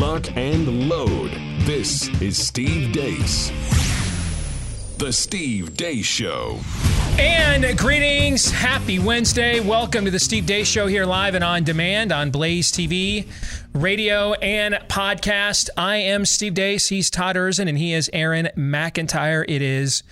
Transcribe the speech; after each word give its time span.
lock, 0.00 0.34
and 0.34 0.88
load. 0.88 1.30
This 1.66 2.08
is 2.22 2.38
Steve 2.38 2.90
Deace. 2.90 3.50
The 4.96 5.12
Steve 5.12 5.74
Deace 5.76 6.06
Show. 6.06 6.58
And 7.18 7.76
greetings. 7.76 8.50
Happy 8.50 8.98
Wednesday. 8.98 9.60
Welcome 9.60 10.06
to 10.06 10.10
the 10.10 10.18
Steve 10.18 10.44
Deace 10.44 10.64
Show 10.64 10.86
here 10.86 11.04
live 11.04 11.34
and 11.34 11.44
on 11.44 11.64
demand 11.64 12.12
on 12.12 12.30
Blaze 12.30 12.72
TV, 12.72 13.28
radio, 13.74 14.32
and 14.32 14.74
podcast. 14.88 15.68
I 15.76 15.96
am 15.96 16.24
Steve 16.24 16.54
Deace. 16.54 16.88
He's 16.88 17.10
Todd 17.10 17.36
Erzen, 17.36 17.68
and 17.68 17.76
he 17.76 17.92
is 17.92 18.08
Aaron 18.14 18.48
McIntyre. 18.56 19.44
It 19.46 19.60
is 19.60 20.02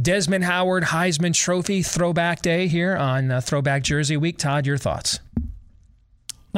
Desmond 0.00 0.44
Howard 0.44 0.84
Heisman 0.84 1.34
Trophy 1.34 1.82
Throwback 1.82 2.40
Day 2.40 2.66
here 2.66 2.96
on 2.96 3.30
uh, 3.30 3.42
Throwback 3.42 3.82
Jersey 3.82 4.16
Week. 4.16 4.38
Todd, 4.38 4.64
your 4.64 4.78
thoughts? 4.78 5.20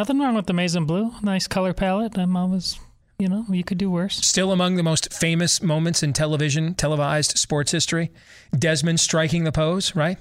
Nothing 0.00 0.18
wrong 0.18 0.34
with 0.34 0.46
the 0.46 0.54
maize 0.54 0.74
and 0.74 0.86
blue. 0.86 1.12
Nice 1.20 1.46
color 1.46 1.74
palette. 1.74 2.16
I'm 2.16 2.34
always, 2.34 2.80
you 3.18 3.28
know, 3.28 3.44
you 3.50 3.62
could 3.62 3.76
do 3.76 3.90
worse. 3.90 4.16
Still 4.16 4.50
among 4.50 4.76
the 4.76 4.82
most 4.82 5.12
famous 5.12 5.62
moments 5.62 6.02
in 6.02 6.14
television, 6.14 6.72
televised 6.74 7.36
sports 7.36 7.70
history. 7.70 8.10
Desmond 8.58 8.98
striking 8.98 9.44
the 9.44 9.52
pose, 9.52 9.94
right? 9.94 10.16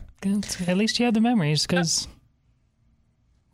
At 0.67 0.75
least 0.75 0.99
you 0.99 1.05
have 1.05 1.13
the 1.13 1.21
memories 1.21 1.65
because, 1.65 2.09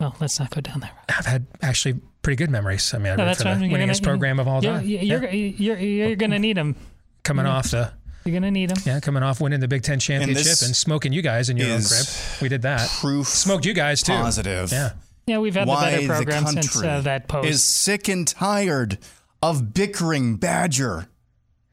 well, 0.00 0.16
let's 0.20 0.40
not 0.40 0.50
go 0.50 0.60
down 0.60 0.80
that 0.80 0.90
road. 0.96 1.16
I've 1.16 1.26
had 1.26 1.46
actually 1.62 2.00
pretty 2.22 2.34
good 2.38 2.50
memories. 2.50 2.92
I 2.92 2.98
mean, 2.98 3.12
I 3.12 3.14
No, 3.14 3.22
root 3.22 3.26
that's 3.28 3.42
for 3.42 3.44
the 3.44 3.54
fine. 3.54 3.70
You're 3.70 3.78
winningest 3.78 4.00
gonna- 4.02 4.10
program 4.14 4.40
of 4.40 4.48
all 4.48 4.64
You're, 4.64 4.72
time. 4.78 4.84
you're, 4.84 5.02
Yeah. 5.02 5.30
you're, 5.30 5.78
you're, 5.78 5.78
you're 6.08 6.16
going 6.16 6.32
to 6.32 6.40
need 6.40 6.56
them. 6.56 6.74
Coming 7.22 7.46
off 7.46 7.70
the 7.70 7.92
You're 8.24 8.32
going 8.32 8.42
to 8.42 8.50
need 8.50 8.70
them. 8.70 8.78
Yeah, 8.84 8.98
coming 8.98 9.22
off 9.22 9.40
winning 9.40 9.60
the 9.60 9.68
Big 9.68 9.84
Ten 9.84 10.00
championship 10.00 10.42
this 10.44 10.62
and, 10.66 10.74
smoking 10.74 11.12
you 11.12 11.22
guys 11.22 11.50
in 11.50 11.56
your 11.56 11.70
own 11.70 11.84
crib. 11.84 12.04
We 12.42 12.48
did 12.48 12.62
that. 12.62 12.88
proof 13.00 13.28
Smoked 13.28 13.64
you 13.64 13.74
guys 13.74 14.02
too. 14.02 14.10
positive. 14.10 14.72
Yeah. 14.72 14.90
Yeah, 15.26 15.38
we've 15.38 15.54
had 15.54 15.66
the 15.66 15.74
better 15.74 16.06
program 16.06 16.44
country 16.44 16.62
since 16.62 16.84
uh, 16.84 17.00
that 17.00 17.26
post. 17.26 17.48
is 17.48 17.64
sick 17.64 18.08
and 18.08 18.26
tired 18.26 18.98
of 19.42 19.74
bickering 19.74 20.36
Badger 20.36 21.08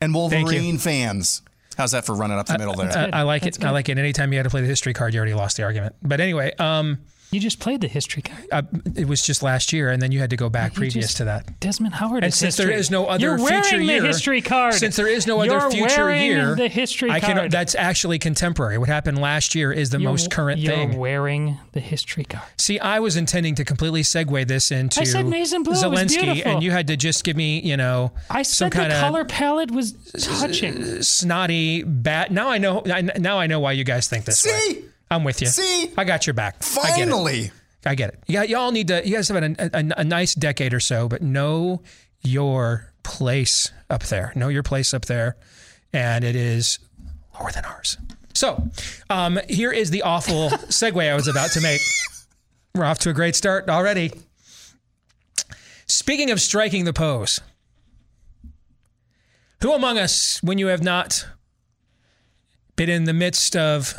and. 0.02 0.14
Wolverine 0.14 0.80
fans. 0.80 1.44
How's 1.78 1.92
that 1.92 2.06
for 2.06 2.16
running 2.16 2.38
up 2.38 2.48
the 2.48 2.58
middle 2.58 2.76
there? 2.76 3.09
I, 3.14 3.20
I 3.20 3.22
like 3.24 3.44
That's 3.44 3.58
it. 3.58 3.64
I 3.64 3.72
like 3.72 3.90
it. 3.90 3.98
Anytime 3.98 4.31
you 4.31 4.40
had 4.40 4.44
to 4.44 4.50
play 4.50 4.62
the 4.62 4.68
history 4.68 4.94
card, 4.94 5.14
you 5.14 5.20
already 5.20 5.34
lost 5.34 5.58
the 5.58 5.64
argument. 5.64 5.96
But 6.02 6.20
anyway, 6.20 6.54
um, 6.59 7.00
you 7.34 7.39
just 7.39 7.59
played 7.59 7.81
the 7.81 7.88
history 7.88 8.22
card. 8.22 8.45
uh, 8.52 8.62
it 8.95 9.08
was 9.08 9.22
just 9.26 9.44
last 9.44 9.73
year, 9.73 9.89
and 9.89 10.02
then 10.02 10.12
you 10.12 10.20
had 10.20 10.30
to 10.30 10.36
go 10.38 10.50
back 10.50 10.73
You 10.73 10.78
previous 10.80 11.06
just- 11.08 11.17
to 11.17 11.26
that. 11.26 11.59
Desmond 11.59 11.95
Howard 11.95 12.23
And 12.23 12.31
is 12.31 12.38
since 12.40 12.56
there 12.58 12.67
history. 12.67 12.80
is 12.80 12.92
no 12.92 13.06
other 13.08 13.22
You're 13.22 13.38
wearing 13.38 13.64
future 13.64 13.81
year, 13.81 14.02
the 14.02 14.08
history 14.08 14.42
card. 14.42 14.73
Since 14.75 14.95
there 14.95 15.08
is 15.08 15.25
no 15.28 15.40
other 15.40 15.52
You're 15.52 15.72
future 15.72 16.06
wearing 16.06 16.25
year, 16.25 16.56
the 16.56 16.67
history 16.67 17.09
I 17.12 17.20
can. 17.20 17.36
card. 17.38 17.52
That's 17.52 17.75
actually 17.75 18.20
contemporary. 18.20 18.78
What 18.78 18.90
happened 18.90 19.20
last 19.20 19.56
year 19.56 19.72
is 19.72 19.90
the 19.90 19.98
You're- 20.00 20.12
most 20.12 20.31
current 20.31 20.64
thing. 20.64 20.92
you're 20.92 21.00
wearing 21.00 21.58
the 21.73 21.80
history 21.80 22.23
card. 22.25 22.44
See, 22.58 22.80
I 22.80 23.00
was 23.00 23.17
intending 23.17 23.56
to 23.56 23.66
completely 23.66 24.02
segue 24.03 24.47
this 24.47 24.72
into 24.72 25.02
I 25.02 25.03
said 25.03 25.25
maize 25.25 25.53
and 25.53 25.64
blue. 25.66 25.73
It 25.73 25.90
was 25.90 26.00
Zelensky, 26.02 26.22
beautiful. 26.22 26.52
and 26.52 26.64
you 26.64 26.72
had 26.72 26.88
to 26.88 26.95
just 26.97 27.23
give 27.23 27.36
me, 27.36 27.59
you 27.62 27.78
know, 27.78 28.12
I 28.30 28.44
some 28.44 28.66
said 28.68 28.72
the 28.72 28.75
kind 28.78 28.94
of 28.94 29.00
color 29.00 29.25
palette 29.25 29.72
was 29.72 29.94
touching. 30.40 31.02
snotty 31.02 31.84
bat. 31.84 32.31
Now 32.31 32.50
I 32.50 32.58
know. 32.58 32.84
I, 32.86 33.02
now 33.02 33.40
I 33.40 33.47
know 33.47 33.59
why 33.59 33.72
you 33.73 33.84
guys 33.84 34.08
think 34.08 34.25
this 34.25 34.45
way. 34.45 34.84
I'm 35.14 35.23
with 35.23 35.42
you. 35.42 35.47
See? 35.47 35.92
I 35.97 36.03
got 36.03 36.25
your 36.28 36.33
back. 36.33 36.56
I 36.81 36.97
get 36.97 37.08
it. 37.08 37.11
Finally. 37.11 37.52
I 37.86 37.95
get 37.95 38.09
it. 38.09 38.23
Yeah, 38.28 38.44
y'all 38.44 38.72
need 38.72 38.88
to. 38.88 39.06
You 39.06 39.16
guys 39.16 39.28
have 39.28 39.44
a, 39.44 39.56
a, 39.59 40.00
a 40.00 40.03
nice 40.03 40.33
decade 40.33 40.73
or 40.73 40.80
so, 40.80 41.08
but 41.08 41.22
know 41.22 41.81
your 42.22 42.94
place 43.03 43.72
up 43.89 44.03
there. 44.03 44.31
Know 44.36 44.47
your 44.47 44.64
place 44.64 44.94
up 44.94 45.06
there, 45.06 45.36
and 45.91 46.23
it 46.23 46.36
is 46.36 46.80
lower 47.39 47.52
than 47.52 47.66
ours. 47.66 47.97
So, 48.34 48.69
um, 49.09 49.39
here 49.50 49.72
is 49.72 49.91
the 49.91 50.02
awful 50.02 50.50
segue 50.50 51.11
I 51.11 51.16
was 51.16 51.28
about 51.28 51.52
to 51.52 51.61
make. 51.61 51.81
We're 52.73 52.86
off 52.86 53.00
to 53.00 53.09
a 53.09 53.14
great 53.14 53.36
start 53.36 53.69
already. 53.69 54.11
Speaking 55.85 56.31
of 56.31 56.41
striking 56.41 56.85
the 56.85 56.94
pose, 56.94 57.40
who 59.62 59.73
among 59.73 59.97
us, 59.97 60.41
when 60.41 60.57
you 60.57 60.68
have 60.68 60.81
not 60.81 61.28
been 62.75 62.90
in 62.90 63.03
the 63.03 63.13
midst 63.13 63.56
of 63.56 63.94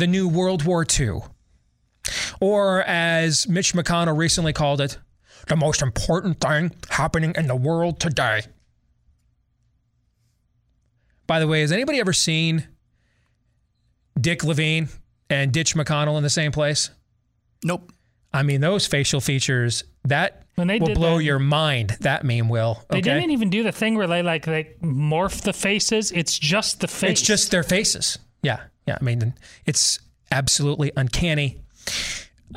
the 0.00 0.06
new 0.06 0.26
World 0.26 0.64
War 0.64 0.84
II, 0.98 1.20
or 2.40 2.82
as 2.84 3.46
Mitch 3.46 3.74
McConnell 3.74 4.16
recently 4.16 4.52
called 4.54 4.80
it, 4.80 4.98
the 5.46 5.56
most 5.56 5.82
important 5.82 6.40
thing 6.40 6.72
happening 6.88 7.34
in 7.36 7.46
the 7.46 7.54
world 7.54 8.00
today. 8.00 8.40
By 11.26 11.38
the 11.38 11.46
way, 11.46 11.60
has 11.60 11.70
anybody 11.70 12.00
ever 12.00 12.12
seen 12.14 12.66
Dick 14.20 14.42
Levine 14.42 14.88
and 15.28 15.52
Ditch 15.52 15.74
McConnell 15.74 16.16
in 16.16 16.22
the 16.22 16.30
same 16.30 16.50
place? 16.50 16.90
Nope. 17.62 17.92
I 18.32 18.42
mean, 18.42 18.60
those 18.62 18.86
facial 18.86 19.20
features 19.20 19.84
that 20.04 20.44
When 20.54 20.66
they 20.66 20.78
will 20.78 20.94
blow 20.94 21.18
that- 21.18 21.24
your 21.24 21.38
mind. 21.38 21.96
That 22.00 22.24
meme 22.24 22.48
will. 22.48 22.82
They 22.88 23.02
didn't 23.02 23.30
even 23.32 23.50
do 23.50 23.62
the 23.62 23.72
thing 23.72 23.96
where 23.96 24.06
they 24.06 24.22
like 24.22 24.46
they 24.46 24.70
morph 24.82 25.42
the 25.42 25.52
faces. 25.52 26.10
It's 26.10 26.38
just 26.38 26.80
the 26.80 26.88
face. 26.88 27.10
it's 27.10 27.22
just 27.22 27.50
their 27.50 27.62
faces. 27.62 28.18
Yeah, 28.42 28.60
yeah. 28.90 28.98
I 29.00 29.04
mean, 29.04 29.34
it's 29.66 30.00
absolutely 30.32 30.90
uncanny. 30.96 31.60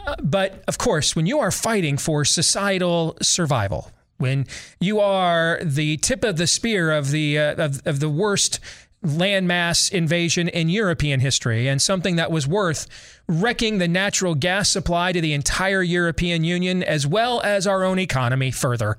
Uh, 0.06 0.16
but 0.24 0.64
of 0.68 0.78
course, 0.80 1.16
when 1.16 1.28
you 1.28 1.40
are 1.40 1.52
fighting 1.52 1.98
for 1.98 2.26
societal 2.26 3.16
survival, 3.22 3.92
when 4.18 4.48
you 4.80 5.00
are 5.00 5.60
the 5.62 5.98
tip 5.98 6.24
of 6.24 6.38
the 6.38 6.48
spear 6.48 6.92
of 6.92 7.12
the 7.12 7.38
uh, 7.38 7.66
of, 7.66 7.86
of 7.86 8.00
the 8.00 8.10
worst 8.10 8.60
landmass 9.04 9.92
invasion 9.92 10.48
in 10.48 10.70
European 10.70 11.20
history, 11.20 11.68
and 11.68 11.80
something 11.82 12.16
that 12.16 12.32
was 12.32 12.48
worth 12.48 12.88
wrecking 13.28 13.78
the 13.78 13.88
natural 13.88 14.34
gas 14.34 14.70
supply 14.70 15.12
to 15.12 15.22
the 15.22 15.34
entire 15.34 15.84
European 15.84 16.44
Union 16.44 16.82
as 16.82 17.06
well 17.06 17.42
as 17.42 17.68
our 17.68 17.84
own 17.84 18.00
economy 18.00 18.50
further. 18.50 18.98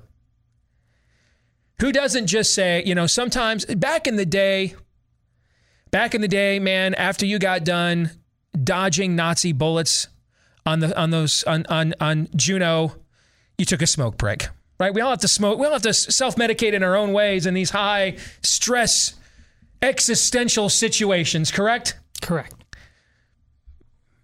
Who 1.81 1.91
doesn't 1.91 2.27
just 2.27 2.53
say, 2.53 2.83
you 2.85 2.95
know, 2.95 3.07
sometimes 3.07 3.65
back 3.65 4.07
in 4.07 4.15
the 4.15 4.25
day, 4.25 4.75
back 5.95 6.13
in 6.13 6.19
the 6.19 6.27
day, 6.27 6.59
man, 6.59 6.93
after 6.95 7.25
you 7.25 7.39
got 7.39 7.63
done 7.63 8.11
dodging 8.61 9.15
Nazi 9.15 9.53
bullets 9.53 10.09
on 10.65 10.81
the 10.81 10.99
on 10.99 11.09
those 11.09 11.45
on 11.45 11.65
on 11.69 11.93
on 12.01 12.27
Juno, 12.35 12.97
you 13.57 13.63
took 13.63 13.81
a 13.81 13.87
smoke 13.87 14.17
break. 14.17 14.49
Right? 14.77 14.93
We 14.93 14.99
all 14.99 15.11
have 15.11 15.19
to 15.19 15.29
smoke. 15.29 15.57
We 15.57 15.65
all 15.65 15.71
have 15.71 15.83
to 15.83 15.93
self-medicate 15.93 16.73
in 16.73 16.83
our 16.83 16.97
own 16.97 17.13
ways 17.13 17.45
in 17.45 17.53
these 17.53 17.69
high 17.69 18.17
stress 18.43 19.13
existential 19.81 20.67
situations, 20.67 21.49
correct? 21.49 21.97
correct. 22.21 22.53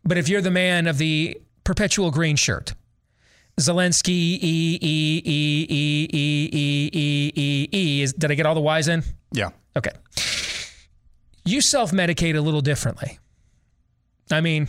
But 0.04 0.18
if 0.18 0.28
you're 0.28 0.42
the 0.42 0.52
man 0.52 0.88
of 0.88 0.98
the 0.98 1.40
perpetual 1.64 2.12
green 2.12 2.36
shirt, 2.36 2.74
Zelensky, 3.62 4.10
E, 4.10 4.78
E, 4.82 5.22
E, 5.24 5.24
E, 5.24 6.08
E, 6.12 6.50
E, 6.52 6.90
E, 6.92 7.32
E, 7.34 7.70
E, 7.72 8.02
is, 8.02 8.12
did 8.12 8.30
I 8.30 8.36
get 8.36 8.46
all 8.46 8.56
the 8.56 8.60
Y's 8.60 8.90
in? 8.90 9.04
Yeah. 9.32 9.52
Okay. 9.78 9.92
You 11.44 11.62
self 11.62 11.92
medicate 11.92 12.36
a 12.36 12.42
little 12.42 12.62
differently. 12.62 13.20
I 14.32 14.42
mean, 14.42 14.68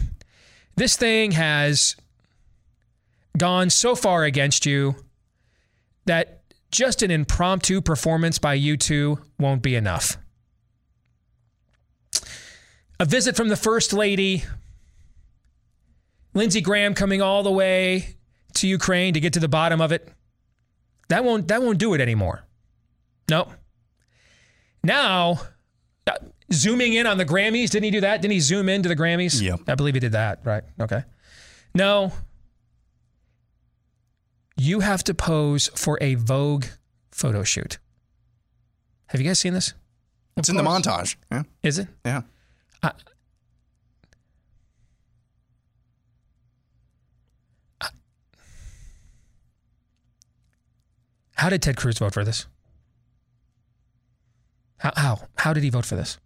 this 0.77 0.97
thing 0.97 1.33
has 1.33 1.97
gone 3.37 3.71
so 3.71 3.95
far 3.95 4.25
against 4.25 4.67
you 4.67 4.97
that 6.07 6.43
just 6.71 7.03
an 7.03 7.11
impromptu 7.11 7.81
performance 7.81 8.39
by 8.39 8.55
you 8.55 8.77
two 8.77 9.19
won't 9.39 9.63
be 9.63 9.75
enough. 9.75 10.17
A 12.99 13.05
visit 13.05 13.37
from 13.37 13.49
the 13.49 13.57
First 13.57 13.93
Lady, 13.93 14.45
Lindsey 16.35 16.61
Graham 16.61 16.95
coming 16.95 17.21
all 17.21 17.43
the 17.43 17.51
way 17.51 18.17
to 18.55 18.67
Ukraine 18.67 19.15
to 19.15 19.21
get 19.21 19.35
to 19.35 19.41
the 19.41 19.49
bottom 19.49 19.81
of 19.81 19.93
it. 19.93 20.09
That 21.09 21.25
won't 21.25 21.49
that 21.49 21.63
won't 21.63 21.79
do 21.79 21.95
it 21.95 22.01
anymore. 22.01 22.45
No. 23.29 23.49
Now, 24.85 25.41
zooming 26.53 26.95
in 26.95 27.07
on 27.07 27.19
the 27.19 27.25
Grammys, 27.25 27.71
didn't 27.71 27.85
he 27.85 27.91
do 27.91 28.01
that? 28.03 28.23
Didn't 28.23 28.33
he 28.33 28.41
zoom 28.41 28.69
into 28.69 28.89
the 28.89 28.97
Grammys? 28.97 29.41
Yeah. 29.41 29.57
I 29.67 29.75
believe 29.75 29.95
he 29.95 30.01
did 30.01 30.13
that, 30.13 30.41
right? 30.45 30.63
Okay. 30.81 31.03
No. 31.75 32.13
You 34.57 34.81
have 34.81 35.03
to 35.05 35.15
pose 35.15 35.69
for 35.75 35.99
a 36.01 36.15
Vogue 36.15 36.67
photo 37.11 37.43
shoot. 37.43 37.79
Have 39.07 39.21
you 39.21 39.27
guys 39.27 39.39
seen 39.39 39.55
this? 39.55 39.75
It's 40.37 40.49
in 40.49 40.57
the 40.57 40.63
montage. 40.63 41.17
Yeah. 41.31 41.43
Is 41.63 41.79
it? 41.79 41.89
Yeah. 42.05 42.23
How 51.43 51.49
did 51.49 51.61
Ted 51.61 51.77
Cruz 51.77 51.99
vote 51.99 52.15
for 52.15 52.25
this? 52.25 52.47
How, 54.79 54.93
how? 54.97 55.19
How 55.39 55.53
did 55.53 55.65
he 55.65 55.71
vote 55.71 55.85
for 55.85 55.97
this? 55.97 56.19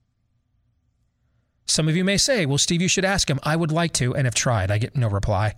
Some 1.66 1.88
of 1.88 1.96
you 1.96 2.04
may 2.04 2.16
say, 2.16 2.46
well, 2.46 2.58
Steve, 2.58 2.80
you 2.80 2.88
should 2.88 3.04
ask 3.04 3.28
him. 3.28 3.40
I 3.42 3.56
would 3.56 3.72
like 3.72 3.92
to 3.94 4.14
and 4.14 4.26
have 4.26 4.34
tried. 4.34 4.70
I 4.70 4.78
get 4.78 4.96
no 4.96 5.08
reply, 5.08 5.54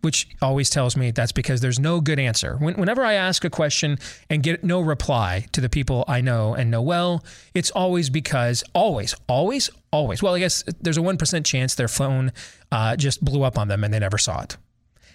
which 0.00 0.28
always 0.42 0.68
tells 0.68 0.96
me 0.96 1.12
that's 1.12 1.32
because 1.32 1.60
there's 1.60 1.78
no 1.78 2.00
good 2.00 2.18
answer. 2.18 2.56
When, 2.56 2.74
whenever 2.74 3.04
I 3.04 3.14
ask 3.14 3.44
a 3.44 3.50
question 3.50 3.98
and 4.28 4.42
get 4.42 4.64
no 4.64 4.80
reply 4.80 5.46
to 5.52 5.60
the 5.60 5.68
people 5.68 6.04
I 6.08 6.20
know 6.20 6.54
and 6.54 6.70
know 6.70 6.82
well, 6.82 7.24
it's 7.54 7.70
always 7.70 8.10
because, 8.10 8.64
always, 8.74 9.14
always, 9.28 9.70
always. 9.92 10.22
Well, 10.22 10.34
I 10.34 10.40
guess 10.40 10.64
there's 10.80 10.98
a 10.98 11.02
1% 11.02 11.44
chance 11.44 11.74
their 11.74 11.88
phone 11.88 12.32
uh, 12.72 12.96
just 12.96 13.24
blew 13.24 13.44
up 13.44 13.56
on 13.56 13.68
them 13.68 13.84
and 13.84 13.94
they 13.94 14.00
never 14.00 14.18
saw 14.18 14.42
it. 14.42 14.56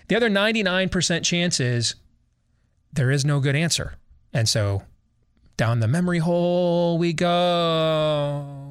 The 0.08 0.16
other 0.16 0.30
99% 0.30 1.24
chance 1.24 1.60
is 1.60 1.96
there 2.94 3.12
is 3.12 3.26
no 3.26 3.42
good 3.42 3.56
answer. 3.56 3.96
And 4.34 4.48
so 4.48 4.84
down 5.58 5.82
the 5.82 5.88
memory 5.88 6.20
hole 6.20 6.98
we 6.98 7.12
go. 7.12 8.67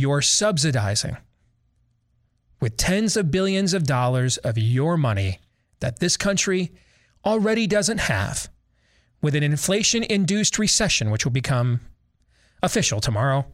You're 0.00 0.22
subsidizing 0.22 1.18
with 2.58 2.78
tens 2.78 3.18
of 3.18 3.30
billions 3.30 3.74
of 3.74 3.84
dollars 3.84 4.38
of 4.38 4.56
your 4.56 4.96
money 4.96 5.40
that 5.80 6.00
this 6.00 6.16
country 6.16 6.72
already 7.22 7.66
doesn't 7.66 7.98
have 7.98 8.48
with 9.20 9.34
an 9.34 9.42
inflation 9.42 10.02
induced 10.02 10.58
recession, 10.58 11.10
which 11.10 11.26
will 11.26 11.32
become 11.32 11.80
official 12.62 13.02
tomorrow 13.02 13.44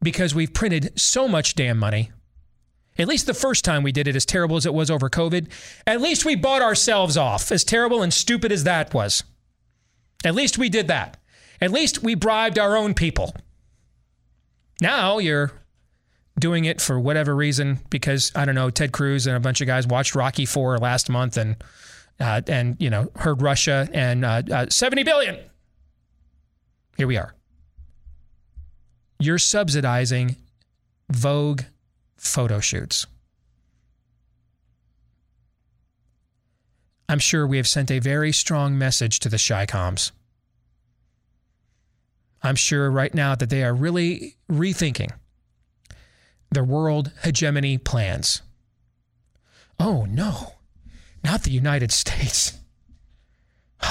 because 0.00 0.36
we've 0.36 0.54
printed 0.54 0.98
so 0.98 1.26
much 1.26 1.56
damn 1.56 1.76
money. 1.76 2.12
At 2.96 3.08
least 3.08 3.26
the 3.26 3.34
first 3.34 3.64
time 3.64 3.82
we 3.82 3.90
did 3.90 4.06
it, 4.06 4.14
as 4.14 4.24
terrible 4.24 4.56
as 4.56 4.66
it 4.66 4.74
was 4.74 4.88
over 4.88 5.10
COVID, 5.10 5.48
at 5.84 6.00
least 6.00 6.24
we 6.24 6.36
bought 6.36 6.62
ourselves 6.62 7.16
off, 7.16 7.50
as 7.50 7.64
terrible 7.64 8.02
and 8.02 8.14
stupid 8.14 8.52
as 8.52 8.62
that 8.62 8.94
was. 8.94 9.24
At 10.24 10.36
least 10.36 10.58
we 10.58 10.68
did 10.68 10.86
that. 10.86 11.16
At 11.60 11.72
least 11.72 12.04
we 12.04 12.14
bribed 12.14 12.56
our 12.56 12.76
own 12.76 12.94
people. 12.94 13.34
Now 14.80 15.18
you're 15.18 15.52
doing 16.38 16.64
it 16.64 16.80
for 16.80 16.98
whatever 16.98 17.36
reason 17.36 17.80
because 17.90 18.32
I 18.34 18.44
don't 18.44 18.54
know 18.54 18.70
Ted 18.70 18.92
Cruz 18.92 19.26
and 19.26 19.36
a 19.36 19.40
bunch 19.40 19.60
of 19.60 19.66
guys 19.66 19.86
watched 19.86 20.14
Rocky 20.14 20.46
Four 20.46 20.78
last 20.78 21.10
month 21.10 21.36
and 21.36 21.56
uh, 22.18 22.40
and 22.46 22.76
you 22.80 22.90
know 22.90 23.10
heard 23.16 23.42
Russia 23.42 23.88
and 23.92 24.24
uh, 24.24 24.42
uh, 24.50 24.66
70 24.68 25.02
billion. 25.04 25.38
Here 26.96 27.06
we 27.06 27.16
are. 27.16 27.34
You're 29.18 29.38
subsidizing 29.38 30.36
Vogue 31.10 31.62
photo 32.16 32.60
shoots. 32.60 33.06
I'm 37.08 37.18
sure 37.18 37.46
we 37.46 37.56
have 37.56 37.66
sent 37.66 37.90
a 37.90 37.98
very 37.98 38.32
strong 38.32 38.78
message 38.78 39.18
to 39.20 39.28
the 39.28 39.36
Chi-Coms. 39.36 40.12
I'm 42.42 42.56
sure 42.56 42.90
right 42.90 43.14
now 43.14 43.34
that 43.34 43.50
they 43.50 43.62
are 43.62 43.74
really 43.74 44.36
rethinking 44.50 45.10
their 46.50 46.64
world 46.64 47.12
hegemony 47.22 47.78
plans. 47.78 48.42
Oh 49.78 50.04
no, 50.06 50.54
not 51.22 51.42
the 51.42 51.50
United 51.52 51.92
States. 51.92 52.58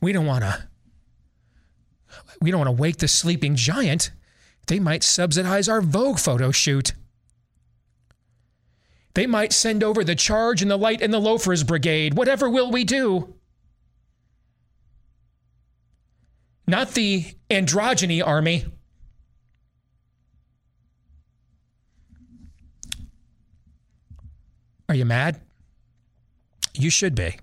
We 0.00 0.12
don't 0.12 0.26
want 0.26 0.44
to 0.44 0.68
we 2.40 2.52
don't 2.52 2.60
want 2.60 2.68
to 2.68 2.80
wake 2.80 2.98
the 2.98 3.08
sleeping 3.08 3.56
giant. 3.56 4.12
They 4.68 4.78
might 4.78 5.02
subsidize 5.02 5.68
our 5.68 5.80
Vogue 5.80 6.20
photo 6.20 6.52
shoot. 6.52 6.92
They 9.14 9.26
might 9.26 9.52
send 9.52 9.82
over 9.82 10.04
the 10.04 10.14
charge 10.14 10.62
and 10.62 10.70
the 10.70 10.76
light 10.76 11.02
and 11.02 11.12
the 11.12 11.18
loafers 11.18 11.64
brigade. 11.64 12.14
Whatever 12.14 12.48
will 12.48 12.70
we 12.70 12.84
do? 12.84 13.34
Not 16.68 16.90
the 16.90 17.24
androgyny 17.48 18.24
army. 18.24 18.66
Are 24.90 24.94
you 24.94 25.06
mad? 25.06 25.40
You 26.74 26.90
should 26.90 27.14
be. 27.14 27.36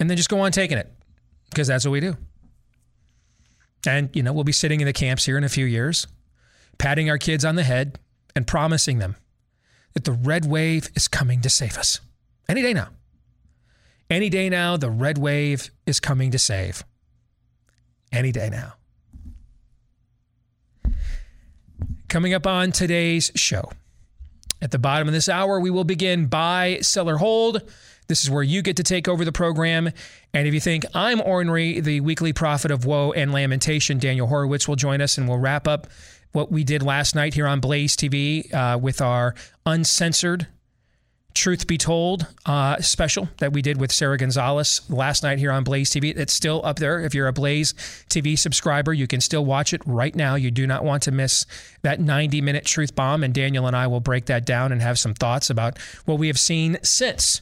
And 0.00 0.08
then 0.08 0.16
just 0.16 0.30
go 0.30 0.40
on 0.40 0.50
taking 0.50 0.78
it 0.78 0.90
because 1.50 1.68
that's 1.68 1.84
what 1.84 1.92
we 1.92 2.00
do. 2.00 2.16
And, 3.86 4.08
you 4.14 4.22
know, 4.22 4.32
we'll 4.32 4.44
be 4.44 4.52
sitting 4.52 4.80
in 4.80 4.86
the 4.86 4.94
camps 4.94 5.26
here 5.26 5.36
in 5.36 5.44
a 5.44 5.48
few 5.50 5.66
years, 5.66 6.06
patting 6.78 7.10
our 7.10 7.18
kids 7.18 7.44
on 7.44 7.56
the 7.56 7.62
head 7.62 7.98
and 8.34 8.46
promising 8.46 8.98
them 8.98 9.16
that 9.92 10.04
the 10.04 10.12
red 10.12 10.46
wave 10.46 10.88
is 10.94 11.06
coming 11.06 11.42
to 11.42 11.50
save 11.50 11.76
us. 11.76 12.00
Any 12.48 12.62
day 12.62 12.72
now. 12.72 12.88
Any 14.10 14.28
day 14.28 14.48
now, 14.48 14.76
the 14.76 14.90
red 14.90 15.18
wave 15.18 15.70
is 15.86 16.00
coming 16.00 16.30
to 16.32 16.38
save. 16.38 16.84
Any 18.12 18.32
day 18.32 18.50
now. 18.50 18.74
Coming 22.08 22.34
up 22.34 22.46
on 22.46 22.70
today's 22.70 23.32
show. 23.34 23.70
At 24.62 24.70
the 24.70 24.78
bottom 24.78 25.08
of 25.08 25.14
this 25.14 25.28
hour, 25.28 25.58
we 25.58 25.70
will 25.70 25.84
begin 25.84 26.26
buy, 26.26 26.78
seller, 26.80 27.16
hold. 27.16 27.62
This 28.06 28.22
is 28.22 28.30
where 28.30 28.42
you 28.42 28.62
get 28.62 28.76
to 28.76 28.82
take 28.82 29.08
over 29.08 29.24
the 29.24 29.32
program. 29.32 29.90
And 30.32 30.46
if 30.46 30.54
you 30.54 30.60
think 30.60 30.84
I'm 30.94 31.20
ornery, 31.20 31.80
the 31.80 32.00
weekly 32.00 32.32
prophet 32.32 32.70
of 32.70 32.84
woe 32.84 33.12
and 33.12 33.32
lamentation, 33.32 33.98
Daniel 33.98 34.26
Horowitz 34.26 34.68
will 34.68 34.76
join 34.76 35.00
us 35.00 35.18
and 35.18 35.28
we'll 35.28 35.38
wrap 35.38 35.66
up 35.66 35.86
what 36.32 36.52
we 36.52 36.64
did 36.64 36.82
last 36.82 37.14
night 37.14 37.34
here 37.34 37.46
on 37.46 37.60
Blaze 37.60 37.96
TV 37.96 38.52
uh, 38.52 38.78
with 38.78 39.00
our 39.00 39.34
uncensored 39.64 40.46
Truth 41.34 41.66
Be 41.66 41.76
Told 41.76 42.26
uh, 42.46 42.80
special 42.80 43.28
that 43.38 43.52
we 43.52 43.60
did 43.60 43.80
with 43.80 43.90
Sara 43.90 44.16
Gonzales 44.16 44.88
last 44.88 45.22
night 45.22 45.38
here 45.38 45.50
on 45.50 45.64
Blaze 45.64 45.90
TV. 45.90 46.16
It's 46.16 46.32
still 46.32 46.60
up 46.64 46.78
there. 46.78 47.00
If 47.00 47.12
you're 47.12 47.26
a 47.26 47.32
Blaze 47.32 47.72
TV 48.08 48.38
subscriber, 48.38 48.92
you 48.92 49.06
can 49.06 49.20
still 49.20 49.44
watch 49.44 49.74
it 49.74 49.82
right 49.84 50.14
now. 50.14 50.36
You 50.36 50.50
do 50.50 50.66
not 50.66 50.84
want 50.84 51.02
to 51.04 51.10
miss 51.10 51.44
that 51.82 52.00
90 52.00 52.40
minute 52.40 52.64
truth 52.64 52.94
bomb. 52.94 53.24
And 53.24 53.34
Daniel 53.34 53.66
and 53.66 53.76
I 53.76 53.88
will 53.88 54.00
break 54.00 54.26
that 54.26 54.46
down 54.46 54.70
and 54.70 54.80
have 54.80 54.98
some 54.98 55.12
thoughts 55.12 55.50
about 55.50 55.78
what 56.04 56.18
we 56.18 56.28
have 56.28 56.38
seen 56.38 56.78
since 56.82 57.40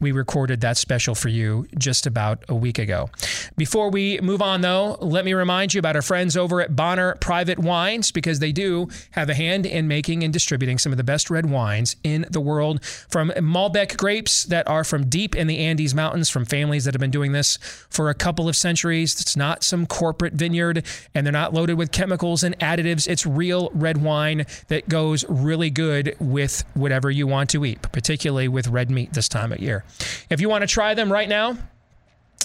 we 0.00 0.12
recorded 0.12 0.60
that 0.60 0.76
special 0.76 1.14
for 1.14 1.28
you 1.28 1.66
just 1.78 2.06
about 2.06 2.44
a 2.48 2.54
week 2.54 2.78
ago. 2.78 3.10
Before 3.56 3.90
we 3.90 4.20
move 4.20 4.42
on, 4.42 4.60
though, 4.60 4.96
let 5.00 5.24
me 5.24 5.32
remind 5.34 5.74
you 5.74 5.78
about 5.78 5.96
our 5.96 6.02
friends 6.02 6.36
over 6.36 6.60
at 6.60 6.74
Bonner 6.74 7.14
Private 7.16 7.58
Wines 7.58 8.12
because 8.12 8.38
they 8.38 8.52
do 8.52 8.88
have 9.12 9.30
a 9.30 9.34
hand 9.34 9.66
in 9.66 9.88
making 9.88 10.22
and 10.22 10.32
distributing 10.32 10.78
some 10.78 10.92
of 10.92 10.98
the 10.98 11.04
best 11.04 11.30
red 11.30 11.46
wines 11.46 11.96
in 12.02 12.26
the 12.30 12.40
world 12.40 12.84
from 12.84 13.30
Malbec 13.30 13.96
grapes 13.96 14.44
that 14.44 14.66
are 14.68 14.84
from 14.84 15.08
deep 15.08 15.34
in 15.34 15.46
the 15.46 15.58
Andes 15.58 15.94
Mountains 15.94 16.28
from 16.28 16.44
families 16.44 16.84
that 16.84 16.94
have 16.94 17.00
been 17.00 17.10
doing 17.10 17.32
this 17.32 17.56
for 17.88 18.10
a 18.10 18.14
couple 18.14 18.48
of 18.48 18.56
centuries. 18.56 19.20
It's 19.20 19.36
not 19.36 19.62
some 19.62 19.86
corporate 19.86 20.34
vineyard 20.34 20.84
and 21.14 21.26
they're 21.26 21.32
not 21.32 21.54
loaded 21.54 21.74
with 21.74 21.92
chemicals 21.92 22.42
and 22.42 22.58
additives. 22.58 23.08
It's 23.08 23.26
real 23.26 23.70
red 23.74 24.02
wine 24.02 24.46
that 24.68 24.88
goes 24.88 25.24
really 25.28 25.70
good 25.70 26.16
with 26.18 26.64
whatever 26.74 27.10
you 27.10 27.26
want 27.26 27.50
to 27.50 27.64
eat, 27.64 27.82
particularly 27.92 28.48
with 28.48 28.68
red 28.68 28.90
meat 28.90 29.12
this 29.12 29.28
time 29.28 29.52
of 29.52 29.60
year. 29.60 29.83
If 30.30 30.40
you 30.40 30.48
want 30.48 30.62
to 30.62 30.66
try 30.66 30.94
them 30.94 31.12
right 31.12 31.28
now, 31.28 31.58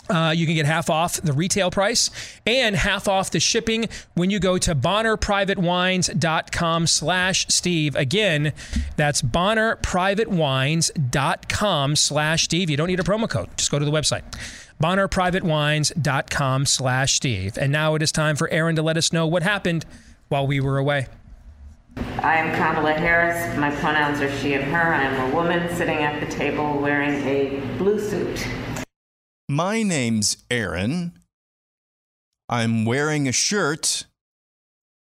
uh, 0.09 0.33
you 0.35 0.45
can 0.47 0.55
get 0.55 0.65
half 0.65 0.89
off 0.89 1.21
the 1.21 1.33
retail 1.33 1.69
price 1.69 2.09
and 2.45 2.75
half 2.75 3.07
off 3.07 3.29
the 3.29 3.39
shipping 3.39 3.87
when 4.15 4.31
you 4.31 4.39
go 4.39 4.57
to 4.57 4.73
bonnerprivatewines.com 4.73 6.87
slash 6.87 7.45
steve. 7.47 7.95
Again 7.95 8.53
that's 8.95 9.21
bonnerprivatewines.com 9.21 11.95
slash 11.95 12.43
steve. 12.43 12.71
You 12.71 12.77
don't 12.77 12.87
need 12.87 12.99
a 12.99 13.03
promo 13.03 13.29
code. 13.29 13.49
Just 13.57 13.69
go 13.69 13.77
to 13.77 13.85
the 13.85 13.91
website 13.91 14.23
bonnerprivatewines.com 14.81 16.65
slash 16.65 17.13
steve. 17.13 17.55
And 17.57 17.71
now 17.71 17.93
it 17.95 18.01
is 18.01 18.11
time 18.11 18.35
for 18.35 18.49
aaron 18.49 18.75
to 18.77 18.81
let 18.81 18.97
us 18.97 19.13
know 19.13 19.27
what 19.27 19.43
happened 19.43 19.85
while 20.29 20.47
we 20.47 20.61
were 20.61 20.77
away 20.77 21.07
I 21.97 22.35
am 22.35 22.55
Kamala 22.55 22.93
Harris. 22.93 23.57
My 23.57 23.71
pronouns 23.71 24.21
are 24.21 24.31
she 24.37 24.53
and 24.53 24.65
her. 24.65 24.93
I 24.93 25.03
am 25.03 25.31
a 25.31 25.35
woman 25.35 25.73
sitting 25.75 25.99
at 25.99 26.19
the 26.19 26.25
table 26.25 26.79
wearing 26.79 27.15
a 27.25 27.59
blue 27.77 27.99
suit. 27.99 28.45
My 29.47 29.83
name's 29.83 30.37
Aaron. 30.51 31.13
I'm 32.47 32.85
wearing 32.85 33.27
a 33.27 33.31
shirt. 33.31 34.05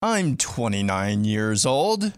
I'm 0.02 0.38
29 0.38 1.24
years 1.24 1.66
old. 1.66 2.14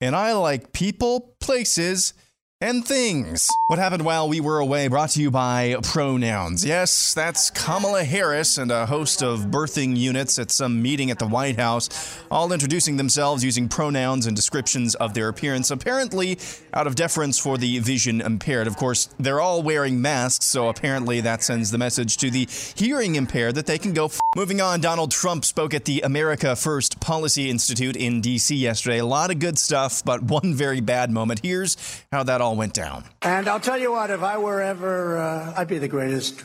And 0.00 0.16
I 0.16 0.32
like 0.32 0.72
people, 0.72 1.36
places, 1.40 2.14
and 2.62 2.86
things. 2.86 3.50
What 3.66 3.80
happened 3.80 4.04
while 4.04 4.28
we 4.28 4.40
were 4.40 4.60
away 4.60 4.86
brought 4.86 5.10
to 5.10 5.20
you 5.20 5.32
by 5.32 5.74
Pronouns. 5.82 6.64
Yes, 6.64 7.12
that's 7.12 7.50
Kamala 7.50 8.04
Harris 8.04 8.56
and 8.56 8.70
a 8.70 8.86
host 8.86 9.20
of 9.20 9.46
birthing 9.46 9.96
units 9.96 10.38
at 10.38 10.52
some 10.52 10.80
meeting 10.80 11.10
at 11.10 11.18
the 11.18 11.26
White 11.26 11.58
House, 11.58 11.88
all 12.30 12.52
introducing 12.52 12.96
themselves 12.98 13.42
using 13.42 13.68
pronouns 13.68 14.26
and 14.26 14.36
descriptions 14.36 14.94
of 14.94 15.12
their 15.12 15.28
appearance, 15.28 15.72
apparently 15.72 16.38
out 16.72 16.86
of 16.86 16.94
deference 16.94 17.36
for 17.36 17.58
the 17.58 17.80
vision 17.80 18.20
impaired. 18.20 18.68
Of 18.68 18.76
course, 18.76 19.08
they're 19.18 19.40
all 19.40 19.62
wearing 19.62 20.00
masks, 20.00 20.44
so 20.44 20.68
apparently 20.68 21.20
that 21.20 21.42
sends 21.42 21.72
the 21.72 21.78
message 21.78 22.16
to 22.18 22.30
the 22.30 22.46
hearing 22.76 23.16
impaired 23.16 23.56
that 23.56 23.66
they 23.66 23.78
can 23.78 23.92
go. 23.92 24.04
F- 24.04 24.20
Moving 24.34 24.62
on, 24.62 24.80
Donald 24.80 25.10
Trump 25.10 25.44
spoke 25.44 25.74
at 25.74 25.84
the 25.84 26.00
America 26.00 26.56
First 26.56 27.00
Policy 27.00 27.50
Institute 27.50 27.96
in 27.96 28.22
D.C. 28.22 28.56
yesterday. 28.56 28.96
A 28.96 29.04
lot 29.04 29.30
of 29.30 29.38
good 29.38 29.58
stuff, 29.58 30.02
but 30.06 30.22
one 30.30 30.54
very 30.54 30.80
bad 30.80 31.10
moment. 31.10 31.40
Here's 31.44 31.76
how 32.10 32.22
that 32.22 32.40
all 32.40 32.56
went 32.56 32.72
down. 32.72 33.04
And 33.20 33.46
I'll 33.46 33.60
tell 33.60 33.76
you 33.76 33.92
what, 33.92 34.08
if 34.08 34.22
I 34.22 34.38
were 34.38 34.62
ever, 34.62 35.18
uh, 35.18 35.52
I'd 35.54 35.68
be 35.68 35.76
the 35.76 35.86
greatest 35.86 36.42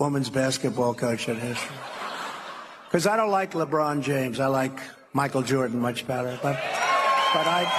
women's 0.00 0.30
basketball 0.30 0.94
coach 0.94 1.28
in 1.28 1.38
history. 1.38 1.76
Because 2.88 3.06
I 3.06 3.16
don't 3.16 3.30
like 3.30 3.52
LeBron 3.52 4.02
James. 4.02 4.40
I 4.40 4.46
like 4.46 4.76
Michael 5.12 5.42
Jordan 5.42 5.78
much 5.78 6.04
better. 6.08 6.36
But, 6.42 6.54
but 6.54 7.46
I'd, 7.46 7.70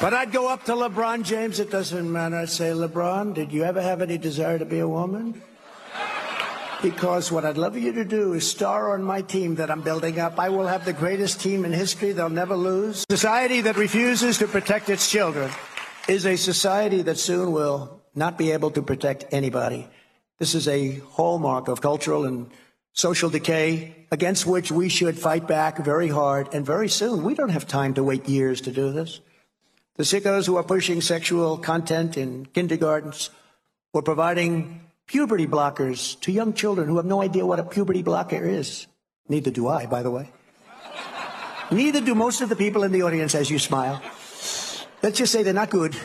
but 0.00 0.12
I'd 0.14 0.32
go 0.32 0.48
up 0.48 0.64
to 0.64 0.72
LeBron 0.72 1.22
James. 1.22 1.60
It 1.60 1.70
doesn't 1.70 2.10
matter. 2.10 2.38
I'd 2.38 2.50
say, 2.50 2.70
LeBron, 2.70 3.34
did 3.34 3.52
you 3.52 3.62
ever 3.62 3.80
have 3.80 4.02
any 4.02 4.18
desire 4.18 4.58
to 4.58 4.64
be 4.64 4.80
a 4.80 4.88
woman? 4.88 5.40
Because 6.82 7.32
what 7.32 7.44
I'd 7.44 7.56
love 7.56 7.76
you 7.76 7.92
to 7.92 8.04
do 8.04 8.34
is 8.34 8.48
star 8.48 8.94
on 8.94 9.02
my 9.02 9.22
team 9.22 9.56
that 9.56 9.70
I'm 9.70 9.82
building 9.82 10.18
up. 10.18 10.38
I 10.38 10.48
will 10.48 10.66
have 10.66 10.84
the 10.84 10.92
greatest 10.92 11.40
team 11.40 11.64
in 11.64 11.72
history. 11.72 12.12
They'll 12.12 12.28
never 12.28 12.56
lose. 12.56 13.04
Society 13.10 13.60
that 13.62 13.76
refuses 13.76 14.38
to 14.38 14.46
protect 14.46 14.88
its 14.88 15.10
children 15.10 15.50
is 16.08 16.26
a 16.26 16.36
society 16.36 17.02
that 17.02 17.18
soon 17.18 17.52
will 17.52 18.00
not 18.14 18.38
be 18.38 18.50
able 18.52 18.70
to 18.70 18.82
protect 18.82 19.26
anybody. 19.32 19.88
This 20.38 20.54
is 20.54 20.68
a 20.68 20.96
hallmark 21.16 21.68
of 21.68 21.80
cultural 21.80 22.24
and 22.24 22.50
social 22.92 23.30
decay 23.30 24.06
against 24.10 24.46
which 24.46 24.70
we 24.70 24.88
should 24.88 25.18
fight 25.18 25.46
back 25.46 25.78
very 25.84 26.08
hard 26.08 26.52
and 26.54 26.64
very 26.64 26.88
soon. 26.88 27.22
We 27.22 27.34
don't 27.34 27.50
have 27.50 27.66
time 27.66 27.94
to 27.94 28.04
wait 28.04 28.28
years 28.28 28.60
to 28.62 28.70
do 28.70 28.92
this. 28.92 29.20
The 29.96 30.04
sickos 30.04 30.46
who 30.46 30.56
are 30.56 30.62
pushing 30.62 31.00
sexual 31.00 31.56
content 31.58 32.16
in 32.16 32.46
kindergartens 32.46 33.30
or 33.92 34.02
providing 34.02 34.85
puberty 35.06 35.46
blockers 35.46 36.18
to 36.20 36.32
young 36.32 36.52
children 36.52 36.88
who 36.88 36.96
have 36.96 37.06
no 37.06 37.22
idea 37.22 37.46
what 37.46 37.58
a 37.58 37.64
puberty 37.64 38.02
blocker 38.02 38.44
is. 38.44 38.86
Neither 39.28 39.50
do 39.50 39.68
I, 39.68 39.86
by 39.86 40.02
the 40.02 40.10
way. 40.10 40.30
Neither 41.70 42.00
do 42.00 42.14
most 42.14 42.40
of 42.40 42.48
the 42.48 42.56
people 42.56 42.84
in 42.84 42.92
the 42.92 43.02
audience 43.02 43.34
as 43.34 43.50
you 43.50 43.58
smile. 43.58 44.00
Let's 45.02 45.18
just 45.18 45.32
say 45.32 45.42
they're 45.42 45.52
not 45.52 45.70
good. 45.70 45.96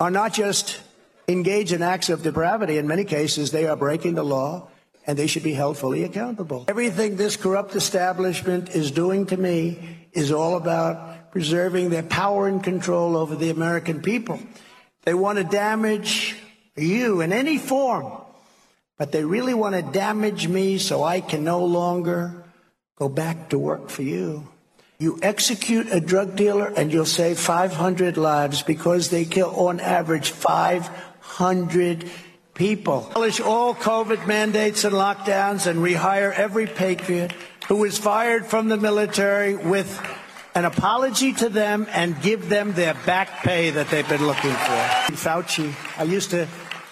Are 0.00 0.10
not 0.10 0.32
just 0.32 0.80
engaged 1.28 1.72
in 1.72 1.82
acts 1.82 2.08
of 2.08 2.22
depravity. 2.22 2.78
In 2.78 2.86
many 2.86 3.04
cases, 3.04 3.50
they 3.50 3.66
are 3.66 3.76
breaking 3.76 4.14
the 4.14 4.24
law 4.24 4.68
and 5.06 5.18
they 5.18 5.26
should 5.26 5.42
be 5.42 5.54
held 5.54 5.78
fully 5.78 6.04
accountable. 6.04 6.64
Everything 6.68 7.16
this 7.16 7.36
corrupt 7.36 7.74
establishment 7.74 8.70
is 8.70 8.90
doing 8.90 9.26
to 9.26 9.36
me 9.36 10.06
is 10.12 10.32
all 10.32 10.56
about 10.56 11.32
preserving 11.32 11.90
their 11.90 12.02
power 12.02 12.48
and 12.48 12.62
control 12.62 13.16
over 13.16 13.34
the 13.34 13.50
American 13.50 14.02
people. 14.02 14.40
They 15.04 15.14
want 15.14 15.38
to 15.38 15.44
damage 15.44 16.36
you 16.78 17.20
in 17.20 17.32
any 17.32 17.58
form, 17.58 18.12
but 18.96 19.12
they 19.12 19.24
really 19.24 19.54
want 19.54 19.74
to 19.74 19.82
damage 19.82 20.48
me 20.48 20.78
so 20.78 21.02
I 21.02 21.20
can 21.20 21.44
no 21.44 21.64
longer 21.64 22.44
go 22.96 23.08
back 23.08 23.50
to 23.50 23.58
work 23.58 23.90
for 23.90 24.02
you. 24.02 24.48
You 24.98 25.18
execute 25.22 25.86
a 25.92 26.00
drug 26.00 26.34
dealer 26.34 26.72
and 26.76 26.92
you'll 26.92 27.06
save 27.06 27.38
500 27.38 28.16
lives 28.16 28.62
because 28.62 29.10
they 29.10 29.24
kill 29.24 29.54
on 29.54 29.78
average 29.78 30.30
500 30.30 32.10
people. 32.54 33.06
Abolish 33.12 33.40
all 33.40 33.74
COVID 33.74 34.26
mandates 34.26 34.82
and 34.82 34.94
lockdowns 34.94 35.68
and 35.68 35.78
rehire 35.78 36.32
every 36.32 36.66
patriot 36.66 37.32
who 37.68 37.76
was 37.76 37.96
fired 37.96 38.46
from 38.46 38.68
the 38.68 38.76
military 38.76 39.54
with 39.54 39.88
an 40.56 40.64
apology 40.64 41.32
to 41.34 41.48
them 41.48 41.86
and 41.90 42.20
give 42.20 42.48
them 42.48 42.72
their 42.72 42.94
back 43.06 43.44
pay 43.44 43.70
that 43.70 43.88
they've 43.90 44.08
been 44.08 44.26
looking 44.26 44.50
for. 44.50 45.14
Fauci, 45.14 45.72
I 45.96 46.02
used 46.02 46.30
to 46.30 46.48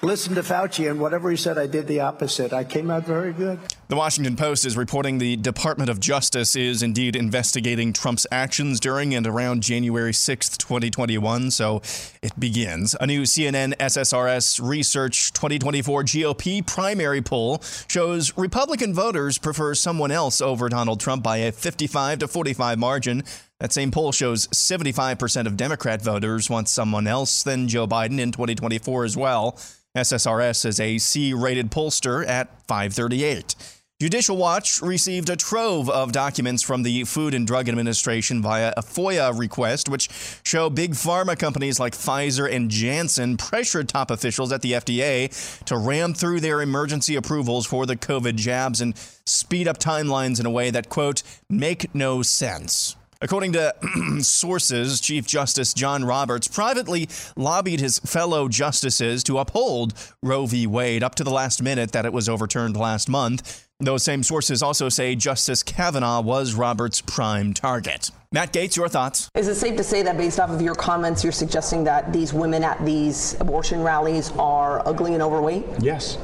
listen 0.07 0.37
to 0.37 0.41
Fauci, 0.41 0.89
and 0.89 1.01
whatever 1.01 1.31
he 1.31 1.37
said, 1.37 1.59
I 1.59 1.67
did 1.67 1.89
the 1.89 2.01
opposite. 2.01 2.53
I 2.53 2.63
came 2.63 2.91
out 2.91 3.05
very 3.05 3.33
good. 3.33 3.59
The 3.89 3.97
Washington 3.97 4.37
Post 4.37 4.65
is 4.65 4.77
reporting 4.77 5.19
the 5.19 5.37
Department 5.37 5.91
of 5.91 5.99
Justice 5.99 6.55
is 6.55 6.83
indeed 6.83 7.17
investigating 7.17 7.93
Trump's 7.93 8.27
actions 8.31 8.79
during 8.79 9.15
and 9.15 9.27
around 9.27 9.63
January 9.63 10.13
6th, 10.13 10.59
2021. 10.59 11.51
So 11.51 11.83
it 12.23 12.39
begins. 12.39 12.95
A 13.01 13.07
new 13.07 13.23
CNN 13.23 13.77
SSRS 13.77 14.61
Research 14.63 15.33
2024 15.33 16.05
GOP 16.05 16.65
primary 16.67 17.21
poll 17.21 17.61
shows 17.89 18.37
Republican 18.37 18.95
voters 18.95 19.39
prefer 19.39 19.75
someone 19.75 20.13
else 20.13 20.41
over 20.41 20.69
Donald 20.69 21.01
Trump 21.01 21.23
by 21.25 21.39
a 21.39 21.51
55 21.53 22.21
to 22.21 22.29
45 22.29 22.79
margin. 22.79 23.25
That 23.59 23.73
same 23.73 23.91
poll 23.91 24.13
shows 24.13 24.47
75% 24.49 25.47
of 25.47 25.57
Democrat 25.57 26.03
voters 26.03 26.51
want 26.51 26.69
someone 26.69 27.07
else 27.07 27.43
than 27.43 27.69
Joe 27.69 27.87
Biden 27.87 28.21
in 28.21 28.31
2024 28.31 29.05
as 29.05 29.17
well. 29.17 29.59
SSRS 29.97 30.67
is 30.67 30.79
a 30.79 30.99
C 30.99 31.33
rated 31.33 31.71
pollster 31.71 32.27
at 32.29 32.51
538. 32.69 33.55
Judicial 33.99 34.37
Watch 34.37 34.83
received 34.83 35.31
a 35.31 35.37
trove 35.37 35.89
of 35.89 36.13
documents 36.13 36.63
from 36.63 36.83
the 36.83 37.05
Food 37.05 37.33
and 37.33 37.47
Drug 37.47 37.67
Administration 37.67 38.43
via 38.43 38.75
a 38.77 38.83
FOIA 38.83 39.37
request, 39.39 39.89
which 39.89 40.11
show 40.43 40.69
big 40.69 40.93
pharma 40.93 41.39
companies 41.39 41.81
like 41.81 41.95
Pfizer 41.95 42.47
and 42.53 42.71
Janssen 42.71 43.39
pressured 43.39 43.89
top 43.89 44.11
officials 44.11 44.53
at 44.53 44.61
the 44.61 44.73
FDA 44.73 45.65
to 45.65 45.79
ram 45.79 46.13
through 46.13 46.41
their 46.41 46.61
emergency 46.61 47.17
approvals 47.17 47.65
for 47.65 47.87
the 47.87 47.97
COVID 47.97 48.35
jabs 48.35 48.83
and 48.83 48.95
speed 49.25 49.67
up 49.67 49.79
timelines 49.79 50.39
in 50.39 50.45
a 50.45 50.51
way 50.51 50.69
that, 50.69 50.91
quote, 50.91 51.23
make 51.49 51.95
no 51.95 52.21
sense. 52.21 52.97
According 53.21 53.53
to 53.55 53.75
sources, 54.21 55.01
Chief 55.01 55.27
Justice 55.27 55.73
John 55.73 56.05
Roberts 56.05 56.49
privately 56.49 57.09
lobbied 57.35 57.81
his 57.81 57.99
fellow 58.01 58.49
justices 58.49 59.25
to 59.25 59.39
uphold 59.39 59.95
Roe 60.23 60.45
v. 60.47 60.67
Wade 60.67 61.03
up 61.03 61.15
to 61.15 61.25
the 61.25 61.31
last 61.31 61.63
minute 61.63 61.93
that 61.93 62.05
it 62.05 62.13
was 62.13 62.29
overturned 62.29 62.77
last 62.77 63.09
month. 63.09 63.67
Those 63.81 64.03
same 64.03 64.23
sources 64.23 64.63
also 64.63 64.89
say 64.89 65.15
Justice 65.15 65.63
Kavanaugh 65.63 66.21
was 66.21 66.55
Roberts' 66.55 67.01
prime 67.01 67.55
target. 67.55 68.11
Matt 68.33 68.53
Gaetz, 68.53 68.77
your 68.77 68.89
thoughts? 68.89 69.31
Is 69.35 69.49
it 69.49 69.55
safe 69.55 69.77
to 69.77 69.85
say 69.85 70.03
that 70.03 70.17
based 70.19 70.41
off 70.41 70.51
of 70.51 70.61
your 70.61 70.75
comments, 70.75 71.23
you're 71.23 71.33
suggesting 71.33 71.85
that 71.85 72.13
these 72.13 72.33
women 72.35 72.65
at 72.65 72.83
these 72.85 73.35
abortion 73.41 73.83
rallies 73.83 74.31
are 74.33 74.87
ugly 74.87 75.15
and 75.15 75.23
overweight? 75.23 75.65
Yes. 75.81 76.17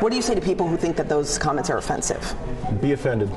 What 0.00 0.10
do 0.10 0.16
you 0.16 0.22
say 0.22 0.34
to 0.34 0.40
people 0.40 0.66
who 0.66 0.78
think 0.78 0.96
that 0.96 1.10
those 1.10 1.36
comments 1.36 1.68
are 1.68 1.76
offensive? 1.76 2.34
Be 2.80 2.92
offended. 2.92 3.30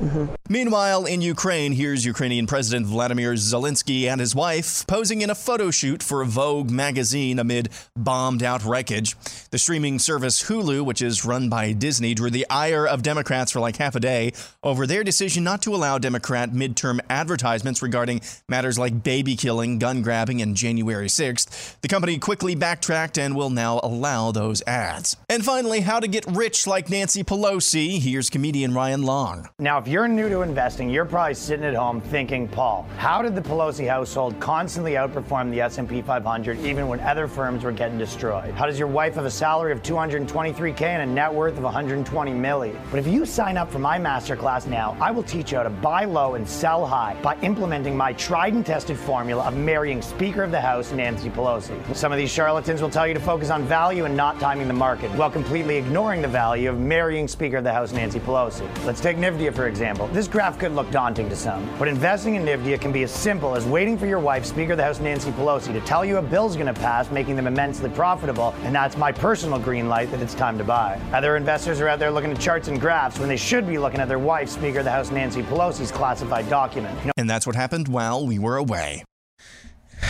Mm-hmm. 0.00 0.34
Meanwhile, 0.48 1.04
in 1.04 1.20
Ukraine, 1.20 1.72
here's 1.72 2.06
Ukrainian 2.06 2.46
President 2.46 2.86
Vladimir 2.86 3.34
Zelensky 3.34 4.04
and 4.10 4.18
his 4.18 4.34
wife 4.34 4.86
posing 4.86 5.20
in 5.20 5.28
a 5.28 5.34
photo 5.34 5.70
shoot 5.70 6.02
for 6.02 6.22
a 6.22 6.26
Vogue 6.26 6.70
magazine 6.70 7.38
amid 7.38 7.68
bombed 7.94 8.42
out 8.42 8.64
wreckage. 8.64 9.14
The 9.50 9.58
streaming 9.58 9.98
service 9.98 10.44
Hulu, 10.44 10.86
which 10.86 11.02
is 11.02 11.26
run 11.26 11.50
by 11.50 11.72
Disney, 11.72 12.14
drew 12.14 12.30
the 12.30 12.46
ire 12.48 12.86
of 12.86 13.02
Democrats 13.02 13.52
for 13.52 13.60
like 13.60 13.76
half 13.76 13.94
a 13.94 14.00
day 14.00 14.32
over 14.62 14.86
their 14.86 15.04
decision 15.04 15.44
not 15.44 15.60
to 15.62 15.74
allow 15.74 15.98
Democrat 15.98 16.50
midterm 16.50 17.00
advertisements 17.10 17.82
regarding 17.82 18.22
matters 18.48 18.78
like 18.78 19.02
baby 19.02 19.36
killing, 19.36 19.78
gun 19.78 20.00
grabbing, 20.00 20.40
and 20.40 20.56
January 20.56 21.08
6th. 21.08 21.76
The 21.82 21.88
company 21.88 22.18
quickly 22.18 22.54
backtracked 22.54 23.18
and 23.18 23.36
will 23.36 23.50
now 23.50 23.80
allow 23.82 24.32
those 24.32 24.62
ads. 24.66 25.16
And 25.28 25.44
finally, 25.44 25.80
how 25.80 26.00
to 26.00 26.08
get 26.08 26.24
rich 26.26 26.66
like 26.66 26.88
Nancy 26.88 27.22
Pelosi. 27.22 28.00
Here's 28.00 28.30
comedian 28.30 28.72
Ryan 28.72 29.02
Long. 29.02 29.48
Now, 29.58 29.78
if 29.78 29.89
you're 29.90 30.06
new 30.06 30.28
to 30.28 30.42
investing, 30.42 30.88
you're 30.88 31.04
probably 31.04 31.34
sitting 31.34 31.64
at 31.64 31.74
home 31.74 32.00
thinking, 32.00 32.46
Paul, 32.46 32.86
how 32.96 33.22
did 33.22 33.34
the 33.34 33.40
Pelosi 33.40 33.88
household 33.88 34.38
constantly 34.38 34.92
outperform 34.92 35.50
the 35.50 35.60
S&P 35.62 36.00
500 36.00 36.60
even 36.60 36.86
when 36.86 37.00
other 37.00 37.26
firms 37.26 37.64
were 37.64 37.72
getting 37.72 37.98
destroyed? 37.98 38.54
How 38.54 38.66
does 38.66 38.78
your 38.78 38.86
wife 38.86 39.16
have 39.16 39.24
a 39.24 39.30
salary 39.30 39.72
of 39.72 39.82
223k 39.82 40.82
and 40.82 41.10
a 41.10 41.12
net 41.12 41.34
worth 41.34 41.56
of 41.56 41.64
120 41.64 42.32
million? 42.32 42.80
But 42.92 43.00
if 43.00 43.08
you 43.08 43.26
sign 43.26 43.56
up 43.56 43.68
for 43.68 43.80
my 43.80 43.98
masterclass 43.98 44.68
now, 44.68 44.96
I 45.00 45.10
will 45.10 45.24
teach 45.24 45.50
you 45.50 45.58
how 45.58 45.64
to 45.64 45.70
buy 45.70 46.04
low 46.04 46.36
and 46.36 46.48
sell 46.48 46.86
high 46.86 47.16
by 47.20 47.36
implementing 47.40 47.96
my 47.96 48.12
tried 48.12 48.52
and 48.52 48.64
tested 48.64 48.96
formula 48.96 49.42
of 49.42 49.56
marrying 49.56 50.02
Speaker 50.02 50.44
of 50.44 50.52
the 50.52 50.60
House 50.60 50.92
Nancy 50.92 51.30
Pelosi. 51.30 51.96
Some 51.96 52.12
of 52.12 52.18
these 52.18 52.30
charlatans 52.30 52.80
will 52.80 52.90
tell 52.90 53.08
you 53.08 53.14
to 53.14 53.20
focus 53.20 53.50
on 53.50 53.64
value 53.64 54.04
and 54.04 54.16
not 54.16 54.38
timing 54.38 54.68
the 54.68 54.74
market, 54.74 55.10
while 55.16 55.32
completely 55.32 55.76
ignoring 55.78 56.22
the 56.22 56.28
value 56.28 56.70
of 56.70 56.78
marrying 56.78 57.26
Speaker 57.26 57.56
of 57.56 57.64
the 57.64 57.72
House 57.72 57.92
Nancy 57.92 58.20
Pelosi. 58.20 58.68
Let's 58.84 59.00
take 59.00 59.16
NVIDIA 59.16 59.52
for 59.52 59.66
example 59.66 59.79
example. 59.80 60.08
This 60.08 60.28
graph 60.28 60.58
could 60.58 60.72
look 60.72 60.90
daunting 60.90 61.30
to 61.30 61.36
some, 61.36 61.66
but 61.78 61.88
investing 61.88 62.34
in 62.34 62.44
NVIDIA 62.44 62.78
can 62.78 62.92
be 62.92 63.02
as 63.02 63.10
simple 63.10 63.56
as 63.56 63.64
waiting 63.64 63.96
for 63.96 64.04
your 64.04 64.20
wife, 64.20 64.44
Speaker 64.44 64.72
of 64.72 64.76
the 64.76 64.84
House 64.84 65.00
Nancy 65.00 65.30
Pelosi, 65.30 65.72
to 65.72 65.80
tell 65.80 66.04
you 66.04 66.18
a 66.18 66.22
bill's 66.22 66.54
going 66.54 66.66
to 66.66 66.78
pass, 66.78 67.10
making 67.10 67.34
them 67.34 67.46
immensely 67.46 67.88
profitable, 67.88 68.54
and 68.64 68.74
that's 68.74 68.98
my 68.98 69.10
personal 69.10 69.58
green 69.58 69.88
light 69.88 70.10
that 70.10 70.20
it's 70.20 70.34
time 70.34 70.58
to 70.58 70.64
buy. 70.64 71.00
Other 71.14 71.34
investors 71.38 71.80
are 71.80 71.88
out 71.88 71.98
there 71.98 72.10
looking 72.10 72.30
at 72.30 72.38
charts 72.38 72.68
and 72.68 72.78
graphs 72.78 73.18
when 73.18 73.30
they 73.30 73.38
should 73.38 73.66
be 73.66 73.78
looking 73.78 74.00
at 74.00 74.08
their 74.08 74.18
wife, 74.18 74.50
Speaker 74.50 74.80
of 74.80 74.84
the 74.84 74.90
House 74.90 75.10
Nancy 75.10 75.42
Pelosi's 75.42 75.90
classified 75.90 76.50
document. 76.50 76.94
You 77.00 77.06
know- 77.06 77.12
and 77.16 77.30
that's 77.30 77.46
what 77.46 77.56
happened 77.56 77.88
while 77.88 78.26
we 78.26 78.38
were 78.38 78.58
away 78.58 79.02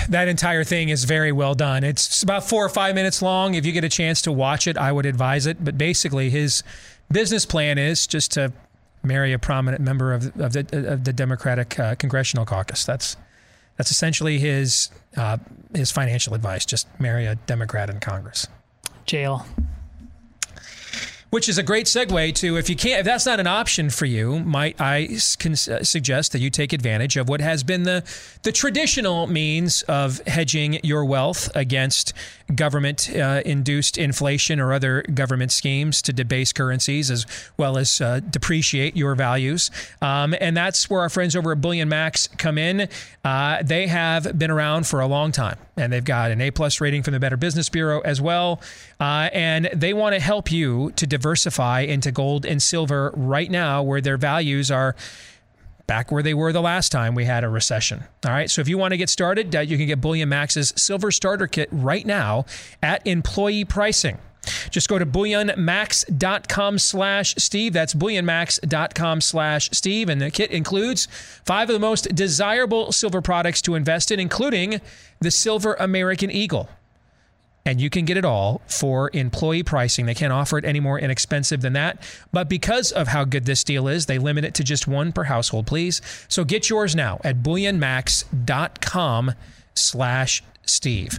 that 0.09 0.29
entire 0.29 0.63
thing 0.63 0.89
is 0.89 1.03
very 1.05 1.33
well 1.33 1.55
done. 1.55 1.83
It's 1.83 2.23
about 2.23 2.49
four 2.49 2.65
or 2.65 2.69
five 2.69 2.95
minutes 2.95 3.23
long. 3.23 3.55
If 3.55 3.67
you 3.67 3.73
get 3.73 3.83
a 3.83 3.89
chance 3.89 4.23
to 4.23 4.33
watch 4.33 4.69
it, 4.69 4.77
I 4.77 4.93
would 4.93 5.05
advise 5.05 5.47
it. 5.47 5.65
But 5.65 5.77
basically, 5.77 6.31
his 6.31 6.63
business 7.11 7.45
plan 7.45 7.77
is 7.77 8.07
just 8.07 8.33
to 8.33 8.53
marry 9.03 9.33
a 9.33 9.39
prominent 9.39 9.83
member 9.83 10.13
of, 10.13 10.27
of 10.41 10.53
the 10.53 10.93
of 10.93 11.05
the 11.05 11.13
Democratic 11.13 11.79
uh, 11.79 11.95
congressional 11.95 12.45
caucus. 12.45 12.85
That's 12.85 13.17
that's 13.77 13.91
essentially 13.91 14.39
his 14.39 14.91
uh, 15.17 15.39
his 15.75 15.91
financial 15.91 16.35
advice. 16.35 16.65
Just 16.65 16.87
marry 17.01 17.27
a 17.27 17.35
Democrat 17.35 17.91
in 17.91 18.01
Congress. 18.01 18.47
Jail. 19.07 19.47
Which 21.31 21.49
is 21.49 21.59
a 21.59 21.63
great 21.63 21.87
segue 21.87 22.35
to 22.35 22.57
if 22.57 22.69
you 22.69 22.75
can't, 22.75 23.01
if 23.01 23.05
that's 23.07 23.25
not 23.25 23.39
an 23.39 23.47
option 23.47 23.89
for 23.89 24.05
you, 24.05 24.41
might 24.41 24.81
I 24.81 25.09
can 25.39 25.53
uh, 25.53 25.85
suggest 25.85 26.33
that 26.33 26.41
you 26.41 26.51
take 26.51 26.73
advantage 26.73 27.17
of 27.17 27.29
what 27.29 27.41
has 27.41 27.63
been 27.63 27.85
the 27.85 28.03
the 28.43 28.51
traditional 28.51 29.29
means 29.29 29.83
of 29.83 30.21
hedging 30.27 30.81
your 30.83 31.05
wealth 31.05 31.49
against 31.55 32.15
government 32.55 33.15
uh, 33.15 33.43
induced 33.45 33.97
inflation 33.97 34.59
or 34.59 34.73
other 34.73 35.03
government 35.03 35.53
schemes 35.53 36.03
to 36.03 36.13
debase 36.13 36.53
currencies 36.53 37.11
as 37.11 37.27
well 37.57 37.79
as 37.79 38.01
uh, 38.01 38.21
depreciate 38.21 38.97
your 38.97 39.15
values. 39.15 39.71
Um, 40.03 40.35
and 40.41 40.57
that's 40.57 40.91
where 40.91 41.01
our 41.01 41.09
friends 41.09 41.37
over 41.37 41.53
at 41.53 41.61
Bullion 41.61 41.89
Max 41.89 42.27
come 42.27 42.59
in. 42.59 42.89
Uh, 43.25 43.63
they 43.63 43.87
have 43.87 44.39
been 44.39 44.51
around 44.51 44.87
for 44.87 45.01
a 45.01 45.07
long 45.07 45.33
time 45.33 45.59
and 45.77 45.93
they've 45.93 46.05
got 46.05 46.31
an 46.31 46.41
A 46.41 46.51
plus 46.51 46.81
rating 46.81 47.03
from 47.03 47.13
the 47.13 47.21
Better 47.21 47.37
Business 47.37 47.69
Bureau 47.69 48.01
as 48.01 48.21
well. 48.21 48.61
Uh, 48.99 49.31
and 49.33 49.71
they 49.73 49.95
want 49.95 50.15
to 50.15 50.21
help 50.21 50.53
you 50.53 50.93
to 50.93 51.07
diversify 51.21 51.81
into 51.81 52.11
gold 52.11 52.47
and 52.47 52.63
silver 52.63 53.13
right 53.15 53.51
now, 53.51 53.83
where 53.83 54.01
their 54.01 54.17
values 54.17 54.71
are 54.71 54.97
back 55.87 56.13
where 56.13 56.23
they 56.23 56.35
were 56.35 56.53
the 56.53 56.63
last 56.63 56.93
time 56.93 57.15
we 57.17 57.25
had 57.25 57.43
a 57.43 57.49
recession. 57.49 58.05
All 58.25 58.31
right. 58.31 58.49
So 58.49 58.61
if 58.61 58.69
you 58.69 58.79
want 58.79 58.93
to 58.93 58.97
get 58.97 59.09
started, 59.09 59.55
uh, 59.55 59.61
you 59.61 59.77
can 59.77 59.87
get 59.87 60.01
Bullion 60.01 60.29
Max's 60.29 60.73
Silver 60.77 61.11
Starter 61.11 61.49
Kit 61.49 61.69
right 61.73 62.07
now 62.07 62.47
at 62.81 63.05
employee 63.07 63.65
pricing. 63.65 64.19
Just 64.71 64.89
go 64.89 64.99
to 64.99 65.05
bullionmax.com 65.05 66.79
slash 66.79 67.35
Steve. 67.37 67.73
That's 67.73 67.93
bullionmax.com 67.93 69.21
slash 69.21 69.69
Steve. 69.73 70.09
And 70.09 70.21
the 70.21 70.31
kit 70.31 70.51
includes 70.53 71.09
five 71.45 71.69
of 71.69 71.75
the 71.75 71.81
most 71.81 72.15
desirable 72.15 72.93
silver 72.93 73.21
products 73.21 73.61
to 73.63 73.75
invest 73.75 74.11
in, 74.11 74.21
including 74.21 74.81
the 75.21 75.31
Silver 75.31 75.75
American 75.75 76.31
Eagle 76.31 76.69
and 77.67 77.81
you 77.81 77.91
can 77.91 78.05
get 78.05 78.17
it 78.17 78.25
all 78.25 78.63
for 78.67 79.11
employee 79.13 79.63
pricing. 79.63 80.07
They 80.07 80.15
can't 80.15 80.33
offer 80.33 80.59
it 80.59 80.65
any 80.65 80.81
more 80.81 80.99
inexpensive 80.99 81.61
than 81.61 81.75
that. 81.75 82.03
But 82.33 82.49
because 82.49 82.91
of 82.93 83.09
how 83.09 83.25
good 83.25 83.45
this 83.45 83.65
deal 83.65 83.87
is, 83.89 84.07
they 84.07 84.19
limit 84.19 84.45
it 84.45 84.55
to 84.55 84.65
just 84.65 84.89
one 84.89 85.13
per 85.13 85.25
household, 85.25 85.67
please. 85.67 86.01
So 86.29 86.45
get 86.45 86.71
yours 86.71 86.97
now 86.97 87.21
at 87.23 87.43
bullionmax.com 87.43 89.33
slash 89.75 90.43
Steve. 90.65 91.19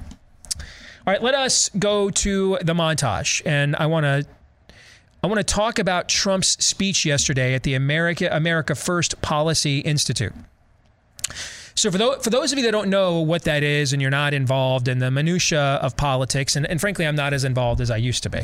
All 1.08 1.14
right, 1.14 1.22
let 1.22 1.36
us 1.36 1.70
go 1.78 2.10
to 2.10 2.58
the 2.62 2.74
montage. 2.74 3.42
And 3.46 3.76
I 3.76 3.86
want 3.88 4.06
to 4.06 4.26
I 5.24 5.28
want 5.28 5.38
to 5.38 5.44
talk 5.44 5.78
about 5.78 6.10
Trump's 6.10 6.64
speech 6.64 7.06
yesterday 7.06 7.54
at 7.54 7.64
the 7.64 7.76
America 7.76 8.28
America 8.32 8.74
First 8.74 9.22
Policy 9.22 9.80
Institute. 9.80 10.34
So 11.82 11.90
for 11.90 11.98
those, 11.98 12.24
for 12.24 12.30
those 12.30 12.52
of 12.52 12.60
you 12.60 12.66
that 12.66 12.72
don't 12.74 12.92
know 12.92 13.22
what 13.22 13.42
that 13.46 13.64
is 13.64 13.92
and 13.92 14.00
you're 14.00 14.12
not 14.12 14.36
involved 14.36 14.88
in 14.88 15.00
the 15.00 15.10
minutia 15.10 15.80
of 15.82 15.98
politics, 15.98 16.56
and, 16.56 16.64
and 16.68 16.80
frankly, 16.80 17.08
I'm 17.08 17.16
not 17.16 17.34
as 17.34 17.44
involved 17.44 17.82
as 17.82 17.90
I 17.90 17.98
used 17.98 18.22
to 18.22 18.30
be 18.30 18.42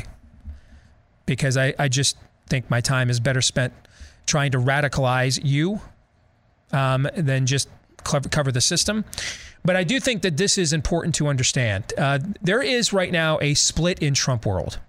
because 1.24 1.56
I, 1.56 1.72
I 1.78 1.86
just 1.86 2.16
think 2.48 2.68
my 2.68 2.80
time 2.80 3.08
is 3.08 3.20
better 3.20 3.40
spent 3.40 3.72
trying 4.26 4.50
to 4.50 4.58
radicalize 4.58 5.38
you 5.40 5.80
um, 6.72 7.08
than 7.16 7.46
just 7.46 7.68
cover 8.02 8.50
the 8.50 8.60
system. 8.60 9.04
But 9.64 9.76
I 9.76 9.84
do 9.84 10.00
think 10.00 10.22
that 10.22 10.36
this 10.36 10.58
is 10.58 10.72
important 10.72 11.14
to 11.14 11.28
understand. 11.28 11.92
Uh, 11.96 12.18
there 12.42 12.60
is 12.60 12.92
right 12.92 13.12
now 13.12 13.38
a 13.40 13.54
split 13.54 14.00
in 14.00 14.14
Trump 14.14 14.46
world. 14.46 14.80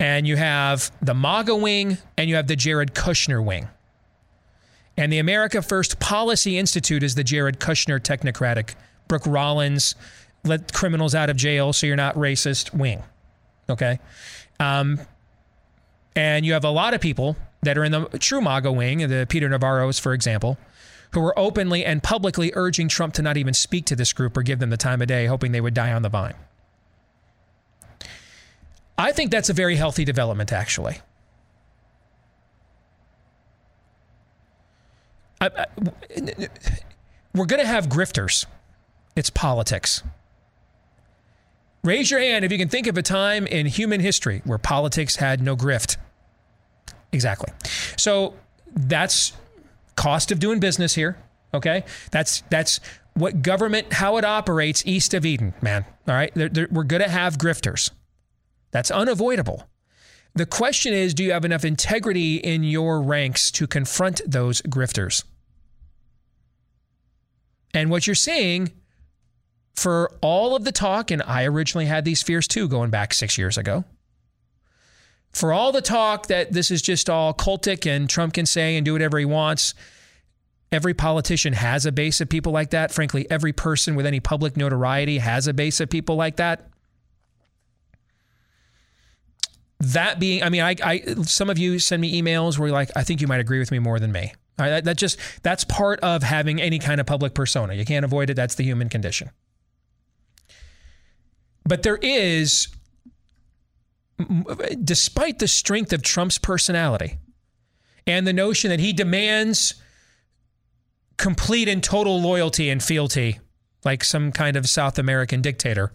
And 0.00 0.26
you 0.26 0.34
have 0.34 0.90
the 1.00 1.14
MAGA 1.14 1.54
wing 1.54 1.98
and 2.18 2.28
you 2.28 2.34
have 2.34 2.48
the 2.48 2.56
Jared 2.56 2.94
Kushner 2.94 3.44
wing. 3.44 3.68
And 5.00 5.10
the 5.10 5.18
America 5.18 5.62
First 5.62 5.98
Policy 5.98 6.58
Institute 6.58 7.02
is 7.02 7.14
the 7.14 7.24
Jared 7.24 7.58
Kushner 7.58 7.98
technocratic, 7.98 8.74
Brooke 9.08 9.26
Rollins, 9.26 9.94
let 10.44 10.74
criminals 10.74 11.14
out 11.14 11.30
of 11.30 11.38
jail 11.38 11.72
so 11.72 11.86
you're 11.86 11.96
not 11.96 12.14
racist 12.16 12.74
wing. 12.74 13.02
Okay. 13.70 13.98
Um, 14.58 15.00
and 16.14 16.44
you 16.44 16.52
have 16.52 16.66
a 16.66 16.70
lot 16.70 16.92
of 16.92 17.00
people 17.00 17.38
that 17.62 17.78
are 17.78 17.84
in 17.84 17.92
the 17.92 18.08
true 18.18 18.42
MAGA 18.42 18.70
wing, 18.70 18.98
the 19.08 19.26
Peter 19.26 19.48
Navarro's, 19.48 19.98
for 19.98 20.12
example, 20.12 20.58
who 21.12 21.24
are 21.24 21.38
openly 21.38 21.82
and 21.82 22.02
publicly 22.02 22.52
urging 22.54 22.88
Trump 22.88 23.14
to 23.14 23.22
not 23.22 23.38
even 23.38 23.54
speak 23.54 23.86
to 23.86 23.96
this 23.96 24.12
group 24.12 24.36
or 24.36 24.42
give 24.42 24.58
them 24.58 24.68
the 24.68 24.76
time 24.76 25.00
of 25.00 25.08
day, 25.08 25.24
hoping 25.24 25.52
they 25.52 25.62
would 25.62 25.72
die 25.72 25.94
on 25.94 26.02
the 26.02 26.10
vine. 26.10 26.34
I 28.98 29.12
think 29.12 29.30
that's 29.30 29.48
a 29.48 29.54
very 29.54 29.76
healthy 29.76 30.04
development, 30.04 30.52
actually. 30.52 30.98
I, 35.40 35.50
I, 35.56 35.66
we're 37.34 37.46
going 37.46 37.60
to 37.60 37.66
have 37.66 37.88
grifters. 37.88 38.46
It's 39.16 39.30
politics. 39.30 40.02
Raise 41.82 42.10
your 42.10 42.20
hand 42.20 42.44
if 42.44 42.52
you 42.52 42.58
can 42.58 42.68
think 42.68 42.86
of 42.86 42.98
a 42.98 43.02
time 43.02 43.46
in 43.46 43.66
human 43.66 44.00
history 44.00 44.42
where 44.44 44.58
politics 44.58 45.16
had 45.16 45.40
no 45.40 45.56
grift. 45.56 45.96
Exactly. 47.12 47.52
So 47.96 48.34
that's 48.74 49.32
cost 49.96 50.30
of 50.30 50.38
doing 50.38 50.60
business 50.60 50.94
here. 50.94 51.18
Okay, 51.52 51.84
that's 52.12 52.42
that's 52.50 52.78
what 53.14 53.42
government 53.42 53.92
how 53.92 54.18
it 54.18 54.24
operates 54.24 54.86
east 54.86 55.14
of 55.14 55.26
Eden, 55.26 55.52
man. 55.60 55.84
All 56.06 56.14
right, 56.14 56.32
they're, 56.34 56.48
they're, 56.48 56.68
we're 56.70 56.84
going 56.84 57.02
to 57.02 57.08
have 57.08 57.38
grifters. 57.38 57.90
That's 58.70 58.90
unavoidable. 58.90 59.68
The 60.34 60.46
question 60.46 60.94
is, 60.94 61.12
do 61.12 61.24
you 61.24 61.32
have 61.32 61.44
enough 61.44 61.64
integrity 61.64 62.36
in 62.36 62.62
your 62.62 63.02
ranks 63.02 63.50
to 63.52 63.66
confront 63.66 64.20
those 64.24 64.62
grifters? 64.62 65.24
And 67.74 67.90
what 67.90 68.06
you're 68.06 68.14
seeing 68.14 68.72
for 69.74 70.12
all 70.20 70.56
of 70.56 70.64
the 70.64 70.72
talk, 70.72 71.10
and 71.10 71.22
I 71.22 71.44
originally 71.44 71.86
had 71.86 72.04
these 72.04 72.22
fears 72.22 72.46
too 72.46 72.68
going 72.68 72.90
back 72.90 73.14
six 73.14 73.38
years 73.38 73.56
ago. 73.56 73.84
For 75.32 75.52
all 75.52 75.70
the 75.70 75.80
talk 75.80 76.26
that 76.26 76.52
this 76.52 76.70
is 76.70 76.82
just 76.82 77.08
all 77.08 77.32
cultic 77.32 77.86
and 77.88 78.10
Trump 78.10 78.34
can 78.34 78.46
say 78.46 78.76
and 78.76 78.84
do 78.84 78.92
whatever 78.92 79.18
he 79.18 79.24
wants, 79.24 79.74
every 80.72 80.92
politician 80.92 81.52
has 81.52 81.86
a 81.86 81.92
base 81.92 82.20
of 82.20 82.28
people 82.28 82.52
like 82.52 82.70
that. 82.70 82.90
Frankly, 82.90 83.30
every 83.30 83.52
person 83.52 83.94
with 83.94 84.06
any 84.06 84.20
public 84.20 84.56
notoriety 84.56 85.18
has 85.18 85.46
a 85.46 85.54
base 85.54 85.80
of 85.80 85.88
people 85.88 86.16
like 86.16 86.36
that. 86.36 86.68
That 89.78 90.18
being, 90.18 90.42
I 90.42 90.50
mean, 90.50 90.62
I, 90.62 90.76
I 90.84 90.98
some 91.22 91.48
of 91.48 91.58
you 91.58 91.78
send 91.78 92.02
me 92.02 92.20
emails 92.20 92.58
where 92.58 92.68
you're 92.68 92.74
like, 92.74 92.90
I 92.96 93.02
think 93.02 93.20
you 93.20 93.26
might 93.26 93.40
agree 93.40 93.60
with 93.60 93.70
me 93.70 93.78
more 93.78 93.98
than 93.98 94.12
me. 94.12 94.34
Right, 94.58 94.84
that 94.84 94.96
just 94.98 95.18
that's 95.42 95.64
part 95.64 96.00
of 96.00 96.22
having 96.22 96.60
any 96.60 96.78
kind 96.78 97.00
of 97.00 97.06
public 97.06 97.32
persona. 97.32 97.72
You 97.72 97.86
can't 97.86 98.04
avoid 98.04 98.28
it. 98.28 98.34
That's 98.34 98.56
the 98.56 98.62
human 98.62 98.90
condition. 98.90 99.30
But 101.64 101.82
there 101.82 101.96
is, 101.96 102.68
despite 104.84 105.38
the 105.38 105.48
strength 105.48 105.94
of 105.94 106.02
Trump's 106.02 106.36
personality 106.36 107.16
and 108.06 108.26
the 108.26 108.34
notion 108.34 108.68
that 108.68 108.80
he 108.80 108.92
demands 108.92 109.74
complete 111.16 111.68
and 111.68 111.82
total 111.82 112.20
loyalty 112.20 112.68
and 112.68 112.82
fealty, 112.82 113.40
like 113.84 114.04
some 114.04 114.30
kind 114.30 114.56
of 114.56 114.68
South 114.68 114.98
American 114.98 115.40
dictator, 115.40 115.92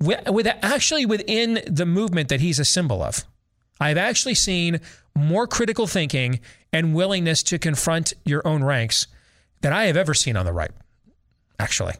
with 0.00 0.46
actually 0.62 1.06
within 1.06 1.60
the 1.66 1.86
movement 1.86 2.28
that 2.30 2.40
he's 2.40 2.58
a 2.58 2.64
symbol 2.64 3.02
of, 3.02 3.24
I've 3.78 3.98
actually 3.98 4.34
seen 4.34 4.80
more 5.14 5.46
critical 5.46 5.86
thinking 5.86 6.40
and 6.72 6.94
willingness 6.94 7.42
to 7.44 7.58
confront 7.58 8.12
your 8.24 8.46
own 8.46 8.64
ranks 8.64 9.06
than 9.60 9.72
I 9.72 9.84
have 9.84 9.96
ever 9.96 10.14
seen 10.14 10.36
on 10.36 10.46
the 10.46 10.52
right, 10.52 10.70
actually. 11.58 11.94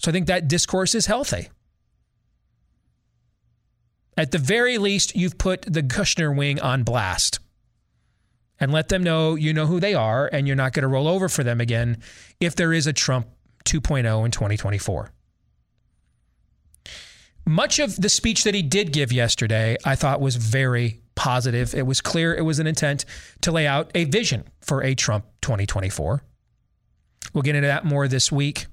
So 0.00 0.10
I 0.10 0.12
think 0.12 0.26
that 0.26 0.48
discourse 0.48 0.94
is 0.94 1.06
healthy. 1.06 1.48
At 4.16 4.30
the 4.30 4.38
very 4.38 4.78
least, 4.78 5.16
you've 5.16 5.38
put 5.38 5.62
the 5.62 5.82
Kushner 5.82 6.36
wing 6.36 6.60
on 6.60 6.82
blast 6.82 7.38
and 8.60 8.72
let 8.72 8.88
them 8.88 9.02
know 9.02 9.34
you 9.34 9.52
know 9.52 9.66
who 9.66 9.80
they 9.80 9.94
are 9.94 10.28
and 10.32 10.46
you're 10.46 10.56
not 10.56 10.72
going 10.72 10.82
to 10.82 10.88
roll 10.88 11.08
over 11.08 11.28
for 11.28 11.42
them 11.42 11.60
again 11.60 11.98
if 12.38 12.54
there 12.54 12.72
is 12.72 12.86
a 12.86 12.92
Trump 12.92 13.26
2.0 13.64 14.24
in 14.24 14.30
2024. 14.30 15.10
Much 17.44 17.78
of 17.78 17.96
the 17.96 18.08
speech 18.08 18.44
that 18.44 18.54
he 18.54 18.62
did 18.62 18.92
give 18.92 19.12
yesterday, 19.12 19.76
I 19.84 19.96
thought 19.96 20.20
was 20.20 20.36
very 20.36 21.01
positive. 21.14 21.74
It 21.74 21.86
was 21.86 22.00
clear 22.00 22.34
it 22.34 22.42
was 22.42 22.58
an 22.58 22.66
intent 22.66 23.04
to 23.42 23.52
lay 23.52 23.66
out 23.66 23.90
a 23.94 24.04
vision 24.04 24.44
for 24.60 24.82
a 24.82 24.94
Trump 24.94 25.26
2024. 25.42 26.22
We'll 27.32 27.42
get 27.42 27.54
into 27.54 27.68
that 27.68 27.84
more 27.84 28.08
this 28.08 28.30
week 28.32 28.66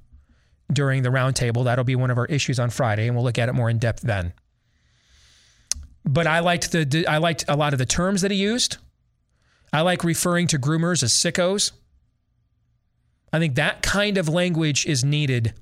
during 0.72 1.04
the 1.04 1.10
roundtable. 1.10 1.64
That'll 1.64 1.84
be 1.84 1.96
one 1.96 2.12
of 2.12 2.18
our 2.18 2.26
issues 2.26 2.60
on 2.60 2.70
Friday, 2.70 3.08
and 3.08 3.16
we'll 3.16 3.24
look 3.24 3.38
at 3.38 3.50
it 3.50 3.54
more 3.54 3.70
in 3.70 3.78
depth 3.78 4.02
then. 4.02 4.34
But 6.06 6.28
I 6.28 6.40
liked 6.40 6.72
the 6.72 7.06
I 7.08 7.18
liked 7.18 7.46
a 7.48 7.56
lot 7.56 7.74
of 7.74 7.80
the 7.80 7.86
terms 7.86 8.22
that 8.22 8.32
he 8.32 8.38
used. 8.38 8.78
I 9.72 9.82
like 9.82 10.04
referring 10.04 10.48
to 10.48 10.60
groomers 10.60 11.04
as 11.04 11.14
sickos. 11.14 11.72
I 13.32 13.40
think 13.40 13.56
that 13.56 13.84
kind 13.84 14.18
of 14.18 14.28
language 14.28 14.86
is 14.88 15.04
needed 15.04 15.54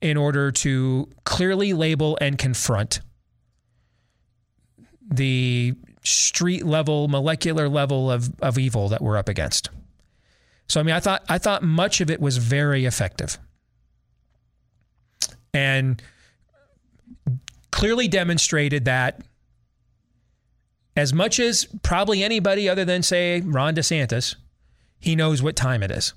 in 0.00 0.16
order 0.16 0.50
to 0.50 1.08
clearly 1.24 1.72
label 1.72 2.16
and 2.20 2.38
confront 2.38 3.00
the 5.08 5.74
street 6.02 6.64
level, 6.64 7.08
molecular 7.08 7.68
level 7.68 8.10
of, 8.10 8.30
of 8.40 8.58
evil 8.58 8.88
that 8.88 9.02
we're 9.02 9.16
up 9.16 9.28
against. 9.28 9.70
So 10.68 10.80
I 10.80 10.82
mean 10.82 10.94
I 10.94 11.00
thought 11.00 11.24
I 11.28 11.38
thought 11.38 11.62
much 11.62 12.00
of 12.00 12.10
it 12.10 12.20
was 12.20 12.38
very 12.38 12.84
effective. 12.84 13.38
And 15.54 16.02
clearly 17.70 18.08
demonstrated 18.08 18.84
that 18.86 19.22
as 20.96 21.12
much 21.12 21.38
as 21.38 21.66
probably 21.82 22.24
anybody 22.24 22.68
other 22.68 22.84
than 22.84 23.02
say 23.02 23.40
Ron 23.42 23.74
DeSantis, 23.74 24.34
he 24.98 25.14
knows 25.14 25.42
what 25.42 25.56
time 25.56 25.82
it 25.82 25.90
is. 25.90 26.14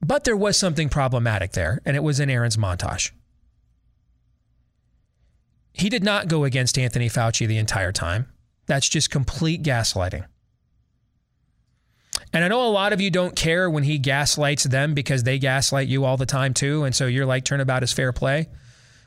But 0.00 0.24
there 0.24 0.36
was 0.36 0.56
something 0.56 0.88
problematic 0.88 1.52
there, 1.52 1.80
and 1.84 1.96
it 1.96 2.02
was 2.02 2.20
in 2.20 2.30
Aaron's 2.30 2.56
montage. 2.56 3.10
He 5.76 5.90
did 5.90 6.02
not 6.02 6.28
go 6.28 6.44
against 6.44 6.78
Anthony 6.78 7.10
Fauci 7.10 7.46
the 7.46 7.58
entire 7.58 7.92
time. 7.92 8.26
That's 8.66 8.88
just 8.88 9.10
complete 9.10 9.62
gaslighting. 9.62 10.24
And 12.32 12.42
I 12.42 12.48
know 12.48 12.66
a 12.66 12.68
lot 12.70 12.94
of 12.94 13.00
you 13.00 13.10
don't 13.10 13.36
care 13.36 13.68
when 13.68 13.84
he 13.84 13.98
gaslights 13.98 14.64
them 14.64 14.94
because 14.94 15.24
they 15.24 15.38
gaslight 15.38 15.86
you 15.86 16.06
all 16.06 16.16
the 16.16 16.26
time 16.26 16.54
too. 16.54 16.84
And 16.84 16.94
so 16.94 17.06
you're 17.06 17.26
like, 17.26 17.44
turnabout 17.44 17.82
is 17.82 17.92
fair 17.92 18.12
play. 18.12 18.48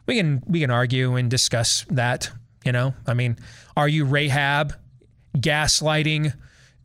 We 0.06 0.16
can 0.16 0.44
we 0.46 0.60
can 0.60 0.70
argue 0.70 1.16
and 1.16 1.30
discuss 1.30 1.86
that. 1.90 2.32
You 2.64 2.72
know, 2.72 2.94
I 3.08 3.16
mean, 3.16 3.38
are 3.76 3.88
you 3.88 4.06
Rahab 4.06 4.76
gaslighting 5.36 6.34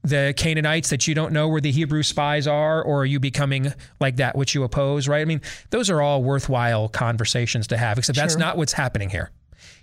the 0.03 0.33
Canaanites 0.37 0.91
that 0.91 1.07
you 1.07 1.15
don't 1.15 1.33
know 1.33 1.49
where 1.49 1.61
the 1.61 1.73
Hebrew 1.73 2.03
spies 2.03 2.47
are, 2.47 2.83
or 2.83 3.03
are 3.03 3.07
you 3.07 3.21
becoming 3.21 3.73
like 4.01 4.17
that 4.17 4.35
which 4.35 4.55
you 4.55 4.63
oppose? 4.63 5.09
Right? 5.09 5.21
I 5.21 5.25
mean, 5.27 5.43
those 5.71 5.91
are 5.91 6.01
all 6.01 6.23
worthwhile 6.23 6.89
conversations 6.89 7.67
to 7.67 7.77
have. 7.77 7.99
Except 7.99 8.17
that's 8.17 8.37
not 8.37 8.57
what's 8.57 8.73
happening 8.73 9.11
here. 9.11 9.31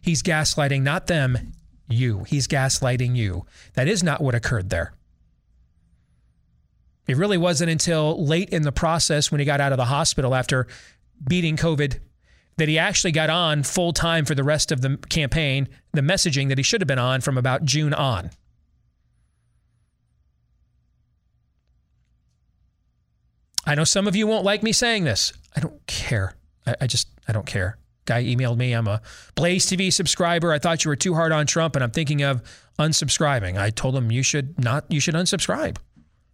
He's 0.02 0.24
gaslighting 0.24 0.82
not 0.82 1.08
them, 1.08 1.54
you. 1.88 2.24
He's 2.24 2.48
gaslighting 2.48 3.16
you. 3.16 3.46
That 3.74 3.88
is 3.88 4.04
not 4.04 4.22
what 4.22 4.36
occurred 4.36 4.70
there. 4.70 4.94
It 7.08 7.18
really 7.18 7.38
wasn't 7.38 7.72
until 7.72 8.24
late 8.24 8.50
in 8.50 8.62
the 8.62 8.72
process 8.72 9.32
when 9.32 9.40
he 9.40 9.46
got 9.46 9.60
out 9.62 9.72
of 9.72 9.78
the 9.78 9.86
hospital 9.86 10.34
after 10.34 10.68
beating 11.28 11.58
COVID 11.58 12.00
that 12.58 12.68
he 12.68 12.78
actually 12.78 13.12
got 13.12 13.30
on 13.30 13.64
full 13.64 13.92
time 13.92 14.26
for 14.26 14.36
the 14.36 14.44
rest 14.44 14.72
of 14.72 14.82
the 14.82 14.98
campaign, 15.10 15.68
the 15.94 16.02
messaging 16.02 16.50
that 16.50 16.58
he 16.58 16.64
should 16.64 16.82
have 16.82 16.88
been 16.88 17.00
on 17.00 17.22
from 17.22 17.38
about 17.38 17.66
June 17.66 17.94
on. 17.94 18.30
I 23.66 23.76
know 23.76 23.84
some 23.84 24.08
of 24.08 24.16
you 24.16 24.28
won't 24.28 24.44
like 24.44 24.64
me 24.64 24.72
saying 24.72 25.04
this. 25.04 25.34
I 25.56 25.60
don't 25.60 25.86
care. 25.88 26.36
I, 26.66 26.76
I 26.82 26.88
just, 26.88 27.08
I 27.28 27.32
don't 27.32 27.46
care. 27.46 27.78
Guy 28.12 28.26
emailed 28.26 28.58
me. 28.58 28.74
I'm 28.74 28.88
a 28.88 29.02
Blaze 29.36 29.66
TV 29.66 29.92
subscriber. 29.92 30.52
I 30.52 30.60
thought 30.60 30.84
you 30.84 30.90
were 30.90 30.98
too 30.98 31.14
hard 31.14 31.32
on 31.32 31.48
Trump, 31.48 31.78
and 31.78 31.84
I'm 31.84 31.92
thinking 31.92 32.24
of 32.24 32.42
unsubscribing. 32.78 33.58
I 33.58 33.70
told 33.70 33.96
him 33.96 34.12
you 34.12 34.22
should 34.22 34.62
not, 34.62 34.84
you 34.90 35.00
should 35.00 35.14
unsubscribe. 35.14 35.78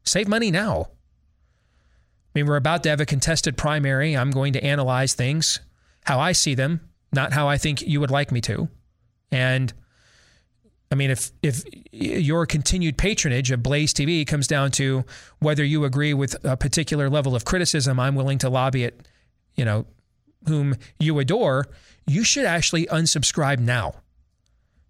Save 0.04 0.28
money 0.28 0.50
now. 0.50 0.88
I 0.90 2.40
mean, 2.40 2.48
we're 2.48 2.56
about 2.56 2.82
to 2.82 2.90
have 2.90 3.00
a 3.00 3.06
contested 3.06 3.58
primary. 3.58 4.18
I'm 4.18 4.32
going 4.32 4.54
to 4.54 4.64
analyze 4.64 5.14
things 5.14 5.60
how 6.06 6.20
I 6.20 6.32
see 6.32 6.56
them, 6.56 6.82
not 7.14 7.34
how 7.34 7.48
I 7.48 7.60
think 7.60 7.84
you 7.84 8.00
would 8.00 8.10
like 8.10 8.32
me 8.32 8.42
to. 8.42 8.70
And 9.32 9.72
I 10.92 10.96
mean, 10.96 11.12
if 11.12 11.30
if 11.44 11.64
your 11.92 12.48
continued 12.48 12.98
patronage 12.98 13.52
of 13.52 13.62
Blaze 13.62 13.94
TV 13.94 14.26
comes 14.26 14.48
down 14.48 14.72
to 14.72 15.06
whether 15.38 15.64
you 15.64 15.86
agree 15.86 16.16
with 16.16 16.44
a 16.44 16.58
particular 16.58 17.08
level 17.08 17.36
of 17.36 17.46
criticism, 17.46 18.00
I'm 18.00 18.16
willing 18.16 18.40
to 18.40 18.50
lobby 18.50 18.84
it, 18.84 19.08
you 19.56 19.64
know, 19.64 19.86
whom 20.48 20.76
you 21.00 21.20
adore, 21.20 21.68
you 22.06 22.24
should 22.24 22.46
actually 22.46 22.86
unsubscribe 22.88 23.60
now. 23.60 23.96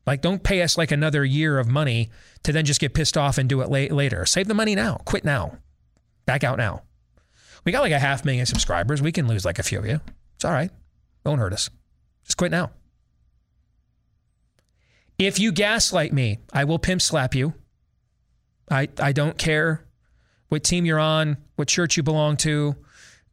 Like, 0.05 0.21
don't 0.21 0.41
pay 0.41 0.61
us 0.61 0.77
like 0.77 0.91
another 0.91 1.25
year 1.25 1.59
of 1.59 1.67
money 1.67 2.09
to 2.43 2.53
then 2.53 2.65
just 2.65 2.79
get 2.79 2.93
pissed 2.93 3.17
off 3.17 3.37
and 3.37 3.49
do 3.49 3.61
it 3.61 3.69
late, 3.69 3.91
later. 3.91 4.25
Save 4.25 4.47
the 4.47 4.53
money 4.53 4.73
now. 4.73 5.01
Quit 5.05 5.25
now. 5.25 5.57
Back 6.25 6.43
out 6.43 6.57
now. 6.57 6.83
We 7.65 7.73
got 7.73 7.81
like 7.81 7.91
a 7.91 7.99
half 7.99 8.23
million 8.23 8.45
subscribers. 8.45 9.01
We 9.01 9.11
can 9.11 9.27
lose 9.27 9.43
like 9.43 9.59
a 9.59 9.63
few 9.63 9.79
of 9.79 9.85
you. 9.85 9.99
It's 10.35 10.45
all 10.45 10.53
right. 10.53 10.71
Don't 11.25 11.39
hurt 11.39 11.51
us. 11.51 11.69
Just 12.23 12.37
quit 12.37 12.51
now. 12.51 12.71
If 15.19 15.39
you 15.39 15.51
gaslight 15.51 16.13
me, 16.13 16.37
I 16.53 16.63
will 16.63 16.79
pimp 16.79 17.01
slap 17.01 17.35
you. 17.35 17.53
I, 18.69 18.87
I 18.99 19.11
don't 19.11 19.37
care 19.37 19.85
what 20.49 20.63
team 20.63 20.85
you're 20.85 20.99
on, 20.99 21.37
what 21.55 21.67
church 21.67 21.97
you 21.97 22.03
belong 22.03 22.37
to, 22.37 22.75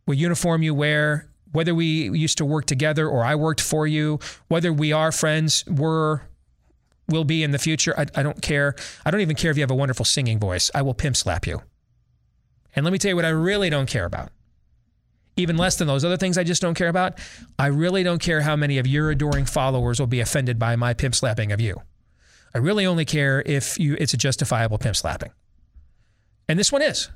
what 0.06 0.16
uniform 0.16 0.62
you 0.62 0.74
wear, 0.74 1.28
whether 1.54 1.72
we 1.72 2.10
used 2.10 2.36
to 2.38 2.44
work 2.44 2.66
together 2.66 3.08
or 3.08 3.24
I 3.24 3.36
worked 3.36 3.60
for 3.60 3.86
you, 3.86 4.18
whether 4.48 4.72
we 4.72 4.92
are 4.92 5.12
friends, 5.12 5.64
were, 5.68 6.22
will 7.08 7.22
be 7.22 7.44
in 7.44 7.52
the 7.52 7.60
future. 7.60 7.94
I, 7.96 8.06
I 8.16 8.24
don't 8.24 8.42
care. 8.42 8.74
I 9.06 9.12
don't 9.12 9.20
even 9.20 9.36
care 9.36 9.52
if 9.52 9.56
you 9.56 9.62
have 9.62 9.70
a 9.70 9.74
wonderful 9.74 10.04
singing 10.04 10.40
voice. 10.40 10.68
I 10.74 10.82
will 10.82 10.94
pimp 10.94 11.16
slap 11.16 11.46
you. 11.46 11.62
And 12.74 12.84
let 12.84 12.90
me 12.90 12.98
tell 12.98 13.10
you 13.10 13.14
what 13.14 13.24
I 13.24 13.28
really 13.28 13.70
don't 13.70 13.88
care 13.88 14.04
about. 14.04 14.32
Even 15.36 15.56
less 15.56 15.76
than 15.76 15.86
those 15.86 16.04
other 16.04 16.16
things 16.16 16.36
I 16.36 16.42
just 16.42 16.60
don't 16.60 16.74
care 16.74 16.88
about. 16.88 17.20
I 17.56 17.66
really 17.66 18.02
don't 18.02 18.20
care 18.20 18.40
how 18.40 18.56
many 18.56 18.78
of 18.78 18.86
your 18.88 19.12
adoring 19.12 19.44
followers 19.44 20.00
will 20.00 20.08
be 20.08 20.18
offended 20.18 20.58
by 20.58 20.74
my 20.74 20.92
pimp 20.92 21.14
slapping 21.14 21.52
of 21.52 21.60
you. 21.60 21.80
I 22.52 22.58
really 22.58 22.84
only 22.84 23.04
care 23.04 23.44
if 23.46 23.78
you 23.78 23.96
it's 24.00 24.12
a 24.12 24.16
justifiable 24.16 24.78
pimp 24.78 24.96
slapping. 24.96 25.30
And 26.48 26.58
this 26.58 26.72
one 26.72 26.82
is. 26.82 27.10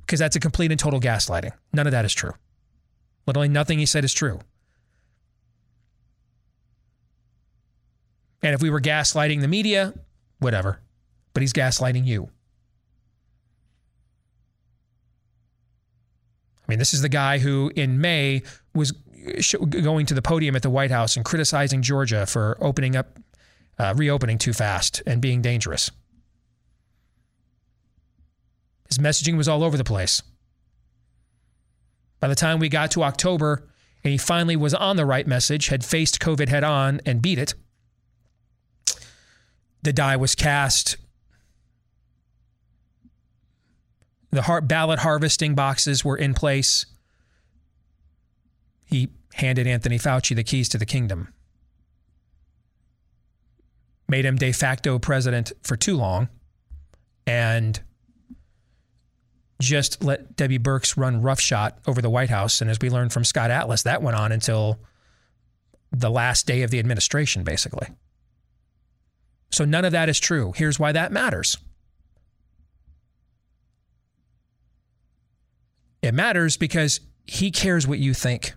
Because 0.00 0.18
that's 0.18 0.34
a 0.34 0.40
complete 0.40 0.72
and 0.72 0.80
total 0.80 1.00
gaslighting. 1.00 1.52
None 1.72 1.86
of 1.86 1.92
that 1.92 2.04
is 2.04 2.12
true. 2.12 2.32
Literally 3.26 3.48
nothing 3.48 3.78
he 3.78 3.86
said 3.86 4.04
is 4.04 4.14
true. 4.14 4.40
And 8.42 8.54
if 8.54 8.62
we 8.62 8.70
were 8.70 8.80
gaslighting 8.80 9.40
the 9.40 9.48
media, 9.48 9.94
whatever. 10.38 10.80
But 11.32 11.42
he's 11.42 11.52
gaslighting 11.52 12.06
you. 12.06 12.30
I 16.66 16.72
mean, 16.72 16.78
this 16.78 16.94
is 16.94 17.02
the 17.02 17.08
guy 17.08 17.38
who 17.38 17.70
in 17.76 18.00
May 18.00 18.42
was 18.74 18.92
going 19.70 20.06
to 20.06 20.14
the 20.14 20.22
podium 20.22 20.56
at 20.56 20.62
the 20.62 20.70
White 20.70 20.90
House 20.90 21.16
and 21.16 21.24
criticizing 21.24 21.82
Georgia 21.82 22.26
for 22.26 22.56
opening 22.60 22.96
up, 22.96 23.18
uh, 23.78 23.94
reopening 23.96 24.38
too 24.38 24.52
fast 24.52 25.02
and 25.06 25.20
being 25.20 25.42
dangerous. 25.42 25.90
His 28.88 28.98
messaging 28.98 29.36
was 29.36 29.48
all 29.48 29.64
over 29.64 29.76
the 29.76 29.84
place. 29.84 30.22
By 32.26 32.30
the 32.30 32.34
time 32.34 32.58
we 32.58 32.68
got 32.68 32.90
to 32.90 33.04
October 33.04 33.62
and 34.02 34.10
he 34.10 34.18
finally 34.18 34.56
was 34.56 34.74
on 34.74 34.96
the 34.96 35.06
right 35.06 35.28
message, 35.28 35.68
had 35.68 35.84
faced 35.84 36.18
COVID 36.18 36.48
head 36.48 36.64
on 36.64 37.00
and 37.06 37.22
beat 37.22 37.38
it, 37.38 37.54
the 39.84 39.92
die 39.92 40.16
was 40.16 40.34
cast. 40.34 40.96
The 44.32 44.60
ballot 44.64 44.98
harvesting 44.98 45.54
boxes 45.54 46.04
were 46.04 46.16
in 46.16 46.34
place. 46.34 46.86
He 48.86 49.10
handed 49.34 49.68
Anthony 49.68 49.96
Fauci 49.96 50.34
the 50.34 50.42
keys 50.42 50.68
to 50.70 50.78
the 50.78 50.84
kingdom. 50.84 51.32
Made 54.08 54.24
him 54.24 54.34
de 54.34 54.50
facto 54.50 54.98
president 54.98 55.52
for 55.62 55.76
too 55.76 55.96
long 55.96 56.28
and 57.24 57.80
just 59.60 60.04
let 60.04 60.36
Debbie 60.36 60.58
Birx 60.58 60.96
run 60.96 61.22
roughshod 61.22 61.74
over 61.86 62.02
the 62.02 62.10
White 62.10 62.30
House. 62.30 62.60
And 62.60 62.70
as 62.70 62.78
we 62.80 62.90
learned 62.90 63.12
from 63.12 63.24
Scott 63.24 63.50
Atlas, 63.50 63.82
that 63.84 64.02
went 64.02 64.16
on 64.16 64.32
until 64.32 64.78
the 65.92 66.10
last 66.10 66.46
day 66.46 66.62
of 66.62 66.70
the 66.70 66.78
administration, 66.78 67.42
basically. 67.42 67.88
So 69.50 69.64
none 69.64 69.84
of 69.84 69.92
that 69.92 70.08
is 70.08 70.20
true. 70.20 70.52
Here's 70.54 70.78
why 70.78 70.92
that 70.92 71.12
matters. 71.12 71.56
It 76.02 76.12
matters 76.12 76.56
because 76.56 77.00
he 77.24 77.50
cares 77.50 77.86
what 77.86 77.98
you 77.98 78.14
think. 78.14 78.54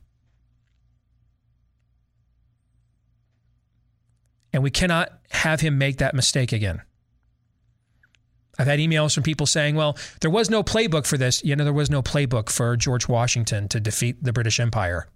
And 4.52 4.64
we 4.64 4.72
cannot 4.72 5.10
have 5.32 5.62
him 5.62 5.78
make 5.78 5.98
that 5.98 6.14
mistake 6.14 6.52
again. 6.52 6.82
I've 8.60 8.68
had 8.68 8.80
emails 8.80 9.16
from 9.16 9.24
people 9.24 9.48
saying, 9.48 9.76
well, 9.76 9.98
there 10.20 10.30
was 10.30 10.50
no 10.50 10.62
playbook 10.62 11.08
for 11.08 11.18
this. 11.18 11.42
You 11.46 11.56
know, 11.56 11.64
there 11.64 11.72
was 11.72 11.90
no 11.90 12.02
playbook 12.02 12.50
for 12.50 12.76
George 12.76 13.08
Washington 13.08 13.70
to 13.70 13.80
defeat 13.80 14.22
the 14.22 14.34
British 14.34 14.60
Empire. 14.60 15.08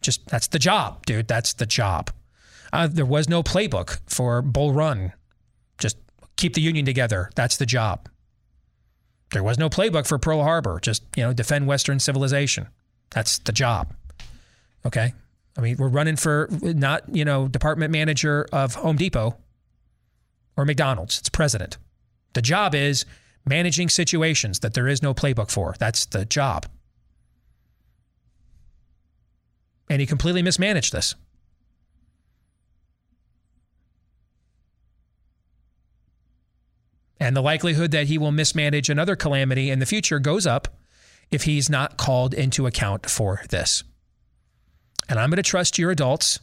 Just 0.00 0.26
that's 0.28 0.46
the 0.46 0.60
job, 0.60 1.04
dude. 1.04 1.26
That's 1.26 1.52
the 1.52 1.66
job. 1.66 2.12
Uh, 2.72 2.86
there 2.86 3.04
was 3.04 3.28
no 3.28 3.42
playbook 3.42 3.98
for 4.06 4.40
Bull 4.40 4.72
Run. 4.72 5.12
Just 5.78 5.96
keep 6.36 6.54
the 6.54 6.60
Union 6.60 6.86
together. 6.86 7.30
That's 7.34 7.56
the 7.56 7.66
job. 7.66 8.08
There 9.32 9.42
was 9.42 9.58
no 9.58 9.68
playbook 9.68 10.06
for 10.06 10.18
Pearl 10.18 10.42
Harbor. 10.42 10.78
Just, 10.80 11.02
you 11.16 11.24
know, 11.24 11.32
defend 11.32 11.66
Western 11.66 11.98
civilization. 11.98 12.68
That's 13.10 13.38
the 13.38 13.52
job. 13.52 13.92
Okay. 14.86 15.12
I 15.56 15.60
mean, 15.60 15.76
we're 15.76 15.88
running 15.88 16.14
for 16.14 16.48
not, 16.62 17.02
you 17.12 17.24
know, 17.24 17.48
department 17.48 17.90
manager 17.90 18.46
of 18.52 18.76
Home 18.76 18.96
Depot 18.96 19.36
or 20.56 20.64
McDonald's. 20.64 21.18
It's 21.18 21.28
president. 21.28 21.78
The 22.38 22.42
job 22.42 22.72
is 22.72 23.04
managing 23.44 23.88
situations 23.88 24.60
that 24.60 24.72
there 24.72 24.86
is 24.86 25.02
no 25.02 25.12
playbook 25.12 25.50
for. 25.50 25.74
That's 25.80 26.06
the 26.06 26.24
job. 26.24 26.66
And 29.90 30.00
he 30.00 30.06
completely 30.06 30.40
mismanaged 30.40 30.92
this. 30.92 31.16
And 37.18 37.36
the 37.36 37.42
likelihood 37.42 37.90
that 37.90 38.06
he 38.06 38.18
will 38.18 38.30
mismanage 38.30 38.88
another 38.88 39.16
calamity 39.16 39.68
in 39.68 39.80
the 39.80 39.86
future 39.86 40.20
goes 40.20 40.46
up 40.46 40.68
if 41.32 41.42
he's 41.42 41.68
not 41.68 41.96
called 41.96 42.34
into 42.34 42.68
account 42.68 43.10
for 43.10 43.42
this. 43.50 43.82
And 45.08 45.18
I'm 45.18 45.30
going 45.30 45.38
to 45.38 45.42
trust 45.42 45.76
your 45.76 45.90
adults. 45.90 46.38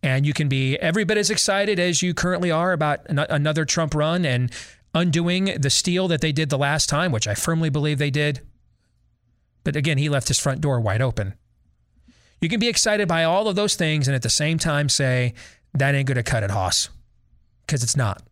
And 0.00 0.24
you 0.24 0.32
can 0.32 0.48
be 0.48 0.76
every 0.76 1.02
bit 1.02 1.18
as 1.18 1.28
excited 1.28 1.80
as 1.80 2.02
you 2.02 2.14
currently 2.14 2.52
are 2.52 2.72
about 2.72 3.00
an- 3.10 3.18
another 3.18 3.64
Trump 3.64 3.96
run 3.96 4.24
and 4.24 4.52
undoing 4.94 5.56
the 5.58 5.70
steal 5.70 6.08
that 6.08 6.20
they 6.20 6.32
did 6.32 6.50
the 6.50 6.58
last 6.58 6.88
time, 6.88 7.12
which 7.12 7.28
I 7.28 7.34
firmly 7.34 7.70
believe 7.70 7.98
they 7.98 8.10
did. 8.10 8.40
But 9.64 9.76
again, 9.76 9.98
he 9.98 10.08
left 10.08 10.28
his 10.28 10.38
front 10.38 10.60
door 10.60 10.80
wide 10.80 11.02
open. 11.02 11.34
You 12.40 12.48
can 12.48 12.60
be 12.60 12.68
excited 12.68 13.08
by 13.08 13.24
all 13.24 13.48
of 13.48 13.56
those 13.56 13.74
things 13.74 14.08
and 14.08 14.14
at 14.14 14.22
the 14.22 14.30
same 14.30 14.58
time 14.58 14.88
say, 14.88 15.34
that 15.74 15.94
ain't 15.94 16.06
going 16.06 16.16
to 16.16 16.22
cut 16.22 16.42
it, 16.42 16.50
Hoss. 16.50 16.88
Because 17.66 17.82
it's 17.82 17.96
not. 17.96 18.22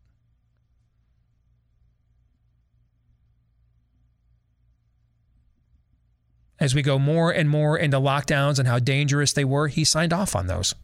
as 6.59 6.75
we 6.75 6.83
go 6.83 6.99
more 6.99 7.31
and 7.31 7.49
more 7.49 7.77
into 7.77 7.99
lockdowns 7.99 8.59
and 8.59 8.67
how 8.67 8.79
dangerous 8.79 9.33
they 9.33 9.45
were, 9.45 9.69
he 9.69 9.85
signed 9.85 10.13
off 10.13 10.35
on 10.35 10.47
those. 10.47 10.75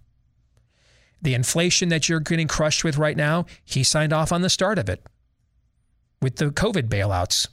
The 1.20 1.34
inflation 1.34 1.88
that 1.88 2.08
you're 2.08 2.20
getting 2.20 2.48
crushed 2.48 2.84
with 2.84 2.98
right 2.98 3.16
now, 3.16 3.46
he 3.64 3.84
signed 3.84 4.12
off 4.12 4.32
on 4.32 4.42
the 4.42 4.50
start 4.50 4.78
of 4.78 4.88
it 4.88 5.04
with 6.22 6.36
the 6.36 6.46
COVID 6.46 6.88
bailouts 6.88 7.48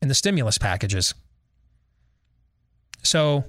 and 0.00 0.10
the 0.10 0.14
stimulus 0.14 0.58
packages. 0.58 1.14
So 3.02 3.44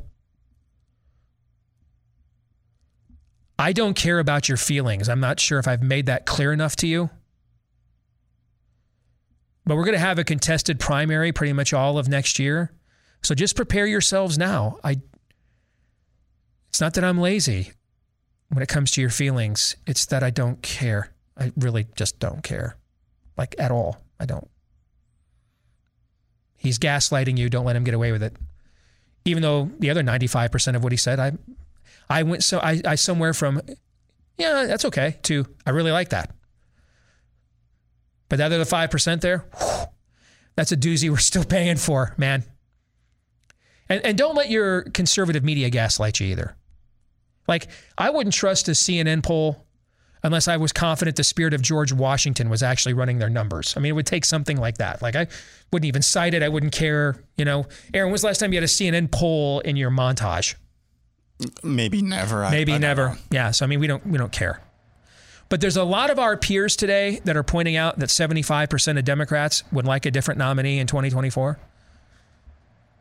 I 3.58 3.72
don't 3.72 3.96
care 3.96 4.20
about 4.20 4.50
your 4.50 4.58
feelings. 4.58 5.08
I'm 5.08 5.22
not 5.22 5.40
sure 5.40 5.58
if 5.60 5.68
I've 5.68 5.82
made 5.82 6.08
that 6.08 6.26
clear 6.26 6.52
enough 6.52 6.76
to 6.78 6.88
you. 6.88 7.10
But 9.66 9.78
we're 9.78 9.86
going 9.86 9.94
to 9.94 10.00
have 10.00 10.20
a 10.20 10.24
contested 10.24 10.80
primary 10.80 11.32
pretty 11.32 11.54
much 11.54 11.74
all 11.74 11.98
of 11.98 12.08
next 12.08 12.38
year. 12.38 12.72
So 13.24 13.34
just 13.34 13.56
prepare 13.56 13.88
yourselves 13.88 14.38
now. 14.38 14.78
I 14.84 14.98
It's 16.70 16.82
not 16.82 16.94
that 16.96 17.04
I'm 17.04 17.20
lazy 17.20 17.72
when 18.50 18.62
it 18.62 18.70
comes 18.70 18.92
to 18.92 19.02
your 19.02 19.10
feelings. 19.10 19.76
It's 19.88 20.06
that 20.08 20.22
I 20.22 20.30
don't 20.30 20.62
care. 20.62 21.16
I 21.38 21.52
really 21.56 21.88
just 21.96 22.20
don't 22.20 22.44
care. 22.44 22.78
Like 23.38 23.56
at 23.58 23.72
all. 23.72 24.04
I 24.20 24.26
don't. 24.26 24.48
He's 26.66 26.80
gaslighting 26.80 27.38
you. 27.38 27.50
Don't 27.50 27.64
let 27.66 27.76
him 27.76 27.84
get 27.84 27.94
away 27.94 28.12
with 28.12 28.24
it. 28.24 28.36
Even 29.24 29.44
though 29.44 29.70
the 29.80 29.90
other 29.90 30.02
95% 30.02 30.76
of 30.76 30.84
what 30.84 30.92
he 30.92 30.98
said, 30.98 31.20
I 31.20 31.34
I 32.10 32.24
went 32.24 32.44
so 32.44 32.60
I, 32.60 32.82
I 32.86 32.96
somewhere 32.96 33.34
from 33.34 33.62
yeah, 34.38 34.66
that's 34.66 34.86
okay 34.86 35.18
to 35.24 35.46
I 35.66 35.70
really 35.70 35.92
like 35.92 36.10
that. 36.10 36.32
But 38.30 38.38
the 38.38 38.46
other 38.46 38.60
5% 38.60 39.22
there, 39.22 39.46
whew, 39.58 39.86
that's 40.56 40.72
a 40.72 40.78
doozy 40.78 41.10
we're 41.10 41.18
still 41.18 41.44
paying 41.44 41.78
for, 41.78 42.16
man. 42.18 42.44
And, 43.88 44.04
and 44.04 44.18
don't 44.18 44.36
let 44.36 44.50
your 44.50 44.84
conservative 44.84 45.44
media 45.44 45.70
gaslight 45.70 46.20
you 46.20 46.28
either. 46.28 46.56
Like, 47.48 47.68
I 47.98 48.10
wouldn't 48.10 48.34
trust 48.34 48.68
a 48.68 48.72
CNN 48.72 49.24
poll 49.24 49.65
unless 50.26 50.48
I 50.48 50.58
was 50.58 50.74
confident 50.74 51.18
the 51.18 51.24
spirit 51.24 51.54
of 51.54 51.62
George 51.62 51.94
Washington 51.94 52.50
was 52.50 52.64
actually 52.64 52.94
running 52.94 53.20
their 53.20 53.30
numbers. 53.30 53.76
I 53.78 53.80
mean, 53.80 53.92
it 53.92 53.94
would 53.94 54.08
take 54.08 54.26
something 54.26 54.58
like 54.58 54.80
that. 54.80 55.02
Like, 55.02 55.16
I 55.16 55.28
wouldn't 55.72 55.88
even 55.88 56.02
cite 56.02 56.34
it. 56.34 56.42
I 56.42 56.50
wouldn't 56.50 56.74
care. 56.74 57.16
You 57.38 57.46
know, 57.46 57.68
Aaron, 57.94 58.10
when's 58.10 58.22
the 58.22 58.28
last 58.28 58.40
time 58.40 58.52
you 58.52 58.58
had 58.58 58.64
a 58.64 58.68
CNN 58.68 59.12
poll 59.12 59.60
in 59.60 59.76
your 59.76 59.92
montage? 59.92 60.56
Maybe 61.64 62.02
never. 62.02 62.50
Maybe 62.50 62.72
I 62.72 62.76
don't 62.76 62.82
never. 62.82 63.18
Yeah. 63.30 63.52
So 63.52 63.66
I 63.66 63.68
mean, 63.68 63.80
we 63.80 63.88
don't 63.88 64.06
we 64.08 64.18
don't 64.18 64.32
care. 64.32 64.62
But 65.48 65.62
there's 65.62 65.78
a 65.78 65.84
lot 65.84 66.10
of 66.10 66.18
our 66.18 66.38
peers 66.38 66.76
today 66.76 67.20
that 67.26 67.38
are 67.38 67.44
pointing 67.44 67.76
out 67.76 68.00
that 68.00 68.10
75% 68.10 68.98
of 68.98 69.06
Democrats 69.06 69.64
would 69.72 69.86
like 69.86 70.08
a 70.08 70.12
different 70.12 70.40
nominee 70.40 70.80
in 70.80 70.88
2024. 70.88 71.60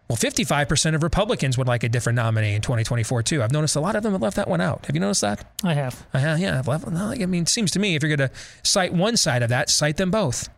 Well, 0.09 0.19
55% 0.19 0.95
of 0.95 1.03
Republicans 1.03 1.57
would 1.57 1.67
like 1.67 1.83
a 1.83 1.89
different 1.89 2.17
nominee 2.17 2.55
in 2.55 2.61
2024 2.61 3.23
too. 3.23 3.43
I've 3.43 3.53
noticed 3.53 3.75
a 3.75 3.81
lot 3.81 3.97
of 3.97 4.03
them 4.03 4.13
have 4.13 4.21
left 4.21 4.37
that 4.37 4.49
one 4.49 4.61
out. 4.61 4.85
Have 4.87 4.95
you 4.95 5.01
noticed 5.01 5.23
that? 5.23 5.47
I 5.65 5.73
have. 5.73 6.07
Uh, 6.13 6.37
yeah, 6.39 6.59
I've 6.59 6.69
left. 6.69 6.87
I 6.87 7.15
mean, 7.25 7.45
it 7.45 7.49
seems 7.49 7.71
to 7.73 7.79
me 7.79 7.95
if 7.95 8.03
you're 8.03 8.15
going 8.15 8.29
to 8.29 8.35
cite 8.63 8.93
one 8.93 9.17
side 9.17 9.43
of 9.43 9.49
that, 9.49 9.71
cite 9.71 9.97
them 9.97 10.11
both. 10.11 10.51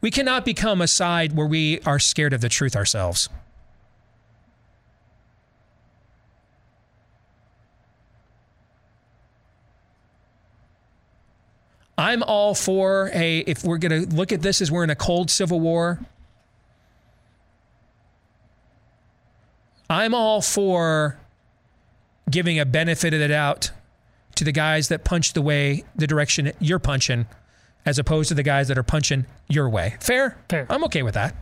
We 0.00 0.10
cannot 0.10 0.44
become 0.44 0.82
a 0.82 0.86
side 0.86 1.34
where 1.34 1.46
we 1.46 1.80
are 1.80 1.98
scared 1.98 2.32
of 2.34 2.42
the 2.42 2.48
truth 2.50 2.76
ourselves. 2.76 3.30
I'm 11.96 12.22
all 12.22 12.54
for 12.54 13.10
a 13.12 13.38
if 13.38 13.64
we're 13.64 13.78
going 13.78 14.06
to 14.06 14.14
look 14.14 14.30
at 14.32 14.40
this 14.40 14.60
as 14.60 14.70
we're 14.70 14.84
in 14.84 14.90
a 14.90 14.94
cold 14.94 15.30
civil 15.30 15.58
war. 15.58 15.98
I'm 19.90 20.14
all 20.14 20.42
for 20.42 21.18
giving 22.30 22.58
a 22.58 22.66
benefit 22.66 23.14
of 23.14 23.20
the 23.20 23.28
doubt 23.28 23.70
to 24.34 24.44
the 24.44 24.52
guys 24.52 24.88
that 24.88 25.04
punch 25.04 25.32
the 25.32 25.42
way 25.42 25.84
the 25.96 26.06
direction 26.06 26.52
you're 26.60 26.78
punching 26.78 27.26
as 27.86 27.98
opposed 27.98 28.28
to 28.28 28.34
the 28.34 28.42
guys 28.42 28.68
that 28.68 28.76
are 28.76 28.82
punching 28.82 29.26
your 29.48 29.68
way. 29.68 29.96
Fair? 30.00 30.36
Fair. 30.48 30.66
I'm 30.68 30.84
okay 30.84 31.02
with 31.02 31.14
that. 31.14 31.34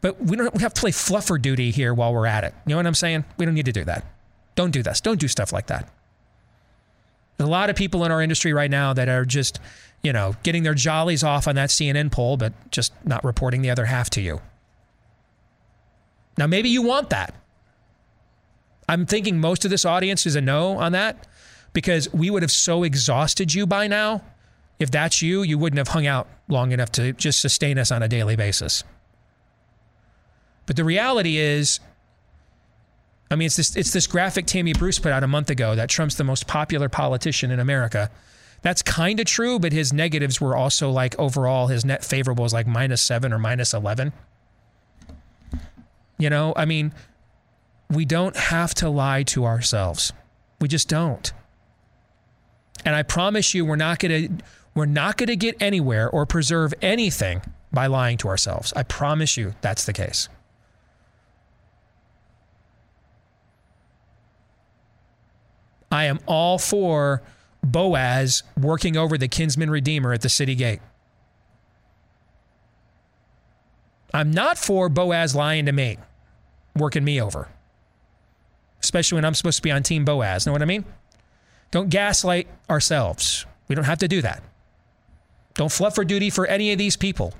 But 0.00 0.20
we 0.20 0.36
don't 0.36 0.52
we 0.54 0.62
have 0.62 0.74
to 0.74 0.80
play 0.80 0.90
fluffer 0.90 1.40
duty 1.40 1.70
here 1.70 1.94
while 1.94 2.12
we're 2.12 2.26
at 2.26 2.44
it. 2.44 2.54
You 2.66 2.70
know 2.70 2.76
what 2.76 2.86
I'm 2.86 2.94
saying? 2.94 3.24
We 3.36 3.44
don't 3.44 3.54
need 3.54 3.66
to 3.66 3.72
do 3.72 3.84
that. 3.84 4.04
Don't 4.54 4.70
do 4.70 4.82
this. 4.82 5.00
Don't 5.00 5.20
do 5.20 5.28
stuff 5.28 5.52
like 5.52 5.66
that. 5.68 5.88
There's 7.36 7.48
a 7.48 7.50
lot 7.50 7.70
of 7.70 7.76
people 7.76 8.04
in 8.04 8.12
our 8.12 8.20
industry 8.20 8.52
right 8.52 8.70
now 8.70 8.92
that 8.92 9.08
are 9.08 9.24
just, 9.24 9.60
you 10.02 10.12
know, 10.12 10.34
getting 10.42 10.62
their 10.62 10.74
jollies 10.74 11.22
off 11.22 11.48
on 11.48 11.54
that 11.54 11.70
CNN 11.70 12.10
poll, 12.10 12.36
but 12.36 12.52
just 12.70 12.92
not 13.04 13.24
reporting 13.24 13.62
the 13.62 13.70
other 13.70 13.86
half 13.86 14.10
to 14.10 14.20
you. 14.20 14.40
Now, 16.36 16.46
maybe 16.46 16.68
you 16.68 16.82
want 16.82 17.10
that. 17.10 17.34
I'm 18.90 19.06
thinking 19.06 19.38
most 19.38 19.64
of 19.64 19.70
this 19.70 19.84
audience 19.84 20.26
is 20.26 20.34
a 20.34 20.40
no 20.40 20.76
on 20.78 20.90
that 20.92 21.28
because 21.72 22.12
we 22.12 22.28
would 22.28 22.42
have 22.42 22.50
so 22.50 22.82
exhausted 22.82 23.54
you 23.54 23.64
by 23.64 23.86
now. 23.86 24.24
If 24.80 24.90
that's 24.90 25.22
you, 25.22 25.44
you 25.44 25.58
wouldn't 25.58 25.78
have 25.78 25.86
hung 25.86 26.08
out 26.08 26.26
long 26.48 26.72
enough 26.72 26.90
to 26.92 27.12
just 27.12 27.38
sustain 27.38 27.78
us 27.78 27.92
on 27.92 28.02
a 28.02 28.08
daily 28.08 28.34
basis. 28.34 28.82
But 30.66 30.74
the 30.74 30.82
reality 30.82 31.36
is, 31.36 31.78
I 33.30 33.36
mean, 33.36 33.46
it's 33.46 33.54
this, 33.54 33.76
it's 33.76 33.92
this 33.92 34.08
graphic 34.08 34.46
Tammy 34.46 34.72
Bruce 34.72 34.98
put 34.98 35.12
out 35.12 35.22
a 35.22 35.28
month 35.28 35.50
ago 35.50 35.76
that 35.76 35.88
Trump's 35.88 36.16
the 36.16 36.24
most 36.24 36.48
popular 36.48 36.88
politician 36.88 37.52
in 37.52 37.60
America. 37.60 38.10
That's 38.62 38.82
kind 38.82 39.20
of 39.20 39.26
true, 39.26 39.60
but 39.60 39.72
his 39.72 39.92
negatives 39.92 40.40
were 40.40 40.56
also 40.56 40.90
like 40.90 41.16
overall, 41.16 41.68
his 41.68 41.84
net 41.84 42.04
favorable 42.04 42.42
was 42.42 42.52
like 42.52 42.66
minus 42.66 43.02
seven 43.02 43.32
or 43.32 43.38
minus 43.38 43.72
11. 43.72 44.12
You 46.18 46.28
know, 46.28 46.52
I 46.56 46.64
mean, 46.64 46.92
we 47.90 48.04
don't 48.04 48.36
have 48.36 48.74
to 48.76 48.88
lie 48.88 49.24
to 49.24 49.44
ourselves. 49.44 50.12
We 50.60 50.68
just 50.68 50.88
don't. 50.88 51.32
And 52.84 52.94
I 52.94 53.02
promise 53.02 53.52
you, 53.54 53.64
we're 53.64 53.76
not 53.76 53.98
going 53.98 54.38
to. 54.38 54.44
We're 54.72 54.86
not 54.86 55.16
going 55.16 55.26
to 55.26 55.36
get 55.36 55.60
anywhere 55.60 56.08
or 56.08 56.24
preserve 56.26 56.72
anything 56.80 57.42
by 57.72 57.88
lying 57.88 58.18
to 58.18 58.28
ourselves. 58.28 58.72
I 58.76 58.84
promise 58.84 59.36
you 59.36 59.54
that's 59.60 59.84
the 59.84 59.92
case. 59.92 60.28
I 65.90 66.04
am 66.04 66.20
all 66.24 66.56
for 66.56 67.20
Boaz 67.64 68.44
working 68.56 68.96
over 68.96 69.18
the 69.18 69.26
kinsman 69.26 69.70
redeemer 69.70 70.12
at 70.12 70.20
the 70.22 70.28
city 70.28 70.54
gate. 70.54 70.80
I'm 74.14 74.30
not 74.30 74.56
for 74.56 74.88
Boaz 74.88 75.34
lying 75.34 75.66
to 75.66 75.72
me, 75.72 75.98
working 76.76 77.04
me 77.04 77.20
over, 77.20 77.48
especially 78.82 79.16
when 79.16 79.24
I'm 79.24 79.34
supposed 79.34 79.56
to 79.56 79.62
be 79.62 79.70
on 79.70 79.82
Team 79.82 80.04
Boaz. 80.04 80.46
Know 80.46 80.52
what 80.52 80.62
I 80.62 80.66
mean? 80.66 80.84
Don't 81.70 81.88
gaslight 81.88 82.48
ourselves. 82.68 83.46
We 83.68 83.74
don't 83.74 83.84
have 83.84 83.98
to 83.98 84.08
do 84.08 84.22
that. 84.22 84.42
Don't 85.54 85.70
fluff 85.70 85.94
for 85.94 86.04
duty 86.04 86.30
for 86.30 86.46
any 86.46 86.72
of 86.72 86.78
these 86.78 86.96
people, 86.96 87.34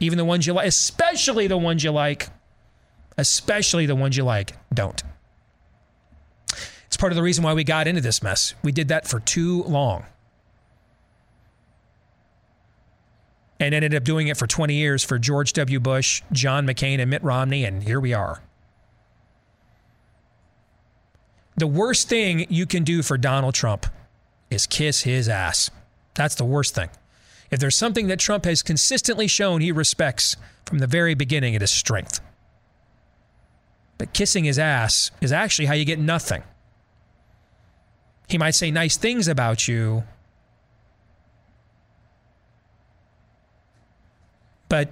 even 0.00 0.18
the 0.18 0.24
ones 0.24 0.46
you 0.46 0.52
like, 0.52 0.66
especially 0.66 1.46
the 1.46 1.56
ones 1.56 1.84
you 1.84 1.90
like, 1.90 2.28
especially 3.16 3.86
the 3.86 3.94
ones 3.94 4.16
you 4.16 4.24
like. 4.24 4.52
Don't. 4.72 5.02
It's 6.86 6.96
part 6.96 7.12
of 7.12 7.16
the 7.16 7.22
reason 7.22 7.44
why 7.44 7.54
we 7.54 7.64
got 7.64 7.86
into 7.86 8.00
this 8.00 8.22
mess. 8.22 8.54
We 8.62 8.72
did 8.72 8.88
that 8.88 9.06
for 9.06 9.20
too 9.20 9.62
long. 9.64 10.06
And 13.60 13.74
ended 13.74 13.94
up 13.94 14.04
doing 14.04 14.28
it 14.28 14.36
for 14.36 14.46
20 14.46 14.74
years 14.74 15.04
for 15.04 15.18
George 15.18 15.52
W. 15.54 15.80
Bush, 15.80 16.22
John 16.32 16.66
McCain, 16.66 16.98
and 16.98 17.10
Mitt 17.10 17.22
Romney, 17.22 17.64
and 17.64 17.82
here 17.82 18.00
we 18.00 18.12
are. 18.12 18.42
The 21.56 21.66
worst 21.66 22.08
thing 22.08 22.46
you 22.48 22.66
can 22.66 22.82
do 22.82 23.02
for 23.02 23.16
Donald 23.16 23.54
Trump 23.54 23.86
is 24.50 24.66
kiss 24.66 25.02
his 25.02 25.28
ass. 25.28 25.70
That's 26.14 26.34
the 26.34 26.44
worst 26.44 26.74
thing. 26.74 26.90
If 27.50 27.60
there's 27.60 27.76
something 27.76 28.08
that 28.08 28.18
Trump 28.18 28.44
has 28.46 28.62
consistently 28.62 29.28
shown 29.28 29.60
he 29.60 29.70
respects 29.70 30.36
from 30.64 30.78
the 30.78 30.86
very 30.86 31.14
beginning, 31.14 31.54
it 31.54 31.62
is 31.62 31.70
strength. 31.70 32.20
But 33.98 34.12
kissing 34.12 34.44
his 34.44 34.58
ass 34.58 35.12
is 35.20 35.30
actually 35.30 35.66
how 35.66 35.74
you 35.74 35.84
get 35.84 35.98
nothing. 35.98 36.42
He 38.28 38.38
might 38.38 38.52
say 38.52 38.70
nice 38.70 38.96
things 38.96 39.28
about 39.28 39.68
you, 39.68 40.02
but 44.68 44.88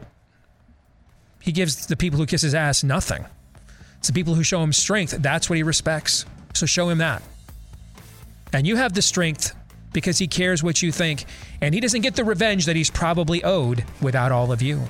he 1.40 1.50
gives 1.50 1.86
the 1.86 1.96
people 1.96 2.18
who 2.18 2.26
kiss 2.26 2.42
his 2.42 2.54
ass 2.54 2.84
nothing. 2.84 3.24
It's 3.98 4.06
the 4.06 4.12
people 4.12 4.34
who 4.34 4.44
show 4.44 4.62
him 4.62 4.72
strength. 4.72 5.16
That's 5.18 5.48
what 5.50 5.56
he 5.56 5.62
respects. 5.62 6.24
So 6.62 6.66
show 6.66 6.88
him 6.90 6.98
that. 6.98 7.24
And 8.52 8.68
you 8.68 8.76
have 8.76 8.92
the 8.92 9.02
strength 9.02 9.52
because 9.92 10.18
he 10.18 10.28
cares 10.28 10.62
what 10.62 10.80
you 10.80 10.92
think, 10.92 11.24
and 11.60 11.74
he 11.74 11.80
doesn't 11.80 12.02
get 12.02 12.14
the 12.14 12.22
revenge 12.22 12.66
that 12.66 12.76
he's 12.76 12.88
probably 12.88 13.42
owed 13.42 13.84
without 14.00 14.30
all 14.30 14.52
of 14.52 14.62
you. 14.62 14.80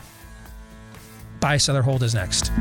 Bye, 1.41 1.57
Souther 1.57 1.81
Hold 1.81 2.03
is 2.03 2.15
next. 2.15 2.53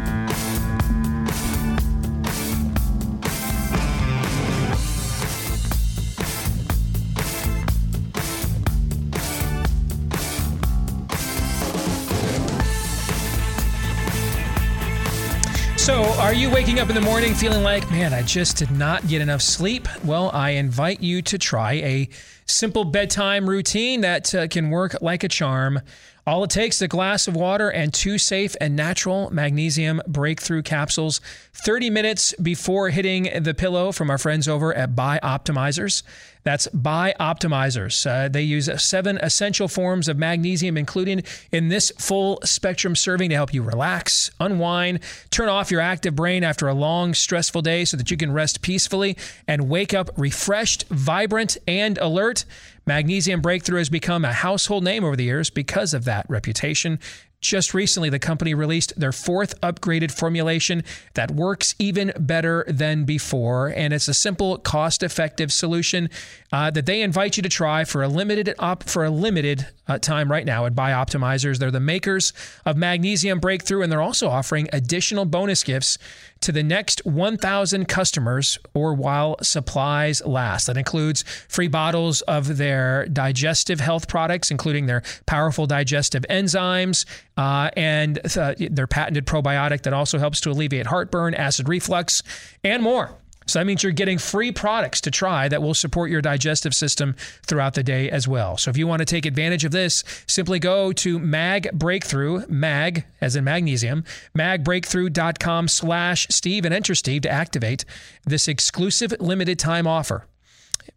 Are 16.32 16.34
you 16.34 16.50
waking 16.50 16.80
up 16.80 16.88
in 16.88 16.96
the 16.96 17.02
morning 17.02 17.34
feeling 17.34 17.62
like, 17.62 17.92
man, 17.92 18.14
I 18.14 18.22
just 18.22 18.56
did 18.56 18.72
not 18.72 19.06
get 19.06 19.22
enough 19.22 19.42
sleep? 19.42 19.86
Well, 20.06 20.32
I 20.34 20.52
invite 20.52 21.02
you 21.02 21.22
to 21.24 21.38
try 21.38 21.74
a 21.74 22.08
simple 22.46 22.86
bedtime 22.86 23.50
routine 23.50 24.00
that 24.00 24.34
uh, 24.34 24.48
can 24.48 24.70
work 24.70 24.96
like 25.02 25.26
a 25.26 25.28
charm. 25.28 25.82
All 26.26 26.46
it 26.46 26.50
takes 26.50 26.78
is 26.78 26.84
a 26.84 26.88
glass 26.88 27.28
of 27.28 27.36
water 27.36 27.70
and 27.70 27.94
two 27.94 28.18
safe 28.18 28.56
and 28.62 28.78
natural 28.78 29.30
magnesium 29.30 30.02
breakthrough 30.08 30.62
capsules 30.62 31.20
30 31.52 31.90
minutes 31.90 32.34
before 32.42 32.92
hitting 32.92 33.44
the 33.44 33.54
pillow 33.54 33.92
from 33.92 34.10
our 34.10 34.18
friends 34.18 34.48
over 34.48 34.74
at 34.74 34.96
Bioptimizers. 34.96 36.02
That's 36.44 36.68
Bioptimizers. 36.70 38.06
Uh, 38.06 38.28
they 38.28 38.42
use 38.42 38.70
seven 38.82 39.18
essential 39.20 39.68
forms 39.68 40.08
of 40.08 40.18
magnesium, 40.18 40.78
including 40.78 41.24
in 41.52 41.70
this 41.70 41.92
full 42.00 42.40
spectrum 42.44 42.96
serving 42.96 43.30
to 43.30 43.36
help 43.36 43.54
you 43.54 43.62
relax, 43.62 44.32
unwind, 44.40 45.00
turn 45.30 45.50
off 45.50 45.72
your 45.72 45.82
active 45.82 46.16
brain 46.16 46.44
after 46.44 46.68
a 46.68 46.74
long, 46.74 47.14
stressful 47.14 47.62
day 47.62 47.86
so 47.86 47.96
that 47.98 48.10
you 48.10 48.18
can 48.18 48.32
rest 48.32 48.62
peacefully 48.62 49.18
and 49.48 49.70
wake 49.70 49.94
up 49.94 50.10
refreshed, 50.18 50.88
vibrant, 50.90 51.58
and 51.68 51.98
alert. 52.00 52.46
Magnesium 52.88 53.42
Breakthrough 53.42 53.78
has 53.78 53.90
become 53.90 54.26
a 54.26 54.34
household 54.34 54.84
name 54.84 55.04
over 55.04 55.16
the 55.16 55.26
years 55.26 55.52
because 55.52 55.94
of 55.94 56.06
that 56.06 56.26
reputation. 56.28 57.00
Just 57.42 57.74
recently, 57.74 58.10
the 58.10 58.20
company 58.20 58.54
released 58.54 58.94
their 59.00 59.12
fourth 59.12 59.60
upgraded 59.62 60.12
formulation 60.12 60.84
that 61.16 61.32
works 61.32 61.74
even 61.80 62.14
better 62.20 62.64
than 62.68 63.04
before. 63.04 63.70
And 63.70 63.94
it's 63.94 64.08
a 64.08 64.14
simple, 64.14 64.60
cost 64.60 65.02
effective 65.02 65.52
solution 65.52 66.10
uh, 66.52 66.70
that 66.72 66.86
they 66.86 67.02
invite 67.02 67.38
you 67.38 67.44
to 67.44 67.50
try 67.50 67.84
for 67.84 68.04
a 68.04 68.08
limited 68.08 68.54
op- 68.60 68.84
for 68.84 69.04
a 69.04 69.10
limited 69.10 69.68
uh, 69.88 69.98
time 69.98 70.32
right 70.32 70.46
now 70.46 70.68
at 70.68 70.76
Bioptimizers. 70.76 71.58
They're 71.58 71.72
the 71.72 71.80
makers 71.80 72.32
of 72.64 72.78
Magnesium 72.78 73.40
Breakthrough, 73.40 73.82
and 73.82 73.92
they're 73.92 74.02
also 74.02 74.30
offering 74.30 74.70
additional 74.72 75.26
bonus 75.26 75.64
gifts 75.64 75.98
to 76.42 76.52
the 76.52 76.64
next 76.64 77.06
1,000 77.06 77.88
customers 77.88 78.58
or 78.74 78.94
while 78.94 79.38
supplies 79.42 80.24
last. 80.26 80.68
That 80.68 80.78
includes 80.78 81.24
free 81.48 81.68
bottles 81.68 82.22
of 82.24 82.58
their 82.58 83.06
digestive 83.08 83.80
health 83.80 84.08
products, 84.08 84.52
including 84.52 84.88
their 84.88 85.04
powerful 85.26 85.68
digestive 85.68 86.26
enzymes 86.30 87.06
uh, 87.38 87.70
and 87.78 88.20
uh, 88.38 88.56
their 88.58 88.88
patented 88.88 89.26
probiotic 89.26 89.84
that 89.84 89.94
also 89.94 90.20
helps 90.20 90.42
to 90.42 90.52
alleviate 90.52 90.88
heartburn, 90.88 91.34
acid 91.34 91.70
reflux, 91.70 92.24
and 92.64 92.84
more. 92.84 93.16
So 93.48 93.60
that 93.60 93.66
means 93.66 93.84
you're 93.84 93.92
getting 93.92 94.18
free 94.18 94.52
products 94.52 95.02
to 95.02 95.12
try 95.12 95.48
that 95.48 95.62
will 95.62 95.74
support 95.74 96.12
your 96.12 96.22
digestive 96.22 96.76
system 96.76 97.16
throughout 97.46 97.74
the 97.74 97.84
day 97.84 98.10
as 98.10 98.28
well. 98.28 98.58
So 98.58 98.70
if 98.70 98.78
you 98.78 98.88
want 98.88 99.00
to 99.00 99.06
take 99.06 99.26
advantage 99.26 99.66
of 99.66 99.72
this, 99.72 100.04
simply 100.28 100.60
go 100.60 100.94
to 100.94 101.20
Mag 101.20 101.70
Breakthrough, 101.74 102.46
Mag 102.48 103.06
as 103.20 103.36
in 103.36 103.44
magnesium, 103.44 104.06
magbreakthrough.com 104.38 105.68
slash 105.68 106.28
Steve 106.30 106.66
and 106.66 106.74
enter 106.74 106.96
Steve 106.96 107.24
to 107.24 107.30
activate 107.30 107.84
this 108.26 108.48
exclusive 108.48 109.14
limited 109.20 109.60
time 109.60 109.88
offer. 109.88 110.26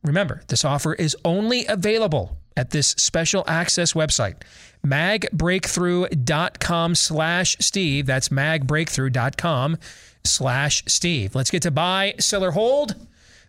Remember, 0.02 0.42
this 0.48 0.64
offer 0.64 0.94
is 0.94 1.16
only 1.24 1.66
available 1.66 2.38
at 2.56 2.70
this 2.70 2.88
special 2.90 3.42
access 3.48 3.94
website, 3.94 4.36
magbreakthrough.com 4.86 6.94
slash 6.94 7.56
Steve. 7.58 8.06
That's 8.06 8.28
magbreakthrough.com 8.28 9.78
slash 10.24 10.82
Steve. 10.86 11.34
Let's 11.34 11.50
get 11.50 11.62
to 11.62 11.70
buy, 11.70 12.14
seller, 12.18 12.52
hold. 12.52 12.94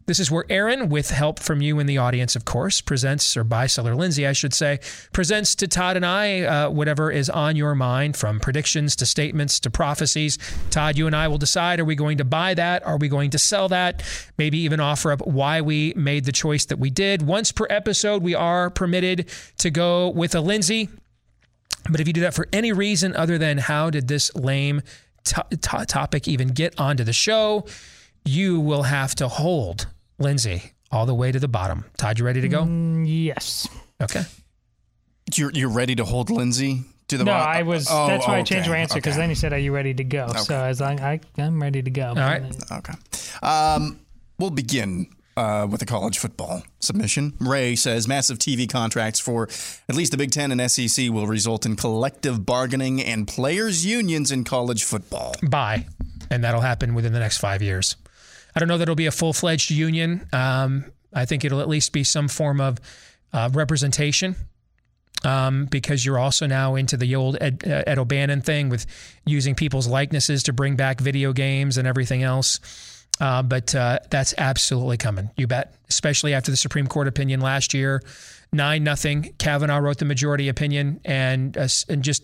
This 0.08 0.20
is 0.20 0.30
where 0.30 0.46
Aaron, 0.52 0.90
with 0.90 1.10
help 1.10 1.40
from 1.40 1.62
you 1.62 1.80
in 1.80 1.88
the 1.88 1.98
audience, 1.98 2.36
of 2.36 2.46
course, 2.46 2.80
presents, 2.80 3.36
or 3.36 3.44
buy 3.44 3.66
seller 3.66 3.96
Lindsay, 3.96 4.28
I 4.28 4.34
should 4.34 4.54
say, 4.54 4.80
presents 5.14 5.56
to 5.56 5.68
Todd 5.68 5.96
and 5.96 6.06
I 6.06 6.42
uh, 6.42 6.70
whatever 6.70 7.10
is 7.10 7.28
on 7.28 7.56
your 7.56 7.74
mind 7.74 8.16
from 8.16 8.40
predictions 8.40 8.96
to 8.98 9.08
statements 9.08 9.60
to 9.62 9.72
prophecies. 9.72 10.38
Todd, 10.70 10.96
you 10.96 11.08
and 11.08 11.16
I 11.16 11.28
will 11.28 11.40
decide 11.40 11.80
are 11.80 11.86
we 11.86 11.96
going 11.96 12.20
to 12.20 12.24
buy 12.24 12.54
that? 12.54 12.86
Are 12.86 12.98
we 12.98 13.08
going 13.08 13.32
to 13.32 13.40
sell 13.40 13.68
that? 13.70 14.04
Maybe 14.38 14.60
even 14.60 14.80
offer 14.80 15.12
up 15.12 15.26
why 15.26 15.62
we 15.62 15.94
made 15.96 16.26
the 16.26 16.32
choice 16.32 16.66
that 16.66 16.78
we 16.78 16.92
did. 16.92 17.24
Once 17.24 17.52
per 17.52 17.66
episode, 17.72 18.22
we 18.22 18.36
are 18.36 18.70
permitted 18.70 19.28
to 19.58 19.72
go 19.72 20.10
with 20.10 20.36
a 20.36 20.42
Lindsay. 20.42 20.90
But 21.90 22.00
if 22.00 22.08
you 22.08 22.14
do 22.14 22.22
that 22.22 22.34
for 22.36 22.48
any 22.54 22.74
reason 22.74 23.16
other 23.16 23.40
than 23.40 23.58
how 23.58 23.90
did 23.90 24.08
this 24.08 24.34
lame 24.36 24.82
to- 25.26 25.46
to- 25.62 25.86
topic 25.86 26.28
even 26.28 26.50
get 26.50 26.80
onto 26.80 27.04
the 27.04 27.14
show, 27.14 27.66
you 28.24 28.60
will 28.60 28.84
have 28.84 29.16
to 29.16 29.28
hold 29.28 29.88
Lindsay 30.20 30.72
all 30.92 31.06
the 31.06 31.14
way 31.14 31.32
to 31.32 31.40
the 31.40 31.48
bottom. 31.48 31.86
Todd, 31.98 32.20
you 32.20 32.26
ready 32.26 32.42
to 32.42 32.48
go? 32.48 32.64
Mm, 32.64 33.06
yes. 33.08 33.68
Okay. 34.02 34.24
You're 35.34 35.52
you're 35.52 35.70
ready 35.70 35.96
to 35.96 36.06
hold 36.06 36.30
Lindsay 36.30 36.84
to 37.08 37.18
the 37.18 37.24
No, 37.24 37.32
bottom? 37.32 37.58
I 37.58 37.64
was. 37.64 37.88
Oh, 37.90 38.08
that's 38.08 38.28
why 38.28 38.38
I 38.38 38.44
changed 38.44 38.70
my 38.70 38.78
answer 38.78 38.96
because 38.96 39.14
okay. 39.14 39.22
then 39.22 39.30
he 39.30 39.36
said, 39.36 39.54
"Are 39.54 39.58
you 39.60 39.74
ready 39.74 39.94
to 39.94 40.04
go?" 40.04 40.28
So 40.36 40.56
as 40.56 40.80
was 40.80 40.82
like, 40.82 41.02
I, 41.02 41.20
"I'm 41.38 41.62
ready 41.62 41.82
to 41.82 41.90
go." 41.90 42.10
All 42.10 42.16
right. 42.16 42.44
Okay. 42.72 42.94
Um, 43.42 44.00
we'll 44.38 44.52
begin 44.52 45.08
uh, 45.38 45.68
with 45.70 45.82
a 45.82 45.86
college 45.86 46.18
football 46.18 46.64
submission. 46.80 47.34
Ray 47.40 47.76
says 47.76 48.08
massive 48.08 48.40
TV 48.40 48.70
contracts 48.70 49.20
for 49.20 49.50
at 49.90 49.96
least 49.96 50.12
the 50.12 50.18
Big 50.18 50.32
Ten 50.32 50.52
and 50.52 50.72
SEC 50.72 51.10
will 51.10 51.28
result 51.28 51.66
in 51.66 51.76
collective 51.76 52.46
bargaining 52.46 53.02
and 53.02 53.28
players' 53.28 53.86
unions 53.86 54.32
in 54.32 54.44
college 54.44 54.84
football. 54.84 55.34
Buy. 55.48 55.86
And 56.30 56.44
that'll 56.44 56.62
happen 56.62 56.96
within 56.96 57.14
the 57.14 57.20
next 57.20 57.38
five 57.38 57.62
years. 57.62 57.96
I 58.56 58.60
don't 58.60 58.70
know 58.70 58.78
that 58.78 58.84
it'll 58.84 58.96
be 58.96 59.06
a 59.06 59.12
full 59.12 59.34
fledged 59.34 59.70
union. 59.70 60.28
Um, 60.32 60.86
I 61.14 61.26
think 61.26 61.44
it'll 61.44 61.62
at 61.62 61.68
least 61.68 61.92
be 61.92 62.04
some 62.04 62.28
form 62.28 62.62
of 62.62 62.80
uh, 63.34 63.50
representation. 63.54 64.36
Um, 65.24 65.66
because 65.66 66.06
you're 66.06 66.20
also 66.20 66.46
now 66.46 66.76
into 66.76 66.98
the 66.98 67.16
old 67.16 67.38
Ed, 67.42 67.64
uh, 67.66 67.84
Ed 67.88 67.98
O'Bannon 67.98 68.42
thing 68.42 68.70
with 68.70 68.86
using 69.26 69.56
people's 69.56 69.88
likenesses 69.88 70.44
to 70.44 70.54
bring 70.54 70.76
back 70.76 71.00
video 71.00 71.34
games 71.34 71.78
and 71.78 71.88
everything 71.88 72.22
else. 72.22 72.60
Uh, 73.20 73.42
but 73.42 73.74
uh, 73.74 74.00
that's 74.10 74.34
absolutely 74.38 74.98
coming. 74.98 75.30
You 75.38 75.48
bet. 75.48 75.76
Especially 75.90 76.34
after 76.34 76.52
the 76.52 76.58
Supreme 76.58 76.88
Court 76.88 77.08
opinion 77.08 77.40
last 77.40 77.74
year, 77.74 78.02
nine 78.52 78.84
nothing. 78.84 79.34
Kavanaugh 79.38 79.78
wrote 79.78 79.98
the 79.98 80.06
majority 80.06 80.50
opinion 80.50 81.00
and 81.06 81.58
uh, 81.58 81.68
and 81.88 82.04
just 82.04 82.24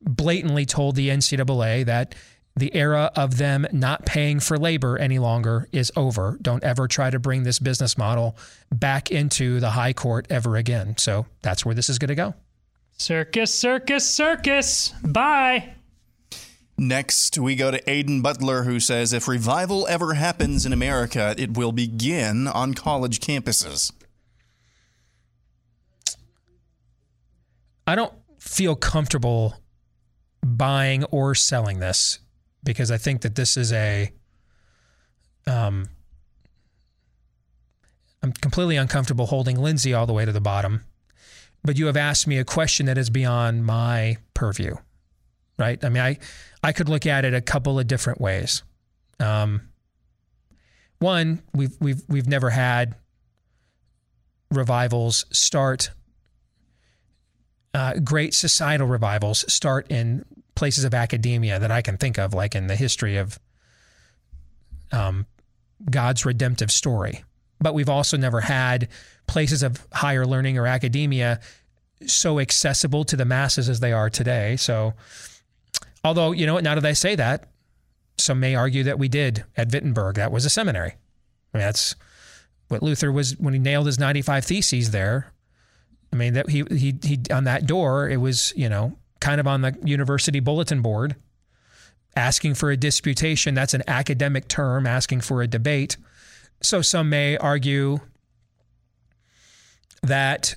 blatantly 0.00 0.66
told 0.66 0.96
the 0.96 1.08
NCAA 1.10 1.86
that 1.86 2.14
the 2.56 2.74
era 2.74 3.10
of 3.16 3.38
them 3.38 3.66
not 3.72 4.04
paying 4.04 4.40
for 4.40 4.58
labor 4.58 4.98
any 4.98 5.18
longer 5.18 5.68
is 5.72 5.90
over. 5.96 6.38
Don't 6.42 6.62
ever 6.62 6.86
try 6.86 7.08
to 7.08 7.18
bring 7.18 7.44
this 7.44 7.58
business 7.58 7.96
model 7.96 8.36
back 8.70 9.10
into 9.10 9.60
the 9.60 9.70
high 9.70 9.92
court 9.92 10.26
ever 10.28 10.56
again. 10.56 10.96
So 10.98 11.26
that's 11.40 11.64
where 11.64 11.74
this 11.74 11.88
is 11.88 11.98
going 11.98 12.10
to 12.10 12.14
go. 12.14 12.34
Circus, 12.98 13.54
circus, 13.54 14.08
circus. 14.08 14.92
Bye. 15.02 15.74
Next, 16.78 17.38
we 17.38 17.54
go 17.54 17.70
to 17.70 17.80
Aiden 17.82 18.22
Butler, 18.22 18.64
who 18.64 18.80
says 18.80 19.12
if 19.12 19.28
revival 19.28 19.86
ever 19.88 20.14
happens 20.14 20.66
in 20.66 20.72
America, 20.72 21.34
it 21.38 21.56
will 21.56 21.72
begin 21.72 22.48
on 22.48 22.74
college 22.74 23.20
campuses. 23.20 23.92
I 27.86 27.94
don't 27.94 28.14
feel 28.38 28.74
comfortable 28.74 29.54
buying 30.44 31.04
or 31.04 31.34
selling 31.34 31.78
this 31.78 32.18
because 32.64 32.90
I 32.90 32.96
think 32.96 33.22
that 33.22 33.34
this 33.34 33.56
is 33.56 33.72
a 33.72 34.10
um 35.46 35.88
I'm 38.22 38.32
completely 38.32 38.76
uncomfortable 38.76 39.26
holding 39.26 39.58
Lindsay 39.58 39.92
all 39.92 40.06
the 40.06 40.12
way 40.12 40.24
to 40.24 40.32
the 40.32 40.40
bottom. 40.40 40.84
But 41.64 41.76
you 41.76 41.86
have 41.86 41.96
asked 41.96 42.26
me 42.26 42.38
a 42.38 42.44
question 42.44 42.86
that 42.86 42.98
is 42.98 43.10
beyond 43.10 43.64
my 43.66 44.16
purview. 44.34 44.76
Right? 45.58 45.84
I 45.84 45.88
mean, 45.88 46.02
I 46.02 46.18
I 46.62 46.72
could 46.72 46.88
look 46.88 47.06
at 47.06 47.24
it 47.24 47.34
a 47.34 47.40
couple 47.40 47.78
of 47.78 47.86
different 47.86 48.20
ways. 48.20 48.62
Um 49.20 49.62
one, 50.98 51.42
we've 51.52 51.76
we've 51.80 52.02
we've 52.08 52.28
never 52.28 52.50
had 52.50 52.94
revivals 54.50 55.24
start 55.32 55.90
uh, 57.74 57.94
great 58.04 58.34
societal 58.34 58.86
revivals 58.86 59.50
start 59.52 59.90
in 59.90 60.24
places 60.54 60.84
of 60.84 60.94
academia 60.94 61.58
that 61.58 61.70
I 61.70 61.82
can 61.82 61.96
think 61.96 62.18
of, 62.18 62.34
like 62.34 62.54
in 62.54 62.66
the 62.66 62.76
history 62.76 63.16
of 63.16 63.38
um, 64.92 65.26
God's 65.90 66.26
redemptive 66.26 66.70
story. 66.70 67.24
But 67.60 67.74
we've 67.74 67.88
also 67.88 68.16
never 68.16 68.40
had 68.40 68.88
places 69.26 69.62
of 69.62 69.86
higher 69.92 70.26
learning 70.26 70.58
or 70.58 70.66
academia 70.66 71.40
so 72.06 72.40
accessible 72.40 73.04
to 73.04 73.16
the 73.16 73.24
masses 73.24 73.68
as 73.68 73.80
they 73.80 73.92
are 73.92 74.10
today. 74.10 74.56
So, 74.56 74.94
although, 76.04 76.32
you 76.32 76.46
know 76.46 76.54
what, 76.54 76.64
now 76.64 76.74
that 76.74 76.84
I 76.84 76.92
say 76.92 77.14
that, 77.16 77.48
some 78.18 78.40
may 78.40 78.54
argue 78.54 78.84
that 78.84 78.98
we 78.98 79.08
did 79.08 79.44
at 79.56 79.72
Wittenberg. 79.72 80.16
That 80.16 80.32
was 80.32 80.44
a 80.44 80.50
seminary. 80.50 80.92
I 81.54 81.58
mean, 81.58 81.64
that's 81.64 81.94
what 82.68 82.82
Luther 82.82 83.10
was 83.10 83.38
when 83.38 83.54
he 83.54 83.60
nailed 83.60 83.86
his 83.86 83.98
95 83.98 84.44
theses 84.44 84.90
there. 84.90 85.32
I 86.12 86.16
mean 86.16 86.34
that 86.34 86.50
he 86.50 86.64
he 86.70 86.94
he 87.02 87.20
on 87.32 87.44
that 87.44 87.66
door 87.66 88.08
it 88.08 88.18
was 88.18 88.52
you 88.54 88.68
know 88.68 88.96
kind 89.20 89.40
of 89.40 89.46
on 89.46 89.62
the 89.62 89.76
university 89.82 90.40
bulletin 90.40 90.82
board 90.82 91.16
asking 92.14 92.54
for 92.54 92.70
a 92.70 92.76
disputation 92.76 93.54
that's 93.54 93.72
an 93.72 93.82
academic 93.86 94.48
term 94.48 94.86
asking 94.86 95.22
for 95.22 95.40
a 95.40 95.46
debate 95.46 95.96
so 96.60 96.82
some 96.82 97.08
may 97.08 97.36
argue 97.38 97.98
that 100.02 100.56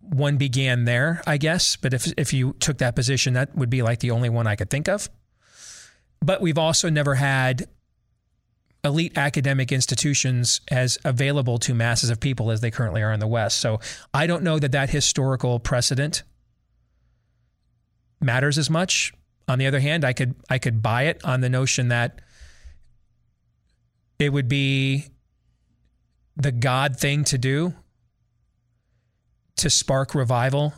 one 0.00 0.36
began 0.36 0.84
there 0.84 1.22
I 1.26 1.36
guess 1.36 1.76
but 1.76 1.94
if 1.94 2.12
if 2.16 2.32
you 2.32 2.54
took 2.54 2.78
that 2.78 2.96
position 2.96 3.34
that 3.34 3.54
would 3.56 3.70
be 3.70 3.82
like 3.82 4.00
the 4.00 4.10
only 4.10 4.28
one 4.28 4.46
I 4.46 4.56
could 4.56 4.70
think 4.70 4.88
of 4.88 5.08
but 6.22 6.40
we've 6.40 6.58
also 6.58 6.90
never 6.90 7.14
had 7.14 7.68
elite 8.84 9.16
academic 9.16 9.72
institutions 9.72 10.60
as 10.70 10.98
available 11.04 11.58
to 11.58 11.74
masses 11.74 12.10
of 12.10 12.20
people 12.20 12.50
as 12.50 12.60
they 12.60 12.70
currently 12.70 13.02
are 13.02 13.12
in 13.12 13.20
the 13.20 13.26
West. 13.26 13.58
So 13.58 13.80
I 14.14 14.26
don't 14.26 14.42
know 14.42 14.58
that 14.58 14.72
that 14.72 14.90
historical 14.90 15.60
precedent 15.60 16.22
matters 18.20 18.58
as 18.58 18.70
much. 18.70 19.12
On 19.48 19.58
the 19.58 19.66
other 19.66 19.80
hand, 19.80 20.04
I 20.04 20.12
could 20.12 20.34
I 20.48 20.58
could 20.58 20.82
buy 20.82 21.04
it 21.04 21.20
on 21.24 21.40
the 21.40 21.48
notion 21.48 21.88
that 21.88 22.20
it 24.18 24.32
would 24.32 24.48
be 24.48 25.06
the 26.36 26.52
God 26.52 26.96
thing 26.96 27.24
to 27.24 27.38
do 27.38 27.74
to 29.60 29.70
spark 29.70 30.14
revival 30.14 30.74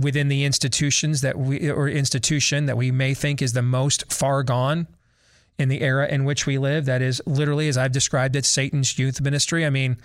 within 0.00 0.28
the 0.28 0.44
institutions 0.44 1.20
that 1.22 1.36
we 1.36 1.70
or 1.70 1.88
institution 1.88 2.66
that 2.66 2.76
we 2.76 2.90
may 2.90 3.14
think 3.14 3.42
is 3.42 3.52
the 3.52 3.62
most 3.62 4.12
far 4.12 4.42
gone 4.42 4.86
in 5.58 5.68
the 5.68 5.80
era 5.82 6.06
in 6.08 6.24
which 6.24 6.46
we 6.46 6.58
live. 6.58 6.84
That 6.84 7.02
is 7.02 7.20
literally 7.26 7.68
as 7.68 7.76
I've 7.76 7.92
described 7.92 8.36
it 8.36 8.44
Satan's 8.44 8.98
youth 8.98 9.20
ministry. 9.20 9.66
I 9.66 9.70
mean 9.70 9.96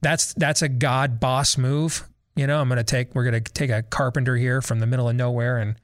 that's 0.00 0.34
that's 0.34 0.62
a 0.62 0.68
god 0.68 1.18
boss 1.18 1.58
move. 1.58 2.08
You 2.36 2.46
know 2.46 2.60
I'm 2.60 2.68
going 2.68 2.78
to 2.78 2.84
take 2.84 3.14
we're 3.14 3.28
going 3.28 3.42
to 3.42 3.52
take 3.52 3.70
a 3.70 3.82
carpenter 3.82 4.36
here 4.36 4.60
from 4.60 4.78
the 4.78 4.86
middle 4.86 5.08
of 5.08 5.16
nowhere 5.16 5.58
and 5.58 5.76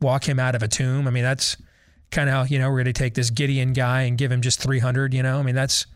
walk 0.00 0.28
him 0.28 0.38
out 0.38 0.54
of 0.54 0.62
a 0.62 0.68
tomb. 0.68 1.06
I 1.06 1.10
mean 1.10 1.24
that's 1.24 1.56
kind 2.10 2.28
of 2.28 2.50
you 2.50 2.58
know 2.58 2.68
we're 2.68 2.82
going 2.82 2.84
to 2.86 2.92
take 2.92 3.14
this 3.14 3.30
Gideon 3.30 3.72
guy 3.72 4.02
and 4.02 4.18
give 4.18 4.30
him 4.30 4.42
just 4.42 4.60
300 4.60 5.14
you 5.14 5.22
know? 5.22 5.38
I 5.38 5.42
mean 5.42 5.54
that's 5.54 5.86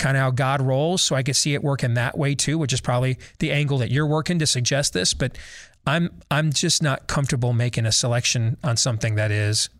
kind 0.00 0.16
of 0.16 0.22
how 0.22 0.30
God 0.30 0.60
rolls 0.60 1.02
so 1.02 1.14
I 1.14 1.22
could 1.22 1.36
see 1.36 1.54
it 1.54 1.62
working 1.62 1.94
that 1.94 2.18
way 2.18 2.34
too 2.34 2.58
which 2.58 2.72
is 2.72 2.80
probably 2.80 3.18
the 3.38 3.52
angle 3.52 3.78
that 3.78 3.90
you're 3.90 4.06
working 4.06 4.40
to 4.40 4.46
suggest 4.46 4.92
this 4.92 5.14
but 5.14 5.38
I'm 5.86 6.10
I'm 6.30 6.52
just 6.52 6.82
not 6.82 7.06
comfortable 7.06 7.52
making 7.52 7.86
a 7.86 7.92
selection 7.92 8.56
on 8.62 8.76
something 8.76 9.14
that 9.14 9.30
is 9.30 9.70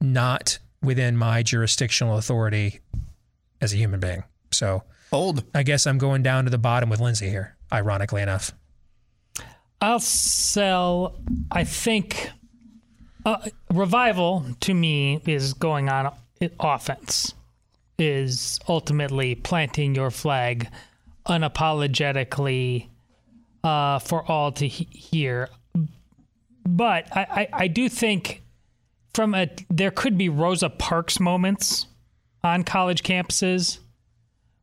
not 0.00 0.58
within 0.82 1.16
my 1.16 1.42
jurisdictional 1.42 2.16
authority 2.16 2.80
as 3.60 3.72
a 3.72 3.76
human 3.76 4.00
being. 4.00 4.24
So 4.50 4.82
old. 5.12 5.44
I 5.54 5.62
guess 5.62 5.86
I'm 5.86 5.98
going 5.98 6.22
down 6.22 6.44
to 6.44 6.50
the 6.50 6.58
bottom 6.58 6.90
with 6.90 7.00
Lindsay 7.00 7.28
here, 7.28 7.56
ironically 7.72 8.22
enough. 8.22 8.52
I'll 9.80 10.00
sell. 10.00 11.16
I 11.50 11.64
think 11.64 12.30
uh, 13.24 13.48
revival 13.72 14.44
to 14.60 14.74
me 14.74 15.22
is 15.26 15.54
going 15.54 15.88
on 15.88 16.12
offense. 16.58 17.34
Is 18.00 18.58
ultimately 18.66 19.34
planting 19.34 19.94
your 19.94 20.10
flag 20.10 20.68
unapologetically 21.28 22.88
uh, 23.62 23.98
for 23.98 24.24
all 24.30 24.52
to 24.52 24.66
he- 24.66 24.88
hear. 24.90 25.50
But 26.66 27.14
I, 27.14 27.20
I, 27.20 27.48
I 27.64 27.68
do 27.68 27.90
think 27.90 28.42
from 29.12 29.34
a 29.34 29.48
there 29.68 29.90
could 29.90 30.16
be 30.16 30.28
Rosa 30.30 30.70
Parks 30.70 31.20
moments 31.20 31.86
on 32.42 32.64
college 32.64 33.02
campuses 33.02 33.80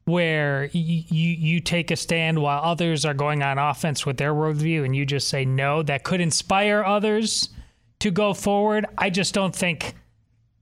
where 0.06 0.70
you, 0.72 1.04
you 1.10 1.30
you 1.36 1.60
take 1.60 1.92
a 1.92 1.96
stand 1.96 2.40
while 2.42 2.62
others 2.64 3.04
are 3.04 3.14
going 3.14 3.44
on 3.44 3.58
offense 3.58 4.06
with 4.06 4.18
their 4.18 4.34
worldview 4.34 4.86
and 4.86 4.96
you 4.96 5.06
just 5.06 5.28
say 5.28 5.44
no 5.44 5.84
that 5.84 6.04
could 6.04 6.22
inspire 6.22 6.82
others 6.82 7.50
to 8.00 8.10
go 8.10 8.34
forward 8.34 8.86
i 8.98 9.10
just 9.10 9.34
don't 9.34 9.54
think 9.54 9.96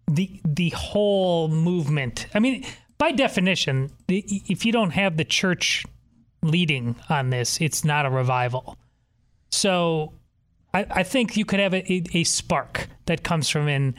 the 0.08 0.40
the 0.44 0.70
whole 0.70 1.48
movement 1.48 2.28
i 2.34 2.40
mean 2.40 2.66
by 2.98 3.12
definition 3.12 3.92
if 4.08 4.66
you 4.66 4.72
don't 4.72 4.92
have 4.92 5.18
the 5.18 5.26
church 5.26 5.86
leading 6.44 6.96
on 7.10 7.30
this 7.30 7.60
it's 7.60 7.84
not 7.84 8.06
a 8.06 8.10
revival 8.10 8.78
so 9.52 10.14
i, 10.74 10.86
I 10.90 11.04
think 11.04 11.36
you 11.36 11.46
could 11.46 11.60
have 11.60 11.74
a, 11.74 11.92
a, 11.92 12.04
a 12.14 12.24
spark 12.24 12.88
that 13.06 13.24
comes 13.24 13.50
from 13.50 13.68
in 13.68 13.96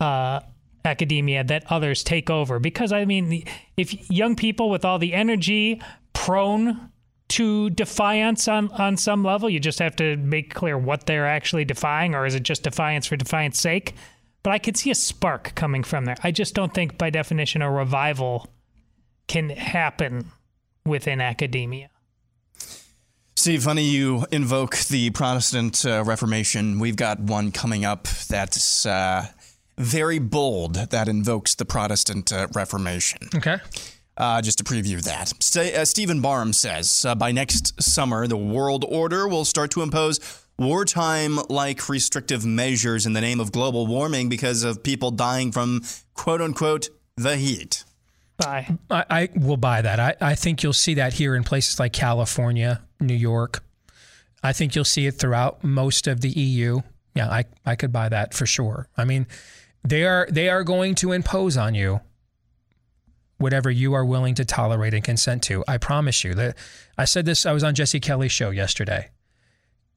uh, 0.00 0.40
academia 0.84 1.44
that 1.44 1.64
others 1.70 2.02
take 2.02 2.30
over. 2.30 2.58
Because, 2.58 2.92
I 2.92 3.04
mean, 3.04 3.44
if 3.76 4.10
young 4.10 4.36
people 4.36 4.70
with 4.70 4.84
all 4.84 4.98
the 4.98 5.14
energy 5.14 5.80
prone 6.12 6.90
to 7.28 7.70
defiance 7.70 8.48
on, 8.48 8.70
on 8.72 8.96
some 8.96 9.22
level, 9.22 9.48
you 9.48 9.60
just 9.60 9.78
have 9.78 9.94
to 9.96 10.16
make 10.16 10.52
clear 10.52 10.76
what 10.76 11.06
they're 11.06 11.26
actually 11.26 11.64
defying, 11.64 12.14
or 12.14 12.26
is 12.26 12.34
it 12.34 12.42
just 12.42 12.62
defiance 12.62 13.06
for 13.06 13.16
defiance 13.16 13.60
sake? 13.60 13.94
But 14.42 14.52
I 14.52 14.58
could 14.58 14.76
see 14.76 14.90
a 14.90 14.94
spark 14.94 15.54
coming 15.54 15.84
from 15.84 16.06
there. 16.06 16.16
I 16.22 16.30
just 16.30 16.54
don't 16.54 16.72
think, 16.72 16.96
by 16.96 17.10
definition, 17.10 17.62
a 17.62 17.70
revival 17.70 18.48
can 19.28 19.50
happen 19.50 20.30
within 20.84 21.20
academia. 21.20 21.90
Steve, 23.36 23.62
funny 23.62 23.84
you 23.84 24.26
invoke 24.30 24.76
the 24.88 25.10
Protestant 25.10 25.84
uh, 25.86 26.04
Reformation. 26.04 26.78
We've 26.78 26.96
got 26.96 27.20
one 27.20 27.52
coming 27.52 27.84
up 27.84 28.04
that's 28.04 28.84
uh, 28.84 29.28
very 29.78 30.18
bold 30.18 30.74
that 30.74 31.08
invokes 31.08 31.54
the 31.54 31.64
Protestant 31.64 32.32
uh, 32.32 32.48
Reformation. 32.54 33.28
Okay. 33.34 33.56
Uh, 34.16 34.42
just 34.42 34.58
to 34.58 34.64
preview 34.64 35.02
that. 35.02 35.32
St- 35.42 35.74
uh, 35.74 35.84
Stephen 35.86 36.20
Barham 36.20 36.52
says 36.52 37.06
uh, 37.06 37.14
by 37.14 37.32
next 37.32 37.80
summer, 37.82 38.26
the 38.26 38.36
world 38.36 38.84
order 38.86 39.26
will 39.26 39.46
start 39.46 39.70
to 39.70 39.80
impose 39.80 40.18
wartime 40.60 41.38
like 41.48 41.88
restrictive 41.88 42.44
measures 42.44 43.06
in 43.06 43.14
the 43.14 43.20
name 43.20 43.40
of 43.40 43.50
global 43.50 43.86
warming 43.86 44.28
because 44.28 44.62
of 44.62 44.82
people 44.82 45.10
dying 45.10 45.50
from 45.50 45.82
quote 46.14 46.40
unquote 46.40 46.90
the 47.16 47.36
heat. 47.36 47.84
Bye. 48.36 48.76
I, 48.90 49.04
I 49.10 49.28
will 49.34 49.56
buy 49.56 49.82
that. 49.82 49.98
I, 49.98 50.14
I 50.20 50.34
think 50.34 50.62
you'll 50.62 50.72
see 50.72 50.94
that 50.94 51.14
here 51.14 51.34
in 51.34 51.44
places 51.44 51.80
like 51.80 51.92
California, 51.92 52.82
New 53.00 53.14
York. 53.14 53.62
I 54.42 54.52
think 54.52 54.74
you'll 54.74 54.84
see 54.84 55.06
it 55.06 55.12
throughout 55.12 55.64
most 55.64 56.06
of 56.06 56.20
the 56.20 56.30
EU. 56.30 56.80
Yeah, 57.14 57.28
I, 57.28 57.44
I 57.66 57.74
could 57.74 57.92
buy 57.92 58.08
that 58.08 58.32
for 58.34 58.46
sure. 58.46 58.86
I 58.96 59.04
mean, 59.04 59.26
they 59.82 60.04
are 60.04 60.28
they 60.30 60.48
are 60.48 60.62
going 60.62 60.94
to 60.96 61.12
impose 61.12 61.56
on 61.56 61.74
you 61.74 62.00
whatever 63.38 63.70
you 63.70 63.94
are 63.94 64.04
willing 64.04 64.34
to 64.34 64.44
tolerate 64.44 64.92
and 64.92 65.02
consent 65.02 65.42
to. 65.44 65.64
I 65.66 65.78
promise 65.78 66.24
you. 66.24 66.34
That 66.34 66.56
I 66.96 67.06
said 67.06 67.24
this. 67.24 67.46
I 67.46 67.52
was 67.52 67.64
on 67.64 67.74
Jesse 67.74 68.00
Kelly's 68.00 68.32
show 68.32 68.50
yesterday. 68.50 69.08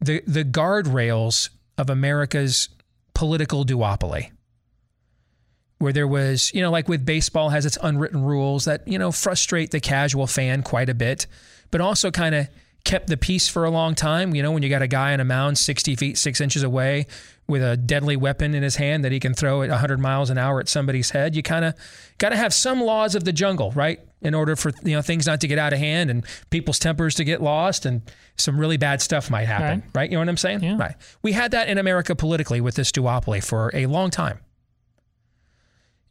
The 0.02 0.22
the 0.28 0.44
guardrails 0.44 1.50
of 1.78 1.90
America's 1.90 2.70
political 3.14 3.66
duopoly 3.66 4.32
where 5.84 5.92
there 5.92 6.08
was, 6.08 6.54
you 6.54 6.62
know, 6.62 6.72
like 6.72 6.88
with 6.88 7.06
baseball 7.06 7.50
has 7.50 7.66
its 7.66 7.78
unwritten 7.84 8.24
rules 8.24 8.64
that, 8.64 8.88
you 8.88 8.98
know, 8.98 9.12
frustrate 9.12 9.72
the 9.72 9.82
casual 9.82 10.26
fan 10.26 10.64
quite 10.64 10.88
a 10.88 10.94
bit, 10.94 11.28
but 11.72 11.82
also 11.82 12.10
kind 12.10 12.34
of 12.34 12.48
kept 12.86 13.08
the 13.08 13.18
peace 13.18 13.50
for 13.50 13.66
a 13.66 13.70
long 13.70 13.94
time. 13.94 14.34
You 14.34 14.42
know, 14.42 14.52
when 14.52 14.64
you 14.64 14.70
got 14.70 14.82
a 14.82 14.88
guy 14.88 15.12
on 15.12 15.20
a 15.20 15.26
mound 15.26 15.58
60 15.58 15.98
feet, 15.98 16.18
six 16.18 16.40
inches 16.40 16.64
away 16.64 17.06
with 17.48 17.62
a 17.62 17.76
deadly 17.76 18.16
weapon 18.16 18.56
in 18.56 18.64
his 18.64 18.78
hand 18.78 19.04
that 19.04 19.12
he 19.12 19.20
can 19.20 19.34
throw 19.34 19.62
at 19.62 19.70
100 19.70 20.00
miles 20.00 20.30
an 20.30 20.38
hour 20.38 20.62
at 20.62 20.70
somebody's 20.70 21.10
head, 21.10 21.36
you 21.36 21.44
kind 21.44 21.66
of 21.66 21.76
got 22.18 22.30
to 22.30 22.38
have 22.38 22.54
some 22.54 22.80
laws 22.80 23.14
of 23.14 23.26
the 23.26 23.34
jungle, 23.34 23.72
right? 23.72 24.00
In 24.24 24.34
order 24.34 24.56
for, 24.56 24.72
you 24.84 24.96
know, 24.96 25.02
things 25.02 25.28
not 25.28 25.42
to 25.42 25.48
get 25.48 25.60
out 25.60 25.74
of 25.74 25.80
hand 25.80 26.10
and 26.10 26.26
people's 26.50 26.80
tempers 26.80 27.16
to 27.16 27.24
get 27.24 27.42
lost 27.42 27.86
and 27.86 28.02
some 28.38 28.60
really 28.60 28.78
bad 28.78 29.02
stuff 29.02 29.30
might 29.30 29.46
happen, 29.46 29.82
right? 29.82 29.96
right? 29.96 30.10
You 30.10 30.16
know 30.16 30.22
what 30.22 30.30
I'm 30.30 30.38
saying? 30.38 30.64
Yeah. 30.64 30.78
Right. 30.78 30.96
We 31.22 31.34
had 31.34 31.52
that 31.52 31.68
in 31.68 31.78
America 31.78 32.16
politically 32.16 32.62
with 32.62 32.76
this 32.76 32.92
duopoly 32.92 33.44
for 33.44 33.70
a 33.74 33.86
long 33.86 34.10
time 34.10 34.40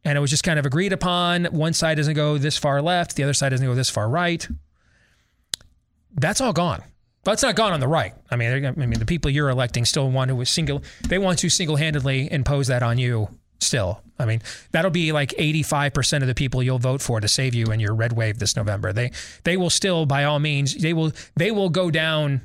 and 0.04 0.18
it 0.18 0.20
was 0.20 0.30
just 0.30 0.44
kind 0.44 0.58
of 0.58 0.66
agreed 0.66 0.92
upon. 0.92 1.46
One 1.46 1.72
side 1.72 1.96
doesn't 1.96 2.14
go 2.14 2.38
this 2.38 2.58
far 2.58 2.82
left, 2.82 3.16
the 3.16 3.22
other 3.22 3.34
side 3.34 3.50
doesn't 3.50 3.66
go 3.66 3.74
this 3.74 3.90
far 3.90 4.08
right. 4.08 4.46
That's 6.14 6.40
all 6.40 6.52
gone. 6.52 6.82
But 7.24 7.32
it's 7.32 7.42
not 7.42 7.54
gone 7.54 7.72
on 7.72 7.80
the 7.80 7.88
right. 7.88 8.14
I 8.30 8.36
mean, 8.36 8.66
I 8.66 8.70
mean, 8.72 8.98
the 8.98 9.06
people 9.06 9.30
you're 9.30 9.48
electing 9.48 9.84
still 9.84 10.10
want 10.10 10.30
to 10.30 10.44
single. 10.44 10.82
They 11.08 11.18
want 11.18 11.38
to 11.38 11.48
single-handedly 11.48 12.32
impose 12.32 12.66
that 12.66 12.82
on 12.82 12.98
you. 12.98 13.28
Still, 13.60 14.02
I 14.22 14.26
mean, 14.26 14.40
that'll 14.70 14.90
be 14.90 15.12
like 15.12 15.30
85% 15.30 16.22
of 16.22 16.26
the 16.26 16.34
people 16.34 16.62
you'll 16.62 16.78
vote 16.78 17.02
for 17.02 17.20
to 17.20 17.28
save 17.28 17.54
you 17.54 17.66
in 17.66 17.80
your 17.80 17.94
red 17.94 18.14
wave 18.14 18.38
this 18.38 18.56
November. 18.56 18.92
They 18.92 19.10
they 19.44 19.56
will 19.56 19.70
still, 19.70 20.06
by 20.06 20.24
all 20.24 20.38
means, 20.38 20.74
they 20.74 20.92
will 20.92 21.12
they 21.36 21.50
will 21.50 21.68
go 21.68 21.90
down 21.90 22.40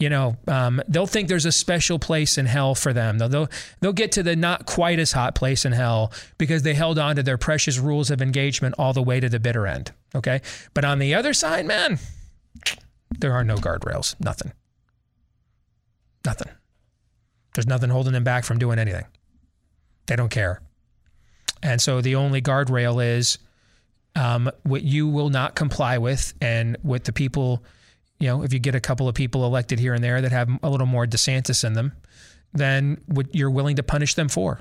you 0.00 0.08
know, 0.08 0.38
um, 0.48 0.80
they'll 0.88 1.06
think 1.06 1.28
there's 1.28 1.44
a 1.44 1.52
special 1.52 1.98
place 1.98 2.38
in 2.38 2.46
hell 2.46 2.74
for 2.74 2.94
them. 2.94 3.18
They'll, 3.18 3.28
they'll 3.28 3.48
they'll 3.80 3.92
get 3.92 4.12
to 4.12 4.22
the 4.22 4.34
not 4.34 4.64
quite 4.64 4.98
as 4.98 5.12
hot 5.12 5.34
place 5.34 5.66
in 5.66 5.72
hell 5.72 6.10
because 6.38 6.62
they 6.62 6.72
held 6.72 6.98
on 6.98 7.16
to 7.16 7.22
their 7.22 7.36
precious 7.36 7.78
rules 7.78 8.10
of 8.10 8.22
engagement 8.22 8.74
all 8.78 8.94
the 8.94 9.02
way 9.02 9.20
to 9.20 9.28
the 9.28 9.38
bitter 9.38 9.66
end. 9.66 9.92
Okay, 10.14 10.40
but 10.72 10.86
on 10.86 11.00
the 11.00 11.14
other 11.14 11.34
side, 11.34 11.66
man, 11.66 11.98
there 13.10 13.34
are 13.34 13.44
no 13.44 13.56
guardrails. 13.56 14.18
Nothing. 14.18 14.52
Nothing. 16.24 16.50
There's 17.54 17.66
nothing 17.66 17.90
holding 17.90 18.14
them 18.14 18.24
back 18.24 18.44
from 18.44 18.58
doing 18.58 18.78
anything. 18.78 19.04
They 20.06 20.16
don't 20.16 20.30
care. 20.30 20.62
And 21.62 21.80
so 21.80 22.00
the 22.00 22.14
only 22.14 22.40
guardrail 22.40 23.04
is 23.04 23.38
um, 24.16 24.50
what 24.62 24.82
you 24.82 25.08
will 25.08 25.30
not 25.30 25.54
comply 25.54 25.98
with 25.98 26.34
and 26.40 26.76
what 26.82 27.04
the 27.04 27.12
people 27.12 27.62
you 28.20 28.26
know, 28.28 28.42
if 28.42 28.52
you 28.52 28.58
get 28.58 28.74
a 28.74 28.80
couple 28.80 29.08
of 29.08 29.14
people 29.14 29.44
elected 29.46 29.78
here 29.78 29.94
and 29.94 30.04
there 30.04 30.20
that 30.20 30.30
have 30.30 30.48
a 30.62 30.70
little 30.70 30.86
more 30.86 31.06
DeSantis 31.06 31.64
in 31.64 31.72
them, 31.72 31.92
then 32.52 33.00
what 33.06 33.34
you're 33.34 33.50
willing 33.50 33.76
to 33.76 33.82
punish 33.82 34.14
them 34.14 34.28
for. 34.28 34.60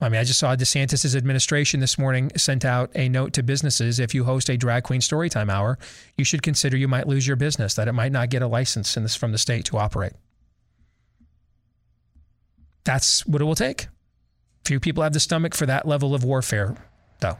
I 0.00 0.08
mean, 0.08 0.20
I 0.20 0.24
just 0.24 0.40
saw 0.40 0.56
DeSantis' 0.56 1.14
administration 1.14 1.78
this 1.78 1.98
morning 1.98 2.32
sent 2.36 2.64
out 2.64 2.90
a 2.94 3.08
note 3.08 3.34
to 3.34 3.42
businesses 3.42 4.00
if 4.00 4.14
you 4.14 4.24
host 4.24 4.48
a 4.48 4.56
drag 4.56 4.82
queen 4.82 5.00
storytime 5.00 5.50
hour, 5.50 5.78
you 6.16 6.24
should 6.24 6.42
consider 6.42 6.76
you 6.76 6.88
might 6.88 7.06
lose 7.06 7.26
your 7.26 7.36
business, 7.36 7.74
that 7.74 7.86
it 7.86 7.92
might 7.92 8.10
not 8.10 8.30
get 8.30 8.42
a 8.42 8.46
license 8.46 8.94
this, 8.94 9.14
from 9.14 9.30
the 9.30 9.38
state 9.38 9.66
to 9.66 9.76
operate. 9.76 10.12
That's 12.84 13.24
what 13.26 13.42
it 13.42 13.44
will 13.44 13.54
take. 13.54 13.88
Few 14.64 14.80
people 14.80 15.02
have 15.02 15.12
the 15.12 15.20
stomach 15.20 15.54
for 15.54 15.66
that 15.66 15.86
level 15.86 16.14
of 16.14 16.22
warfare, 16.24 16.76
though, 17.20 17.38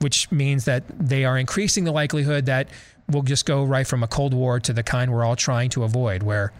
which 0.00 0.30
means 0.30 0.64
that 0.64 0.84
they 0.98 1.24
are 1.24 1.38
increasing 1.38 1.84
the 1.84 1.92
likelihood 1.92 2.46
that 2.46 2.68
we'll 3.08 3.22
just 3.22 3.46
go 3.46 3.64
right 3.64 3.86
from 3.86 4.02
a 4.02 4.08
Cold 4.08 4.34
War 4.34 4.60
to 4.60 4.72
the 4.72 4.82
kind 4.82 5.12
we're 5.12 5.24
all 5.24 5.36
trying 5.36 5.70
to 5.70 5.84
avoid, 5.84 6.22
where, 6.22 6.52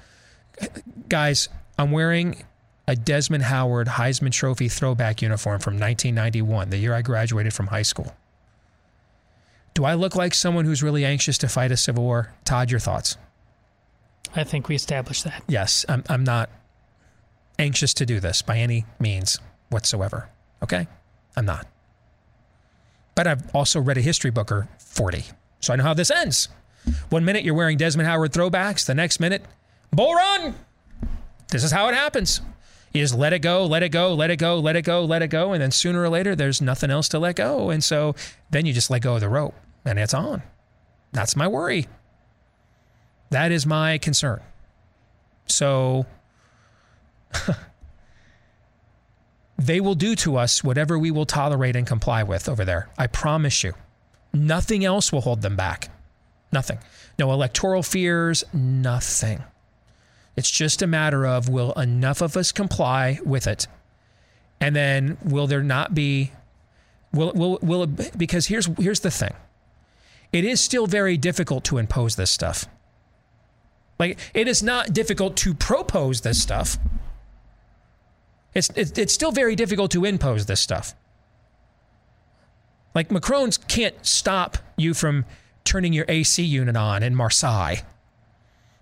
guys, 1.09 1.49
I'm 1.79 1.91
wearing 1.91 2.45
a 2.87 2.97
Desmond 2.97 3.45
Howard 3.45 3.87
Heisman 3.87 4.33
Trophy 4.33 4.69
throwback 4.69 5.23
uniform 5.23 5.61
from 5.61 5.75
1991, 5.75 6.71
the 6.71 6.79
year 6.79 6.95
I 6.95 7.03
graduated 7.03 7.55
from 7.55 7.69
high 7.69 7.83
school. 7.83 8.15
Do 9.75 9.85
I 9.85 9.95
look 9.95 10.17
like 10.17 10.35
someone 10.35 10.65
who's 10.65 10.83
really 10.83 11.05
anxious 11.05 11.39
to 11.39 11.49
fight 11.49 11.71
a 11.71 11.77
civil 11.77 12.03
war? 12.05 12.33
Todd, 12.45 12.71
your 12.71 12.81
thoughts? 12.81 13.17
I 14.35 14.45
think 14.45 14.69
we 14.69 14.75
established 14.75 15.25
that. 15.25 15.43
Yes, 15.49 15.85
I'm, 15.89 16.03
I'm 16.09 16.25
not 16.25 16.51
anxious 17.61 17.95
to 17.95 18.07
do 18.07 18.21
this 18.21 18.43
by 18.43 18.59
any 18.59 18.87
means 18.99 19.39
whatsoever. 19.69 20.31
Okay? 20.63 20.89
I'm 21.37 21.45
not. 21.45 21.67
But 23.15 23.27
I've 23.27 23.55
also 23.55 23.81
read 23.81 23.99
a 23.99 24.03
history 24.03 24.31
book 24.31 24.51
or 24.51 24.69
40, 24.79 25.25
so 25.61 25.73
I 25.73 25.77
know 25.77 25.85
how 25.85 25.95
this 25.95 26.11
ends. 26.11 26.49
One 27.11 27.25
minute 27.25 27.45
you're 27.45 27.55
wearing 27.55 27.77
Desmond 27.77 28.09
Howard 28.09 28.33
throwbacks, 28.33 28.87
the 28.87 28.95
next 28.95 29.21
minute, 29.21 29.45
Bull 29.93 30.15
Run! 30.15 30.55
This 31.49 31.63
is 31.63 31.71
how 31.71 31.89
it 31.89 31.95
happens. 31.95 32.41
Just 32.95 33.15
let 33.15 33.33
it 33.33 33.41
go, 33.41 33.67
let 33.67 33.83
it 33.83 33.91
go, 33.91 34.15
let 34.15 34.31
it 34.31 34.39
go, 34.39 34.59
let 34.59 34.77
it 34.77 34.83
go, 34.83 35.05
let 35.05 35.23
it 35.23 35.29
go. 35.29 35.53
And 35.53 35.63
then 35.63 35.71
sooner 35.71 36.03
or 36.03 36.09
later, 36.09 36.35
there's 36.35 36.61
nothing 36.61 36.91
else 36.91 37.09
to 37.11 37.19
let 37.19 37.37
go. 37.37 37.71
And 37.71 37.85
so 37.85 38.15
then 38.51 38.67
you 38.67 38.73
just 38.73 38.91
let 38.91 39.03
go 39.03 39.15
of 39.15 39.21
the 39.21 39.29
rope 39.29 39.55
and 39.85 39.99
it's 39.99 40.15
on. 40.15 40.43
That's 41.13 41.37
my 41.37 41.47
worry. 41.47 41.87
That 43.31 43.53
is 43.53 43.67
my 43.67 43.99
concern. 43.99 44.41
So 45.47 46.07
they 49.59 49.81
will 49.81 49.95
do 49.95 50.15
to 50.17 50.37
us 50.37 50.65
whatever 50.65 50.99
we 50.99 51.11
will 51.11 51.27
tolerate 51.27 51.77
and 51.77 51.87
comply 51.87 52.23
with 52.23 52.49
over 52.49 52.65
there. 52.65 52.89
I 52.99 53.07
promise 53.07 53.63
you. 53.63 53.75
Nothing 54.33 54.85
else 54.85 55.13
will 55.13 55.23
hold 55.23 55.43
them 55.43 55.57
back. 55.57 55.91
Nothing. 56.53 56.79
No 57.19 57.33
electoral 57.33 57.83
fears, 57.83 58.45
nothing. 58.53 59.43
It's 60.37 60.51
just 60.51 60.83
a 60.83 60.87
matter 60.87 61.27
of 61.27 61.49
will 61.49 61.73
enough 61.73 62.21
of 62.21 62.37
us 62.37 62.53
comply 62.53 63.19
with 63.25 63.47
it? 63.47 63.67
And 64.61 64.75
then 64.75 65.19
will 65.25 65.47
there 65.47 65.63
not 65.63 65.95
be 65.95 66.33
will 67.13 67.33
will 67.35 67.59
will 67.63 67.83
it, 67.83 68.17
because 68.17 68.47
here's 68.47 68.67
here's 68.79 69.01
the 69.01 69.11
thing. 69.11 69.35
It 70.33 70.45
is 70.45 70.61
still 70.61 70.87
very 70.87 71.17
difficult 71.17 71.65
to 71.65 71.79
impose 71.79 72.17
this 72.17 72.31
stuff. 72.31 72.67
Like 73.99 74.19
it 74.33 74.49
is 74.49 74.63
not 74.63 74.93
difficult 74.93 75.37
to 75.39 75.55
propose 75.55 76.21
this 76.23 76.41
stuff. 76.41 76.79
It's, 78.55 78.71
it's 78.75 78.99
it's 78.99 79.13
still 79.13 79.31
very 79.31 79.55
difficult 79.55 79.91
to 79.93 80.05
impose 80.05 80.47
this 80.47 80.61
stuff. 80.61 80.95
Like 82.95 83.11
Macron's 83.11 83.57
can't 83.57 83.95
stop 84.05 84.59
you 84.77 84.95
from 84.95 85.25
turning 85.65 85.93
your 85.93 86.05
AC 86.09 86.43
unit 86.43 86.77
on 86.77 87.03
in 87.03 87.15
Marseille. 87.15 87.77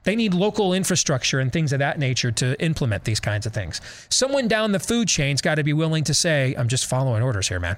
They 0.04 0.16
need 0.16 0.32
local 0.32 0.72
infrastructure 0.72 1.38
and 1.38 1.52
things 1.52 1.72
of 1.72 1.80
that 1.80 1.98
nature 1.98 2.32
to 2.32 2.58
implement 2.62 3.04
these 3.04 3.20
kinds 3.20 3.44
of 3.44 3.52
things. 3.52 3.80
Someone 4.08 4.48
down 4.48 4.72
the 4.72 4.78
food 4.78 5.08
chain's 5.08 5.42
got 5.42 5.56
to 5.56 5.64
be 5.64 5.74
willing 5.74 6.04
to 6.04 6.14
say, 6.14 6.54
I'm 6.56 6.68
just 6.68 6.86
following 6.86 7.22
orders 7.22 7.48
here, 7.48 7.60
man. 7.60 7.76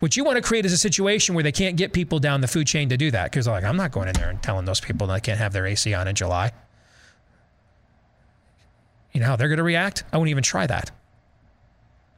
What 0.00 0.16
you 0.16 0.24
want 0.24 0.36
to 0.36 0.42
create 0.42 0.66
is 0.66 0.72
a 0.72 0.78
situation 0.78 1.34
where 1.34 1.42
they 1.42 1.52
can't 1.52 1.76
get 1.76 1.92
people 1.92 2.18
down 2.18 2.40
the 2.40 2.46
food 2.46 2.66
chain 2.66 2.90
to 2.90 2.96
do 2.96 3.10
that 3.10 3.30
because 3.30 3.46
they're 3.46 3.54
like, 3.54 3.64
I'm 3.64 3.76
not 3.76 3.90
going 3.90 4.08
in 4.08 4.14
there 4.14 4.28
and 4.28 4.42
telling 4.42 4.66
those 4.66 4.80
people 4.80 5.06
they 5.06 5.20
can't 5.20 5.38
have 5.38 5.52
their 5.52 5.66
AC 5.66 5.94
on 5.94 6.06
in 6.06 6.14
July. 6.14 6.52
You 9.18 9.24
know 9.24 9.30
how 9.30 9.34
they're 9.36 9.48
going 9.48 9.56
to 9.56 9.64
react? 9.64 10.04
I 10.12 10.16
wouldn't 10.16 10.30
even 10.30 10.44
try 10.44 10.64
that. 10.68 10.92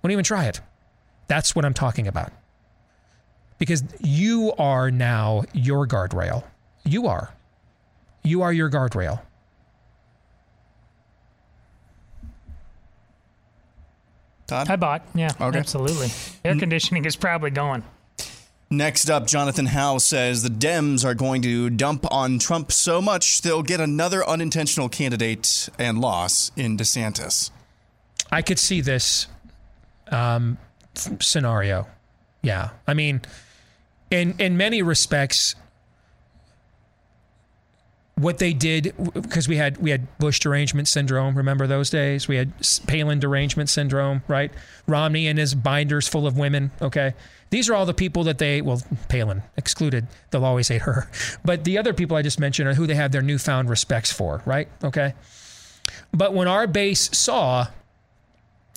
Wouldn't 0.03 0.12
even 0.12 0.22
try 0.22 0.44
it. 0.48 0.61
That's 1.28 1.57
what 1.57 1.64
I'm 1.64 1.72
talking 1.72 2.07
about. 2.07 2.30
Because 3.57 3.82
you 4.01 4.53
are 4.59 4.90
now 4.90 5.44
your 5.55 5.86
guardrail. 5.86 6.44
You 6.84 7.07
are. 7.07 7.32
You 8.22 8.42
are 8.42 8.53
your 8.53 8.68
guardrail. 8.68 9.22
Todd? 14.46 14.68
I 14.68 14.76
bought. 14.76 15.03
Yeah, 15.14 15.30
Okay. 15.40 15.59
absolutely. 15.59 16.09
Air 16.44 16.57
conditioning 16.57 17.07
is 17.07 17.16
probably 17.16 17.48
going. 17.51 17.82
Next 18.72 19.10
up, 19.10 19.26
Jonathan 19.26 19.66
Howe 19.66 19.98
says 19.98 20.44
the 20.44 20.48
Dems 20.48 21.04
are 21.04 21.14
going 21.14 21.42
to 21.42 21.70
dump 21.70 22.06
on 22.08 22.38
Trump 22.38 22.70
so 22.70 23.02
much 23.02 23.42
they'll 23.42 23.64
get 23.64 23.80
another 23.80 24.24
unintentional 24.24 24.88
candidate 24.88 25.68
and 25.76 26.00
loss 26.00 26.52
in 26.54 26.76
DeSantis. 26.76 27.50
I 28.30 28.42
could 28.42 28.60
see 28.60 28.80
this 28.80 29.26
um, 30.12 30.56
scenario. 30.94 31.88
Yeah, 32.42 32.70
I 32.86 32.94
mean, 32.94 33.22
in 34.08 34.36
in 34.38 34.56
many 34.56 34.82
respects, 34.82 35.56
what 38.20 38.38
they 38.38 38.52
did 38.52 38.94
because 39.14 39.48
we 39.48 39.56
had 39.56 39.78
we 39.78 39.90
had 39.90 40.06
Bush 40.18 40.40
derangement 40.40 40.88
syndrome. 40.88 41.36
Remember 41.36 41.66
those 41.66 41.90
days? 41.90 42.28
We 42.28 42.36
had 42.36 42.52
Palin 42.86 43.18
derangement 43.18 43.68
syndrome, 43.68 44.22
right? 44.28 44.52
Romney 44.86 45.26
and 45.26 45.38
his 45.38 45.54
binders 45.54 46.08
full 46.08 46.26
of 46.26 46.36
women. 46.36 46.70
Okay, 46.82 47.14
these 47.50 47.68
are 47.68 47.74
all 47.74 47.86
the 47.86 47.94
people 47.94 48.24
that 48.24 48.38
they 48.38 48.60
well 48.60 48.82
Palin 49.08 49.42
excluded. 49.56 50.06
They'll 50.30 50.44
always 50.44 50.68
hate 50.68 50.82
her, 50.82 51.10
but 51.44 51.64
the 51.64 51.78
other 51.78 51.92
people 51.92 52.16
I 52.16 52.22
just 52.22 52.40
mentioned 52.40 52.68
are 52.68 52.74
who 52.74 52.86
they 52.86 52.94
have 52.94 53.12
their 53.12 53.22
newfound 53.22 53.68
respects 53.68 54.12
for, 54.12 54.42
right? 54.44 54.68
Okay, 54.84 55.14
but 56.12 56.34
when 56.34 56.48
our 56.48 56.66
base 56.66 57.16
saw 57.16 57.66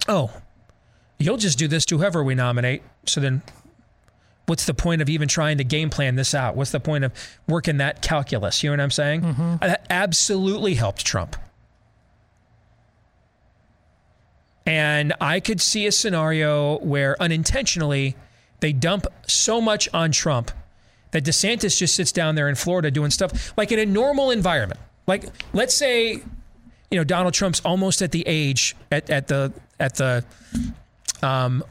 oh, 0.07 0.31
you'll 1.19 1.37
just 1.37 1.57
do 1.57 1.67
this 1.67 1.85
to 1.85 1.97
whoever 1.97 2.23
we 2.23 2.35
nominate. 2.35 2.83
So 3.05 3.21
then 3.21 3.41
what's 4.45 4.65
the 4.65 4.73
point 4.73 5.01
of 5.01 5.09
even 5.09 5.27
trying 5.27 5.57
to 5.57 5.63
game 5.63 5.89
plan 5.89 6.15
this 6.15 6.33
out? 6.35 6.55
What's 6.55 6.71
the 6.71 6.79
point 6.79 7.03
of 7.03 7.11
working 7.47 7.77
that 7.77 8.01
calculus? 8.01 8.63
You 8.63 8.69
know 8.69 8.73
what 8.77 8.83
I'm 8.83 8.91
saying? 8.91 9.23
Uh, 9.25 9.57
That 9.61 9.85
absolutely 9.89 10.73
helped 10.75 11.05
Trump. 11.05 11.35
And 14.65 15.13
I 15.19 15.39
could 15.39 15.59
see 15.61 15.85
a 15.87 15.91
scenario 15.91 16.77
where 16.79 17.21
unintentionally 17.21 18.15
they 18.61 18.71
dump 18.71 19.07
so 19.27 19.59
much 19.59 19.89
on 19.93 20.11
Trump 20.11 20.51
that 21.11 21.25
DeSantis 21.25 21.77
just 21.77 21.95
sits 21.95 22.11
down 22.11 22.35
there 22.35 22.47
in 22.47 22.55
Florida 22.55 22.89
doing 22.89 23.11
stuff 23.11 23.55
like 23.57 23.71
in 23.71 23.79
a 23.79 23.85
normal 23.85 24.31
environment. 24.31 24.79
Like, 25.05 25.25
let's 25.51 25.75
say, 25.75 26.11
you 26.13 26.23
know, 26.97 27.03
Donald 27.03 27.33
Trump's 27.33 27.59
almost 27.65 28.01
at 28.01 28.11
the 28.13 28.23
age 28.25 28.75
at, 28.91 29.09
at 29.09 29.27
the 29.27 29.51
at 29.79 29.95
the 29.95 30.23
um 31.21 31.63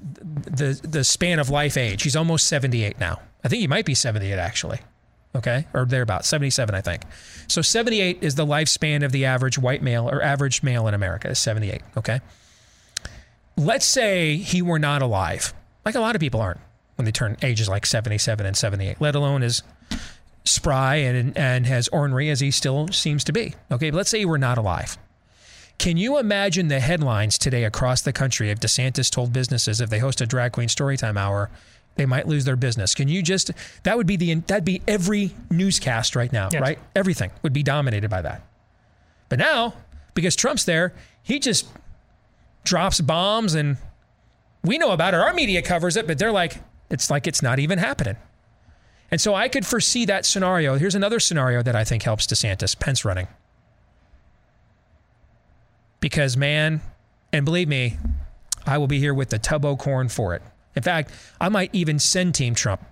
the 0.00 0.80
the 0.82 1.04
span 1.04 1.38
of 1.38 1.50
life 1.50 1.76
age. 1.76 2.02
He's 2.02 2.16
almost 2.16 2.46
78 2.46 2.98
now. 2.98 3.20
I 3.44 3.48
think 3.48 3.60
he 3.60 3.66
might 3.66 3.84
be 3.84 3.94
78 3.94 4.32
actually. 4.38 4.80
Okay? 5.34 5.66
Or 5.74 5.84
thereabout, 5.84 6.24
77 6.24 6.74
I 6.74 6.80
think. 6.80 7.02
So 7.46 7.62
78 7.62 8.18
is 8.22 8.34
the 8.34 8.46
lifespan 8.46 9.04
of 9.04 9.12
the 9.12 9.24
average 9.26 9.58
white 9.58 9.82
male 9.82 10.08
or 10.08 10.22
average 10.22 10.62
male 10.62 10.88
in 10.88 10.94
America 10.94 11.28
is 11.28 11.38
78, 11.38 11.82
okay? 11.96 12.20
Let's 13.56 13.86
say 13.86 14.36
he 14.36 14.62
were 14.62 14.78
not 14.78 15.02
alive. 15.02 15.52
Like 15.84 15.94
a 15.94 16.00
lot 16.00 16.14
of 16.14 16.20
people 16.20 16.40
aren't 16.40 16.60
when 16.96 17.04
they 17.04 17.12
turn 17.12 17.36
ages 17.42 17.68
like 17.68 17.86
77 17.86 18.46
and 18.46 18.56
78, 18.56 19.00
let 19.00 19.14
alone 19.14 19.42
as 19.42 19.62
spry 20.44 20.96
and 20.96 21.36
and 21.36 21.66
as 21.66 21.88
ornery 21.88 22.30
as 22.30 22.40
he 22.40 22.50
still 22.50 22.88
seems 22.88 23.24
to 23.24 23.32
be. 23.32 23.54
Okay, 23.70 23.90
but 23.90 23.98
let's 23.98 24.10
say 24.10 24.20
he 24.20 24.24
were 24.24 24.38
not 24.38 24.58
alive. 24.58 24.96
Can 25.78 25.96
you 25.96 26.18
imagine 26.18 26.68
the 26.68 26.80
headlines 26.80 27.36
today 27.38 27.64
across 27.64 28.00
the 28.02 28.12
country 28.12 28.50
if 28.50 28.58
DeSantis 28.60 29.10
told 29.10 29.32
businesses 29.32 29.80
if 29.80 29.90
they 29.90 29.98
host 29.98 30.20
a 30.20 30.26
drag 30.26 30.52
queen 30.52 30.68
storytime 30.68 31.18
hour, 31.18 31.50
they 31.96 32.06
might 32.06 32.26
lose 32.26 32.44
their 32.44 32.56
business? 32.56 32.94
Can 32.94 33.08
you 33.08 33.22
just 33.22 33.50
that 33.82 33.96
would 33.96 34.06
be 34.06 34.16
the 34.16 34.34
that'd 34.34 34.64
be 34.64 34.80
every 34.88 35.32
newscast 35.50 36.16
right 36.16 36.32
now, 36.32 36.48
Yes. 36.52 36.60
right? 36.62 36.78
Everything 36.94 37.30
would 37.42 37.52
be 37.52 37.62
dominated 37.62 38.08
by 38.08 38.22
that. 38.22 38.42
But 39.28 39.38
now, 39.38 39.74
because 40.14 40.34
Trump's 40.36 40.64
there, 40.64 40.94
he 41.22 41.38
just 41.38 41.66
drops 42.64 43.00
bombs 43.00 43.54
and 43.54 43.76
we 44.64 44.78
know 44.78 44.90
about 44.92 45.14
it. 45.14 45.20
Our 45.20 45.32
media 45.34 45.62
covers 45.62 45.96
it, 45.96 46.06
but 46.06 46.18
they're 46.18 46.32
like 46.32 46.58
it's 46.90 47.10
like 47.10 47.26
it's 47.26 47.42
not 47.42 47.58
even 47.58 47.78
happening. 47.78 48.16
And 49.10 49.20
so 49.20 49.34
I 49.34 49.48
could 49.48 49.64
foresee 49.66 50.04
that 50.06 50.24
scenario. 50.24 50.76
Here's 50.78 50.94
another 50.96 51.20
scenario 51.20 51.62
that 51.62 51.76
I 51.76 51.84
think 51.84 52.02
helps 52.02 52.26
DeSantis, 52.26 52.76
Pence 52.78 53.04
running. 53.04 53.28
Because, 56.00 56.36
man, 56.36 56.80
and 57.32 57.44
believe 57.44 57.68
me, 57.68 57.96
I 58.66 58.78
will 58.78 58.86
be 58.86 58.98
here 58.98 59.14
with 59.14 59.30
the 59.30 59.38
tubbo 59.38 59.78
corn 59.78 60.08
for 60.08 60.34
it. 60.34 60.42
In 60.74 60.82
fact, 60.82 61.10
I 61.40 61.48
might 61.48 61.70
even 61.74 61.98
send 61.98 62.34
Team 62.34 62.54
Trump. 62.54 62.84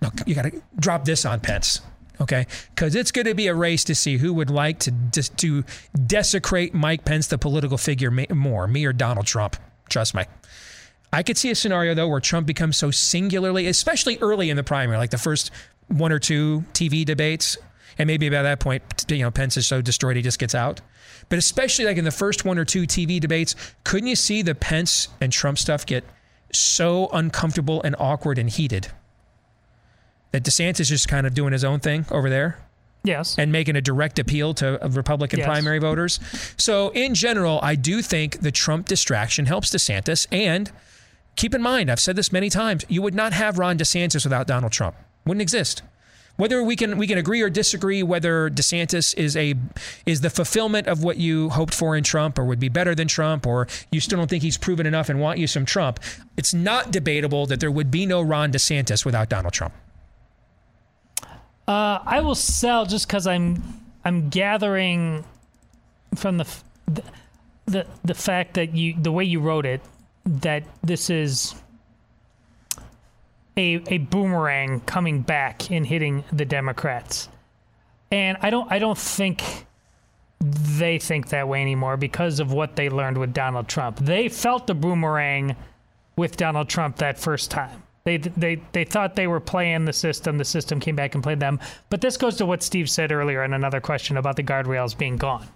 No, 0.00 0.10
you 0.26 0.34
got 0.34 0.42
to 0.42 0.62
drop 0.78 1.04
this 1.04 1.24
on 1.24 1.40
Pence, 1.40 1.80
okay? 2.20 2.46
Because 2.74 2.94
it's 2.94 3.12
going 3.12 3.26
to 3.26 3.34
be 3.34 3.46
a 3.46 3.54
race 3.54 3.84
to 3.84 3.94
see 3.94 4.18
who 4.18 4.34
would 4.34 4.50
like 4.50 4.80
to 4.80 4.90
just 4.90 5.36
to 5.38 5.64
desecrate 6.06 6.74
Mike 6.74 7.04
Pence, 7.04 7.28
the 7.28 7.38
political 7.38 7.78
figure, 7.78 8.10
more, 8.10 8.66
me 8.66 8.84
or 8.84 8.92
Donald 8.92 9.26
Trump. 9.26 9.56
Trust 9.88 10.14
me. 10.14 10.24
I 11.12 11.22
could 11.22 11.36
see 11.36 11.50
a 11.50 11.54
scenario 11.54 11.94
though 11.94 12.08
where 12.08 12.20
Trump 12.20 12.46
becomes 12.46 12.76
so 12.76 12.90
singularly, 12.90 13.66
especially 13.66 14.18
early 14.18 14.50
in 14.50 14.56
the 14.56 14.64
primary, 14.64 14.98
like 14.98 15.10
the 15.10 15.18
first 15.18 15.50
one 15.88 16.10
or 16.10 16.18
two 16.18 16.64
TV 16.72 17.04
debates, 17.04 17.58
And 17.98 18.06
maybe 18.06 18.28
by 18.28 18.42
that 18.42 18.60
point, 18.60 18.82
you 19.08 19.18
know, 19.18 19.30
Pence 19.30 19.56
is 19.56 19.66
so 19.66 19.80
destroyed 19.82 20.16
he 20.16 20.22
just 20.22 20.38
gets 20.38 20.54
out. 20.54 20.80
But 21.28 21.38
especially 21.38 21.84
like 21.84 21.96
in 21.96 22.04
the 22.04 22.10
first 22.10 22.44
one 22.44 22.58
or 22.58 22.64
two 22.64 22.82
TV 22.82 23.20
debates, 23.20 23.54
couldn't 23.84 24.08
you 24.08 24.16
see 24.16 24.42
the 24.42 24.54
Pence 24.54 25.08
and 25.20 25.32
Trump 25.32 25.58
stuff 25.58 25.86
get 25.86 26.04
so 26.52 27.08
uncomfortable 27.12 27.80
and 27.82 27.94
awkward 27.98 28.38
and 28.38 28.50
heated 28.50 28.88
that 30.32 30.42
DeSantis 30.42 30.80
is 30.80 30.88
just 30.88 31.08
kind 31.08 31.26
of 31.26 31.34
doing 31.34 31.52
his 31.52 31.64
own 31.64 31.80
thing 31.80 32.06
over 32.10 32.28
there? 32.30 32.58
Yes. 33.04 33.36
And 33.36 33.50
making 33.50 33.74
a 33.74 33.80
direct 33.80 34.18
appeal 34.20 34.54
to 34.54 34.82
uh, 34.84 34.88
Republican 34.88 35.40
Yes. 35.40 35.46
primary 35.48 35.80
voters. 35.80 36.20
So, 36.56 36.90
in 36.90 37.14
general, 37.14 37.58
I 37.60 37.74
do 37.74 38.00
think 38.00 38.40
the 38.40 38.52
Trump 38.52 38.86
distraction 38.86 39.46
helps 39.46 39.70
DeSantis. 39.70 40.28
And 40.30 40.70
keep 41.34 41.52
in 41.52 41.60
mind, 41.62 41.90
I've 41.90 41.98
said 41.98 42.14
this 42.14 42.30
many 42.30 42.48
times, 42.48 42.84
you 42.88 43.02
would 43.02 43.14
not 43.14 43.32
have 43.32 43.58
Ron 43.58 43.76
DeSantis 43.76 44.24
without 44.24 44.46
Donald 44.46 44.70
Trump. 44.70 44.94
Wouldn't 45.26 45.42
exist. 45.42 45.82
Whether 46.36 46.62
we 46.62 46.76
can 46.76 46.96
we 46.96 47.06
can 47.06 47.18
agree 47.18 47.42
or 47.42 47.50
disagree 47.50 48.02
whether 48.02 48.48
DeSantis 48.48 49.14
is 49.16 49.36
a 49.36 49.54
is 50.06 50.22
the 50.22 50.30
fulfillment 50.30 50.86
of 50.86 51.04
what 51.04 51.18
you 51.18 51.50
hoped 51.50 51.74
for 51.74 51.94
in 51.94 52.04
Trump 52.04 52.38
or 52.38 52.44
would 52.44 52.58
be 52.58 52.68
better 52.68 52.94
than 52.94 53.06
Trump 53.06 53.46
or 53.46 53.68
you 53.90 54.00
still 54.00 54.18
don't 54.18 54.28
think 54.28 54.42
he's 54.42 54.56
proven 54.56 54.86
enough 54.86 55.08
and 55.08 55.20
want 55.20 55.38
you 55.38 55.46
some 55.46 55.64
Trump, 55.64 56.00
it's 56.36 56.54
not 56.54 56.90
debatable 56.90 57.46
that 57.46 57.60
there 57.60 57.70
would 57.70 57.90
be 57.90 58.06
no 58.06 58.22
Ron 58.22 58.50
DeSantis 58.50 59.04
without 59.04 59.28
Donald 59.28 59.52
Trump. 59.52 59.74
Uh, 61.68 62.00
I 62.04 62.20
will 62.20 62.34
sell 62.34 62.86
just 62.86 63.06
because 63.06 63.26
I'm 63.26 63.62
I'm 64.04 64.30
gathering 64.30 65.24
from 66.14 66.38
the, 66.38 66.48
the 66.86 67.02
the 67.66 67.86
the 68.04 68.14
fact 68.14 68.54
that 68.54 68.74
you 68.74 68.94
the 69.00 69.12
way 69.12 69.24
you 69.24 69.40
wrote 69.40 69.66
it 69.66 69.80
that 70.24 70.64
this 70.82 71.10
is 71.10 71.54
a 73.56 73.82
a 73.86 73.98
boomerang 73.98 74.80
coming 74.80 75.20
back 75.20 75.70
and 75.70 75.86
hitting 75.86 76.24
the 76.32 76.44
Democrats, 76.44 77.28
and 78.10 78.38
I 78.40 78.50
don't 78.50 78.70
I 78.70 78.78
don't 78.78 78.98
think 78.98 79.66
they 80.40 80.98
think 80.98 81.28
that 81.28 81.46
way 81.46 81.62
anymore 81.62 81.96
because 81.96 82.40
of 82.40 82.52
what 82.52 82.76
they 82.76 82.88
learned 82.88 83.18
with 83.18 83.32
Donald 83.32 83.68
Trump. 83.68 83.98
They 83.98 84.28
felt 84.28 84.66
the 84.66 84.74
boomerang 84.74 85.56
with 86.16 86.36
Donald 86.36 86.68
Trump 86.68 86.96
that 86.96 87.18
first 87.18 87.50
time. 87.50 87.82
They 88.04 88.16
they 88.16 88.60
they 88.72 88.84
thought 88.84 89.14
they 89.14 89.28
were 89.28 89.40
playing 89.40 89.84
the 89.84 89.92
system. 89.92 90.38
The 90.38 90.44
system 90.44 90.80
came 90.80 90.96
back 90.96 91.14
and 91.14 91.22
played 91.22 91.40
them. 91.40 91.60
But 91.88 92.00
this 92.00 92.16
goes 92.16 92.36
to 92.36 92.46
what 92.46 92.62
Steve 92.62 92.90
said 92.90 93.12
earlier 93.12 93.44
in 93.44 93.52
another 93.52 93.80
question 93.80 94.16
about 94.16 94.36
the 94.36 94.42
guardrails 94.42 94.96
being 94.96 95.16
gone. 95.16 95.46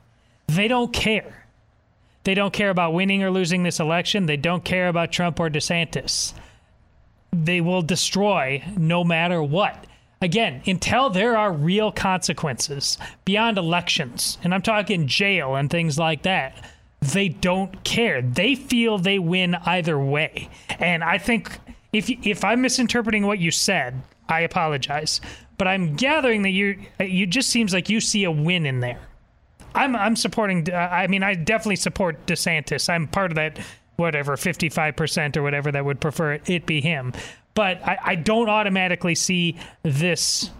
They 0.47 0.69
don't 0.69 0.93
care. 0.93 1.45
They 2.23 2.35
don't 2.35 2.53
care 2.53 2.71
about 2.71 2.93
winning 2.93 3.23
or 3.23 3.31
losing 3.31 3.63
this 3.63 3.81
election. 3.81 4.27
They 4.27 4.37
don't 4.37 4.65
care 4.65 4.89
about 4.89 5.13
Trump 5.13 5.41
or 5.41 5.49
DeSantis. 5.49 6.33
They 7.45 7.61
will 7.61 7.83
destroy 7.83 8.65
no 8.77 9.05
matter 9.05 9.43
what. 9.43 9.87
Again, 10.23 10.63
until 10.67 11.11
there 11.11 11.37
are 11.37 11.53
real 11.53 11.93
consequences 11.93 12.97
beyond 13.25 13.59
elections, 13.59 14.39
and 14.43 14.55
I'm 14.55 14.63
talking 14.63 15.07
jail 15.07 15.55
and 15.55 15.71
things 15.71 15.99
like 15.99 16.23
that, 16.23 16.65
they 17.01 17.29
don't 17.29 17.85
care. 17.85 18.23
They 18.23 18.55
feel 18.55 18.97
they 18.97 19.19
win 19.19 19.55
either 19.67 19.99
way. 19.99 20.49
And 20.79 21.05
I 21.05 21.19
think 21.19 21.59
if 21.93 22.09
if 22.09 22.45
I'm 22.45 22.63
misinterpreting 22.63 23.27
what 23.27 23.39
you 23.39 23.51
said, 23.51 24.03
I 24.29 24.41
apologize. 24.41 25.21
But 25.59 25.69
I'm 25.69 25.95
gathering 25.95 26.43
that 26.43 26.51
you 26.51 26.79
you 27.01 27.27
just 27.27 27.51
seems 27.51 27.73
like 27.73 27.89
you 27.89 28.01
see 28.01 28.25
a 28.25 28.31
win 28.31 28.67
in 28.67 28.81
there. 28.81 29.01
I'm 29.75 29.95
I'm 29.95 30.17
supporting. 30.17 30.71
Uh, 30.73 30.77
I 30.77 31.07
mean, 31.07 31.23
I 31.23 31.35
definitely 31.35 31.77
support 31.77 32.27
DeSantis. 32.27 32.89
I'm 32.89 33.07
part 33.07 33.31
of 33.31 33.37
that, 33.37 33.59
whatever, 33.97 34.37
55% 34.37 35.37
or 35.37 35.43
whatever 35.43 35.73
that 35.73 35.85
would 35.85 36.01
prefer 36.01 36.35
it, 36.35 36.49
it 36.49 36.67
be 36.67 36.81
him. 36.81 37.13
But 37.55 37.83
I, 37.87 37.99
I 38.05 38.15
don't 38.15 38.49
automatically 38.49 39.15
see 39.15 39.57
this 39.83 40.51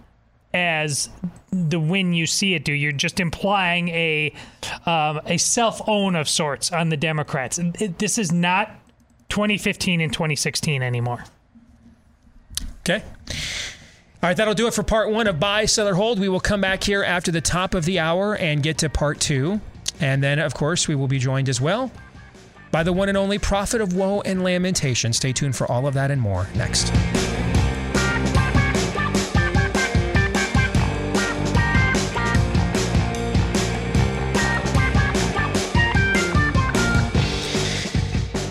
as 0.55 1.11
the 1.51 1.79
win 1.79 2.15
you 2.15 2.27
see 2.27 2.55
it 2.55 2.65
do. 2.65 2.73
You're 2.73 2.93
just 2.93 3.21
implying 3.21 3.89
a 3.91 4.33
um, 4.87 5.21
a 5.27 5.37
self 5.37 5.87
own 5.87 6.17
of 6.17 6.29
sorts 6.29 6.73
on 6.73 6.89
the 6.89 6.97
Democrats. 6.97 7.59
It- 7.59 7.99
this 7.99 8.17
is 8.17 8.33
not 8.33 8.71
2015 9.29 10.01
and 10.01 10.13
2016 10.13 10.83
anymore. 10.83 11.25
Okay. 12.81 13.03
All 14.23 14.31
right, 14.31 14.37
that'll 14.37 14.55
do 14.55 14.67
it 14.67 14.73
for 14.75 14.83
part 14.83 15.11
one 15.11 15.27
of 15.27 15.39
Buy, 15.39 15.67
Seller, 15.67 15.95
Hold. 15.95 16.19
We 16.19 16.29
will 16.29 16.41
come 16.41 16.61
back 16.63 16.83
here 16.83 17.05
after 17.05 17.31
the 17.31 17.41
top 17.43 17.75
of 17.75 17.85
the 17.85 17.99
hour 17.99 18.35
and 18.37 18.63
get 18.63 18.79
to 18.79 18.89
part 18.89 19.21
two. 19.21 19.61
And 20.01 20.23
then, 20.23 20.39
of 20.39 20.55
course, 20.55 20.89
we 20.89 20.95
will 20.95 21.09
be 21.09 21.19
joined 21.19 21.49
as 21.49 21.61
well 21.61 21.91
by 22.77 22.83
the 22.83 22.93
one 22.93 23.09
and 23.09 23.17
only 23.17 23.39
Prophet 23.39 23.81
of 23.81 23.95
Woe 23.95 24.21
and 24.27 24.45
Lamentation. 24.45 25.11
Stay 25.11 25.33
tuned 25.33 25.57
for 25.57 25.67
all 25.67 25.87
of 25.87 25.95
that 25.95 26.11
and 26.11 26.21
more 26.21 26.47
next. 26.57 26.93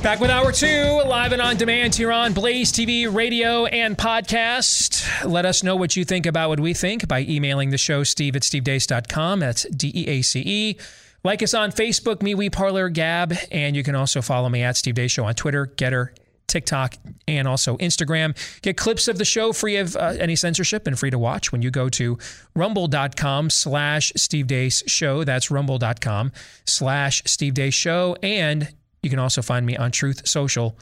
Back 0.02 0.20
with 0.20 0.32
hour 0.32 0.52
two, 0.52 1.02
live 1.06 1.32
and 1.32 1.40
on 1.40 1.58
demand 1.58 1.94
here 1.94 2.12
on 2.12 2.34
Blaze 2.34 2.72
TV, 2.72 3.14
radio, 3.14 3.68
and 3.68 3.96
podcast. 3.96 5.24
Let 5.24 5.46
us 5.46 5.62
know 5.62 5.76
what 5.76 5.96
you 5.96 6.04
think 6.04 6.26
about 6.26 6.50
what 6.50 6.60
we 6.60 6.74
think 6.74 7.08
by 7.08 7.22
emailing 7.22 7.70
the 7.70 7.78
show, 7.78 8.04
steve 8.04 8.36
at 8.36 8.42
stevedeace.com. 8.42 9.40
That's 9.40 9.66
D 9.66 9.92
E 9.94 10.08
A 10.08 10.22
C 10.24 10.42
E. 10.44 10.78
Like 11.26 11.42
us 11.42 11.56
on 11.56 11.72
Facebook, 11.72 12.18
MeWe 12.18 12.52
Parlor, 12.52 12.90
Gab, 12.90 13.34
and 13.52 13.76
you 13.76 13.82
can 13.82 13.96
also 13.96 14.22
follow 14.22 14.48
me 14.48 14.62
at 14.62 14.78
Steve 14.78 14.94
Deace 14.94 15.10
Show 15.10 15.26
on 15.26 15.34
Twitter, 15.34 15.66
Gettr, 15.66 16.10
TikTok, 16.46 16.98
and 17.28 17.48
also 17.48 17.78
Instagram. 17.78 18.38
Get 18.62 18.78
clips 18.78 19.08
of 19.08 19.18
the 19.18 19.26
show 19.26 19.52
free 19.52 19.78
of 19.78 19.96
uh, 19.96 20.14
any 20.20 20.36
censorship 20.36 20.86
and 20.86 21.00
free 21.00 21.10
to 21.10 21.18
watch 21.18 21.52
when 21.52 21.64
you 21.64 21.72
go 21.72 21.90
to 21.90 22.20
rumble.com 22.56 23.50
slash 23.50 24.14
Steve 24.16 24.46
Deace 24.46 24.88
Show. 24.88 25.24
That's 25.24 25.50
rumble.com 25.50 26.32
slash 26.66 27.24
Steve 27.26 27.56
Deace 27.56 27.74
Show. 27.74 28.16
And 28.22 28.72
you 29.02 29.10
can 29.10 29.18
also 29.18 29.42
find 29.42 29.66
me 29.66 29.76
on 29.76 29.90
Truth 29.90 30.28
Social 30.28 30.78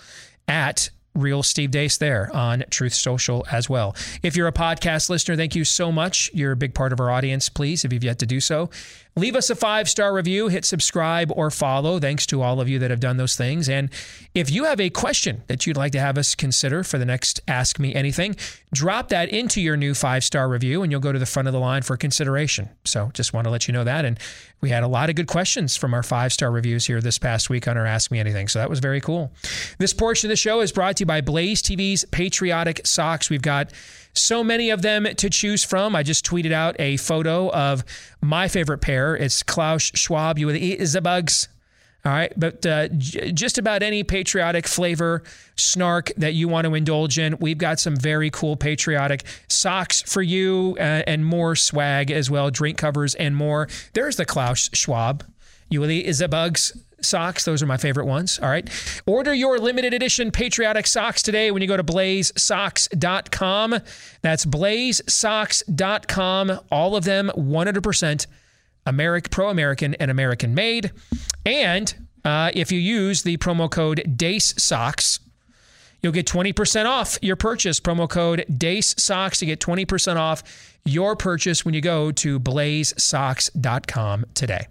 at 0.49 0.89
Real 1.15 1.43
Steve 1.43 1.71
Deace 1.71 1.97
there 1.99 2.35
on 2.35 2.63
Truth 2.69 2.95
Social 2.95 3.45
as 3.51 3.69
well. 3.69 3.95
If 4.23 4.35
you're 4.35 4.47
a 4.47 4.53
podcast 4.53 5.09
listener, 5.09 5.35
thank 5.35 5.55
you 5.55 5.63
so 5.63 5.91
much. 5.91 6.31
You're 6.33 6.51
a 6.51 6.57
big 6.57 6.73
part 6.73 6.91
of 6.91 6.99
our 6.99 7.11
audience. 7.11 7.49
Please, 7.49 7.85
if 7.85 7.93
you've 7.93 8.03
yet 8.03 8.19
to 8.19 8.25
do 8.25 8.39
so, 8.39 8.71
leave 9.15 9.35
us 9.35 9.49
a 9.49 9.55
five 9.55 9.89
star 9.89 10.13
review, 10.13 10.47
hit 10.47 10.65
subscribe 10.65 11.31
or 11.35 11.51
follow. 11.51 11.99
Thanks 11.99 12.25
to 12.27 12.41
all 12.41 12.59
of 12.59 12.67
you 12.67 12.79
that 12.79 12.89
have 12.89 12.99
done 12.99 13.17
those 13.17 13.35
things. 13.35 13.69
And 13.69 13.89
if 14.33 14.49
you 14.49 14.65
have 14.65 14.79
a 14.79 14.89
question 14.89 15.43
that 15.47 15.65
you'd 15.67 15.77
like 15.77 15.91
to 15.93 15.99
have 15.99 16.17
us 16.17 16.35
consider 16.35 16.83
for 16.83 16.97
the 16.97 17.05
next 17.05 17.41
Ask 17.47 17.79
Me 17.79 17.93
Anything, 17.93 18.35
drop 18.73 19.09
that 19.09 19.29
into 19.29 19.61
your 19.61 19.77
new 19.77 19.93
five 19.93 20.23
star 20.23 20.49
review 20.49 20.83
and 20.83 20.91
you'll 20.91 21.01
go 21.01 21.11
to 21.11 21.19
the 21.19 21.25
front 21.25 21.47
of 21.47 21.53
the 21.53 21.59
line 21.59 21.81
for 21.81 21.97
consideration. 21.97 22.69
So 22.85 23.11
just 23.13 23.33
want 23.33 23.45
to 23.45 23.51
let 23.51 23.67
you 23.67 23.73
know 23.73 23.83
that. 23.83 24.05
And 24.05 24.19
we 24.61 24.69
had 24.69 24.83
a 24.83 24.87
lot 24.87 25.09
of 25.09 25.15
good 25.15 25.27
questions 25.27 25.75
from 25.75 25.93
our 25.93 26.03
five 26.03 26.33
star 26.33 26.51
reviews 26.51 26.85
here 26.85 27.01
this 27.01 27.19
past 27.19 27.49
week 27.49 27.67
on 27.67 27.77
our 27.77 27.85
Ask 27.85 28.11
Me 28.11 28.19
Anything. 28.19 28.47
So 28.47 28.59
that 28.59 28.69
was 28.69 28.79
very 28.79 29.01
cool. 29.01 29.31
This 29.77 29.93
portion 29.93 30.27
of 30.27 30.29
the 30.29 30.37
show 30.37 30.61
is 30.61 30.71
brought 30.71 30.97
to 30.97 31.01
you 31.01 31.05
by 31.05 31.21
Blaze 31.21 31.61
TV's 31.61 32.05
Patriotic 32.05 32.81
Socks. 32.85 33.29
We've 33.29 33.41
got 33.41 33.71
so 34.13 34.43
many 34.43 34.69
of 34.69 34.81
them 34.81 35.05
to 35.05 35.29
choose 35.29 35.63
from. 35.63 35.95
I 35.95 36.03
just 36.03 36.25
tweeted 36.25 36.51
out 36.51 36.75
a 36.79 36.97
photo 36.97 37.49
of 37.51 37.83
my 38.21 38.47
favorite 38.47 38.79
pair. 38.79 39.15
It's 39.15 39.43
Klaus 39.43 39.91
Schwab. 39.95 40.37
You 40.39 40.47
would 40.47 40.57
eat 40.57 40.77
the 40.77 41.01
bugs. 41.01 41.47
All 42.05 42.11
right, 42.11 42.33
but 42.35 42.65
uh, 42.65 42.89
j- 42.89 43.31
just 43.31 43.57
about 43.57 43.81
any 43.81 44.03
patriotic 44.03 44.67
flavor, 44.67 45.23
snark 45.55 46.11
that 46.17 46.33
you 46.33 46.49
want 46.49 46.67
to 46.67 46.75
indulge 46.75 47.17
in, 47.17 47.37
we've 47.39 47.57
got 47.57 47.79
some 47.79 47.95
very 47.95 48.29
cool 48.29 48.57
patriotic 48.57 49.23
socks 49.47 50.01
for 50.01 50.21
you 50.21 50.75
uh, 50.79 51.03
and 51.07 51.25
more 51.25 51.55
swag 51.55 52.11
as 52.11 52.29
well, 52.29 52.51
drink 52.51 52.77
covers 52.77 53.15
and 53.15 53.37
more. 53.37 53.69
There's 53.93 54.17
the 54.17 54.25
Klaus 54.25 54.69
Schwab. 54.73 55.23
You 55.69 55.79
will 55.79 55.91
eat 55.91 56.05
is 56.05 56.19
the 56.19 56.27
bugs 56.27 56.77
socks. 57.03 57.45
Those 57.45 57.63
are 57.63 57.65
my 57.65 57.77
favorite 57.77 58.05
ones. 58.05 58.39
All 58.39 58.49
right. 58.49 58.69
Order 59.05 59.33
your 59.33 59.59
limited 59.59 59.93
edition 59.93 60.31
patriotic 60.31 60.87
socks 60.87 61.21
today 61.21 61.51
when 61.51 61.61
you 61.61 61.67
go 61.67 61.77
to 61.77 61.83
blazesocks.com. 61.83 63.75
That's 64.21 64.45
blazesocks.com. 64.45 66.59
All 66.71 66.95
of 66.95 67.03
them 67.03 67.31
100% 67.35 68.27
American, 68.85 69.29
pro 69.29 69.49
American, 69.49 69.95
and 69.95 70.11
American 70.11 70.53
made. 70.53 70.91
And 71.45 71.93
uh, 72.25 72.51
if 72.53 72.71
you 72.71 72.79
use 72.79 73.23
the 73.23 73.37
promo 73.37 73.69
code 73.69 74.03
DEACE 74.15 74.55
Socks, 74.57 75.19
you'll 76.01 76.13
get 76.13 76.27
20% 76.27 76.85
off 76.85 77.17
your 77.21 77.35
purchase. 77.35 77.79
Promo 77.79 78.09
code 78.09 78.45
DEACE 78.57 78.95
Socks 78.97 79.39
to 79.39 79.45
get 79.45 79.59
20% 79.59 80.17
off 80.17 80.43
your 80.85 81.15
purchase 81.15 81.63
when 81.63 81.73
you 81.73 81.81
go 81.81 82.11
to 82.11 82.39
blazesocks.com 82.39 84.25
today. 84.33 84.67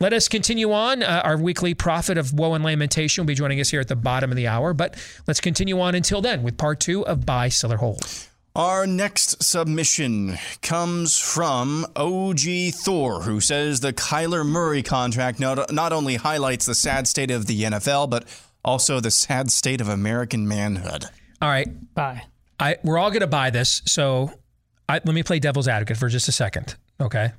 Let 0.00 0.12
us 0.12 0.28
continue 0.28 0.72
on. 0.72 1.02
Uh, 1.02 1.22
our 1.24 1.36
weekly 1.36 1.74
prophet 1.74 2.18
of 2.18 2.32
woe 2.32 2.54
and 2.54 2.64
lamentation 2.64 3.22
will 3.22 3.28
be 3.28 3.34
joining 3.34 3.60
us 3.60 3.70
here 3.70 3.80
at 3.80 3.88
the 3.88 3.96
bottom 3.96 4.30
of 4.30 4.36
the 4.36 4.48
hour, 4.48 4.74
but 4.74 4.96
let's 5.26 5.40
continue 5.40 5.80
on 5.80 5.94
until 5.94 6.20
then 6.20 6.42
with 6.42 6.56
part 6.56 6.80
two 6.80 7.06
of 7.06 7.24
Buy, 7.24 7.48
Seller, 7.48 7.76
Hold. 7.76 8.28
Our 8.54 8.86
next 8.86 9.42
submission 9.42 10.36
comes 10.60 11.18
from 11.18 11.86
OG 11.96 12.40
Thor, 12.74 13.22
who 13.22 13.40
says 13.40 13.80
the 13.80 13.94
Kyler 13.94 14.44
Murray 14.44 14.82
contract 14.82 15.40
not, 15.40 15.72
not 15.72 15.92
only 15.92 16.16
highlights 16.16 16.66
the 16.66 16.74
sad 16.74 17.08
state 17.08 17.30
of 17.30 17.46
the 17.46 17.62
NFL, 17.62 18.10
but 18.10 18.26
also 18.62 19.00
the 19.00 19.10
sad 19.10 19.50
state 19.50 19.80
of 19.80 19.88
American 19.88 20.46
manhood. 20.46 21.06
All 21.40 21.48
right. 21.48 21.94
Bye. 21.94 22.24
I, 22.60 22.76
we're 22.84 22.98
all 22.98 23.10
going 23.10 23.20
to 23.20 23.26
buy 23.26 23.48
this. 23.48 23.80
So 23.86 24.30
I, 24.86 24.94
let 24.94 25.14
me 25.14 25.22
play 25.22 25.38
devil's 25.38 25.66
advocate 25.66 25.96
for 25.96 26.08
just 26.10 26.28
a 26.28 26.32
second. 26.32 26.76
Okay. 27.00 27.32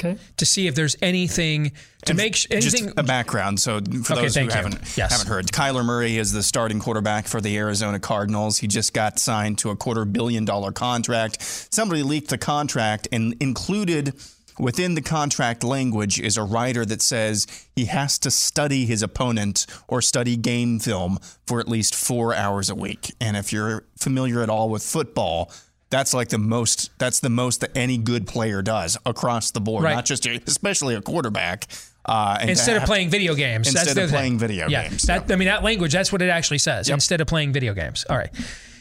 Okay. 0.00 0.18
To 0.38 0.44
see 0.46 0.66
if 0.66 0.74
there's 0.74 0.96
anything 1.02 1.70
to 2.06 2.14
make 2.14 2.34
sh- 2.34 2.48
anything. 2.50 2.86
Just 2.86 2.98
a 2.98 3.02
background. 3.04 3.60
So 3.60 3.80
for 4.02 4.14
Okay, 4.14 4.22
those 4.22 4.34
who 4.34 4.42
you. 4.44 4.50
haven't 4.50 4.80
Yes. 4.96 5.12
haven't 5.12 5.28
heard, 5.28 5.46
Kyler 5.46 5.84
Murray 5.84 6.18
is 6.18 6.32
the 6.32 6.42
starting 6.42 6.80
quarterback 6.80 7.28
for 7.28 7.40
the 7.40 7.56
Arizona 7.56 8.00
Cardinals. 8.00 8.58
He 8.58 8.66
just 8.66 8.92
got 8.92 9.20
signed 9.20 9.58
to 9.58 9.70
a 9.70 9.76
quarter 9.76 10.04
billion 10.04 10.44
dollar 10.44 10.72
contract. 10.72 11.38
Somebody 11.72 12.02
leaked 12.02 12.30
the 12.30 12.38
contract 12.38 13.06
and 13.12 13.36
included 13.40 14.14
within 14.58 14.94
the 14.94 15.02
contract 15.02 15.62
language 15.64 16.20
is 16.20 16.36
a 16.36 16.42
rider 16.42 16.84
that 16.84 17.02
says 17.02 17.46
he 17.74 17.84
has 17.86 18.18
to 18.20 18.30
study 18.30 18.86
his 18.86 19.02
opponent 19.02 19.66
or 19.88 20.00
study 20.02 20.36
game 20.36 20.78
film 20.78 21.18
for 21.46 21.58
at 21.60 21.68
least 21.68 21.94
four 21.94 22.34
hours 22.34 22.68
a 22.70 22.74
week. 22.74 23.12
And 23.20 23.36
if 23.36 23.52
you're 23.52 23.84
familiar 23.98 24.42
at 24.42 24.48
all 24.50 24.68
with 24.70 24.82
football, 24.82 25.50
that's 25.94 26.12
like 26.12 26.28
the 26.28 26.38
most. 26.38 26.90
That's 26.98 27.20
the 27.20 27.30
most 27.30 27.60
that 27.60 27.70
any 27.76 27.98
good 27.98 28.26
player 28.26 28.62
does 28.62 28.98
across 29.06 29.52
the 29.52 29.60
board, 29.60 29.84
Right. 29.84 29.94
not 29.94 30.04
just 30.04 30.26
especially 30.26 30.96
a 30.96 31.00
quarterback. 31.00 31.68
Uh, 32.04 32.36
and 32.40 32.50
instead 32.50 32.76
of 32.76 32.82
playing 32.82 33.10
video 33.10 33.34
games. 33.34 33.68
Instead 33.68 33.88
of 33.88 33.94
thing. 33.94 34.08
playing 34.08 34.38
video 34.38 34.68
yeah, 34.68 34.88
games, 34.88 35.02
That, 35.04 35.30
I 35.30 35.36
mean, 35.36 35.46
that 35.46 35.62
language, 35.62 35.92
that's 35.92 36.12
what 36.12 36.20
it 36.20 36.28
actually 36.28 36.58
says. 36.58 36.88
Yep. 36.88 36.96
Instead 36.96 37.20
of 37.20 37.28
playing 37.28 37.52
video 37.52 37.72
games. 37.74 38.04
All 38.10 38.16
right. 38.16 38.30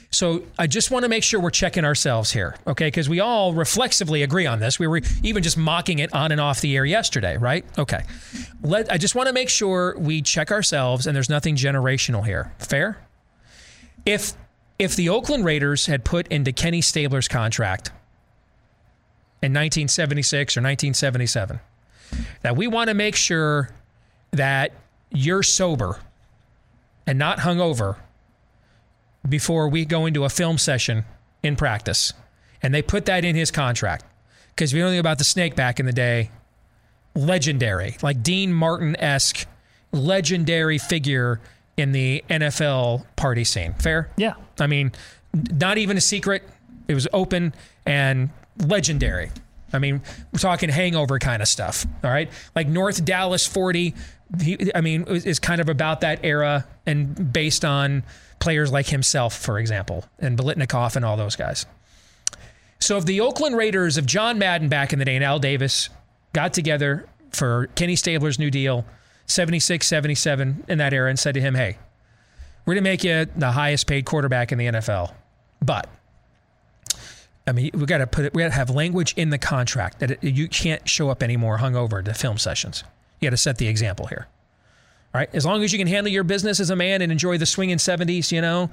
So 0.10 0.44
I 0.58 0.68
just 0.68 0.92
want 0.92 1.04
to 1.04 1.10
make 1.10 1.24
sure 1.24 1.40
we're 1.40 1.50
checking 1.52 1.86
ourselves 1.86 2.32
here, 2.32 2.56
okay? 2.68 2.88
Because 2.88 3.08
we 3.08 3.20
all 3.20 3.54
reflexively 3.54 4.24
agree 4.24 4.46
on 4.46 4.60
this. 4.60 4.78
We 4.78 4.88
were 4.88 5.02
even 5.22 5.42
just 5.42 5.58
mocking 5.58 6.00
it 6.00 6.14
on 6.14 6.32
and 6.32 6.42
off 6.42 6.62
the 6.62 6.76
air 6.76 6.86
yesterday, 6.86 7.38
right? 7.38 7.64
Okay. 7.78 8.04
Let, 8.62 8.92
I 8.92 8.98
just 8.98 9.16
want 9.16 9.28
to 9.28 9.34
make 9.34 9.50
sure 9.50 9.96
we 9.98 10.22
check 10.22 10.52
ourselves 10.52 11.08
and 11.08 11.16
there's 11.16 11.30
nothing 11.30 11.56
generational 11.56 12.26
here. 12.26 12.52
Fair? 12.60 12.98
If 14.06 14.34
if 14.84 14.96
the 14.98 15.08
Oakland 15.08 15.46
Raiders 15.46 15.86
had 15.86 16.04
put 16.04 16.28
into 16.28 16.52
Kenny 16.52 16.82
Stabler's 16.82 17.30
contract 17.30 17.88
in 19.42 19.52
1976 19.52 20.58
or 20.58 20.62
1977 20.62 21.60
that 22.42 22.58
we 22.58 22.68
want 22.68 22.90
to 22.90 22.94
make 22.94 23.16
sure 23.16 23.70
that 24.32 24.74
you're 25.10 25.42
sober 25.42 26.00
and 27.08 27.18
not 27.18 27.40
hungover 27.40 27.96
before 29.28 29.70
we 29.70 29.86
go 29.86 30.06
into 30.06 30.26
a 30.26 30.30
film 30.30 30.58
session 30.58 31.06
in 31.42 31.56
practice. 31.56 32.12
And 32.62 32.74
they 32.74 32.82
put 32.82 33.06
that 33.06 33.24
in 33.24 33.36
his 33.36 33.52
contract 33.52 34.04
because 34.50 34.74
we 34.74 34.82
don't 34.82 34.94
know 34.94 35.00
about 35.00 35.18
the 35.18 35.24
snake 35.24 35.56
back 35.56 35.80
in 35.80 35.86
the 35.86 35.94
day. 35.94 36.30
Legendary, 37.16 37.96
like 38.02 38.22
Dean 38.22 38.52
Martin 38.52 38.96
esque, 39.00 39.46
legendary 39.92 40.78
figure 40.78 41.40
in 41.78 41.92
the 41.92 42.24
NFL 42.30 43.06
party 43.16 43.44
scene. 43.44 43.74
Fair? 43.76 44.10
Yeah. 44.18 44.34
I 44.60 44.68
mean, 44.68 44.92
not 45.34 45.78
even 45.78 45.98
a 45.98 46.02
secret. 46.02 46.44
It 46.88 46.94
was 46.94 47.08
open 47.14 47.54
and 47.86 48.30
legendary. 48.58 49.32
I 49.72 49.80
mean, 49.80 50.02
we're 50.32 50.40
talking 50.40 50.70
hangover 50.70 51.18
kind 51.20 51.42
of 51.42 51.48
stuff. 51.48 51.86
All 52.04 52.12
right. 52.12 52.30
Like 52.56 52.68
North 52.68 53.04
Dallas 53.04 53.48
40, 53.48 53.96
he, 54.42 54.72
I 54.76 54.82
mean, 54.82 55.04
is 55.08 55.40
kind 55.40 55.60
of 55.60 55.70
about 55.70 56.02
that 56.02 56.20
era 56.24 56.66
and 56.86 57.34
based 57.34 57.66
on 57.66 58.04
players 58.40 58.72
like 58.72 58.88
himself, 58.88 59.36
for 59.36 59.58
example, 59.58 60.06
and 60.20 60.38
Biletnikoff 60.38 60.96
and 60.96 61.04
all 61.04 61.18
those 61.18 61.36
guys. 61.36 61.66
So 62.80 62.98
if 62.98 63.06
the 63.06 63.22
Oakland 63.22 63.56
Raiders 63.56 63.98
of 63.98 64.06
John 64.06 64.38
Madden 64.38 64.70
back 64.70 64.94
in 64.94 65.00
the 65.00 65.06
day 65.06 65.16
and 65.16 65.24
Al 65.24 65.40
Davis 65.40 65.90
got 66.34 66.54
together 66.54 67.08
for 67.32 67.68
Kenny 67.76 67.96
Stabler's 67.96 68.38
new 68.38 68.52
deal, 68.52 68.86
76, 69.26 69.88
77 69.88 70.66
in 70.68 70.78
that 70.78 70.94
era, 70.94 71.10
and 71.10 71.18
said 71.18 71.34
to 71.34 71.42
him, 71.42 71.56
hey, 71.56 71.78
we're 72.66 72.76
going 72.76 72.84
to 72.84 72.90
make 72.90 73.04
you 73.04 73.26
the 73.36 73.52
highest 73.52 73.88
paid 73.88 74.06
quarterback 74.06 74.52
in 74.52 74.58
the 74.58 74.66
NFL. 74.68 75.14
But 75.62 75.88
I 77.46 77.52
mean, 77.52 77.72
we 77.74 77.86
got 77.86 77.98
to 77.98 78.08
put 78.08 78.26
it. 78.26 78.34
We 78.34 78.42
got 78.42 78.50
to 78.50 78.56
have 78.56 78.70
language 78.70 79.14
in 79.18 79.30
the 79.30 79.38
contract 79.38 80.00
that 80.00 80.12
it, 80.12 80.24
you 80.24 80.48
can't 80.48 80.88
show 80.88 81.10
up 81.10 81.22
anymore 81.22 81.58
hungover 81.58 82.04
to 82.04 82.14
film 82.14 82.38
sessions. 82.38 82.84
You 83.20 83.28
got 83.28 83.32
to 83.32 83.38
set 83.38 83.58
the 83.58 83.68
example 83.68 84.08
here. 84.08 84.28
All 85.14 85.20
right. 85.20 85.30
As 85.34 85.46
long 85.46 85.64
as 85.64 85.72
you 85.72 85.80
can 85.80 85.88
handle 85.88 86.12
your 86.12 86.24
business 86.24 86.60
as 86.60 86.70
a 86.70 86.76
man 86.76 87.02
and 87.02 87.12
enjoy 87.12 87.38
the 87.38 87.46
swinging 87.46 87.78
seventies, 87.80 88.32
you 88.32 88.42
know, 88.42 88.70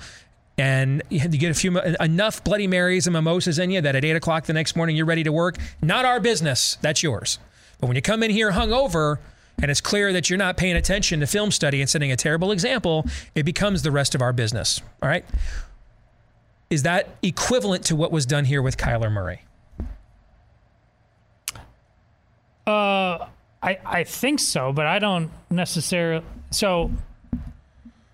and 0.57 1.03
you 1.09 1.26
get 1.28 1.51
a 1.51 1.55
few 1.55 1.78
enough 1.80 2.45
Bloody 2.45 2.66
Marys 2.66 3.07
and 3.07 3.14
mimosas 3.14 3.59
in 3.59 3.70
you 3.70 3.80
that 3.80 3.97
at 3.97 4.05
eight 4.05 4.16
o'clock 4.16 4.45
the 4.45 4.53
next 4.53 4.76
morning 4.76 4.97
you're 4.97 5.07
ready 5.07 5.24
to 5.24 5.32
work. 5.32 5.57
Not 5.82 6.05
our 6.05 6.20
business. 6.20 6.78
That's 6.80 7.03
yours. 7.03 7.38
But 7.80 7.88
when 7.88 7.97
you 7.97 8.03
come 8.03 8.22
in 8.22 8.30
here 8.30 8.53
hungover 8.53 9.18
and 9.63 9.71
it's 9.71 9.81
clear 9.81 10.13
that 10.13 10.31
you're 10.31 10.39
not 10.39 10.57
paying 10.57 10.77
attention 10.77 11.21
to 11.21 11.27
film 11.27 11.51
study 11.51 11.81
and 11.81 11.89
setting 11.89 12.13
a 12.13 12.17
terrible 12.17 12.53
example, 12.53 13.07
it 13.35 13.45
becomes 13.45 13.83
the 13.83 13.91
rest 13.91 14.15
of 14.15 14.23
our 14.23 14.33
business. 14.33 14.81
All 15.03 15.09
right. 15.09 15.25
Is 16.71 16.85
that 16.85 17.09
equivalent 17.23 17.85
to 17.87 17.97
what 17.97 18.13
was 18.13 18.27
done 18.27 18.45
here 18.45 18.63
with 18.63 18.77
Kyler 18.77 19.11
Murray? 19.11 19.43
Uh, 22.67 23.27
I 23.63 23.79
I 23.85 24.05
think 24.05 24.39
so, 24.39 24.73
but 24.73 24.87
I 24.87 25.01
don't 25.01 25.31
necessarily. 25.51 26.25
So, 26.51 26.93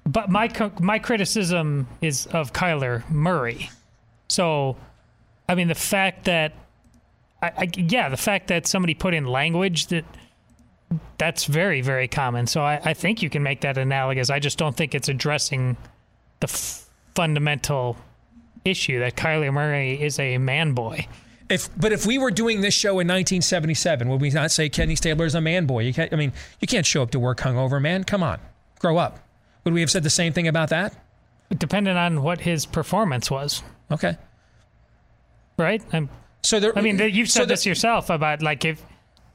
but 0.06 0.30
my 0.30 0.50
my 0.80 0.98
criticism 0.98 1.86
is 2.00 2.26
of 2.28 2.52
Kyler 2.52 3.08
Murray. 3.10 3.70
So, 4.28 4.76
I 5.48 5.54
mean, 5.54 5.68
the 5.68 5.74
fact 5.74 6.24
that, 6.24 6.52
I, 7.42 7.52
I 7.58 7.70
yeah, 7.74 8.08
the 8.08 8.16
fact 8.16 8.48
that 8.48 8.66
somebody 8.66 8.94
put 8.94 9.14
in 9.14 9.26
language 9.26 9.88
that 9.88 10.04
that's 11.18 11.44
very 11.44 11.80
very 11.80 12.08
common. 12.08 12.46
So 12.46 12.62
I, 12.62 12.80
I 12.84 12.94
think 12.94 13.22
you 13.22 13.30
can 13.30 13.42
make 13.42 13.60
that 13.62 13.76
analogous. 13.78 14.30
I 14.30 14.38
just 14.38 14.58
don't 14.58 14.76
think 14.76 14.94
it's 14.94 15.08
addressing 15.08 15.76
the 16.40 16.46
f- 16.48 16.86
fundamental 17.14 17.96
issue 18.64 18.98
that 19.00 19.16
Kyler 19.16 19.52
Murray 19.52 20.00
is 20.00 20.18
a 20.18 20.38
man 20.38 20.72
boy. 20.72 21.06
If 21.48 21.68
but 21.78 21.92
if 21.92 22.06
we 22.06 22.18
were 22.18 22.30
doing 22.32 22.60
this 22.60 22.74
show 22.74 22.90
in 23.00 23.06
1977, 23.08 24.08
would 24.08 24.20
we 24.20 24.30
not 24.30 24.50
say 24.50 24.68
Kenny 24.68 24.96
Stabler 24.96 25.26
is 25.26 25.34
a 25.36 25.40
man 25.40 25.66
boy? 25.66 25.80
You 25.80 25.94
can't. 25.94 26.12
I 26.12 26.16
mean, 26.16 26.32
you 26.60 26.66
can't 26.66 26.84
show 26.86 27.02
up 27.02 27.10
to 27.12 27.20
work 27.20 27.38
hungover, 27.38 27.80
man. 27.80 28.02
Come 28.04 28.22
on, 28.22 28.38
grow 28.80 28.96
up. 28.96 29.20
Would 29.64 29.72
we 29.74 29.80
have 29.80 29.90
said 29.90 30.02
the 30.02 30.10
same 30.10 30.32
thing 30.32 30.48
about 30.48 30.68
that? 30.70 30.94
Depending 31.56 31.96
on 31.96 32.22
what 32.22 32.40
his 32.40 32.66
performance 32.66 33.30
was, 33.30 33.62
Okay. 33.92 34.16
right? 35.56 35.82
I'm, 35.92 36.08
So 36.42 36.58
there. 36.60 36.76
I 36.76 36.82
mean, 36.82 36.98
you've 36.98 37.30
so 37.30 37.40
said 37.40 37.48
the- 37.48 37.52
this 37.54 37.64
yourself 37.66 38.10
about 38.10 38.42
like 38.42 38.64
if 38.64 38.82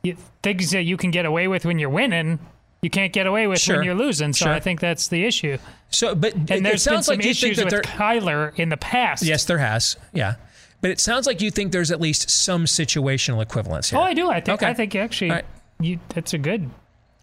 you, 0.04 0.18
things 0.44 0.72
that 0.72 0.84
you 0.84 0.98
can 0.98 1.12
get 1.12 1.26
away 1.26 1.48
with 1.48 1.66
when 1.66 1.78
you're 1.80 1.90
winning, 1.90 2.40
you 2.82 2.90
can't 2.90 3.14
get 3.14 3.28
away 3.28 3.46
with 3.48 3.60
Sure. 3.60 3.78
when 3.78 3.86
you're 3.86 3.96
losing. 3.96 4.34
So 4.34 4.46
Sure. 4.46 4.54
I 4.54 4.60
think 4.60 4.80
that's 4.80 5.08
the 5.10 5.24
issue. 5.26 5.58
So, 5.92 6.16
but 6.16 6.34
And 6.34 6.50
it, 6.50 6.58
it 6.58 6.64
there's 6.64 6.86
been 6.86 7.04
some 7.04 7.18
like 7.18 7.26
issues 7.26 7.58
with 7.60 7.70
there. 7.70 7.82
Kyler 7.82 8.58
in 8.58 8.70
the 8.70 8.78
past. 8.78 9.24
Yes, 9.24 9.46
there 9.46 9.60
has. 9.60 9.98
Yeah, 10.14 10.36
but 10.82 10.90
it 10.92 11.00
sounds 11.00 11.28
like 11.28 11.42
you 11.42 11.52
think 11.52 11.72
there's 11.72 11.92
at 11.92 12.02
least 12.02 12.30
some 12.30 12.66
situational 12.66 13.42
equivalence 13.42 13.90
here. 13.92 14.00
Oh, 14.00 14.04
I 14.04 14.14
do. 14.14 14.30
I 14.32 14.42
think. 14.42 14.62
Okay. 14.62 14.68
I 14.72 14.74
think 14.74 14.96
actually, 14.96 15.30
All 15.30 15.36
right. 15.38 15.46
you. 15.80 16.00
That's 16.10 16.34
a 16.34 16.38
good. 16.40 16.70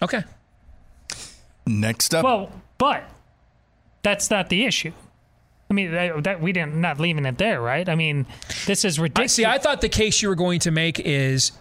Okay. 0.03 0.23
Next 1.67 2.15
up, 2.15 2.25
Well, 2.25 2.51
but 2.79 3.05
that's 4.03 4.31
not 4.31 4.49
the 4.49 4.65
issue. 4.65 4.93
I 5.71 5.75
mean, 5.75 5.93
that, 5.93 6.25
that 6.25 6.41
we 6.41 6.53
didn't 6.53 6.77
not 6.77 6.99
leaving 6.99 7.27
it 7.27 7.37
there, 7.37 7.61
right? 7.61 7.87
I 7.89 7.95
mean, 7.95 8.25
this 8.67 8.87
is 8.87 8.99
I 8.99 9.03
ridiculous. 9.03 9.35
see. 9.35 9.45
I 9.45 9.59
thought 9.59 9.83
the 9.83 9.89
case 9.91 10.23
you 10.23 10.31
were 10.31 10.35
going 10.35 10.61
to 10.61 10.71
make 10.71 10.99
is, 11.01 11.53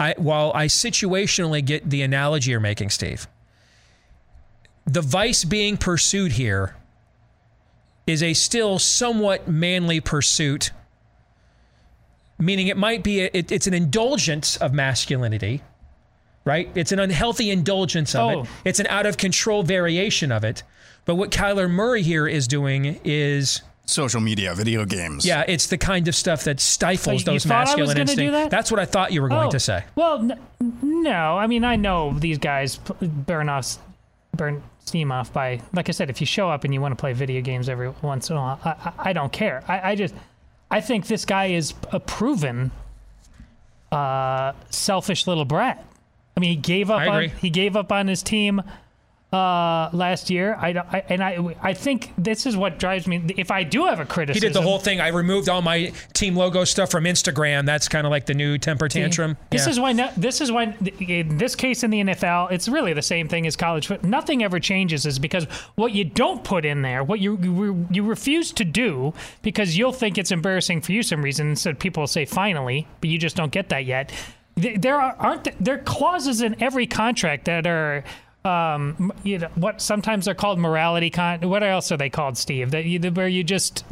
I 0.00 0.14
while 0.16 0.52
I 0.54 0.66
situationally 0.66 1.64
get 1.64 1.88
the 1.90 2.02
analogy 2.02 2.50
you're 2.52 2.60
making, 2.60 2.90
Steve. 2.90 3.26
The 4.86 5.02
vice 5.02 5.44
being 5.44 5.76
pursued 5.76 6.32
here 6.32 6.76
is 8.06 8.22
a 8.22 8.32
still 8.32 8.78
somewhat 8.78 9.48
manly 9.48 10.00
pursuit, 10.00 10.70
meaning 12.38 12.68
it 12.68 12.76
might 12.76 13.02
be 13.02 13.20
a, 13.20 13.30
it, 13.34 13.52
it's 13.52 13.66
an 13.66 13.74
indulgence 13.74 14.56
of 14.56 14.72
masculinity, 14.72 15.62
right? 16.44 16.70
It's 16.74 16.92
an 16.92 17.00
unhealthy 17.00 17.50
indulgence 17.50 18.14
of 18.14 18.20
Oh. 18.20 18.40
it. 18.42 18.48
It's 18.64 18.80
an 18.80 18.86
out 18.86 19.04
of 19.04 19.16
control 19.18 19.62
variation 19.62 20.32
of 20.32 20.42
it. 20.44 20.62
But 21.04 21.16
what 21.16 21.30
Kyler 21.30 21.68
Murray 21.70 22.02
here 22.02 22.26
is 22.26 22.46
doing 22.48 22.98
is 23.04 23.60
social 23.88 24.20
media, 24.20 24.54
video 24.54 24.84
games. 24.84 25.24
yeah, 25.24 25.44
it's 25.48 25.66
the 25.68 25.78
kind 25.78 26.06
of 26.08 26.14
stuff 26.14 26.44
that 26.44 26.60
stifles 26.60 27.24
So 27.24 27.32
those 27.32 27.44
thought 27.44 27.66
masculine 27.66 27.96
instincts. 27.98 28.32
that? 28.32 28.50
That's 28.50 28.70
what 28.70 28.78
I 28.78 28.84
thought 28.84 29.12
you 29.12 29.22
were 29.22 29.28
going 29.28 29.48
Oh, 29.48 29.50
to 29.50 29.58
say. 29.60 29.84
Well, 29.94 30.18
n- 30.18 30.38
no. 30.82 31.38
I 31.38 31.46
mean, 31.46 31.64
I 31.64 31.76
know 31.76 32.12
these 32.18 32.38
guys 32.38 32.76
burn 33.00 33.48
off, 33.48 33.78
burn 34.36 34.62
steam 34.84 35.10
off 35.10 35.32
by, 35.32 35.60
like 35.72 35.88
I 35.88 35.92
said, 35.92 36.10
if 36.10 36.20
you 36.20 36.26
show 36.26 36.50
up 36.50 36.64
and 36.64 36.72
you 36.74 36.80
want 36.80 36.92
to 36.92 36.96
play 37.00 37.12
video 37.14 37.40
games 37.40 37.68
every 37.68 37.88
once 38.02 38.28
in 38.30 38.36
a 38.36 38.40
while, 38.40 38.60
I, 38.64 38.68
I, 38.70 38.92
I 39.10 39.12
don't 39.12 39.32
care. 39.32 39.62
I, 39.68 39.90
I 39.90 39.94
just, 39.94 40.14
I 40.70 40.80
think 40.82 41.06
this 41.06 41.24
guy 41.24 41.46
is 41.46 41.72
a 41.90 41.98
proven 42.00 42.70
uh, 43.92 44.52
selfish 44.70 45.26
little 45.26 45.44
brat. 45.44 45.84
I 46.36 46.40
mean, 46.40 46.50
he 46.50 46.56
gave 46.56 46.90
up 46.90 47.00
I 47.00 47.08
on 47.08 47.28
he 47.30 47.50
gave 47.50 47.74
up 47.74 47.90
on 47.90 48.06
his 48.06 48.22
team 48.22 48.62
uh, 49.32 49.90
last 49.92 50.30
year. 50.30 50.54
I, 50.58 50.70
I 50.70 51.04
and 51.10 51.22
I 51.22 51.54
I 51.62 51.74
think 51.74 52.12
this 52.16 52.46
is 52.46 52.56
what 52.56 52.78
drives 52.78 53.06
me. 53.06 53.22
If 53.36 53.50
I 53.50 53.62
do 53.62 53.84
have 53.84 54.00
a 54.00 54.06
criticism, 54.06 54.46
He 54.46 54.52
did 54.52 54.54
the 54.54 54.62
whole 54.66 54.78
thing. 54.78 55.00
I 55.00 55.08
removed 55.08 55.48
all 55.50 55.60
my 55.60 55.92
team 56.14 56.34
logo 56.34 56.64
stuff 56.64 56.90
from 56.90 57.04
Instagram. 57.04 57.66
That's 57.66 57.88
kind 57.88 58.06
of 58.06 58.10
like 58.10 58.24
the 58.26 58.32
new 58.34 58.56
temper 58.56 58.88
tantrum. 58.88 59.36
This 59.50 59.66
Yeah. 59.66 59.70
is 59.72 59.80
why. 59.80 59.92
No, 59.92 60.10
this 60.16 60.40
is 60.40 60.50
why. 60.50 60.74
In 61.00 61.36
this 61.36 61.54
case, 61.54 61.82
in 61.84 61.90
the 61.90 62.00
NFL, 62.00 62.50
it's 62.50 62.68
really 62.68 62.94
the 62.94 63.02
same 63.02 63.28
thing 63.28 63.46
as 63.46 63.54
college. 63.54 63.90
Nothing 64.02 64.42
ever 64.42 64.58
changes, 64.60 65.04
is 65.04 65.18
because 65.18 65.44
what 65.74 65.92
you 65.92 66.04
don't 66.04 66.42
put 66.42 66.64
in 66.64 66.80
there, 66.82 67.04
what 67.04 67.20
you 67.20 67.36
you, 67.42 67.86
you 67.90 68.02
refuse 68.04 68.50
to 68.52 68.64
do, 68.64 69.12
because 69.42 69.76
you'll 69.76 69.92
think 69.92 70.16
it's 70.16 70.30
embarrassing 70.32 70.80
for 70.80 70.92
you 70.92 71.02
some 71.02 71.20
reason. 71.22 71.50
Instead, 71.50 71.78
people 71.78 72.00
will 72.02 72.06
say 72.06 72.24
finally, 72.24 72.88
but 73.02 73.10
you 73.10 73.18
just 73.18 73.36
don't 73.36 73.52
get 73.52 73.68
that 73.68 73.84
yet. 73.84 74.10
there 74.56 75.00
are, 75.00 75.14
aren't 75.18 75.48
there 75.62 75.74
are 75.76 75.78
clauses 75.84 76.40
in 76.42 76.60
every 76.62 76.86
contract 76.86 77.44
that 77.44 77.66
are 77.66 78.02
um, 78.44 79.12
you 79.24 79.38
know 79.38 79.48
what 79.56 79.80
sometimes 79.80 80.24
they're 80.24 80.34
called 80.34 80.58
morality 80.58 81.10
con 81.10 81.40
what 81.48 81.62
else 81.62 81.90
are 81.92 81.96
they 81.96 82.08
called 82.10 82.38
steve 82.38 82.70
that 82.70 82.84
you, 82.84 83.00
where 83.10 83.28
you 83.28 83.42
just 83.44 83.84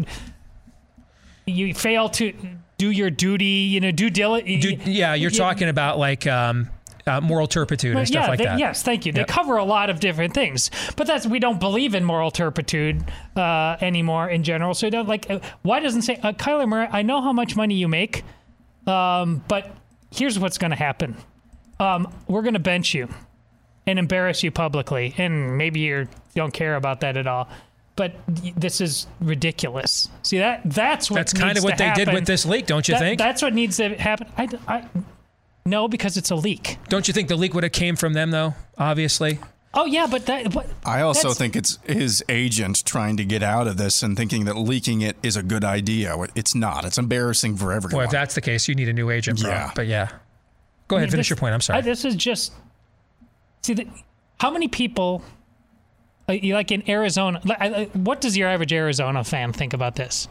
you 1.47 1.75
fail 1.75 2.09
to 2.09 2.33
do 2.79 2.91
your 2.91 3.11
duty 3.11 3.45
you 3.45 3.81
know 3.81 3.91
due 3.91 4.11
diligence 4.11 4.87
yeah, 4.87 5.15
you're 5.15 5.31
talking 5.31 5.69
about 5.69 5.99
like 5.99 6.27
um, 6.27 6.69
uh, 7.07 7.21
moral 7.21 7.47
turpitude 7.47 7.97
and 7.97 8.07
stuff 8.07 8.25
yeah, 8.25 8.29
like 8.29 8.39
they- 8.39 8.45
that. 8.47 8.59
Yes, 8.59 8.83
thank 8.83 9.07
you. 9.07 9.13
They 9.13 9.21
Yep. 9.21 9.29
cover 9.29 9.57
a 9.57 9.65
lot 9.65 9.91
of 9.91 10.01
different 10.01 10.35
things, 10.35 10.71
but 10.97 11.07
that's 11.07 11.25
we 11.27 11.39
don't 11.39 11.61
believe 11.61 11.95
in 11.95 12.05
moral 12.05 12.31
turpitude 12.33 13.05
uh, 13.37 13.77
anymore 13.81 14.29
in 14.29 14.43
general. 14.43 14.75
So 14.75 14.87
you 14.87 14.91
don't 14.91 15.07
like. 15.09 15.31
Uh, 15.31 15.39
why 15.63 15.79
doesn't 15.81 16.03
say 16.03 16.17
uh, 16.23 16.33
Kyler 16.33 16.67
Murray? 16.69 16.89
I 16.91 17.03
know 17.03 17.21
how 17.23 17.33
much 17.33 17.55
money 17.55 17.77
you 17.77 17.87
make, 17.87 18.25
um, 18.89 19.45
but 19.47 19.71
here's 20.11 20.37
what's 20.39 20.59
going 20.59 20.73
to 20.73 20.77
happen. 20.77 21.17
Um, 21.79 22.13
we're 22.27 22.43
going 22.43 22.55
to 22.55 22.61
bench 22.61 22.93
you 22.93 23.09
and 23.87 23.99
embarrass 23.99 24.43
you 24.43 24.51
publicly, 24.51 25.15
and 25.19 25.57
maybe 25.57 25.81
you're, 25.81 26.09
don't 26.35 26.53
care 26.53 26.77
about 26.77 27.01
that 27.01 27.17
at 27.17 27.27
all. 27.27 27.49
But 27.95 28.15
this 28.29 28.83
is 28.83 29.07
ridiculous. 29.21 30.09
See 30.23 30.39
that? 30.39 30.61
That's 30.67 31.11
what. 31.11 31.17
That's 31.17 31.33
kind 31.33 31.57
of 31.57 31.65
what 31.65 31.79
to 31.79 31.85
they 31.85 32.05
did 32.05 32.13
with 32.13 32.27
this 32.27 32.45
leak, 32.45 32.67
don't 32.67 32.87
you 32.87 32.95
That- 32.95 33.01
think? 33.01 33.19
That's 33.19 33.41
what 33.41 33.55
needs 33.55 33.79
to 33.79 33.95
happen. 33.95 34.27
I, 34.37 34.49
I, 34.69 34.85
no, 35.65 35.89
because 35.89 36.17
it's 36.19 36.31
a 36.31 36.35
leak. 36.37 36.77
Don't 36.89 37.09
you 37.09 37.15
think 37.15 37.29
the 37.29 37.37
leak 37.37 37.55
would 37.55 37.65
have 37.65 37.73
came 37.73 37.97
from 37.97 38.13
them 38.13 38.31
though? 38.33 38.55
Obviously. 38.77 39.39
Oh 39.73 39.85
yeah, 39.87 40.07
but 40.11 40.27
that. 40.27 40.53
But 40.53 40.67
I 40.85 41.01
also 41.01 41.33
think 41.33 41.57
it's 41.57 41.79
his 41.87 42.23
agent 42.29 42.85
trying 42.85 43.17
to 43.17 43.25
get 43.25 43.43
out 43.43 43.67
of 43.67 43.77
this 43.79 44.03
and 44.03 44.17
thinking 44.17 44.45
that 44.45 44.57
leaking 44.57 45.01
it 45.01 45.17
is 45.23 45.37
a 45.37 45.43
good 45.43 45.65
idea. 45.65 46.15
It's 46.35 46.55
not. 46.55 46.85
It's 46.85 46.99
embarrassing 46.99 47.57
for 47.57 47.73
everyone. 47.73 47.97
Well, 47.99 48.05
if 48.07 48.11
that's 48.11 48.35
the 48.35 48.41
case, 48.43 48.69
you 48.69 48.75
need 48.75 48.89
a 48.89 48.93
new 48.93 49.11
agent, 49.11 49.41
bro. 49.41 49.51
Yeah. 49.51 49.71
But 49.75 49.87
yeah. 49.87 50.11
Go 50.89 50.97
ahead, 50.97 51.07
mean, 51.07 51.13
finish 51.13 51.27
this- 51.27 51.31
your 51.31 51.37
point. 51.39 51.55
I'm 51.55 51.61
sorry. 51.61 51.79
I, 51.79 51.83
this 51.83 52.05
is 52.05 52.15
just 52.15 52.53
see 53.67 53.75
the, 53.75 53.87
how 54.41 54.51
many 54.51 54.69
people. 54.69 55.23
uh, 56.29 56.33
you 56.33 56.55
like 56.55 56.71
in 56.73 56.89
Arizona, 56.91 57.41
li- 57.45 57.57
I- 57.59 57.67
I- 57.69 57.85
what 57.95 58.21
does 58.21 58.37
your 58.37 58.49
average 58.49 58.73
Arizona 58.73 59.23
fan 59.25 59.53
think 59.53 59.73
about 59.73 59.95
this? 59.97 60.29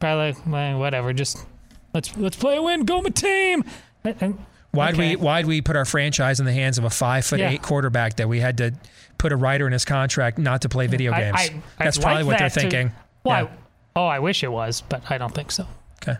Probably 0.00 0.34
well, 0.46 0.78
whatever. 0.78 1.12
Just 1.12 1.44
let's 1.92 2.16
let's 2.16 2.36
play 2.36 2.56
a 2.56 2.62
win. 2.62 2.84
Go 2.84 3.00
my 3.00 3.08
team. 3.10 3.64
Why'd 4.02 4.94
okay. 4.94 5.10
we 5.10 5.16
why'd 5.16 5.46
we 5.46 5.60
put 5.62 5.76
our 5.76 5.84
franchise 5.84 6.40
in 6.40 6.46
the 6.46 6.52
hands 6.52 6.78
of 6.78 6.84
a 6.84 6.90
five 6.90 7.24
foot 7.24 7.38
Yeah. 7.40 7.50
eight 7.50 7.62
quarterback 7.62 8.16
that 8.16 8.28
we 8.28 8.40
had 8.40 8.58
to 8.58 8.74
put 9.18 9.32
a 9.32 9.36
writer 9.36 9.66
in 9.66 9.72
his 9.72 9.84
contract 9.84 10.36
not 10.38 10.62
to 10.62 10.68
play 10.68 10.86
video 10.88 11.12
games? 11.12 11.36
I- 11.38 11.42
I'd 11.44 11.62
That's 11.78 11.98
probably 11.98 12.24
like 12.24 12.26
what 12.32 12.38
they're 12.38 12.48
that 12.48 12.54
to- 12.54 12.60
thinking. 12.60 12.92
Well, 13.24 13.44
Yeah. 13.44 13.48
I- 13.48 14.00
oh, 14.00 14.06
I 14.06 14.18
wish 14.18 14.42
it 14.42 14.50
was, 14.52 14.82
but 14.82 15.02
I 15.10 15.16
don't 15.18 15.34
think 15.34 15.52
so. 15.52 15.66
Okay. 16.02 16.18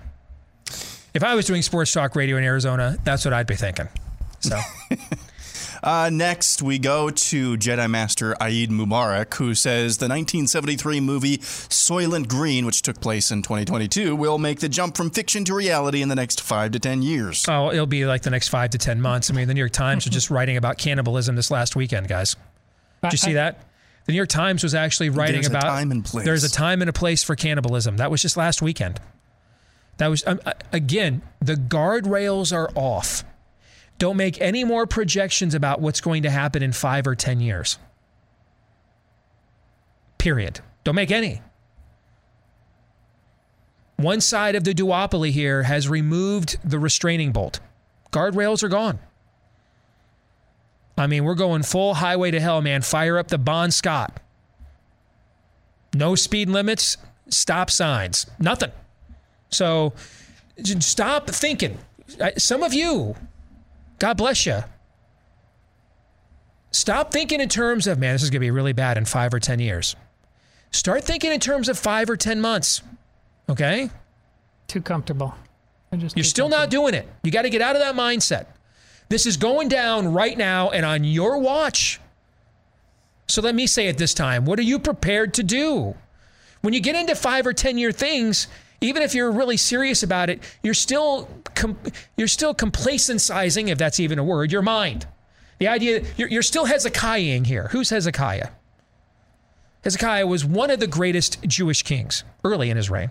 If 1.12 1.22
I 1.22 1.35
was 1.35 1.45
doing 1.47 1.62
sports 1.62 1.93
talk 1.93 2.16
radio 2.16 2.37
in 2.37 2.45
Arizona, 2.45 2.97
that's 3.05 3.25
what 3.25 3.35
I'd 3.35 3.47
be 3.47 3.57
thinking. 3.57 3.89
So 4.41 4.59
Uh, 5.85 6.09
next, 6.11 6.62
we 6.62 6.78
go 6.78 7.11
to 7.11 7.59
Jedi 7.59 7.91
Master 7.91 8.35
Aid 8.41 8.70
Mubarak, 8.70 9.35
who 9.35 9.55
says 9.55 9.99
the 9.99 10.05
1973 10.05 10.99
movie 10.99 11.37
Soylent 11.37 12.26
Green, 12.26 12.64
which 12.64 12.80
took 12.80 13.03
place 13.03 13.30
in 13.30 13.43
2022, 13.43 14.16
will 14.16 14.39
make 14.39 14.61
the 14.61 14.68
jump 14.70 14.97
from 14.97 15.11
fiction 15.11 15.45
to 15.45 15.55
reality 15.55 16.01
in 16.01 16.09
the 16.09 16.14
next 16.14 16.41
five 16.41 16.72
to 16.72 16.78
ten 16.78 17.03
years. 17.03 17.45
oh, 17.51 17.70
it'll 17.70 17.85
be 17.85 18.07
like 18.07 18.22
the 18.22 18.30
next 18.30 18.49
five 18.49 18.70
to 18.70 18.78
ten 18.78 19.03
months. 19.03 19.30
I 19.30 19.35
mean, 19.35 19.47
the 19.47 19.53
New 19.53 19.61
York 19.61 19.72
Times 19.72 20.07
was 20.07 20.14
just 20.14 20.30
writing 20.30 20.57
about 20.57 20.78
cannibalism 20.78 21.37
this 21.37 21.51
last 21.51 21.76
weekend, 21.76 22.09
guys. 22.09 22.35
Did 23.03 23.12
you 23.12 23.18
see 23.18 23.32
that? 23.35 23.61
The 24.07 24.12
New 24.12 24.16
York 24.16 24.30
Times 24.30 24.62
was 24.62 24.74
actually 24.74 25.11
writing 25.11 25.43
There's 25.43 25.49
a 25.49 25.51
about 25.51 25.64
time 25.64 25.91
and 25.91 26.03
place. 26.03 26.24
There's 26.24 26.45
a 26.45 26.51
time 26.51 26.80
and 26.80 26.89
a 26.89 26.95
place 26.95 27.22
for 27.22 27.37
cannibalism. 27.37 27.99
That 27.99 28.11
was 28.11 28.22
just 28.22 28.39
last 28.39 28.62
weekend. 28.62 29.01
That 29.99 30.09
was 30.09 30.26
um, 30.26 30.41
uh, 30.47 30.55
again. 30.72 31.20
The 31.41 31.57
guardrails 31.57 32.55
are 32.55 32.70
off. 32.74 33.22
Don't 33.99 34.17
make 34.17 34.41
any 34.41 34.65
more 34.65 34.87
projections 34.87 35.55
about 35.55 35.81
what's 35.81 36.01
going 36.01 36.25
to 36.25 36.31
happen 36.31 36.63
in 36.63 36.73
five 36.73 37.07
or 37.07 37.15
ten 37.15 37.41
years. 37.41 37.79
Period. 40.19 40.61
Don't 40.83 40.95
make 40.97 41.11
any. 41.11 41.43
One 43.97 44.21
side 44.21 44.57
of 44.57 44.65
the 44.65 44.75
duopoly 44.75 45.31
here 45.31 45.63
has 45.63 45.89
removed 45.89 46.59
the 46.65 46.79
restraining 46.79 47.33
bolt. 47.33 47.61
Guardrails 48.11 48.63
are 48.63 48.69
gone. 48.69 48.99
I 50.97 51.07
mean, 51.07 51.25
we're 51.25 51.35
going 51.35 51.63
full 51.63 51.95
highway 51.95 52.31
to 52.31 52.41
hell, 52.41 52.61
man. 52.61 52.83
Fire 52.83 53.19
up 53.19 53.29
the 53.29 53.39
Bon 53.39 53.71
Scott. 53.71 54.21
No 55.95 56.15
speed 56.15 56.49
limits, 56.49 56.97
stop 57.29 57.71
signs, 57.71 58.27
nothing. 58.39 58.73
So 59.51 59.93
stop 60.63 61.31
thinking. 61.31 61.79
Some 62.37 62.63
of 62.63 62.75
you, 62.75 63.15
God 64.05 64.19
bless 64.19 64.45
you. 64.45 64.63
Stop 66.73 67.11
thinking 67.11 67.41
in 67.41 67.49
terms 67.49 67.87
of, 67.87 67.99
man, 67.99 68.13
this 68.13 68.23
is 68.23 68.29
going 68.29 68.41
to 68.43 68.47
be 68.47 68.51
really 68.51 68.75
bad 68.75 68.99
in 68.99 69.07
five 69.07 69.33
or 69.33 69.41
10 69.41 69.61
years. 69.61 69.97
Start 70.73 71.05
thinking 71.05 71.33
in 71.33 71.41
terms 71.41 71.71
of 71.71 71.79
five 71.79 72.11
or 72.11 72.17
10 72.19 72.39
months. 72.39 72.83
Okay? 73.49 73.89
Too 74.67 74.83
comfortable. 74.83 75.35
You're 75.91 76.23
still 76.23 76.51
not 76.51 76.69
doing 76.69 76.93
it. 76.93 77.09
You 77.23 77.31
got 77.31 77.43
to 77.43 77.49
get 77.49 77.63
out 77.63 77.77
of 77.77 77.81
that 77.81 77.95
mindset. 77.95 78.45
This 79.09 79.25
is 79.25 79.39
going 79.39 79.69
down 79.69 80.13
right 80.13 80.37
now 80.37 80.69
and 80.69 80.85
on 80.85 81.05
your 81.05 81.39
watch. 81.39 81.99
So 83.27 83.41
let 83.41 83.55
me 83.55 83.67
say 83.67 83.87
it 83.87 83.97
this 83.97 84.13
time. 84.13 84.45
What 84.45 84.59
are 84.59 84.65
you 84.65 84.79
prepared 84.79 85.33
to 85.33 85.43
do? 85.43 85.95
When 86.61 86.75
you 86.75 86.81
get 86.81 86.95
into 86.95 87.17
five 87.17 87.47
or 87.47 87.55
10 87.55 87.79
year 87.79 87.91
things, 87.91 88.49
even 88.85 89.03
if 89.03 89.14
you're 89.14 89.30
really 89.30 89.57
serious 89.57 90.03
about 90.03 90.30
it, 90.30 90.43
you're 90.62 90.74
still 90.74 91.28
com- 91.55 91.78
you're 92.16 92.28
still 92.28 92.55
complacentzing, 92.55 93.68
if 93.68 93.78
that's 93.78 93.99
even 93.99 94.18
a 94.18 94.24
word, 94.24 94.53
your 94.53 94.62
mind. 94.62 95.07
The 95.59 95.68
idea 95.68 96.05
you're, 96.16 96.28
you're 96.28 96.43
still 96.43 96.66
Hezekiahing 96.66 97.47
here. 97.47 97.68
Who's 97.68 97.91
Hezekiah? 97.91 98.49
Hezekiah 99.82 100.26
was 100.26 100.45
one 100.45 100.70
of 100.70 100.80
the 100.80 100.87
greatest 100.87 101.43
Jewish 101.43 101.82
kings 101.82 102.24
early 102.43 102.70
in 102.70 102.76
his 102.76 102.91
reign. 102.91 103.11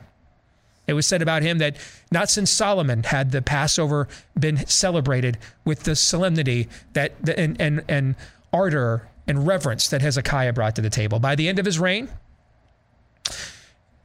It 0.86 0.94
was 0.94 1.06
said 1.06 1.22
about 1.22 1.44
him 1.44 1.60
that 1.60 1.78
not 2.12 2.30
since 2.30 2.52
Solomon 2.52 3.04
had 3.04 3.32
the 3.32 3.42
Passover 3.42 4.08
been 4.38 4.66
celebrated 4.68 5.38
with 5.64 5.84
the 5.84 5.96
solemnity 5.96 6.68
that 6.94 7.14
and 7.38 7.60
and, 7.60 7.84
and 7.88 8.16
ardor 8.52 9.08
and 9.26 9.48
reverence 9.48 9.88
that 9.90 10.02
Hezekiah 10.02 10.54
brought 10.54 10.76
to 10.76 10.82
the 10.82 10.90
table. 10.90 11.20
By 11.20 11.36
the 11.36 11.48
end 11.48 11.58
of 11.60 11.66
his 11.66 11.80
reign, 11.80 12.10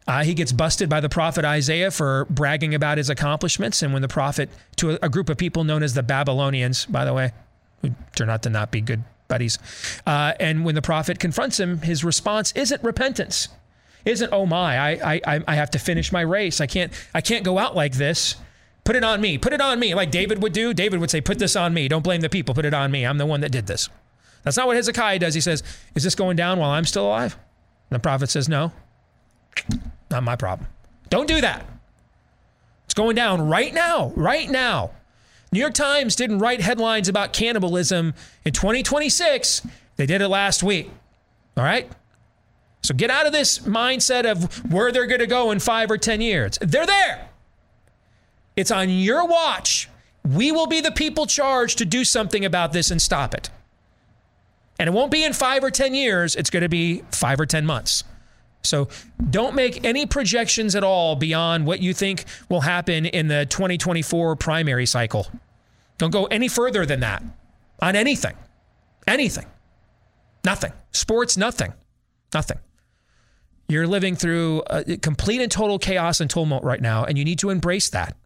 uh, 0.08 0.24
he 0.24 0.32
gets 0.32 0.52
busted 0.52 0.88
by 0.88 1.00
the 1.00 1.08
prophet 1.08 1.44
Isaiah 1.44 1.90
for 1.90 2.24
bragging 2.30 2.74
about 2.74 2.96
his 2.96 3.10
accomplishments. 3.10 3.82
And 3.82 3.92
when 3.92 4.00
the 4.00 4.08
prophet, 4.08 4.48
to 4.76 4.92
a, 4.92 4.98
a 5.02 5.08
group 5.10 5.28
of 5.28 5.36
people 5.36 5.64
known 5.64 5.82
as 5.82 5.92
the 5.92 6.02
Babylonians, 6.02 6.86
by 6.86 7.04
the 7.04 7.12
way, 7.12 7.32
who 7.82 7.90
turn 8.16 8.30
out 8.30 8.42
to 8.44 8.50
not 8.50 8.70
be 8.70 8.80
good 8.80 9.04
buddies, 9.28 9.58
uh, 10.06 10.32
and 10.40 10.64
when 10.64 10.74
the 10.74 10.82
prophet 10.82 11.18
confronts 11.18 11.60
him, 11.60 11.82
his 11.82 12.02
response 12.04 12.52
isn't 12.56 12.82
repentance. 12.82 13.48
Isn't 14.06 14.32
oh 14.32 14.46
my 14.46 14.78
I, 14.78 15.20
I 15.26 15.40
I 15.46 15.54
have 15.56 15.70
to 15.72 15.78
finish 15.78 16.10
my 16.10 16.22
race. 16.22 16.62
I 16.62 16.66
can't 16.66 16.92
I 17.12 17.20
can't 17.20 17.44
go 17.44 17.58
out 17.58 17.76
like 17.76 17.92
this. 17.94 18.36
Put 18.84 18.96
it 18.96 19.04
on 19.04 19.20
me. 19.20 19.36
Put 19.36 19.52
it 19.52 19.60
on 19.60 19.78
me. 19.78 19.94
Like 19.94 20.10
David 20.10 20.40
would 20.40 20.54
do 20.54 20.72
David 20.72 21.00
would 21.00 21.10
say 21.10 21.20
put 21.20 21.38
this 21.38 21.56
on 21.56 21.74
me. 21.74 21.88
Don't 21.88 22.02
blame 22.02 22.22
the 22.22 22.30
people. 22.30 22.54
Put 22.54 22.64
it 22.64 22.72
on 22.72 22.90
me. 22.90 23.04
I'm 23.04 23.18
the 23.18 23.26
one 23.26 23.42
that 23.42 23.52
did 23.52 23.66
this. 23.66 23.90
That's 24.44 24.56
not 24.56 24.66
what 24.66 24.76
Hezekiah 24.76 25.18
does. 25.18 25.34
He 25.34 25.42
says 25.42 25.62
is 25.94 26.04
this 26.04 26.14
going 26.14 26.36
down 26.36 26.58
while 26.58 26.70
I'm 26.70 26.86
still 26.86 27.06
alive? 27.06 27.36
And 27.90 27.96
the 27.96 28.00
prophet 28.00 28.30
says 28.30 28.48
no 28.48 28.72
not 30.10 30.22
my 30.22 30.36
problem 30.36 30.68
don't 31.10 31.28
do 31.28 31.40
that 31.40 31.64
it's 32.84 32.94
going 32.94 33.16
down 33.16 33.48
right 33.48 33.74
now 33.74 34.12
right 34.16 34.50
now 34.50 34.90
New 35.50 35.60
York 35.60 35.72
Times 35.72 36.14
didn't 36.14 36.40
write 36.40 36.60
headlines 36.60 37.08
about 37.08 37.32
cannibalism 37.32 38.14
in 38.44 38.52
2026 38.52 39.66
they 39.96 40.06
did 40.06 40.20
it 40.20 40.28
last 40.28 40.62
week 40.62 40.90
all 41.56 41.64
right 41.64 41.90
so 42.82 42.94
get 42.94 43.10
out 43.10 43.26
of 43.26 43.32
this 43.32 43.58
mindset 43.60 44.24
of 44.24 44.72
where 44.72 44.92
they're 44.92 45.06
going 45.06 45.20
to 45.20 45.26
go 45.26 45.50
in 45.50 45.58
five 45.58 45.90
or 45.90 45.98
10 45.98 46.20
years. 46.20 46.58
They're 46.60 46.86
there. 46.86 47.28
It's 48.56 48.70
on 48.70 48.88
your 48.88 49.26
watch. 49.26 49.88
We 50.24 50.52
will 50.52 50.66
be 50.66 50.80
the 50.80 50.90
people 50.90 51.26
charged 51.26 51.78
to 51.78 51.84
do 51.84 52.04
something 52.04 52.44
about 52.44 52.72
this 52.72 52.90
and 52.90 53.00
stop 53.00 53.34
it. 53.34 53.50
And 54.78 54.88
it 54.88 54.92
won't 54.92 55.10
be 55.10 55.24
in 55.24 55.32
five 55.32 55.64
or 55.64 55.70
10 55.70 55.94
years, 55.94 56.36
it's 56.36 56.50
going 56.50 56.62
to 56.62 56.68
be 56.68 57.02
five 57.10 57.40
or 57.40 57.46
10 57.46 57.66
months. 57.66 58.04
So 58.62 58.88
don't 59.30 59.54
make 59.54 59.84
any 59.84 60.06
projections 60.06 60.74
at 60.74 60.84
all 60.84 61.16
beyond 61.16 61.66
what 61.66 61.80
you 61.80 61.94
think 61.94 62.24
will 62.48 62.60
happen 62.60 63.06
in 63.06 63.28
the 63.28 63.46
2024 63.46 64.36
primary 64.36 64.86
cycle. 64.86 65.26
Don't 65.96 66.10
go 66.10 66.26
any 66.26 66.48
further 66.48 66.86
than 66.86 67.00
that 67.00 67.22
on 67.80 67.96
anything. 67.96 68.36
Anything. 69.06 69.46
Nothing. 70.44 70.72
Sports, 70.92 71.36
nothing. 71.36 71.72
Nothing. 72.34 72.58
You're 73.68 73.86
living 73.86 74.16
through 74.16 74.62
complete 75.02 75.40
and 75.40 75.50
total 75.50 75.78
chaos 75.78 76.20
and 76.20 76.30
tumult 76.30 76.64
right 76.64 76.80
now, 76.80 77.04
and 77.04 77.18
you 77.18 77.24
need 77.24 77.38
to 77.40 77.50
embrace 77.50 77.90
that. 77.90 78.16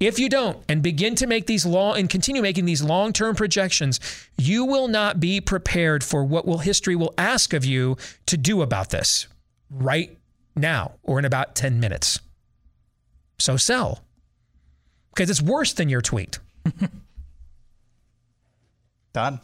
If 0.00 0.18
you 0.18 0.28
don't 0.28 0.62
and 0.68 0.82
begin 0.82 1.14
to 1.16 1.26
make 1.26 1.46
these 1.46 1.64
long 1.64 1.96
and 1.98 2.10
continue 2.10 2.42
making 2.42 2.64
these 2.64 2.82
long-term 2.82 3.36
projections, 3.36 4.00
you 4.36 4.64
will 4.64 4.88
not 4.88 5.20
be 5.20 5.40
prepared 5.40 6.02
for 6.02 6.24
what 6.24 6.44
will 6.44 6.58
history 6.58 6.96
will 6.96 7.14
ask 7.16 7.52
of 7.52 7.64
you 7.64 7.96
to 8.26 8.36
do 8.36 8.62
about 8.62 8.90
this 8.90 9.28
right 9.72 10.16
now 10.54 10.92
or 11.02 11.18
in 11.18 11.24
about 11.24 11.54
10 11.54 11.80
minutes. 11.80 12.20
So 13.38 13.56
sell. 13.56 14.04
Because 15.14 15.30
it's 15.30 15.42
worse 15.42 15.72
than 15.72 15.88
your 15.88 16.00
tweet. 16.00 16.38
Todd? 19.12 19.40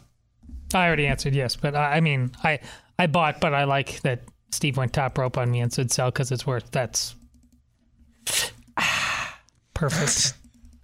I 0.73 0.87
already 0.87 1.07
answered 1.07 1.35
yes, 1.35 1.55
but 1.55 1.75
I, 1.75 1.97
I 1.97 1.99
mean, 1.99 2.31
I 2.43 2.59
I 2.97 3.07
bought, 3.07 3.39
but 3.39 3.53
I 3.53 3.63
like 3.65 4.01
that 4.01 4.21
Steve 4.51 4.77
went 4.77 4.93
top 4.93 5.17
rope 5.17 5.37
on 5.37 5.49
me 5.49 5.59
and 5.59 5.71
said 5.71 5.91
sell 5.91 6.09
because 6.11 6.31
it's 6.31 6.45
worth. 6.45 6.71
That's 6.71 7.15
perfect. 9.73 10.33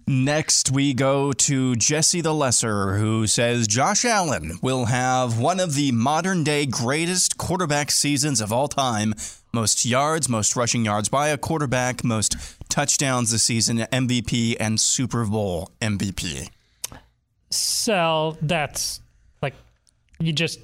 Next, 0.08 0.70
we 0.70 0.94
go 0.94 1.34
to 1.34 1.76
Jesse 1.76 2.22
the 2.22 2.34
Lesser, 2.34 2.98
who 2.98 3.26
says 3.26 3.68
Josh 3.68 4.06
Allen 4.06 4.60
will 4.62 4.86
have 4.86 5.40
one 5.40 5.60
of 5.60 5.74
the 5.74 5.92
modern 5.92 6.44
day 6.44 6.68
greatest 6.68 7.38
quarterback 7.40 7.90
seasons 7.90 8.40
of 8.40 8.54
all 8.54 8.68
time. 8.68 9.16
Most 9.52 9.84
yards, 9.84 10.30
most 10.30 10.56
rushing 10.56 10.86
yards 10.86 11.10
by 11.10 11.30
a 11.30 11.38
quarterback, 11.40 12.04
most 12.04 12.36
touchdowns 12.70 13.32
this 13.32 13.42
season, 13.44 13.80
MVP, 13.92 14.58
and 14.60 14.80
Super 14.80 15.26
Bowl 15.26 15.72
MVP. 15.82 16.50
So 17.50 18.38
That's 18.42 19.00
like 19.42 19.56
you 20.20 20.34
just. 20.34 20.60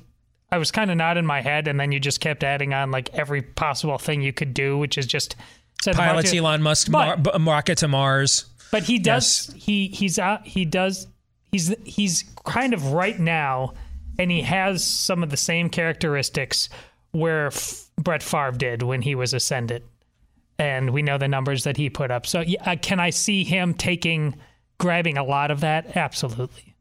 I 0.54 0.58
was 0.58 0.70
kind 0.70 0.92
of 0.92 0.98
nodding 0.98 1.26
my 1.26 1.40
head, 1.42 1.70
and 1.70 1.80
then 1.80 1.94
you 1.94 2.00
just 2.00 2.20
kept 2.20 2.44
adding 2.44 2.74
on 2.74 2.92
like 2.92 3.10
every 3.14 3.42
possible 3.42 3.98
thing 3.98 4.22
you 4.22 4.34
could 4.34 4.54
do, 4.54 4.78
which 4.78 4.98
is 4.98 5.08
just 5.08 5.36
send 5.82 5.96
a 5.96 6.00
Pilots 6.00 6.34
Elon 6.34 6.62
Musk 6.62 6.92
But- 6.92 7.24
mar- 7.24 7.40
b- 7.40 7.44
rocket 7.46 7.78
to 7.80 7.88
Mars. 7.88 8.46
But 8.72 8.84
he 8.84 9.00
does. 9.00 9.54
He 9.56 9.88
he's 9.88 10.18
out. 10.18 10.48
He 10.48 10.66
does. 10.66 11.08
He's 11.52 11.76
he's 11.84 12.24
kind 12.46 12.74
of 12.74 12.94
right 12.94 13.20
now, 13.20 13.74
and 14.18 14.32
he 14.32 14.42
has 14.42 14.84
some 14.84 15.24
of 15.24 15.30
the 15.30 15.38
same 15.38 15.70
characteristics 15.70 16.70
where 17.12 17.48
F- 17.48 17.90
Brett 17.98 18.24
Favre 18.24 18.52
did 18.52 18.82
when 18.82 19.02
he 19.02 19.16
was 19.16 19.34
ascended, 19.34 19.84
and 20.58 20.92
we 20.92 21.02
know 21.02 21.18
the 21.18 21.28
numbers 21.28 21.66
that 21.66 21.76
he 21.76 21.90
put 21.90 22.12
up. 22.12 22.26
So 22.26 22.40
yeah, 22.40 22.72
uh, 22.72 22.76
can 22.82 23.00
I 23.00 23.10
see 23.10 23.44
him 23.44 23.74
taking, 23.74 24.36
grabbing 24.78 25.18
a 25.18 25.24
lot 25.24 25.52
of 25.52 25.60
that? 25.60 25.98
Absolutely. 25.98 26.76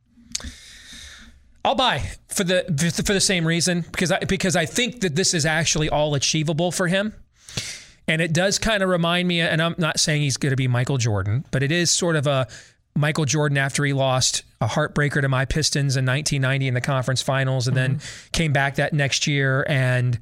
I'll 1.65 1.75
buy 1.75 1.99
for 2.29 2.45
the 2.45 2.65
for 3.05 3.13
the 3.13 3.21
same 3.21 3.47
reason 3.47 3.83
because 3.93 4.13
I 4.13 4.21
because 4.21 4.57
I 4.57 4.65
think 4.65 5.01
that 5.01 5.17
this 5.17 5.35
is 5.35 5.45
actually 5.45 5.89
all 5.89 6.15
achievable 6.15 6.73
for 6.73 6.87
him. 6.87 7.15
And 8.09 8.21
it 8.21 8.33
does 8.33 8.59
kind 8.59 8.83
of 8.83 8.89
remind 8.89 9.29
me, 9.29 9.41
and 9.41 9.63
I'm 9.63 9.75
not 9.79 10.01
saying 10.01 10.23
he's 10.23 10.37
going 10.37 10.51
to 10.51 10.57
be 10.57 10.69
Michael 10.69 10.99
Jordan, 10.99 11.45
but 11.51 11.63
it 11.63 11.71
is 11.71 11.91
sort 11.91 12.17
of 12.17 12.27
a 12.27 12.49
Michael 12.97 13.25
Jordan 13.25 13.57
after 13.57 13.85
he 13.85 13.93
lost 13.93 14.43
a 14.61 14.67
heartbreaker 14.67 15.21
to 15.21 15.29
my 15.29 15.45
Pistons 15.45 15.97
in 15.97 16.05
1990 16.05 16.69
in 16.69 16.75
the 16.75 16.81
conference 16.81 17.23
finals, 17.23 17.69
and 17.69 17.77
then 17.77 17.97
mm-hmm. 17.97 18.31
came 18.33 18.53
back 18.53 18.77
that 18.77 18.93
next 18.93 19.27
year 19.27 19.65
and 19.69 20.19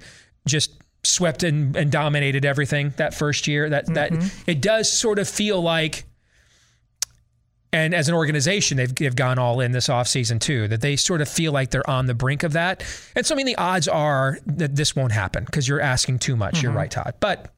just 0.46 0.72
swept 1.02 1.42
and, 1.42 1.74
and 1.76 1.90
dominated 1.90 2.44
everything 2.44 2.92
that 2.96 3.14
first 3.14 3.46
year. 3.46 3.70
That 3.70 3.86
that 3.94 4.12
mm-hmm. 4.12 4.50
it 4.50 4.60
does 4.60 4.92
sort 4.92 5.18
of 5.18 5.28
feel 5.28 5.60
like 5.60 6.04
and 7.72 7.94
as 7.94 8.08
an 8.08 8.14
organization 8.14 8.76
they've, 8.76 8.94
they've 8.94 9.14
gone 9.14 9.38
all 9.38 9.60
in 9.60 9.72
this 9.72 9.88
offseason 9.88 10.40
too 10.40 10.68
that 10.68 10.80
they 10.80 10.96
sort 10.96 11.20
of 11.20 11.28
feel 11.28 11.52
like 11.52 11.70
they're 11.70 11.88
on 11.88 12.06
the 12.06 12.14
brink 12.14 12.42
of 12.42 12.54
that. 12.54 12.82
And 13.14 13.26
so 13.26 13.34
i 13.34 13.36
mean 13.36 13.46
the 13.46 13.56
odds 13.56 13.88
are 13.88 14.38
that 14.46 14.76
this 14.76 14.96
won't 14.96 15.12
happen 15.12 15.44
because 15.44 15.68
you're 15.68 15.80
asking 15.80 16.20
too 16.20 16.36
much. 16.36 16.62
You're 16.62 16.70
mm-hmm. 16.70 16.78
right 16.78 16.90
todd. 16.90 17.14
But 17.20 17.52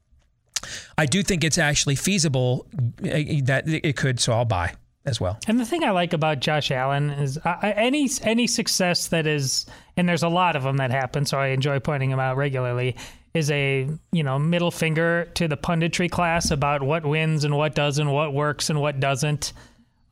i 0.97 1.05
do 1.05 1.23
think 1.23 1.43
it's 1.43 1.57
actually 1.57 1.95
feasible 1.95 2.65
uh, 3.03 3.09
that 3.43 3.63
it 3.67 3.95
could 3.95 4.19
so 4.19 4.33
i'll 4.33 4.45
buy 4.45 4.73
as 5.05 5.19
well 5.19 5.39
And 5.47 5.59
the 5.59 5.65
thing 5.65 5.83
I 5.83 5.89
like 5.89 6.13
about 6.13 6.41
Josh 6.41 6.69
Allen 6.69 7.09
is 7.09 7.39
I- 7.43 7.73
any 7.75 8.07
any 8.21 8.45
success 8.45 9.07
that 9.07 9.25
is, 9.25 9.65
and 9.97 10.07
there's 10.07 10.21
a 10.21 10.29
lot 10.29 10.55
of 10.55 10.61
them 10.61 10.77
that 10.77 10.91
happen, 10.91 11.25
so 11.25 11.39
I 11.39 11.47
enjoy 11.47 11.79
pointing 11.79 12.11
them 12.11 12.19
out 12.19 12.37
regularly. 12.37 12.95
Is 13.33 13.49
a 13.49 13.89
you 14.11 14.21
know 14.23 14.37
middle 14.37 14.69
finger 14.69 15.25
to 15.33 15.47
the 15.47 15.57
punditry 15.57 16.07
class 16.11 16.51
about 16.51 16.83
what 16.83 17.03
wins 17.03 17.45
and 17.45 17.57
what 17.57 17.73
doesn't, 17.73 18.09
what 18.11 18.31
works 18.35 18.69
and 18.69 18.79
what 18.79 18.99
doesn't. 18.99 19.53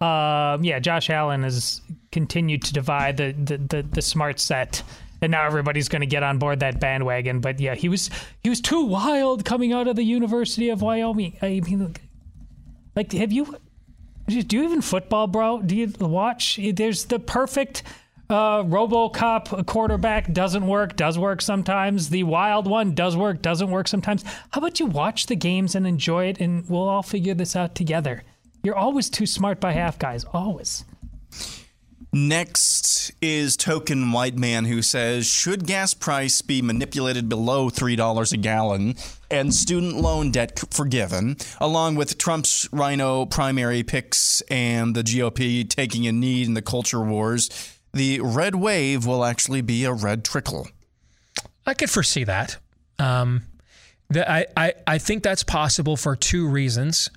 Um, 0.02 0.64
yeah, 0.64 0.80
Josh 0.80 1.12
Allen 1.12 1.44
has 1.44 1.82
continued 2.12 2.64
to 2.64 2.74
divide 2.74 3.18
the 3.18 3.32
the, 3.34 3.58
the, 3.58 3.84
the 3.84 4.02
smart 4.02 4.40
set. 4.40 4.82
And 5.22 5.32
now 5.32 5.46
everybody's 5.46 5.90
going 5.90 6.02
to 6.02 6.08
get 6.08 6.24
on 6.24 6.38
board 6.38 6.62
that 6.62 6.80
bandwagon. 6.80 7.42
But 7.42 7.60
yeah, 7.60 7.76
he 7.76 7.90
was 7.90 8.10
he 8.42 8.50
was 8.50 8.62
too 8.62 8.86
wild 8.86 9.44
coming 9.44 9.74
out 9.74 9.88
of 9.88 9.96
the 9.96 10.04
University 10.04 10.70
of 10.70 10.82
Wyoming. 10.82 11.38
I 11.42 11.60
mean, 11.60 11.96
like, 12.96 13.12
have 13.14 13.32
you 13.32 13.58
do 14.28 14.58
you 14.58 14.64
even 14.64 14.82
football, 14.82 15.28
bro? 15.28 15.62
Do 15.62 15.76
you 15.76 15.92
watch? 16.00 16.60
There's 16.74 17.06
the 17.06 17.20
perfect 17.20 17.84
uh, 18.30 18.64
RoboCop 18.64 19.66
quarterback 19.66 20.32
doesn't 20.32 20.68
work, 20.68 20.96
does 20.96 21.18
work 21.18 21.42
sometimes. 21.42 22.10
The 22.10 22.24
wild 22.24 22.68
one 22.68 22.94
does 22.94 23.18
work, 23.18 23.42
doesn't 23.42 23.72
work 23.72 23.88
sometimes. 23.88 24.24
How 24.52 24.60
about 24.60 24.80
you 24.80 24.86
watch 24.86 25.26
the 25.26 25.36
games 25.36 25.74
and 25.74 25.88
enjoy 25.88 26.26
it, 26.26 26.40
and 26.40 26.70
we'll 26.70 26.88
all 26.88 27.02
figure 27.02 27.34
this 27.34 27.56
out 27.56 27.74
together. 27.74 28.24
You're 28.62 28.76
always 28.76 29.10
too 29.10 29.26
smart 29.26 29.60
by 29.60 29.72
half, 29.72 29.98
guys. 29.98 30.26
Always. 30.26 30.86
Next 32.12 33.12
is 33.22 33.56
Token 33.56 34.12
White 34.12 34.36
Man 34.36 34.66
who 34.66 34.82
says 34.82 35.28
Should 35.28 35.68
gas 35.68 35.94
price 35.94 36.42
be 36.42 36.60
manipulated 36.60 37.30
below 37.30 37.70
$3 37.70 38.34
a 38.34 38.38
gallon 38.38 38.96
and 39.30 39.54
student 39.54 39.96
loan 39.96 40.32
debt 40.32 40.60
forgiven, 40.72 41.38
along 41.62 41.98
with 41.98 42.18
Trump's 42.18 42.68
rhino 42.72 43.28
primary 43.28 43.84
picks 43.84 44.42
and 44.50 44.96
the 44.96 45.04
GOP 45.04 45.70
taking 45.70 46.08
a 46.08 46.12
knee 46.12 46.44
in 46.44 46.56
the 46.56 46.64
culture 46.64 47.02
wars? 47.02 47.78
The 47.94 48.22
red 48.22 48.56
wave 48.56 49.06
will 49.06 49.24
actually 49.24 49.62
be 49.62 49.84
a 49.86 49.94
red 49.94 50.26
trickle. 50.26 50.68
I 51.68 51.76
could 51.76 51.92
foresee 51.92 52.24
that. 52.24 52.58
Um, 52.98 53.44
the, 54.10 54.30
I, 54.30 54.48
I, 54.58 54.74
I 54.88 54.98
think 54.98 55.22
that's 55.22 55.44
possible 55.44 55.96
for 55.96 56.16
two 56.16 56.48
reasons. 56.48 57.12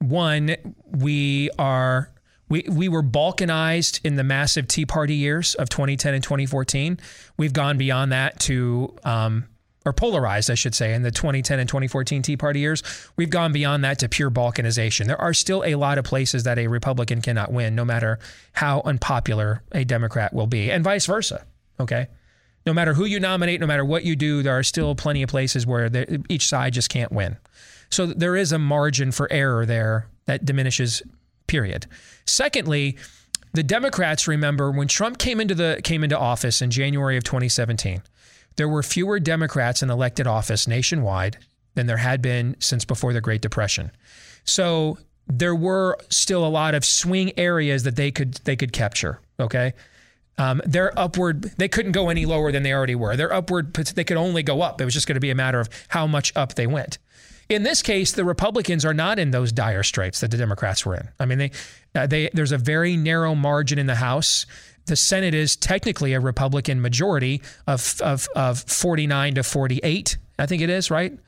One, 0.00 0.56
we 0.90 1.50
are 1.56 2.10
we, 2.48 2.66
we 2.70 2.88
were 2.88 3.02
balkanized 3.02 4.00
in 4.04 4.16
the 4.16 4.24
massive 4.24 4.68
Tea 4.68 4.86
Party 4.86 5.14
years 5.14 5.54
of 5.54 5.68
2010 5.68 6.14
and 6.14 6.22
2014. 6.22 6.98
We've 7.36 7.52
gone 7.52 7.78
beyond 7.78 8.12
that 8.12 8.40
to 8.40 8.94
um, 9.04 9.44
or 9.86 9.92
polarized, 9.92 10.50
I 10.50 10.54
should 10.54 10.74
say, 10.74 10.94
in 10.94 11.02
the 11.02 11.10
2010 11.10 11.58
and 11.58 11.68
2014 11.68 12.22
Tea 12.22 12.36
Party 12.36 12.60
years. 12.60 12.82
We've 13.16 13.30
gone 13.30 13.52
beyond 13.52 13.84
that 13.84 13.98
to 14.00 14.08
pure 14.08 14.30
balkanization. 14.30 15.06
There 15.06 15.20
are 15.20 15.34
still 15.34 15.62
a 15.64 15.74
lot 15.74 15.98
of 15.98 16.04
places 16.04 16.44
that 16.44 16.58
a 16.58 16.68
Republican 16.68 17.20
cannot 17.20 17.52
win, 17.52 17.74
no 17.74 17.84
matter 17.84 18.18
how 18.52 18.82
unpopular 18.84 19.62
a 19.72 19.84
Democrat 19.84 20.32
will 20.32 20.46
be, 20.46 20.70
and 20.70 20.82
vice 20.82 21.06
versa. 21.06 21.44
Okay 21.80 22.08
no 22.66 22.72
matter 22.72 22.94
who 22.94 23.04
you 23.04 23.20
nominate, 23.20 23.60
no 23.60 23.66
matter 23.66 23.84
what 23.84 24.04
you 24.04 24.16
do, 24.16 24.42
there 24.42 24.56
are 24.56 24.62
still 24.62 24.94
plenty 24.94 25.22
of 25.22 25.28
places 25.28 25.66
where 25.66 25.90
each 26.28 26.46
side 26.46 26.72
just 26.72 26.88
can't 26.88 27.12
win. 27.12 27.36
So 27.90 28.06
there 28.06 28.36
is 28.36 28.52
a 28.52 28.58
margin 28.58 29.12
for 29.12 29.30
error 29.30 29.66
there 29.66 30.08
that 30.26 30.44
diminishes. 30.44 31.02
Period. 31.46 31.86
Secondly, 32.26 32.96
the 33.52 33.62
Democrats 33.62 34.26
remember 34.26 34.70
when 34.70 34.88
Trump 34.88 35.18
came 35.18 35.40
into 35.40 35.54
the 35.54 35.80
came 35.84 36.02
into 36.02 36.18
office 36.18 36.60
in 36.60 36.70
January 36.70 37.16
of 37.16 37.24
2017, 37.24 38.02
there 38.56 38.68
were 38.68 38.82
fewer 38.82 39.20
Democrats 39.20 39.82
in 39.82 39.90
elected 39.90 40.26
office 40.26 40.66
nationwide 40.66 41.38
than 41.74 41.86
there 41.86 41.96
had 41.96 42.22
been 42.22 42.56
since 42.58 42.84
before 42.84 43.12
the 43.12 43.20
Great 43.20 43.40
Depression. 43.40 43.90
So 44.44 44.98
there 45.26 45.54
were 45.54 45.98
still 46.10 46.46
a 46.46 46.48
lot 46.48 46.74
of 46.74 46.84
swing 46.84 47.32
areas 47.38 47.82
that 47.84 47.96
they 47.96 48.10
could 48.10 48.34
they 48.44 48.56
could 48.56 48.72
capture. 48.72 49.20
Okay. 49.38 49.72
Um, 50.36 50.60
they're 50.66 50.96
upward. 50.98 51.42
They 51.58 51.68
couldn't 51.68 51.92
go 51.92 52.08
any 52.08 52.26
lower 52.26 52.50
than 52.50 52.64
they 52.64 52.72
already 52.72 52.96
were. 52.96 53.16
They're 53.16 53.32
upward. 53.32 53.72
They 53.72 54.02
could 54.02 54.16
only 54.16 54.42
go 54.42 54.62
up. 54.62 54.80
It 54.80 54.84
was 54.84 54.92
just 54.92 55.06
going 55.06 55.14
to 55.14 55.20
be 55.20 55.30
a 55.30 55.34
matter 55.34 55.60
of 55.60 55.68
how 55.88 56.08
much 56.08 56.32
up 56.34 56.54
they 56.54 56.66
went. 56.66 56.98
In 57.48 57.62
this 57.62 57.82
case, 57.82 58.12
the 58.12 58.24
Republicans 58.24 58.84
are 58.84 58.94
not 58.94 59.18
in 59.18 59.30
those 59.30 59.52
dire 59.52 59.82
straits 59.82 60.20
that 60.20 60.30
the 60.30 60.36
Democrats 60.36 60.86
were 60.86 60.94
in. 60.94 61.08
I 61.20 61.26
mean, 61.26 61.38
they, 61.38 61.50
uh, 61.94 62.06
they 62.06 62.30
there's 62.32 62.52
a 62.52 62.58
very 62.58 62.96
narrow 62.96 63.34
margin 63.34 63.78
in 63.78 63.86
the 63.86 63.96
House. 63.96 64.46
The 64.86 64.96
Senate 64.96 65.34
is 65.34 65.56
technically 65.56 66.12
a 66.12 66.20
Republican 66.20 66.80
majority 66.80 67.42
of 67.66 68.00
of 68.00 68.28
of 68.34 68.60
49 68.60 69.36
to 69.36 69.42
48. 69.42 70.16
I 70.38 70.46
think 70.46 70.62
it 70.62 70.70
is 70.70 70.90
right 70.90 71.18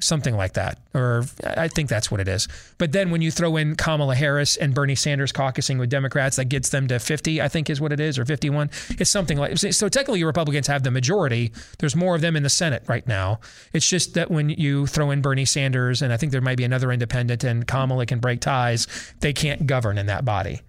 something 0.00 0.36
like 0.36 0.54
that. 0.54 0.78
Or 0.94 1.24
I 1.44 1.68
think 1.68 1.88
that's 1.88 2.10
what 2.10 2.20
it 2.20 2.28
is. 2.28 2.48
But 2.78 2.92
then 2.92 3.10
when 3.10 3.22
you 3.22 3.30
throw 3.30 3.56
in 3.56 3.76
Kamala 3.76 4.14
Harris 4.14 4.56
and 4.56 4.74
Bernie 4.74 4.94
Sanders 4.94 5.32
caucusing 5.32 5.78
with 5.78 5.90
Democrats, 5.90 6.36
that 6.36 6.46
gets 6.46 6.70
them 6.70 6.88
to 6.88 6.98
50, 6.98 7.42
I 7.42 7.48
think 7.48 7.68
is 7.68 7.80
what 7.80 7.92
it 7.92 8.00
is, 8.00 8.18
or 8.18 8.24
51. 8.24 8.70
It's 8.90 9.10
something 9.10 9.38
like 9.38 9.58
so. 9.58 9.88
Technically, 9.88 10.24
Republicans 10.24 10.66
have 10.66 10.82
the 10.82 10.90
majority. 10.90 11.52
There's 11.78 11.94
more 11.94 12.14
of 12.14 12.20
them 12.20 12.36
in 12.36 12.42
the 12.42 12.50
Senate 12.50 12.82
right 12.86 13.06
now. 13.06 13.40
It's 13.72 13.88
just 13.88 14.14
that 14.14 14.30
when 14.30 14.48
you 14.48 14.86
throw 14.86 15.10
in 15.10 15.20
Bernie 15.20 15.44
Sanders 15.44 16.02
and 16.02 16.12
I 16.12 16.16
think 16.16 16.32
there 16.32 16.40
might 16.40 16.56
be 16.56 16.64
another 16.64 16.90
independent 16.90 17.44
and 17.44 17.66
Kamala 17.66 18.06
can 18.06 18.18
break 18.18 18.40
ties, 18.40 18.86
they 19.20 19.32
can't 19.32 19.66
govern 19.66 19.98
in 19.98 20.06
that 20.06 20.24
body. 20.24 20.62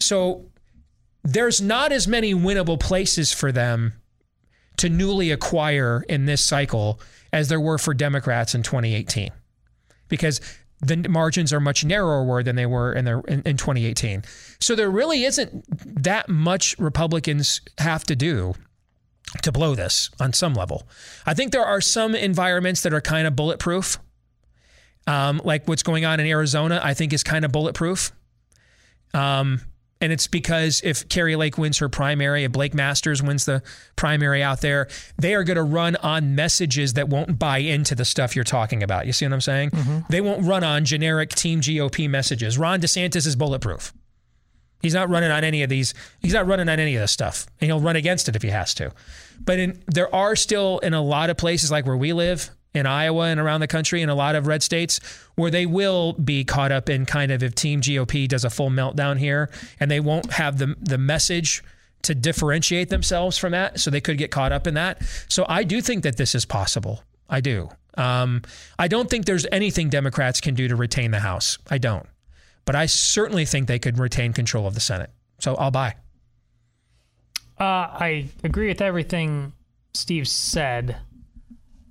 So 0.00 0.46
there's 1.24 1.60
not 1.60 1.92
as 1.92 2.06
many 2.06 2.34
winnable 2.34 2.78
places 2.78 3.32
for 3.32 3.50
them 3.50 3.94
to 4.76 4.88
newly 4.88 5.30
acquire 5.30 6.04
in 6.08 6.26
this 6.26 6.44
cycle 6.44 7.00
as 7.36 7.48
there 7.48 7.60
were 7.60 7.76
for 7.76 7.92
Democrats 7.92 8.54
in 8.54 8.62
2018, 8.62 9.30
because 10.08 10.40
the 10.80 10.96
margins 11.08 11.52
are 11.52 11.60
much 11.60 11.84
narrower 11.84 12.42
than 12.42 12.56
they 12.56 12.64
were 12.64 12.92
in, 12.94 13.04
their, 13.04 13.20
in, 13.20 13.42
in 13.42 13.56
2018. 13.58 14.24
So 14.58 14.74
there 14.74 14.90
really 14.90 15.24
isn't 15.24 15.64
that 16.02 16.30
much 16.30 16.78
Republicans 16.78 17.60
have 17.78 18.04
to 18.04 18.16
do 18.16 18.54
to 19.42 19.52
blow 19.52 19.74
this 19.74 20.10
on 20.18 20.32
some 20.32 20.54
level. 20.54 20.88
I 21.26 21.34
think 21.34 21.52
there 21.52 21.64
are 21.64 21.82
some 21.82 22.14
environments 22.14 22.82
that 22.82 22.94
are 22.94 23.02
kind 23.02 23.26
of 23.26 23.36
bulletproof. 23.36 23.98
Um, 25.06 25.40
like 25.44 25.68
what's 25.68 25.82
going 25.82 26.04
on 26.04 26.18
in 26.18 26.26
Arizona, 26.26 26.80
I 26.82 26.94
think 26.94 27.12
is 27.12 27.22
kind 27.22 27.44
of 27.44 27.52
bulletproof. 27.52 28.12
Um, 29.12 29.60
and 30.00 30.12
it's 30.12 30.26
because 30.26 30.82
if 30.84 31.08
Kari 31.08 31.36
Lake 31.36 31.56
wins 31.56 31.78
her 31.78 31.88
primary, 31.88 32.44
if 32.44 32.52
Blake 32.52 32.74
Masters 32.74 33.22
wins 33.22 33.46
the 33.46 33.62
primary 33.96 34.42
out 34.42 34.60
there, 34.60 34.88
they 35.18 35.34
are 35.34 35.42
going 35.42 35.56
to 35.56 35.62
run 35.62 35.96
on 35.96 36.34
messages 36.34 36.94
that 36.94 37.08
won't 37.08 37.38
buy 37.38 37.58
into 37.58 37.94
the 37.94 38.04
stuff 38.04 38.36
you're 38.36 38.44
talking 38.44 38.82
about. 38.82 39.06
You 39.06 39.12
see 39.12 39.24
what 39.24 39.32
I'm 39.32 39.40
saying? 39.40 39.70
Mm-hmm. 39.70 39.98
They 40.10 40.20
won't 40.20 40.44
run 40.44 40.64
on 40.64 40.84
generic 40.84 41.30
Team 41.30 41.60
GOP 41.60 42.10
messages. 42.10 42.58
Ron 42.58 42.80
DeSantis 42.80 43.26
is 43.26 43.36
bulletproof. 43.36 43.94
He's 44.82 44.94
not 44.94 45.08
running 45.08 45.30
on 45.30 45.42
any 45.42 45.62
of 45.62 45.70
these. 45.70 45.94
He's 46.20 46.34
not 46.34 46.46
running 46.46 46.68
on 46.68 46.78
any 46.78 46.94
of 46.94 47.00
this 47.00 47.12
stuff, 47.12 47.46
and 47.60 47.68
he'll 47.68 47.80
run 47.80 47.96
against 47.96 48.28
it 48.28 48.36
if 48.36 48.42
he 48.42 48.50
has 48.50 48.74
to. 48.74 48.92
But 49.40 49.58
in, 49.58 49.82
there 49.86 50.14
are 50.14 50.36
still 50.36 50.78
in 50.80 50.92
a 50.92 51.00
lot 51.00 51.30
of 51.30 51.38
places 51.38 51.70
like 51.70 51.86
where 51.86 51.96
we 51.96 52.12
live 52.12 52.50
in 52.76 52.86
Iowa 52.86 53.24
and 53.24 53.40
around 53.40 53.60
the 53.60 53.66
country 53.66 54.02
in 54.02 54.08
a 54.08 54.14
lot 54.14 54.34
of 54.34 54.46
red 54.46 54.62
states 54.62 55.00
where 55.34 55.50
they 55.50 55.66
will 55.66 56.12
be 56.12 56.44
caught 56.44 56.72
up 56.72 56.88
in 56.88 57.06
kind 57.06 57.32
of 57.32 57.42
if 57.42 57.54
Team 57.54 57.80
GOP 57.80 58.28
does 58.28 58.44
a 58.44 58.50
full 58.50 58.70
meltdown 58.70 59.18
here, 59.18 59.50
and 59.80 59.90
they 59.90 60.00
won't 60.00 60.32
have 60.32 60.58
the 60.58 60.76
the 60.80 60.98
message 60.98 61.64
to 62.02 62.14
differentiate 62.14 62.88
themselves 62.88 63.36
from 63.36 63.52
that, 63.52 63.80
so 63.80 63.90
they 63.90 64.00
could 64.00 64.18
get 64.18 64.30
caught 64.30 64.52
up 64.52 64.66
in 64.66 64.74
that. 64.74 65.02
So 65.28 65.44
I 65.48 65.64
do 65.64 65.80
think 65.80 66.04
that 66.04 66.16
this 66.16 66.34
is 66.34 66.44
possible. 66.44 67.02
I 67.28 67.40
do. 67.40 67.68
Um, 67.98 68.42
I 68.78 68.86
don't 68.86 69.10
think 69.10 69.24
there's 69.24 69.46
anything 69.50 69.88
Democrats 69.88 70.40
can 70.40 70.54
do 70.54 70.68
to 70.68 70.76
retain 70.76 71.10
the 71.10 71.20
House. 71.20 71.58
I 71.70 71.78
don't 71.78 72.06
but 72.66 72.74
I 72.74 72.84
certainly 72.84 73.46
think 73.46 73.68
they 73.68 73.78
could 73.78 73.98
retain 73.98 74.34
control 74.34 74.66
of 74.66 74.74
the 74.74 74.80
Senate. 74.80 75.10
So 75.38 75.54
I'll 75.54 75.70
buy. 75.70 75.94
Uh, 77.58 77.64
I 77.64 78.26
agree 78.44 78.68
with 78.68 78.82
everything 78.82 79.54
Steve 79.94 80.28
said, 80.28 80.96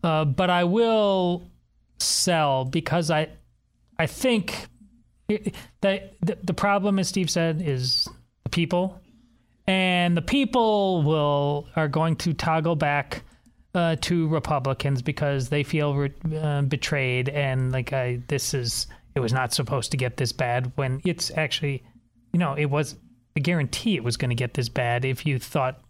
uh, 0.05 0.23
but 0.23 0.51
I 0.51 0.63
will 0.63 1.49
sell 1.97 2.63
because 2.63 3.09
I, 3.09 3.27
I 3.97 4.05
think 4.05 4.67
that 5.27 6.13
the, 6.21 6.37
the 6.43 6.53
problem, 6.53 6.99
as 6.99 7.07
Steve 7.07 7.29
said, 7.31 7.59
is 7.59 8.07
the 8.43 8.51
people, 8.51 9.01
and 9.65 10.15
the 10.15 10.21
people 10.21 11.01
will 11.01 11.67
are 11.75 11.87
going 11.87 12.17
to 12.17 12.33
toggle 12.33 12.75
back 12.75 13.23
uh, 13.73 13.95
to 14.01 14.27
Republicans 14.27 15.01
because 15.01 15.49
they 15.49 15.63
feel 15.63 15.95
re- 15.95 16.13
uh, 16.39 16.61
betrayed. 16.61 17.29
And 17.29 17.71
like 17.71 17.91
I 17.91 18.21
this 18.27 18.53
is 18.53 18.85
it 19.15 19.21
was 19.21 19.33
not 19.33 19.53
supposed 19.53 19.89
to 19.89 19.97
get 19.97 20.17
this 20.17 20.31
bad 20.31 20.71
when 20.75 21.01
it's 21.03 21.31
actually, 21.35 21.83
you 22.31 22.39
know, 22.39 22.53
it 22.53 22.65
was 22.65 22.95
a 23.35 23.39
guarantee 23.39 23.95
it 23.95 24.03
was 24.03 24.17
going 24.17 24.29
to 24.29 24.35
get 24.35 24.53
this 24.53 24.69
bad 24.69 25.03
if 25.03 25.25
you 25.25 25.39
thought 25.39 25.81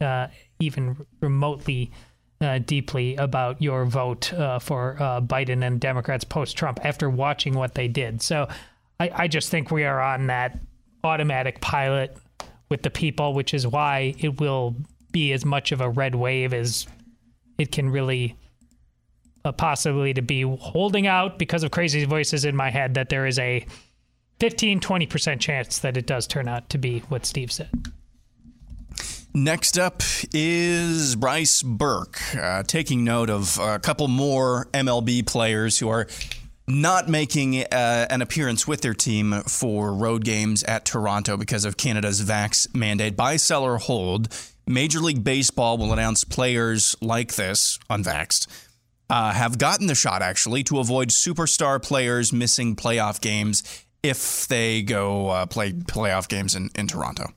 uh, 0.00 0.28
even 0.58 1.04
remotely 1.20 1.92
uh, 2.40 2.58
deeply 2.58 3.16
about 3.16 3.60
your 3.60 3.84
vote 3.84 4.32
uh, 4.32 4.58
for 4.58 4.96
uh, 5.00 5.20
Biden 5.20 5.66
and 5.66 5.80
Democrats 5.80 6.24
post 6.24 6.56
Trump 6.56 6.80
after 6.84 7.10
watching 7.10 7.54
what 7.54 7.74
they 7.74 7.88
did. 7.88 8.22
So 8.22 8.48
I, 9.00 9.10
I 9.14 9.28
just 9.28 9.50
think 9.50 9.70
we 9.70 9.84
are 9.84 10.00
on 10.00 10.28
that 10.28 10.58
automatic 11.02 11.60
pilot 11.60 12.16
with 12.68 12.82
the 12.82 12.90
people, 12.90 13.34
which 13.34 13.54
is 13.54 13.66
why 13.66 14.14
it 14.18 14.40
will 14.40 14.76
be 15.10 15.32
as 15.32 15.44
much 15.44 15.72
of 15.72 15.80
a 15.80 15.88
red 15.88 16.14
wave 16.14 16.52
as 16.52 16.86
it 17.56 17.72
can 17.72 17.90
really 17.90 18.36
uh, 19.44 19.52
possibly 19.52 20.12
to 20.14 20.22
be 20.22 20.42
holding 20.42 21.06
out 21.06 21.38
because 21.38 21.62
of 21.62 21.70
crazy 21.70 22.04
voices 22.04 22.44
in 22.44 22.54
my 22.54 22.70
head 22.70 22.94
that 22.94 23.08
there 23.08 23.26
is 23.26 23.38
a 23.38 23.66
15 24.38 24.80
20% 24.80 25.40
chance 25.40 25.78
that 25.78 25.96
it 25.96 26.06
does 26.06 26.26
turn 26.26 26.46
out 26.46 26.68
to 26.70 26.78
be 26.78 27.00
what 27.08 27.26
Steve 27.26 27.50
said. 27.50 27.70
Next 29.38 29.78
up 29.78 30.02
is 30.34 31.14
Bryce 31.14 31.62
Burke, 31.62 32.20
uh, 32.34 32.64
taking 32.64 33.04
note 33.04 33.30
of 33.30 33.56
a 33.60 33.78
couple 33.78 34.08
more 34.08 34.66
MLB 34.74 35.24
players 35.28 35.78
who 35.78 35.88
are 35.88 36.08
not 36.66 37.08
making 37.08 37.62
uh, 37.62 38.06
an 38.10 38.20
appearance 38.20 38.66
with 38.66 38.80
their 38.80 38.94
team 38.94 39.42
for 39.42 39.94
road 39.94 40.24
games 40.24 40.64
at 40.64 40.84
Toronto 40.84 41.36
because 41.36 41.64
of 41.64 41.76
Canada's 41.76 42.20
vax 42.20 42.74
mandate. 42.74 43.16
Buy, 43.16 43.36
sell, 43.36 43.62
or 43.62 43.78
hold. 43.78 44.28
Major 44.66 44.98
League 44.98 45.22
Baseball 45.22 45.78
will 45.78 45.92
announce 45.92 46.24
players 46.24 46.96
like 47.00 47.36
this, 47.36 47.78
unvaxxed, 47.88 48.48
uh, 49.08 49.32
have 49.34 49.56
gotten 49.56 49.86
the 49.86 49.94
shot 49.94 50.20
actually 50.20 50.64
to 50.64 50.80
avoid 50.80 51.10
superstar 51.10 51.80
players 51.80 52.32
missing 52.32 52.74
playoff 52.74 53.20
games 53.20 53.62
if 54.02 54.48
they 54.48 54.82
go 54.82 55.28
uh, 55.28 55.46
play 55.46 55.72
playoff 55.72 56.28
games 56.28 56.56
in, 56.56 56.70
in 56.74 56.88
Toronto. 56.88 57.32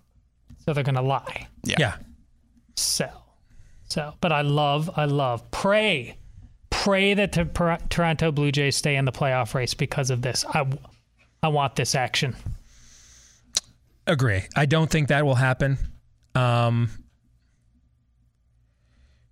So 0.65 0.73
they're 0.73 0.83
going 0.83 0.95
to 0.95 1.01
lie. 1.01 1.47
Yeah. 1.63 1.75
Yeah. 1.79 1.95
Sell. 2.75 3.35
So, 3.89 4.13
but 4.21 4.31
I 4.31 4.41
love, 4.41 4.89
I 4.95 5.05
love, 5.05 5.51
pray, 5.51 6.17
pray 6.69 7.13
that 7.13 7.33
the 7.33 7.45
Tor- 7.45 7.79
Toronto 7.89 8.31
Blue 8.31 8.51
Jays 8.51 8.75
stay 8.75 8.95
in 8.95 9.05
the 9.05 9.11
playoff 9.11 9.53
race 9.53 9.73
because 9.73 10.09
of 10.09 10.21
this. 10.21 10.45
I, 10.47 10.65
I 11.43 11.49
want 11.49 11.75
this 11.75 11.93
action. 11.95 12.35
Agree. 14.07 14.43
I 14.55 14.65
don't 14.65 14.89
think 14.89 15.09
that 15.09 15.25
will 15.25 15.35
happen. 15.35 15.77
Um, 16.35 16.89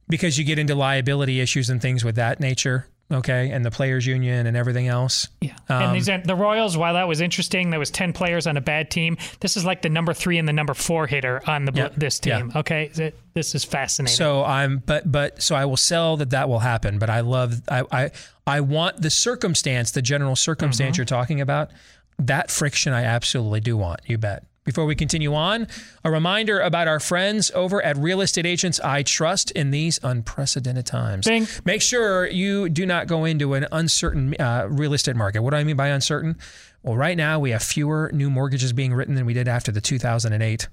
because 0.10 0.38
you 0.38 0.44
get 0.44 0.60
into 0.60 0.76
liability 0.76 1.40
issues 1.40 1.70
and 1.70 1.82
things 1.82 2.04
with 2.04 2.16
that 2.16 2.40
nature, 2.40 2.88
okay, 3.12 3.49
and 3.51 3.66
the 3.66 3.72
players' 3.72 4.05
union 4.05 4.45
and 4.47 4.55
everything 4.57 4.88
else. 4.88 5.28
Yeah. 5.41 5.53
Um, 5.68 5.82
and 5.84 5.95
these, 5.95 6.05
the 6.26 6.36
Royals, 6.36 6.78
while 6.78 6.93
that 6.93 7.07
was 7.07 7.22
interesting, 7.22 7.70
there 7.70 7.80
was 7.80 7.91
10 7.91 8.14
players 8.14 8.47
on 8.47 8.57
a 8.57 8.62
bad 8.62 8.91
team. 8.91 9.18
This 9.39 9.57
is 9.57 9.66
like 9.66 9.82
the 9.82 9.89
number 9.89 10.14
three 10.14 10.38
and 10.38 10.47
the 10.47 10.53
number 10.53 10.74
four 10.74 11.07
hitter 11.07 11.41
on 11.47 11.66
the 11.66 11.72
Yep. 11.74 11.95
this 11.95 12.20
team. 12.20 12.51
Okay. 12.55 12.89
Th- 12.93 13.14
This 13.34 13.55
is 13.55 13.64
fascinating. 13.64 14.16
So 14.16 14.43
I'm, 14.43 14.80
but 14.86 15.10
but 15.12 15.41
so 15.41 15.55
I 15.55 15.66
will 15.66 15.78
sell 15.78 16.18
that 16.18 16.32
that 16.32 16.49
will 16.49 16.60
happen. 16.60 16.99
But 16.99 17.10
I 17.10 17.22
love, 17.22 17.62
I 17.70 17.84
I, 17.91 18.12
I 18.47 18.62
want 18.62 19.01
the 19.01 19.10
circumstance, 19.10 19.91
the 19.91 20.01
general 20.01 20.36
circumstance 20.36 20.97
you're 20.97 21.05
talking 21.05 21.39
about. 21.41 21.72
That 22.20 22.51
friction, 22.51 22.91
I 22.91 23.03
absolutely 23.05 23.62
do 23.62 23.78
want. 23.78 24.01
You 24.05 24.18
bet. 24.18 24.43
Before 24.70 24.86
we 24.86 24.94
continue 24.94 25.34
on, 25.34 25.68
a 26.04 26.12
reminder 26.12 26.60
about 26.60 26.88
our 26.88 27.00
friends 27.00 27.50
over 27.56 27.82
at 27.82 27.98
Real 27.98 28.22
Estate 28.22 28.46
Agents 28.46 28.80
I 28.82 29.02
Trust 29.02 29.50
in 29.50 29.72
these 29.72 30.00
unprecedented 30.04 30.86
times. 30.86 31.26
Bing. 31.26 31.48
Make 31.66 31.82
sure 31.82 32.28
you 32.28 32.70
do 32.70 32.86
not 32.86 33.08
go 33.08 33.26
into 33.26 33.56
an 33.56 33.66
uncertain 33.72 34.36
uh, 34.40 34.68
real 34.70 34.94
estate 34.94 35.16
market. 35.16 35.42
What 35.42 35.50
do 35.50 35.58
I 35.58 35.64
mean 35.64 35.76
by 35.76 35.88
uncertain? 35.88 36.38
Well, 36.84 36.96
right 36.96 37.18
now 37.18 37.40
we 37.40 37.50
have 37.50 37.64
fewer 37.64 38.12
new 38.14 38.30
mortgages 38.30 38.72
being 38.72 38.94
written 38.94 39.16
than 39.16 39.26
we 39.26 39.34
did 39.34 39.48
after 39.48 39.72
the 39.72 39.82
2008 39.82 40.68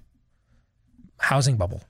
housing 1.17 1.57
bubble. 1.57 1.81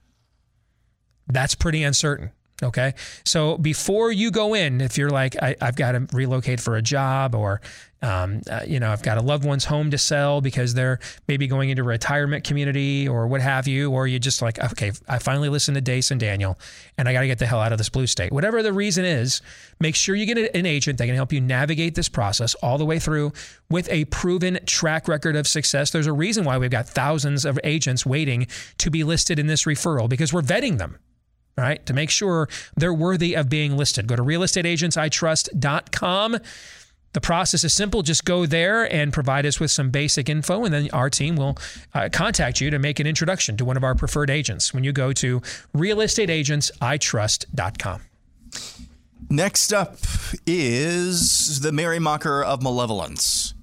That's 1.27 1.57
pretty 1.57 1.83
uncertain. 1.83 2.31
Okay. 2.63 2.95
So 3.25 3.59
before 3.59 4.11
you 4.11 4.31
go 4.31 4.55
in, 4.55 4.81
if 4.81 4.97
you're 4.97 5.11
like, 5.11 5.37
I, 5.43 5.57
I've 5.61 5.77
got 5.77 5.93
to 5.93 6.07
relocate 6.13 6.59
for 6.59 6.77
a 6.77 6.83
job 6.83 7.35
or, 7.35 7.61
um, 8.01 8.41
uh, 8.51 8.61
you 8.67 8.81
know, 8.81 8.91
I've 8.91 9.03
got 9.03 9.19
a 9.19 9.21
loved 9.21 9.45
one's 9.45 9.67
home 9.67 9.91
to 9.91 9.99
sell 9.99 10.41
because 10.41 10.73
they're 10.73 10.99
maybe 11.29 11.49
going 11.49 11.69
into 11.69 11.83
retirement 11.83 12.45
community 12.45 13.07
or 13.07 13.27
what 13.27 13.43
have 13.43 13.69
you, 13.69 13.91
or 13.93 14.07
you 14.07 14.19
just 14.19 14.41
like, 14.41 14.59
okay, 14.73 14.93
I 15.07 15.19
finally 15.19 15.51
listened 15.51 15.75
to 15.75 15.83
Deace 15.83 16.11
and 16.11 16.19
Daniel 16.19 16.59
and 16.97 17.07
I 17.11 17.13
got 17.13 17.21
to 17.21 17.27
get 17.27 17.39
the 17.39 17.47
hell 17.47 17.61
out 17.61 17.73
of 17.73 17.79
this 17.79 17.91
blue 17.91 18.07
state. 18.07 18.33
Whatever 18.33 18.63
the 18.63 18.73
reason 18.73 19.05
is, 19.05 19.43
make 19.79 19.95
sure 19.95 20.15
you 20.15 20.25
get 20.25 20.55
an 20.55 20.65
agent 20.65 20.97
that 20.97 21.07
can 21.07 21.15
help 21.15 21.35
you 21.35 21.43
navigate 21.43 21.95
this 21.95 22.09
process 22.09 22.55
all 22.57 22.79
the 22.79 22.87
way 22.87 22.99
through 22.99 23.35
with 23.69 23.87
a 23.91 24.07
proven 24.07 24.61
track 24.65 25.09
record 25.09 25.37
of 25.37 25.47
success. 25.47 25.91
There's 25.91 26.07
a 26.07 26.13
reason 26.13 26.47
why 26.47 26.57
we've 26.57 26.71
got 26.71 26.89
thousands 26.89 27.45
of 27.45 27.59
agents 27.65 28.07
waiting 28.07 28.47
to 28.79 28.91
be 28.91 29.05
listed 29.05 29.39
in 29.39 29.47
this 29.47 29.65
referral 29.65 30.09
because 30.09 30.33
we're 30.33 30.41
vetting 30.41 30.79
them 30.79 30.99
all 31.59 31.65
right, 31.65 31.85
to 31.87 31.95
make 31.95 32.11
sure 32.11 32.51
they're 32.77 32.93
worthy 32.93 33.35
of 33.35 33.49
being 33.49 33.75
listed. 33.77 34.07
Go 34.07 34.15
to 34.17 34.23
realestateagentsitrust.com. 34.23 36.39
The 37.13 37.21
process 37.23 37.65
is 37.65 37.73
simple. 37.73 38.03
Just 38.03 38.27
go 38.27 38.45
there 38.45 38.85
and 38.93 39.11
provide 39.11 39.47
us 39.47 39.59
with 39.59 39.71
some 39.71 39.89
basic 39.91 40.29
info, 40.29 40.67
and 40.67 40.75
then 40.75 40.91
our 40.93 41.09
team 41.09 41.37
will 41.37 41.57
uh, 41.95 42.11
contact 42.13 42.61
you 42.61 42.69
to 42.69 42.79
make 42.79 43.01
an 43.01 43.07
introduction 43.07 43.57
to 43.57 43.65
one 43.65 43.79
of 43.79 43.85
our 43.85 43.95
preferred 43.95 44.29
agents 44.29 44.75
when 44.75 44.85
you 44.85 44.93
go 44.93 45.15
to 45.15 45.41
realestateagentsitrust.com. 45.75 48.03
Next 49.31 49.73
up 49.73 49.97
is 50.47 51.61
the 51.61 51.73
Mary 51.73 51.99
Mocker 51.99 52.45
of 52.45 52.63
Malevolence, 52.63 53.55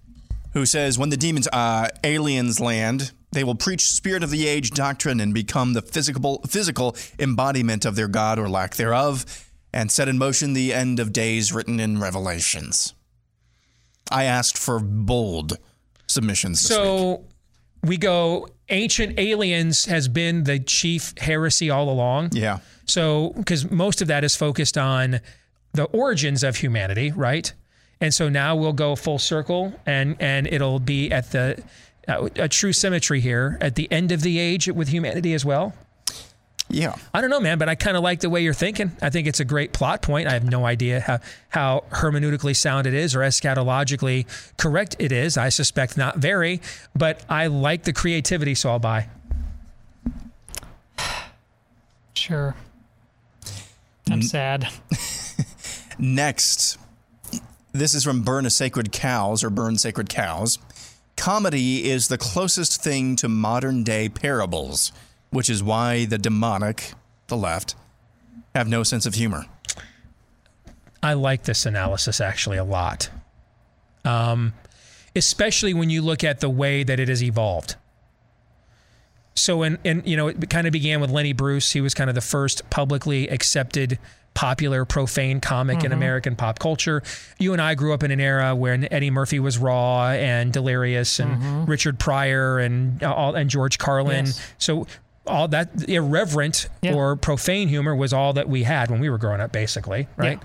who 0.54 0.66
says 0.66 0.98
when 0.98 1.10
the 1.10 1.18
demons, 1.18 1.48
uh, 1.54 1.90
aliens 2.04 2.60
land, 2.60 3.12
they 3.34 3.44
will 3.44 3.56
preach 3.56 3.88
spirit 3.88 4.24
of 4.24 4.30
the 4.30 4.48
age 4.48 4.72
doctrine 4.72 5.20
and 5.20 5.34
become 5.34 5.74
the 5.74 5.82
physical, 5.82 6.42
physical 6.48 6.96
embodiment 7.20 7.86
of 7.86 7.96
their 7.96 8.08
God 8.08 8.40
or 8.40 8.50
lack 8.50 8.76
thereof, 8.76 9.50
and 9.74 9.92
set 9.92 10.08
in 10.08 10.18
motion 10.18 10.54
the 10.54 10.74
end 10.74 11.00
of 11.00 11.12
days 11.12 11.52
written 11.52 11.80
in 11.80 12.00
Revelations. 12.00 12.94
I 14.12 14.26
asked 14.26 14.58
for 14.58 14.80
bold 14.80 15.58
submissions 16.08 16.62
this 16.62 16.78
week. 16.78 16.86
So 16.86 17.26
we 17.84 17.98
go 17.98 18.48
ancient 18.70 19.20
aliens 19.20 19.86
has 19.86 20.08
been 20.08 20.44
the 20.44 20.60
chief 20.60 21.14
heresy 21.18 21.70
all 21.70 21.90
along. 21.90 22.30
Yeah. 22.34 22.60
So, 22.86 23.34
because 23.36 23.70
most 23.70 24.02
of 24.02 24.08
that 24.10 24.24
is 24.24 24.36
focused 24.36 24.78
on 24.78 25.22
the 25.74 25.86
origins 25.86 26.44
of 26.44 26.58
humanity, 26.58 27.12
right? 27.12 27.52
And 28.02 28.14
so 28.14 28.30
now 28.30 28.56
we'll 28.56 28.74
go 28.74 28.96
full 28.96 29.20
circle, 29.20 29.74
and 29.86 30.18
and 30.20 30.48
it'll 30.48 30.80
be 30.80 31.12
at 31.12 31.32
the 31.32 31.64
uh, 32.08 32.30
a 32.36 32.48
true 32.48 32.74
symmetry 32.74 33.20
here 33.20 33.58
at 33.62 33.76
the 33.76 33.92
end 33.92 34.12
of 34.12 34.22
the 34.22 34.40
age 34.40 34.68
with 34.68 34.90
humanity 34.90 35.34
as 35.34 35.46
well. 35.46 35.74
Yeah. 36.70 36.96
I 37.14 37.22
don't 37.22 37.30
know, 37.30 37.40
man, 37.40 37.60
but 37.60 37.70
I 37.70 37.76
kind 37.76 37.96
of 37.96 38.04
like 38.04 38.22
the 38.22 38.30
way 38.30 38.42
you're 38.42 38.54
thinking. 38.54 38.92
I 39.02 39.10
think 39.10 39.28
it's 39.28 39.40
a 39.40 39.46
great 39.46 39.74
plot 39.74 40.02
point. 40.02 40.28
I 40.28 40.34
have 40.34 40.44
no 40.44 40.66
idea 40.66 41.02
how, 41.02 41.20
how 41.50 41.84
hermeneutically 41.92 42.56
sound 42.56 42.88
it 42.88 42.94
is 42.94 43.16
or 43.16 43.20
eschatologically 43.20 44.26
correct 44.58 44.96
it 44.98 45.12
is. 45.12 45.38
I 45.38 45.50
suspect 45.50 45.98
not 45.98 46.18
very, 46.18 46.62
but 46.96 47.24
I 47.30 47.48
like 47.48 47.84
the 47.84 47.94
creativity, 47.94 48.56
so 48.56 48.72
I'll 48.72 48.80
buy. 48.80 49.08
Sure. 52.16 52.56
I'm 54.10 54.22
sad. 54.22 54.70
Next, 56.00 56.78
this 57.74 57.94
is 57.96 58.04
from 58.04 58.22
Burn 58.22 58.46
a 58.46 58.50
Sacred 58.50 58.92
Cows 58.92 59.44
or 59.44 59.50
Burn 59.50 59.78
Sacred 59.78 60.10
Cows. 60.10 60.60
Comedy 61.24 61.90
is 61.90 62.10
the 62.10 62.18
closest 62.18 62.84
thing 62.84 63.16
to 63.16 63.30
modern 63.30 63.86
day 63.86 64.10
parables, 64.10 64.92
which 65.30 65.50
is 65.50 65.64
why 65.64 66.04
the 66.04 66.18
demonic, 66.18 66.92
the 67.28 67.38
left, 67.38 67.76
have 68.54 68.68
no 68.68 68.84
sense 68.84 69.06
of 69.06 69.14
humor. 69.14 69.46
I 71.02 71.14
like 71.14 71.44
this 71.44 71.66
analysis 71.66 72.20
actually 72.20 72.58
a 72.58 72.66
lot. 72.66 73.10
Um, 74.04 74.52
especially 75.16 75.74
when 75.74 75.90
you 75.90 76.02
look 76.02 76.26
at 76.26 76.42
the 76.42 76.50
way 76.50 76.84
that 76.84 77.00
it 77.00 77.08
has 77.08 77.24
evolved. 77.24 77.78
So, 79.34 79.64
in, 79.64 79.80
in 79.86 80.04
you 80.06 80.18
know, 80.18 80.28
it 80.28 80.50
kind 80.50 80.68
of 80.68 80.74
began 80.74 81.00
with 81.00 81.10
Lenny 81.10 81.32
Bruce. 81.32 81.72
He 81.72 81.80
was 81.80 81.94
kind 81.94 82.10
of 82.10 82.16
the 82.16 82.22
first 82.22 82.70
publicly 82.70 83.30
accepted, 83.30 83.98
popular, 84.34 84.86
profane 84.86 85.40
comic 85.40 85.84
in 85.84 85.92
American 85.92 86.36
pop 86.36 86.60
culture. 86.60 87.04
You 87.40 87.54
and 87.54 87.62
I 87.62 87.76
grew 87.76 87.94
up 87.94 88.04
in 88.04 88.12
an 88.12 88.20
era 88.20 88.56
when 88.56 88.92
Eddie 88.92 89.12
Murphy 89.12 89.40
was 89.40 89.58
raw 89.58 90.10
and 90.10 90.52
delirious, 90.52 91.20
and 91.20 91.68
Richard 91.68 92.00
Pryor 92.00 92.60
and 92.60 93.02
uh, 93.04 93.14
all 93.14 93.36
and 93.36 93.50
George 93.50 93.78
Carlin. 93.78 94.26
Yes. 94.28 94.42
So. 94.58 94.88
All 95.26 95.48
that 95.48 95.88
irreverent 95.88 96.68
Yeah. 96.82 96.96
or 96.96 97.16
profane 97.16 97.70
humor 97.70 97.96
was 97.96 98.12
all 98.12 98.34
that 98.34 98.50
we 98.50 98.64
had 98.64 98.92
when 98.92 99.00
we 99.00 99.10
were 99.10 99.18
growing 99.18 99.40
up, 99.40 99.54
basically, 99.54 100.10
right? 100.18 100.38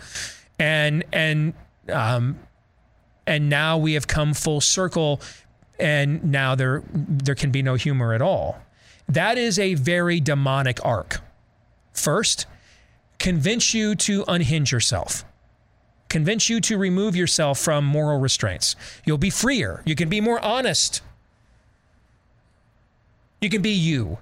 and 0.60 1.02
and 1.12 1.52
um, 1.92 2.38
and 3.26 3.48
now 3.48 3.76
we 3.76 3.94
have 3.94 4.06
come 4.06 4.34
full 4.34 4.60
circle, 4.60 5.20
and 5.80 6.22
now 6.22 6.54
there 6.54 6.84
there 6.94 7.34
can 7.34 7.50
be 7.50 7.60
no 7.60 7.74
humor 7.74 8.14
at 8.14 8.22
all. 8.22 8.60
That 9.08 9.36
is 9.36 9.58
a 9.58 9.74
very 9.74 10.20
demonic 10.20 10.78
arc. 10.86 11.22
First, 11.92 12.46
convince 13.18 13.74
you 13.74 13.94
to 13.94 14.24
unhinge 14.28 14.72
yourself. 14.72 15.24
Convince 16.08 16.48
you 16.48 16.60
to 16.62 16.78
remove 16.78 17.14
yourself 17.14 17.58
from 17.58 17.84
moral 17.84 18.18
restraints. 18.18 18.76
You'll 19.04 19.18
be 19.18 19.30
freer. 19.30 19.82
You 19.84 19.94
can 19.94 20.08
be 20.08 20.20
more 20.20 20.40
honest. 20.40 21.02
You 23.40 23.50
can 23.50 23.62
be 23.62 23.70
you, 23.70 24.18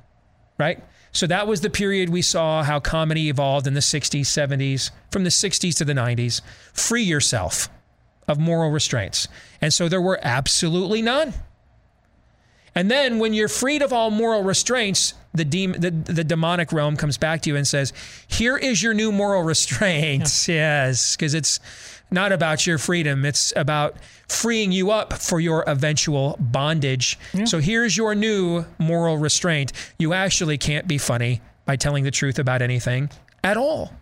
right? 0.58 0.82
So 1.12 1.26
that 1.28 1.46
was 1.46 1.60
the 1.60 1.70
period 1.70 2.10
we 2.10 2.22
saw 2.22 2.62
how 2.62 2.80
comedy 2.80 3.28
evolved 3.28 3.66
in 3.66 3.74
the 3.74 3.80
60s, 3.80 4.22
70s, 4.22 4.90
from 5.10 5.24
the 5.24 5.30
60s 5.30 5.76
to 5.78 5.84
the 5.84 5.94
90s. 5.94 6.42
Free 6.74 7.04
yourself 7.04 7.70
of 8.28 8.38
moral 8.38 8.70
restraints. 8.70 9.28
And 9.60 9.72
so 9.72 9.88
there 9.88 10.02
were 10.02 10.18
absolutely 10.22 11.00
none. 11.00 11.32
And 12.74 12.90
then 12.90 13.18
when 13.18 13.32
you're 13.32 13.48
freed 13.48 13.80
of 13.80 13.92
all 13.92 14.10
moral 14.10 14.42
restraints, 14.42 15.14
the, 15.36 15.44
dem- 15.44 15.72
the, 15.72 15.90
the 15.90 16.24
demonic 16.24 16.72
realm 16.72 16.96
comes 16.96 17.16
back 17.18 17.42
to 17.42 17.50
you 17.50 17.56
and 17.56 17.66
says, 17.66 17.92
Here 18.26 18.56
is 18.56 18.82
your 18.82 18.94
new 18.94 19.12
moral 19.12 19.42
restraints. 19.52 20.48
Yes, 20.48 21.16
because 21.16 21.34
it's 21.34 21.60
not 22.10 22.32
about 22.32 22.66
your 22.66 22.78
freedom, 22.78 23.24
it's 23.24 23.52
about 23.56 23.96
freeing 24.28 24.72
you 24.72 24.90
up 24.90 25.12
for 25.12 25.38
your 25.40 25.62
eventual 25.66 26.36
bondage. 26.40 27.18
So 27.44 27.58
here's 27.58 27.96
your 27.96 28.14
new 28.14 28.64
moral 28.78 29.18
restraint. 29.18 29.72
You 29.98 30.12
actually 30.12 30.58
can't 30.58 30.86
be 30.88 30.98
funny 30.98 31.40
by 31.64 31.76
telling 31.76 32.04
the 32.04 32.10
truth 32.10 32.38
about 32.38 32.62
anything 32.62 33.10
at 33.44 33.56
all. 33.56 33.92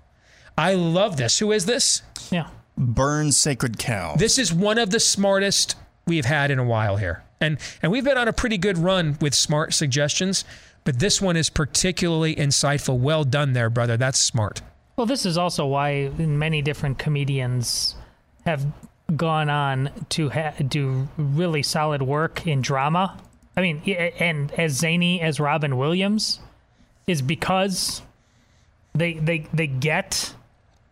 I 0.57 0.75
love 0.75 1.17
this. 1.17 1.39
Who 1.39 1.53
is 1.53 1.67
this? 1.67 2.03
Yeah. 2.31 2.49
Burn 2.77 3.33
Sacred 3.33 3.79
Cow. 3.79 4.17
This 4.17 4.39
is 4.39 4.53
one 4.53 4.79
of 4.79 4.91
the 4.91 5.01
smartest 5.01 5.77
we've 6.07 6.25
had 6.25 6.51
in 6.51 6.59
a 6.59 6.65
while 6.65 6.97
here. 6.97 7.23
And 7.45 7.59
and 7.83 7.93
we've 7.93 8.05
been 8.05 8.19
on 8.19 8.29
a 8.29 8.33
pretty 8.33 8.59
good 8.59 8.79
run 8.79 9.17
with 9.21 9.35
smart 9.35 9.75
suggestions, 9.75 10.45
but 10.85 10.99
this 10.99 11.21
one 11.21 11.37
is 11.37 11.51
particularly 11.51 12.35
insightful. 12.35 12.99
Well 12.99 13.25
done 13.25 13.53
there, 13.53 13.71
brother. 13.71 13.97
That's 13.97 14.19
smart. 14.19 14.63
Well, 14.97 15.07
this 15.07 15.27
is 15.27 15.37
also 15.37 15.67
why 15.67 16.11
many 16.17 16.63
different 16.63 16.99
comedians 16.99 17.97
have 18.47 18.65
gone 19.17 19.51
on 19.51 19.91
to 20.11 20.31
ha- 20.31 20.55
do 20.67 21.09
really 21.17 21.63
solid 21.63 22.03
work 22.03 22.47
in 22.47 22.63
drama. 22.63 23.19
I 23.57 23.61
mean, 23.61 23.83
and 24.19 24.53
as 24.53 24.73
zany 24.73 25.21
as 25.21 25.39
Robin 25.39 25.77
Williams 25.77 26.41
is 27.07 27.23
because 27.23 28.03
they 28.95 29.15
they 29.15 29.47
they 29.53 29.67
get. 29.67 30.35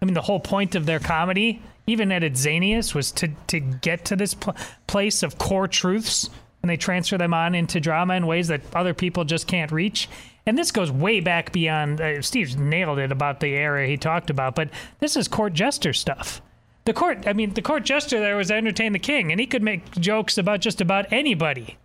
I 0.01 0.05
mean, 0.05 0.15
the 0.15 0.23
whole 0.23 0.41
point 0.41 0.74
of 0.74 0.85
their 0.85 0.99
comedy, 0.99 1.62
even 1.87 2.11
at 2.11 2.24
its 2.24 2.45
zaniest, 2.45 2.95
was 2.95 3.12
to 3.12 3.29
to 3.49 3.61
get 3.61 4.05
to 4.07 4.16
this 4.16 4.35
pl- 4.35 4.57
place 4.87 5.23
of 5.23 5.39
core 5.39 5.69
truths, 5.69 6.29
and 6.63 6.71
they 6.71 6.77
transfer 6.77 7.19
them 7.19 7.35
on 7.35 7.55
into 7.55 7.81
drama 7.81 8.15
in 8.15 8.27
ways 8.27 8.49
that 8.49 8.63
other 8.75 8.95
people 8.95 9.25
just 9.25 9.47
can't 9.47 9.73
reach. 9.73 10.09
And 10.47 10.57
this 10.57 10.71
goes 10.71 10.91
way 10.91 11.21
back 11.21 11.53
beyond. 11.53 12.01
Uh, 12.01 12.23
Steve 12.23 12.59
nailed 12.59 12.99
it 12.99 13.13
about 13.13 13.41
the 13.41 13.49
era 13.49 13.87
he 13.87 13.97
talked 13.97 14.31
about, 14.31 14.55
but 14.55 14.71
this 15.01 15.17
is 15.17 15.29
court 15.29 15.53
jester 15.53 15.93
stuff. 15.93 16.41
The 16.85 16.93
court, 16.93 17.27
I 17.27 17.33
mean, 17.33 17.55
the 17.55 17.63
court 17.63 17.85
jester 17.85 18.19
there 18.19 18.37
was 18.37 18.49
to 18.49 18.55
entertain 18.55 18.93
the 18.93 18.99
king, 18.99 19.31
and 19.31 19.41
he 19.41 19.47
could 19.47 19.63
make 19.63 19.93
jokes 19.93 20.37
about 20.39 20.61
just 20.61 20.81
about 20.81 21.13
anybody. 21.13 21.77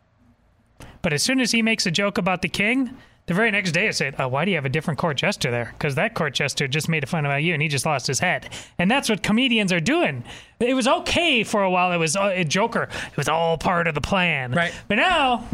But 1.04 1.14
as 1.14 1.22
soon 1.22 1.40
as 1.40 1.52
he 1.52 1.62
makes 1.62 1.86
a 1.86 1.92
joke 1.92 2.18
about 2.18 2.42
the 2.42 2.50
king, 2.50 2.98
the 3.28 3.34
very 3.34 3.52
next 3.52 3.74
day 3.74 3.88
I 3.88 3.92
said, 3.92 4.16
oh, 4.20 4.30
why 4.30 4.46
do 4.46 4.52
you 4.52 4.58
have 4.58 4.66
a 4.66 4.70
different 4.70 4.98
court 4.98 5.18
jester 5.18 5.52
there? 5.52 5.74
Because 5.74 5.96
that 5.96 6.14
court 6.14 6.34
jester 6.34 6.68
just 6.68 6.88
made 6.88 7.04
a 7.04 7.08
fun 7.08 7.26
about 7.26 7.44
you 7.44 7.54
and 7.54 7.62
he 7.62 7.68
just 7.68 7.86
lost 7.86 8.08
his 8.08 8.20
head. 8.20 8.50
And 8.80 8.90
that's 8.90 9.10
what 9.10 9.22
comedians 9.22 9.74
are 9.74 9.82
doing. 9.82 10.24
It 10.62 10.74
was 10.74 10.88
okay 10.88 11.44
for 11.44 11.62
a 11.62 11.70
while. 11.70 11.92
It 11.92 11.98
was 11.98 12.16
uh, 12.16 12.32
a 12.34 12.46
Joker. 12.46 12.84
It 12.84 13.18
was 13.18 13.28
all 13.28 13.58
part 13.58 13.88
of 13.88 13.96
the 13.96 14.02
plan. 14.02 14.54
Right. 14.54 14.74
But 14.88 14.96
now, 14.96 15.46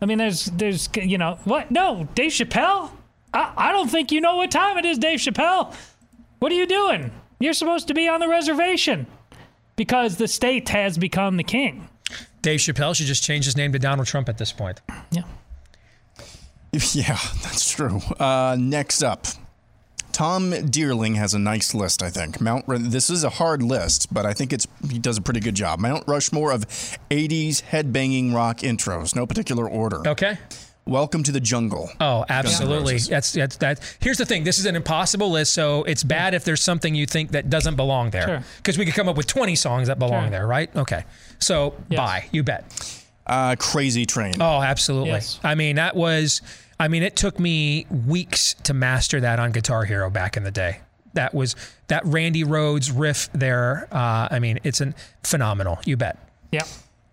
I 0.00 0.06
mean, 0.06 0.16
there's, 0.16 0.46
there's, 0.46 0.88
you 0.94 1.18
know, 1.18 1.38
what? 1.44 1.70
No, 1.70 2.08
Dave 2.14 2.32
Chappelle? 2.32 2.90
I, 3.34 3.52
I 3.56 3.72
don't 3.72 3.88
think 3.88 4.10
you 4.10 4.22
know 4.22 4.36
what 4.36 4.50
time 4.50 4.78
it 4.78 4.86
is, 4.86 4.98
Dave 4.98 5.18
Chappelle. 5.18 5.74
What 6.38 6.50
are 6.52 6.56
you 6.56 6.66
doing? 6.66 7.10
You're 7.38 7.52
supposed 7.52 7.88
to 7.88 7.94
be 7.94 8.08
on 8.08 8.20
the 8.20 8.28
reservation 8.28 9.06
because 9.76 10.16
the 10.16 10.26
state 10.26 10.70
has 10.70 10.96
become 10.96 11.36
the 11.36 11.44
king. 11.44 11.88
Dave 12.40 12.60
Chappelle 12.60 12.94
should 12.94 13.06
just 13.06 13.22
change 13.22 13.44
his 13.44 13.58
name 13.58 13.72
to 13.72 13.78
Donald 13.78 14.06
Trump 14.06 14.30
at 14.30 14.38
this 14.38 14.52
point. 14.52 14.80
Yeah. 15.10 15.24
Yeah, 16.94 17.18
that's 17.42 17.70
true. 17.70 18.00
Uh, 18.18 18.56
next 18.58 19.02
up, 19.02 19.26
Tom 20.12 20.50
Deerling 20.52 21.16
has 21.16 21.34
a 21.34 21.38
nice 21.38 21.74
list. 21.74 22.02
I 22.02 22.10
think 22.10 22.40
Mount. 22.40 22.64
This 22.68 23.10
is 23.10 23.24
a 23.24 23.30
hard 23.30 23.62
list, 23.62 24.12
but 24.12 24.24
I 24.26 24.32
think 24.32 24.52
it's 24.52 24.66
he 24.90 24.98
does 24.98 25.18
a 25.18 25.22
pretty 25.22 25.40
good 25.40 25.54
job. 25.54 25.78
Mount 25.78 26.04
Rushmore 26.06 26.52
of 26.52 26.66
'80s 27.10 27.62
headbanging 27.64 28.34
rock 28.34 28.58
intros, 28.58 29.14
no 29.14 29.26
particular 29.26 29.68
order. 29.68 30.06
Okay. 30.08 30.38
Welcome 30.86 31.24
to 31.24 31.32
the 31.32 31.40
Jungle. 31.40 31.90
Oh, 32.00 32.24
absolutely. 32.28 32.98
That's 32.98 33.32
that's 33.32 33.56
that. 33.56 33.80
Here's 34.00 34.18
the 34.18 34.24
thing. 34.24 34.44
This 34.44 34.58
is 34.60 34.66
an 34.66 34.76
impossible 34.76 35.30
list, 35.32 35.52
so 35.52 35.82
it's 35.82 36.04
bad 36.04 36.32
if 36.32 36.44
there's 36.44 36.62
something 36.62 36.94
you 36.94 37.06
think 37.06 37.32
that 37.32 37.50
doesn't 37.50 37.74
belong 37.74 38.10
there. 38.10 38.22
Sure. 38.26 38.42
Because 38.58 38.78
we 38.78 38.84
could 38.84 38.94
come 38.94 39.08
up 39.08 39.16
with 39.16 39.26
20 39.26 39.56
songs 39.56 39.88
that 39.88 39.98
belong 39.98 40.24
Sure. 40.24 40.30
there, 40.30 40.46
right? 40.46 40.70
Okay. 40.76 41.04
So 41.40 41.74
Yes. 41.88 41.98
bye. 41.98 42.26
You 42.30 42.44
bet. 42.44 42.64
Uh, 43.26 43.56
Crazy 43.58 44.06
Train. 44.06 44.34
Oh, 44.40 44.62
absolutely. 44.62 45.10
Yes. 45.10 45.40
I 45.42 45.56
mean, 45.56 45.74
that 45.76 45.96
was. 45.96 46.40
I 46.78 46.88
mean, 46.88 47.02
it 47.02 47.16
took 47.16 47.38
me 47.40 47.86
weeks 47.90 48.54
to 48.64 48.74
master 48.74 49.20
that 49.20 49.38
on 49.38 49.52
Guitar 49.52 49.84
Hero 49.84 50.10
back 50.10 50.36
in 50.36 50.44
the 50.44 50.50
day. 50.50 50.80
That 51.14 51.32
was 51.32 51.56
that 51.88 52.04
Randy 52.04 52.44
Rhoads 52.44 52.92
riff 52.94 53.30
there. 53.32 53.88
Uh, 53.90 54.28
I 54.30 54.38
mean, 54.38 54.58
it's 54.64 54.80
an 54.82 54.94
phenomenal. 55.22 55.78
You 55.86 55.96
bet. 55.96 56.18
Yeah. 56.52 56.64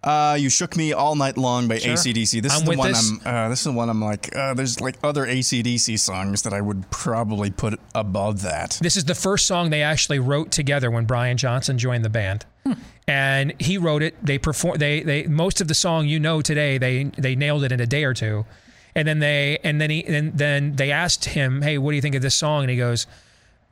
Uh, 0.03 0.35
you 0.37 0.49
shook 0.49 0.75
me 0.75 0.91
all 0.91 1.15
night 1.15 1.37
long 1.37 1.69
by 1.69 1.77
Sure. 1.77 1.93
ACDC. 1.93 2.41
This 2.41 2.51
I'm 2.51 2.63
is 2.63 2.69
the 2.69 2.75
one 2.75 2.87
this. 2.89 3.09
I'm. 3.09 3.21
Uh, 3.25 3.47
this 3.47 3.59
is 3.59 3.63
the 3.63 3.71
one 3.71 3.89
I'm 3.89 4.01
like. 4.03 4.35
Uh, 4.35 4.53
there's 4.53 4.81
like 4.81 4.97
other 5.01 5.25
ACDC 5.25 5.97
songs 5.97 6.41
that 6.41 6.51
I 6.53 6.59
would 6.59 6.89
probably 6.91 7.49
put 7.49 7.79
above 7.95 8.41
that. 8.41 8.77
This 8.81 8.97
is 8.97 9.05
the 9.05 9.15
first 9.15 9.47
song 9.47 9.69
they 9.69 9.81
actually 9.81 10.19
wrote 10.19 10.51
together 10.51 10.91
when 10.91 11.05
Brian 11.05 11.37
Johnson 11.37 11.77
joined 11.77 12.03
the 12.03 12.09
band. 12.09 12.45
And 13.07 13.53
he 13.59 13.77
wrote 13.77 14.03
it. 14.03 14.15
They 14.25 14.37
perform. 14.37 14.77
They 14.77 15.01
they 15.03 15.23
most 15.27 15.61
of 15.61 15.69
the 15.69 15.73
song 15.73 16.07
you 16.07 16.19
know 16.19 16.41
today. 16.41 16.77
They 16.77 17.05
they 17.17 17.35
nailed 17.35 17.63
it 17.63 17.71
in 17.71 17.79
a 17.79 17.85
day 17.87 18.03
or 18.03 18.13
two, 18.13 18.45
and 18.95 19.07
then 19.07 19.19
they 19.19 19.57
and 19.63 19.79
then 19.81 19.89
he 19.89 20.05
and 20.05 20.37
then 20.37 20.75
they 20.75 20.91
asked 20.91 21.25
him, 21.25 21.61
"Hey, 21.61 21.77
what 21.77 21.91
do 21.91 21.95
you 21.95 22.01
think 22.01 22.15
of 22.15 22.21
this 22.21 22.35
song?" 22.35 22.63
And 22.63 22.69
he 22.71 22.77
goes, 22.77 23.07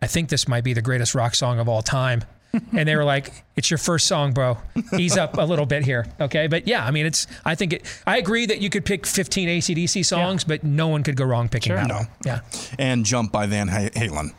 "I 0.02 0.08
think 0.08 0.30
this 0.30 0.48
might 0.48 0.64
be 0.64 0.74
the 0.74 0.82
greatest 0.82 1.14
rock 1.16 1.36
song 1.36 1.60
of 1.60 1.68
all 1.70 1.82
time." 1.82 2.24
and 2.78 2.86
they 2.86 2.98
were 2.98 3.06
like, 3.06 3.32
"It's 3.56 3.72
your 3.72 3.78
first 3.78 4.08
song, 4.08 4.34
bro. 4.34 4.58
Ease 4.98 5.16
up 5.18 5.38
a 5.38 5.42
little 5.44 5.66
bit 5.66 5.86
here, 5.86 6.06
okay?" 6.20 6.48
But 6.48 6.68
yeah, 6.68 6.86
I 6.86 6.92
mean, 6.92 7.06
it's. 7.06 7.26
I 7.46 7.56
think 7.56 7.74
it. 7.74 8.02
I 8.06 8.18
agree 8.18 8.46
that 8.46 8.60
you 8.60 8.70
could 8.70 8.84
pick 8.84 9.06
15 9.08 9.48
ACDC 9.48 10.06
songs, 10.06 10.44
but 10.44 10.62
no 10.64 10.90
one 10.90 11.02
could 11.04 11.16
go 11.16 11.24
wrong 11.24 11.48
picking 11.48 11.70
Sure. 11.72 11.78
that 11.78 11.88
No. 11.88 11.96
one. 11.96 12.08
Yeah. 12.26 12.40
And 12.78 13.06
Jump 13.06 13.32
by 13.32 13.46
Van 13.46 13.70
Halen. 13.70 14.32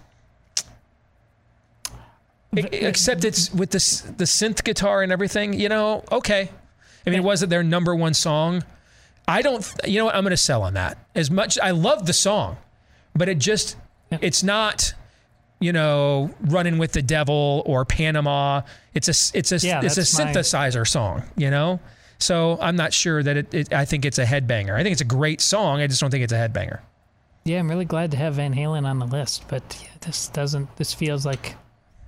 Except 2.54 3.24
it's 3.24 3.50
with 3.54 3.70
this 3.70 4.02
the 4.02 4.24
synth 4.24 4.62
guitar 4.62 5.02
and 5.02 5.10
everything, 5.10 5.54
you 5.54 5.70
know, 5.70 6.04
okay. 6.12 6.50
I 7.06 7.10
mean, 7.10 7.18
it 7.18 7.24
wasn't 7.24 7.48
their 7.48 7.62
number 7.62 7.94
one 7.96 8.12
song. 8.12 8.62
I 9.28 9.42
don't, 9.42 9.64
you 9.86 9.98
know 9.98 10.06
what? 10.06 10.14
I'm 10.14 10.22
going 10.24 10.30
to 10.32 10.36
sell 10.36 10.62
on 10.62 10.74
that. 10.74 10.98
As 11.14 11.30
much, 11.30 11.58
I 11.58 11.70
love 11.70 12.06
the 12.06 12.12
song, 12.12 12.56
but 13.14 13.28
it 13.28 13.38
just 13.38 13.76
it's 14.10 14.42
not 14.42 14.94
you 15.60 15.72
know 15.72 16.30
running 16.42 16.76
with 16.76 16.92
the 16.92 17.00
devil 17.02 17.62
or 17.66 17.84
panama 17.84 18.62
it's 18.94 19.06
a 19.08 19.38
it's 19.38 19.52
a 19.52 19.56
Yeah, 19.64 19.80
it's 19.82 19.96
a 19.96 20.00
that's 20.00 20.18
my- 20.18 20.24
synthesizer 20.32 20.86
song 20.86 21.22
you 21.36 21.50
know 21.50 21.78
so 22.18 22.58
i'm 22.60 22.74
not 22.74 22.92
sure 22.92 23.22
that 23.22 23.36
it, 23.36 23.54
it 23.54 23.72
i 23.72 23.84
think 23.84 24.04
it's 24.04 24.18
a 24.18 24.24
headbanger 24.24 24.74
i 24.74 24.82
think 24.82 24.90
it's 24.92 25.00
a 25.00 25.04
great 25.04 25.40
song 25.40 25.80
i 25.80 25.86
just 25.86 26.00
don't 26.00 26.10
think 26.10 26.24
it's 26.24 26.32
a 26.32 26.36
headbanger 26.36 26.80
Yeah, 27.44 27.60
I'm 27.60 27.70
really 27.70 27.84
glad 27.84 28.10
to 28.10 28.16
have 28.16 28.34
Van 28.34 28.52
Halen 28.54 28.84
on 28.86 28.98
the 28.98 29.06
list, 29.06 29.44
but 29.48 29.62
yeah, 29.82 29.88
this 30.00 30.28
doesn't. 30.28 30.76
This 30.76 30.92
feels 30.94 31.24
like, 31.26 31.54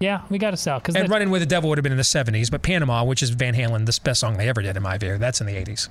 yeah, 0.01 0.23
we 0.31 0.39
got 0.39 0.51
to 0.51 0.57
sell 0.57 0.79
because 0.81 0.95
and 0.97 1.09
running 1.09 1.31
with 1.31 1.41
the 1.43 1.47
devil 1.47 1.69
would 1.71 1.79
have 1.79 1.83
been 1.85 1.93
in 1.93 1.99
the 1.99 2.03
70s 2.05 2.51
but 2.51 2.61
panama 2.63 3.03
which 3.05 3.23
is 3.23 3.31
van 3.31 3.55
halen 3.55 3.87
the 3.87 3.99
best 4.05 4.21
song 4.21 4.37
they 4.37 4.49
ever 4.49 4.63
did 4.63 4.77
in 4.77 4.83
my 4.83 4.99
view 4.99 5.17
that's 5.17 5.41
in 5.41 5.47
the 5.47 5.55
80s 5.55 5.89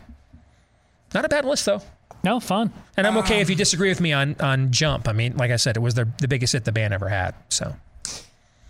not 1.13 1.25
a 1.25 1.29
bad 1.29 1.45
list 1.45 1.65
though 1.65 1.81
no 2.23 2.39
fun. 2.39 2.71
and 2.97 3.05
i'm 3.07 3.17
okay 3.17 3.35
um, 3.35 3.41
if 3.41 3.49
you 3.49 3.55
disagree 3.55 3.89
with 3.89 4.01
me 4.01 4.11
on 4.13 4.35
on 4.39 4.71
jump 4.71 5.07
i 5.07 5.13
mean 5.13 5.35
like 5.37 5.51
i 5.51 5.55
said 5.55 5.75
it 5.77 5.81
was 5.81 5.93
the, 5.93 6.07
the 6.19 6.27
biggest 6.27 6.53
hit 6.53 6.65
the 6.65 6.71
band 6.71 6.93
ever 6.93 7.09
had 7.09 7.33
so 7.49 7.75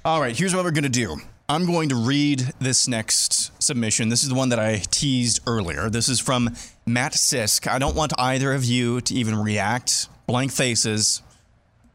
All 0.05 0.19
right, 0.19 0.37
here's 0.37 0.53
what 0.53 0.65
we're 0.65 0.71
going 0.71 0.83
to 0.83 0.89
do. 0.89 1.15
I'm 1.47 1.65
going 1.65 1.87
to 1.89 1.95
read 1.95 2.51
this 2.59 2.89
next 2.89 3.51
submission. 3.63 4.09
This 4.09 4.21
is 4.21 4.27
the 4.27 4.35
one 4.35 4.49
that 4.49 4.59
I 4.59 4.81
teased 4.91 5.39
earlier. 5.47 5.89
This 5.89 6.09
is 6.09 6.19
from 6.19 6.49
Matt 6.85 7.13
Sisk. 7.13 7.69
I 7.71 7.79
don't 7.79 7.95
want 7.95 8.11
either 8.19 8.51
of 8.53 8.65
you 8.65 8.99
to 8.99 9.13
even 9.15 9.35
react. 9.37 10.09
Blank 10.27 10.51
faces. 10.51 11.21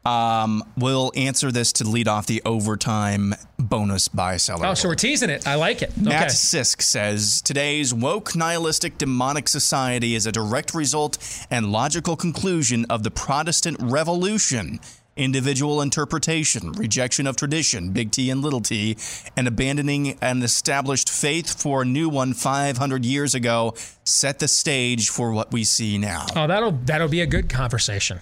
Um, 0.09 0.63
we'll 0.77 1.11
answer 1.15 1.51
this 1.51 1.73
to 1.73 1.83
lead 1.83 2.07
off 2.07 2.25
the 2.25 2.41
overtime 2.45 3.35
bonus 3.59 4.07
buy 4.07 4.37
seller. 4.37 4.65
oh 4.65 4.73
so 4.73 4.87
we're 4.87 4.95
teasing 4.95 5.29
it 5.29 5.45
i 5.45 5.55
like 5.55 5.81
it 5.81 5.91
okay 5.91 6.01
Matt 6.01 6.29
Sisk 6.29 6.81
says 6.81 7.41
today's 7.41 7.93
woke 7.93 8.35
nihilistic 8.35 8.97
demonic 8.97 9.47
society 9.47 10.15
is 10.15 10.25
a 10.25 10.31
direct 10.31 10.73
result 10.73 11.17
and 11.51 11.71
logical 11.71 12.15
conclusion 12.15 12.85
of 12.89 13.03
the 13.03 13.11
Protestant 13.11 13.77
Revolution. 13.81 14.79
Individual 15.17 15.81
interpretation, 15.81 16.71
rejection 16.71 17.27
of 17.27 17.35
tradition, 17.35 17.91
big 17.91 18.09
T 18.11 18.29
and 18.29 18.41
little 18.41 18.61
t, 18.61 18.95
and 19.35 19.49
abandoning 19.49 20.17
an 20.21 20.41
established 20.43 21.09
faith 21.09 21.61
for 21.61 21.81
a 21.81 21.85
new 21.85 22.07
one 22.07 22.33
500 22.33 23.03
years 23.03 23.35
ago 23.35 23.73
set 24.05 24.39
the 24.39 24.47
stage 24.47 25.09
for 25.09 25.33
what 25.33 25.51
we 25.51 25.65
see 25.65 25.97
now. 25.97 26.25
Oh, 26.37 26.47
that'll 26.47 26.71
that'll 26.85 27.09
be 27.09 27.19
a 27.19 27.27
good 27.27 27.49
conversation. 27.49 28.19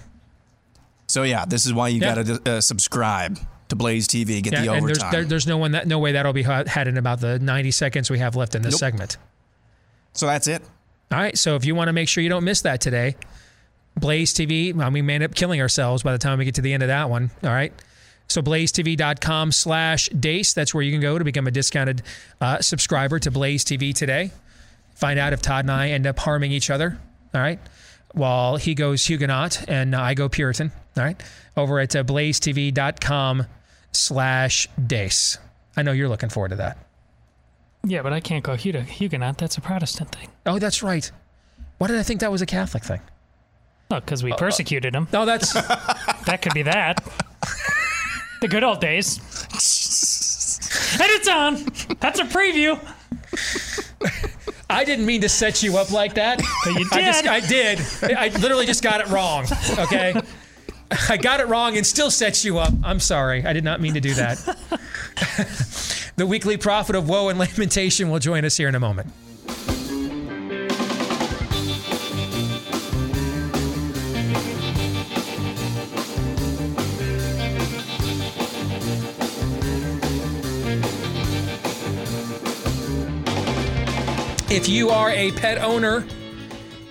So, 1.07 1.23
yeah, 1.23 1.45
this 1.45 1.65
is 1.65 1.73
why 1.73 1.88
you 1.89 2.01
Yeah. 2.01 2.15
got 2.15 2.25
to 2.25 2.51
uh, 2.57 2.61
subscribe 2.61 3.39
to 3.69 3.75
Blaze 3.75 4.07
TV, 4.07 4.41
get 4.41 4.51
the 4.51 4.57
and 4.57 4.67
there's 4.88 4.97
overtime. 4.99 5.11
there, 5.11 5.23
there's 5.25 5.47
no 5.47 5.57
one 5.57 5.71
that 5.71 5.88
no 5.88 5.99
way 5.99 6.13
that'll 6.13 6.34
be 6.34 6.43
had 6.43 6.88
in 6.88 6.97
about 6.97 7.19
the 7.21 7.38
90 7.39 7.71
seconds 7.71 8.09
we 8.09 8.19
have 8.19 8.35
left 8.35 8.55
in 8.55 8.61
this 8.61 8.73
Nope. 8.73 8.79
segment. 8.79 9.17
so, 10.13 10.25
that's 10.25 10.47
it. 10.47 10.61
All 11.11 11.17
right, 11.17 11.38
so 11.38 11.55
if 11.55 11.63
you 11.65 11.73
want 11.75 11.88
to 11.88 11.93
make 11.93 12.09
sure 12.09 12.21
you 12.21 12.29
don't 12.29 12.43
miss 12.43 12.61
that 12.61 12.81
today, 12.81 13.15
Blaze 13.95 14.34
TV. 14.34 14.73
Well, 14.75 14.91
we 14.91 15.01
may 15.01 15.15
end 15.15 15.23
up 15.23 15.34
killing 15.35 15.61
ourselves 15.61 16.03
by 16.03 16.11
the 16.11 16.17
time 16.17 16.38
we 16.38 16.45
get 16.45 16.55
to 16.55 16.61
the 16.61 16.73
end 16.73 16.84
of 16.84 16.88
that 16.88 17.09
one. 17.09 17.31
All 17.43 17.49
right. 17.49 17.73
So 18.27 18.41
blazetv.com 18.41 19.51
slash 19.53 20.09
deace. 20.09 20.53
That's 20.53 20.73
where 20.73 20.84
you 20.84 20.91
can 20.91 20.99
go 21.01 21.17
to 21.17 21.23
become 21.23 21.47
a 21.47 21.51
discounted 21.51 22.03
uh, 22.41 22.59
subscriber 22.61 23.19
to 23.19 23.31
Blaze 23.31 23.63
TV 23.63 23.95
today. 23.95 24.31
Find 24.95 25.17
out 25.17 25.31
if 25.34 25.41
Todd 25.41 25.63
and 25.65 25.71
I 25.71 25.89
end 25.91 26.05
up 26.05 26.19
harming 26.19 26.51
each 26.51 26.69
other. 26.69 26.99
All 27.34 27.41
right. 27.41 27.59
While 28.13 28.57
he 28.57 28.73
goes 28.73 29.05
Huguenot 29.05 29.65
and 29.67 29.93
uh, 29.93 30.01
I 30.01 30.13
go 30.13 30.29
Puritan. 30.29 30.71
All 30.95 31.03
right. 31.03 31.21
Over 31.55 31.79
at 31.79 31.95
uh, 31.95 32.03
blazetv.com 32.03 33.45
slash 33.91 34.67
deace. 34.85 35.38
I 35.75 35.84
know 35.84 35.91
you're 35.91 36.09
looking 36.09 36.29
forward 36.29 36.49
to 36.49 36.55
that. 36.55 36.77
Yeah, 37.84 38.01
but 38.01 38.13
I 38.13 38.19
can't 38.19 38.43
go 38.43 38.55
Huguenot. 38.55 39.38
That's 39.38 39.57
a 39.57 39.61
Protestant 39.61 40.11
thing. 40.13 40.29
Oh, 40.45 40.57
that's 40.59 40.81
right. 40.81 41.09
Why 41.77 41.88
did 41.88 41.97
I 41.97 42.03
think 42.03 42.21
that 42.21 42.31
was 42.31 42.41
a 42.41 42.45
Catholic 42.45 42.84
thing? 42.84 43.01
Well, 43.89 43.99
because 44.01 44.23
we 44.23 44.31
uh, 44.31 44.35
uh, 44.35 44.39
persecuted 44.39 44.95
him. 44.95 45.07
No, 45.13 45.25
that's 45.25 45.53
That 46.25 46.41
could 46.41 46.53
be 46.53 46.63
that. 46.63 47.03
the 48.41 48.47
good 48.47 48.63
old 48.63 48.81
days. 48.81 49.17
and 50.99 51.09
it's 51.11 51.27
on. 51.27 51.55
That's 51.99 52.19
a 52.19 52.23
preview. 52.25 52.77
I 54.69 54.84
didn't 54.84 55.06
mean 55.06 55.22
to 55.22 55.30
set 55.30 55.64
you 55.64 55.77
up 55.77 55.91
like 55.91 56.15
that. 56.15 56.41
But 56.64 56.73
you 56.80 56.88
I 56.91 57.02
just 57.02 57.23
did. 57.23 57.31
I 57.31 57.39
did. 57.39 58.18
I 58.18 58.27
literally 58.39 58.65
just 58.65 58.84
got 58.84 59.02
it 59.02 59.07
wrong. 59.07 59.45
Okay. 59.80 60.19
I 61.10 61.18
got 61.18 61.39
it 61.39 61.48
wrong 61.48 61.77
and 61.77 61.85
still 61.85 62.11
set 62.11 62.44
you 62.44 62.60
up. 62.60 62.73
I'm 62.84 62.99
sorry. 62.99 63.45
I 63.45 63.53
did 63.53 63.64
not 63.64 63.81
mean 63.81 63.94
to 63.94 63.99
do 63.99 64.14
that. 64.14 64.38
the 66.15 66.26
weekly 66.26 66.57
prophet 66.57 66.95
of 66.95 67.10
woe 67.10 67.30
and 67.30 67.38
lamentation 67.39 68.10
will 68.10 68.19
join 68.19 68.45
us 68.45 68.56
here 68.57 68.69
in 68.69 68.76
a 68.76 68.80
moment. 68.80 69.11
If 84.57 84.67
you 84.67 84.89
are 84.89 85.11
a 85.11 85.31
pet 85.34 85.59
owner, 85.59 86.03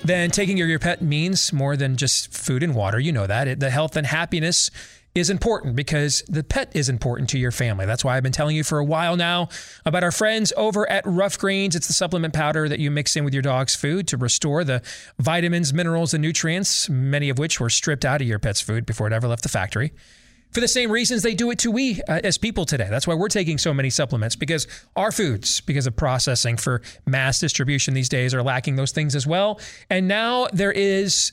then 0.04 0.30
taking 0.30 0.56
care 0.56 0.66
of 0.66 0.70
your 0.70 0.78
pet 0.78 1.02
means 1.02 1.52
more 1.52 1.76
than 1.76 1.96
just 1.96 2.32
food 2.32 2.62
and 2.62 2.76
water. 2.76 3.00
You 3.00 3.10
know 3.10 3.26
that. 3.26 3.48
It, 3.48 3.58
the 3.58 3.70
health 3.70 3.96
and 3.96 4.06
happiness 4.06 4.70
is 5.16 5.30
important 5.30 5.74
because 5.74 6.22
the 6.28 6.44
pet 6.44 6.70
is 6.76 6.88
important 6.88 7.28
to 7.30 7.40
your 7.40 7.50
family. 7.50 7.84
That's 7.84 8.04
why 8.04 8.16
I've 8.16 8.22
been 8.22 8.30
telling 8.30 8.54
you 8.54 8.62
for 8.62 8.78
a 8.78 8.84
while 8.84 9.16
now 9.16 9.48
about 9.84 10.04
our 10.04 10.12
friends 10.12 10.52
over 10.56 10.88
at 10.88 11.04
Ruff 11.06 11.40
Greens. 11.40 11.74
It's 11.74 11.88
the 11.88 11.92
supplement 11.92 12.34
powder 12.34 12.68
that 12.68 12.78
you 12.78 12.88
mix 12.88 13.16
in 13.16 13.24
with 13.24 13.34
your 13.34 13.42
dog's 13.42 13.74
food 13.74 14.06
to 14.08 14.16
restore 14.16 14.62
the 14.62 14.80
vitamins, 15.18 15.74
minerals, 15.74 16.14
and 16.14 16.22
nutrients, 16.22 16.88
many 16.88 17.30
of 17.30 17.36
which 17.36 17.58
were 17.58 17.68
stripped 17.68 18.04
out 18.04 18.20
of 18.20 18.28
your 18.28 18.38
pet's 18.38 18.60
food 18.60 18.86
before 18.86 19.08
it 19.08 19.12
ever 19.12 19.26
left 19.26 19.42
the 19.42 19.48
factory 19.48 19.92
for 20.56 20.62
the 20.62 20.68
same 20.68 20.90
reasons 20.90 21.22
they 21.22 21.34
do 21.34 21.50
it 21.50 21.58
to 21.58 21.70
we 21.70 22.00
uh, 22.08 22.18
as 22.24 22.38
people 22.38 22.64
today. 22.64 22.86
That's 22.88 23.06
why 23.06 23.12
we're 23.12 23.28
taking 23.28 23.58
so 23.58 23.74
many 23.74 23.90
supplements 23.90 24.36
because 24.36 24.66
our 24.96 25.12
foods, 25.12 25.60
because 25.60 25.86
of 25.86 25.94
processing 25.96 26.56
for 26.56 26.80
mass 27.04 27.38
distribution 27.40 27.92
these 27.92 28.08
days, 28.08 28.32
are 28.32 28.42
lacking 28.42 28.76
those 28.76 28.90
things 28.90 29.14
as 29.14 29.26
well. 29.26 29.60
And 29.90 30.08
now 30.08 30.46
there 30.54 30.72
is 30.72 31.32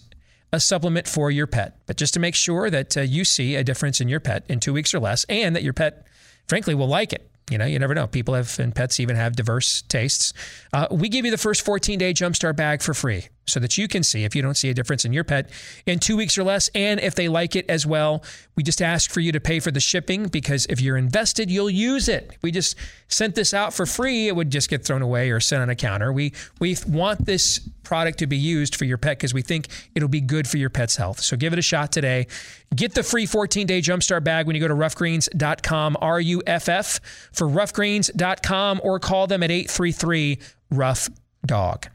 a 0.51 0.59
supplement 0.59 1.07
for 1.07 1.31
your 1.31 1.47
pet, 1.47 1.77
but 1.85 1.95
just 1.95 2.13
to 2.15 2.19
make 2.19 2.35
sure 2.35 2.69
that 2.69 2.97
uh, 2.97 3.01
you 3.01 3.23
see 3.23 3.55
a 3.55 3.63
difference 3.63 4.01
in 4.01 4.09
your 4.09 4.19
pet 4.19 4.43
in 4.49 4.59
two 4.59 4.73
weeks 4.73 4.93
or 4.93 4.99
less, 4.99 5.23
and 5.29 5.55
that 5.55 5.63
your 5.63 5.71
pet, 5.71 6.05
frankly, 6.49 6.75
will 6.75 6.89
like 6.89 7.13
it. 7.13 7.25
You 7.49 7.57
know, 7.57 7.65
you 7.65 7.79
never 7.79 7.95
know. 7.95 8.07
People 8.07 8.33
have, 8.33 8.59
and 8.59 8.75
pets 8.75 8.99
even 8.99 9.15
have 9.15 9.37
diverse 9.37 9.83
tastes. 9.83 10.33
Uh, 10.73 10.87
we 10.91 11.07
give 11.07 11.23
you 11.23 11.31
the 11.31 11.37
first 11.37 11.63
14 11.63 11.97
day 11.97 12.13
Jumpstart 12.13 12.57
bag 12.57 12.81
for 12.81 12.93
free 12.93 13.29
so 13.45 13.59
that 13.59 13.77
you 13.77 13.87
can 13.87 14.03
see 14.03 14.23
if 14.23 14.35
you 14.35 14.41
don't 14.41 14.55
see 14.55 14.69
a 14.69 14.73
difference 14.73 15.05
in 15.05 15.13
your 15.13 15.23
pet 15.23 15.49
in 15.85 15.99
two 15.99 16.17
weeks 16.17 16.37
or 16.37 16.43
less, 16.43 16.69
and 16.75 16.99
if 16.99 17.15
they 17.15 17.27
like 17.27 17.55
it 17.55 17.69
as 17.69 17.85
well. 17.85 18.23
We 18.55 18.63
just 18.63 18.81
ask 18.81 19.09
for 19.09 19.19
you 19.19 19.31
to 19.31 19.39
pay 19.39 19.59
for 19.59 19.71
the 19.71 19.79
shipping 19.79 20.27
because 20.27 20.65
if 20.67 20.79
you're 20.79 20.97
invested, 20.97 21.49
you'll 21.49 21.69
use 21.69 22.07
it. 22.07 22.37
We 22.41 22.51
just 22.51 22.75
sent 23.07 23.35
this 23.35 23.53
out 23.53 23.73
for 23.73 23.85
free, 23.85 24.27
it 24.27 24.35
would 24.35 24.51
just 24.51 24.69
get 24.69 24.85
thrown 24.85 25.01
away 25.01 25.31
or 25.31 25.39
sent 25.39 25.61
on 25.61 25.69
a 25.69 25.75
counter. 25.75 26.11
We 26.13 26.33
we 26.59 26.77
want 26.87 27.25
this 27.25 27.59
product 27.83 28.19
to 28.19 28.27
be 28.27 28.37
used 28.37 28.75
for 28.75 28.85
your 28.85 28.97
pet 28.97 29.17
because 29.17 29.33
we 29.33 29.41
think 29.41 29.67
it'll 29.95 30.09
be 30.09 30.21
good 30.21 30.47
for 30.47 30.57
your 30.57 30.69
pet's 30.69 30.95
health. 30.95 31.19
So 31.19 31.35
give 31.35 31.53
it 31.53 31.59
a 31.59 31.63
shot 31.63 31.91
today. 31.91 32.27
Get 32.75 32.95
the 32.95 33.03
free 33.03 33.25
14 33.25 33.67
day 33.67 33.81
Jumpstart 33.81 34.23
bag 34.23 34.47
when 34.47 34.55
you 34.55 34.61
go 34.61 34.67
to 34.67 34.75
ruffgreens.com, 34.75 35.97
R 36.01 36.19
U 36.19 36.43
F 36.47 36.69
F, 36.69 36.99
for 37.31 37.47
ruffgreens.com, 37.47 38.81
or 38.83 38.99
call 38.99 39.27
them 39.27 39.43
at 39.43 39.51
833 39.51 40.39
Ruff 40.71 41.09
Dog. 41.45 41.87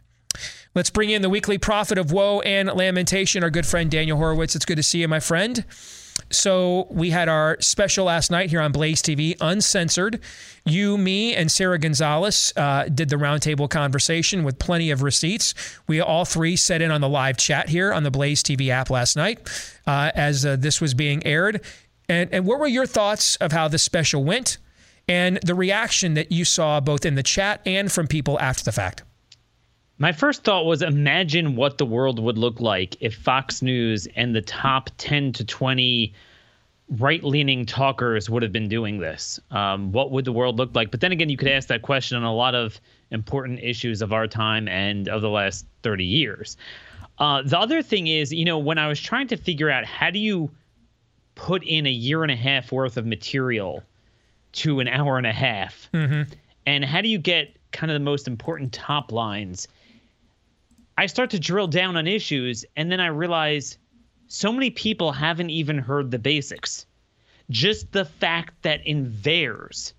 Let's 0.74 0.90
bring 0.90 1.11
in 1.11 1.23
the 1.23 1.31
weekly 1.31 1.59
prophet 1.59 1.99
of 1.99 2.12
woe 2.12 2.40
and 2.40 2.69
lamentation, 2.69 3.43
our 3.43 3.51
good 3.51 3.66
friend 3.66 3.90
Daniel 3.90 4.19
Horowitz. 4.19 4.55
It's 4.55 4.65
good 4.65 4.77
to 4.77 4.82
see 4.82 5.01
you, 5.01 5.09
my 5.09 5.20
friend. 5.20 5.65
So 6.31 6.86
we 6.90 7.11
had 7.11 7.28
our 7.28 7.57
special 7.61 8.05
last 8.05 8.31
night 8.31 8.51
here 8.51 8.61
on 8.61 8.73
Blaze 8.73 9.01
TV, 9.01 9.36
uncensored. 9.40 10.20
You, 10.66 10.99
me, 10.99 11.35
and 11.35 11.51
Sara 11.51 11.78
Gonzales 11.78 12.53
uh, 12.57 12.85
did 12.85 13.09
the 13.09 13.16
roundtable 13.16 13.69
conversation 13.69 14.45
with 14.45 14.59
plenty 14.59 14.90
of 14.90 15.03
receipts. 15.03 15.55
We 15.86 16.01
all 16.01 16.24
three 16.24 16.57
set 16.57 16.82
in 16.82 16.90
on 16.90 17.01
the 17.01 17.09
live 17.09 17.39
chat 17.39 17.69
here 17.69 17.93
on 17.93 18.03
the 18.03 18.11
Blaze 18.11 18.43
TV 18.43 18.69
app 18.69 18.90
last 18.90 19.16
night 19.16 19.49
uh, 19.86 20.11
as 20.15 20.45
uh, 20.45 20.57
this 20.57 20.81
was 20.81 20.93
being 20.93 21.27
aired. 21.27 21.62
And, 22.09 22.28
and 22.32 22.47
what 22.47 22.59
were 22.59 22.66
your 22.66 22.86
thoughts 22.86 23.36
of 23.36 23.53
how 23.53 23.69
the 23.69 23.78
special 23.78 24.24
went 24.24 24.59
and 25.09 25.39
the 25.43 25.55
reaction 25.55 26.15
that 26.15 26.31
you 26.31 26.45
saw 26.45 26.81
both 26.81 27.07
in 27.07 27.15
the 27.15 27.23
chat 27.23 27.62
and 27.65 27.90
from 27.90 28.07
people 28.07 28.39
after 28.40 28.65
the 28.65 28.73
fact? 28.73 29.03
My 30.01 30.12
first 30.12 30.45
thought 30.45 30.65
was 30.65 30.81
imagine 30.81 31.57
what 31.57 31.79
the 31.79 31.87
world 31.87 32.20
would 32.20 32.39
look 32.39 32.61
like 32.61 32.97
if 33.01 33.16
Fox 33.16 33.62
News 33.62 34.07
and 34.15 34.35
the 34.35 34.41
top 34.41 34.91
10 34.99 35.33
to 35.33 35.45
20 35.45 36.15
right 36.99 37.23
leaning 37.23 37.66
talkers 37.66 38.31
would 38.31 38.43
have 38.43 38.53
been 38.53 38.69
doing 38.69 38.99
this. 38.99 39.41
Um, 39.51 39.91
what 39.91 40.12
would 40.12 40.25
the 40.25 40.33
world 40.33 40.57
look 40.57 40.75
like? 40.75 40.93
But 40.93 41.01
then 41.01 41.11
again, 41.11 41.29
you 41.29 41.37
could 41.37 41.49
ask 41.49 41.69
that 41.69 41.83
question 41.83 42.16
on 42.16 42.23
a 42.23 42.33
lot 42.33 42.55
of 42.55 42.81
important 43.11 43.59
issues 43.61 44.01
of 44.01 44.12
our 44.12 44.29
time 44.29 44.69
and 44.69 45.09
of 45.09 45.20
the 45.20 45.29
last 45.29 45.66
30 45.83 46.05
years. 46.05 46.57
Uh, 47.19 47.43
the 47.43 47.59
other 47.59 47.83
thing 47.83 48.07
is, 48.07 48.33
you 48.33 48.45
know, 48.45 48.59
when 48.59 48.79
I 48.79 48.87
was 48.87 49.01
trying 49.01 49.27
to 49.29 49.37
figure 49.37 49.69
out 49.69 49.85
how 49.85 50.11
do 50.11 50.20
you 50.20 50.49
put 51.35 51.65
in 51.65 51.87
a 51.87 51.91
year 51.91 52.23
and 52.23 52.31
a 52.31 52.37
half 52.37 52.70
worth 52.70 52.97
of 52.97 53.05
material 53.05 53.83
to 54.53 54.79
an 54.79 54.87
hour 54.87 55.19
and 55.19 55.27
a 55.27 55.33
half, 55.33 55.89
and 56.66 56.85
how 56.85 57.01
do 57.01 57.09
you 57.09 57.19
get 57.19 57.57
kind 57.73 57.91
of 57.91 57.97
the 57.97 58.05
most 58.05 58.29
important 58.29 58.73
top 58.73 59.11
lines? 59.11 59.66
I 60.99 61.07
start 61.07 61.31
to 61.31 61.39
drill 61.39 61.69
down 61.69 61.97
on 61.97 62.09
issues, 62.09 62.65
and 62.75 62.91
then 62.91 62.99
I 62.99 63.07
realize 63.07 63.79
so 64.27 64.53
many 64.53 64.70
people 64.70 65.12
haven't 65.12 65.51
even 65.51 65.79
heard 65.79 66.11
the 66.11 66.19
basics. 66.19 66.87
Just 67.51 67.93
the 67.93 68.05
fact 68.05 68.61
that 68.62 68.85
in 68.85 69.07
VAERS, 69.07 69.93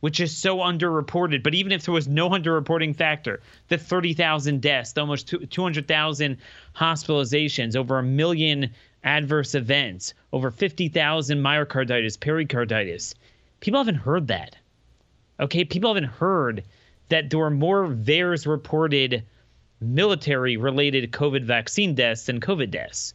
which 0.00 0.18
is 0.18 0.36
so 0.36 0.56
underreported, 0.56 1.44
but 1.44 1.54
even 1.54 1.70
if 1.70 1.84
there 1.84 1.94
was 1.94 2.08
no 2.08 2.30
underreporting 2.30 2.96
factor, 2.96 3.40
the 3.68 3.78
30,000 3.78 4.60
deaths, 4.60 4.98
almost 4.98 5.32
200,000 5.50 6.36
hospitalizations, 6.74 7.76
over 7.76 8.00
a 8.00 8.02
million 8.02 8.70
adverse 9.04 9.54
events, 9.54 10.14
over 10.32 10.50
50,000 10.50 11.38
myocarditis, 11.38 12.18
pericarditis, 12.18 13.14
people 13.60 13.78
haven't 13.78 13.94
heard 13.94 14.26
that. 14.26 14.56
Okay, 15.38 15.64
people 15.64 15.94
haven't 15.94 16.10
heard 16.10 16.64
that 17.08 17.30
there 17.30 17.38
were 17.38 17.50
more 17.50 17.86
VAERS 17.86 18.48
reported 18.48 19.22
military 19.80 20.56
related 20.56 21.10
COVID 21.12 21.44
vaccine 21.44 21.94
deaths 21.94 22.26
than 22.26 22.40
COVID 22.40 22.70
deaths. 22.70 23.14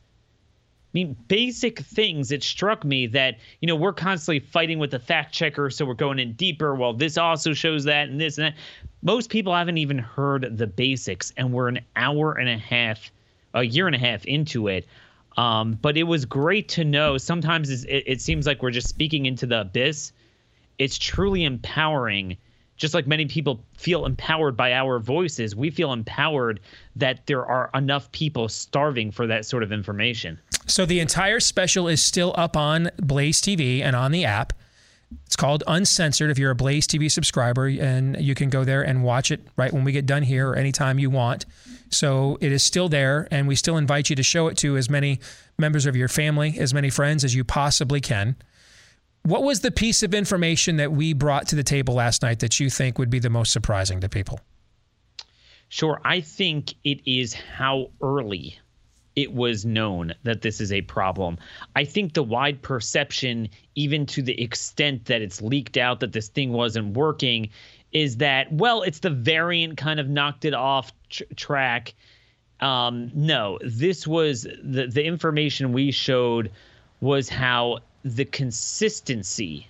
I 0.96 0.98
mean, 0.98 1.16
basic 1.28 1.80
things. 1.80 2.32
It 2.32 2.42
struck 2.42 2.86
me 2.86 3.08
that, 3.08 3.38
you 3.60 3.68
know, 3.68 3.76
we're 3.76 3.94
constantly 3.94 4.40
fighting 4.40 4.80
with 4.80 4.92
the 4.92 5.00
fact 5.00 5.34
checker, 5.34 5.70
so 5.70 5.86
we're 5.86 5.94
going 5.94 6.20
in 6.20 6.34
deeper. 6.34 6.74
Well, 6.74 6.94
this 6.94 7.18
also 7.18 7.54
shows 7.54 7.84
that 7.84 8.08
and 8.08 8.20
this 8.20 8.38
and 8.38 8.48
that. 8.48 8.56
Most 9.04 9.30
people 9.30 9.54
haven't 9.54 9.78
even 9.78 9.98
heard 9.98 10.58
the 10.58 10.68
basics, 10.68 11.34
and 11.36 11.52
we're 11.52 11.68
an 11.68 11.82
hour 11.96 12.34
and 12.34 12.48
a 12.48 12.58
half, 12.58 13.12
a 13.54 13.64
year 13.64 13.88
and 13.88 13.96
a 13.96 14.00
half 14.00 14.26
into 14.26 14.70
it. 14.70 14.88
Um, 15.38 15.78
but 15.82 15.98
it 15.98 16.04
was 16.04 16.24
great 16.24 16.70
to 16.70 16.86
know. 16.86 17.18
Sometimes 17.18 17.84
it, 17.84 18.04
it 18.08 18.22
seems 18.22 18.48
like 18.48 18.64
we're 18.64 18.72
just 18.72 18.88
speaking 18.88 19.26
into 19.26 19.46
the 19.46 19.62
abyss. 19.62 20.14
It's 20.80 20.98
truly 20.98 21.44
empowering 21.44 22.38
just 22.77 22.93
like 22.93 23.07
many 23.07 23.26
people 23.26 23.60
feel 23.77 24.06
empowered 24.06 24.57
by 24.57 24.73
our 24.73 24.99
voices, 24.99 25.56
we 25.56 25.69
feel 25.69 25.93
empowered 25.93 26.60
that 26.95 27.26
there 27.27 27.45
are 27.45 27.69
enough 27.73 28.11
people 28.11 28.49
starving 28.49 29.11
for 29.11 29.27
that 29.27 29.45
sort 29.45 29.64
of 29.64 29.72
information. 29.72 30.39
So 30.68 30.85
the 30.85 30.99
entire 30.99 31.39
special 31.39 31.88
is 31.88 32.02
still 32.02 32.34
up 32.38 32.57
on 32.57 32.89
Blaze 32.97 33.41
TV 33.41 33.81
and 33.81 33.95
on 33.95 34.11
the 34.11 34.26
app. 34.26 34.53
It's 35.26 35.35
called 35.35 35.64
Uncensored 35.68 36.31
if 36.31 36.39
you're 36.39 36.52
a 36.52 36.56
Blaze 36.56 36.88
TV 36.88 37.11
subscriber, 37.11 37.68
and 37.68 38.19
you 38.19 38.35
can 38.35 38.49
go 38.49 38.64
there 38.64 38.81
and 38.81 39.03
watch 39.03 39.31
it 39.31 39.47
right 39.56 39.72
when 39.72 39.84
we 39.84 39.91
get 39.91 40.06
done 40.06 40.23
here 40.23 40.49
or 40.49 40.56
anytime 40.56 40.99
you 40.99 41.10
want. 41.10 41.45
So 41.89 42.38
it 42.41 42.52
is 42.52 42.64
still 42.64 42.89
there, 42.89 43.27
and 43.31 43.47
we 43.47 43.56
still 43.56 43.77
invite 43.77 44.10
you 44.10 44.15
to 44.15 44.23
show 44.23 44.47
it 44.47 44.57
to 44.57 44.76
as 44.76 44.89
many 44.89 45.19
members 45.57 45.85
of 45.85 45.95
your 45.95 46.07
family, 46.07 46.57
as 46.60 46.73
many 46.73 46.89
friends 46.89 47.23
as 47.23 47.35
you 47.35 47.43
possibly 47.43 48.02
can. 48.02 48.35
What 49.26 49.41
was 49.41 49.61
the 49.61 49.72
piece 49.72 50.03
of 50.03 50.14
information 50.14 50.77
that 50.77 50.91
we 50.91 51.14
brought 51.14 51.47
to 51.47 51.56
the 51.56 51.64
table 51.64 51.95
last 51.95 52.22
night 52.22 52.41
that 52.41 52.60
you 52.60 52.69
think 52.69 52.99
would 52.99 53.10
be 53.10 53.18
the 53.18 53.31
most 53.31 53.52
surprising 53.52 53.99
to 54.02 54.07
people? 54.07 54.39
Sure. 55.69 55.99
I 56.06 56.22
think 56.22 56.76
it 56.84 57.02
is 57.10 57.34
how 57.34 57.89
early 58.03 58.60
it 59.15 59.34
was 59.34 59.65
known 59.65 60.14
that 60.22 60.43
this 60.43 60.61
is 60.61 60.72
a 60.72 60.84
problem. 60.84 61.39
I 61.76 61.85
think 61.85 62.14
the 62.14 62.22
wide 62.22 62.61
perception, 62.61 63.49
even 63.73 64.06
to 64.06 64.22
the 64.22 64.39
extent 64.39 65.06
that 65.06 65.23
it's 65.23 65.41
leaked 65.41 65.76
out 65.76 66.02
that 66.02 66.11
this 66.11 66.27
thing 66.27 66.52
wasn't 66.52 66.95
working, 66.95 67.49
is 67.93 68.18
that, 68.18 68.53
well, 68.53 68.84
it's 68.84 68.99
the 68.99 69.10
variant 69.10 69.76
kind 69.76 69.99
of 69.99 70.07
knocked 70.07 70.45
it 70.45 70.53
off 70.53 70.93
tr- 71.10 71.23
track. 71.35 71.95
Um, 72.60 73.10
no, 73.15 73.57
this 73.64 74.06
was 74.06 74.43
the, 74.64 74.85
the 74.85 75.03
information 75.03 75.73
we 75.73 75.89
showed 75.89 76.52
was 77.02 77.27
how 77.27 77.80
the 78.06 78.26
consistency 78.26 79.68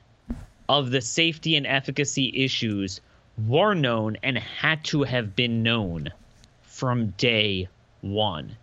of 0.68 0.92
the 0.92 1.00
safety 1.00 1.56
and 1.56 1.66
efficacy 1.66 2.32
issues 2.36 3.00
were 3.48 3.74
known 3.74 4.18
and 4.24 4.38
had 4.38 4.84
to 4.84 5.04
have 5.04 5.36
been 5.36 5.64
known 5.64 6.12
from 6.64 7.08
day 7.12 7.68
one. 8.02 8.56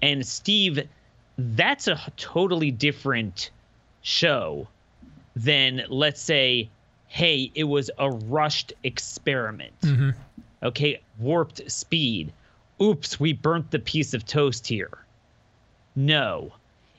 And 0.00 0.26
Steve, 0.26 0.88
that's 1.36 1.88
a 1.88 2.00
totally 2.16 2.70
different 2.70 3.50
show 4.00 4.66
than, 5.36 5.84
let's 5.88 6.20
say, 6.20 6.70
hey, 7.08 7.50
it 7.54 7.64
was 7.64 7.90
a 7.98 8.10
rushed 8.10 8.72
experiment. 8.82 9.78
Mm-hmm. 9.82 10.10
Okay, 10.62 11.00
warped 11.18 11.70
speed. 11.70 12.32
Oops, 12.80 13.20
we 13.20 13.34
burnt 13.34 13.70
the 13.70 13.78
piece 13.78 14.14
of 14.14 14.24
toast 14.24 14.66
here. 14.66 14.98
No, 15.94 16.52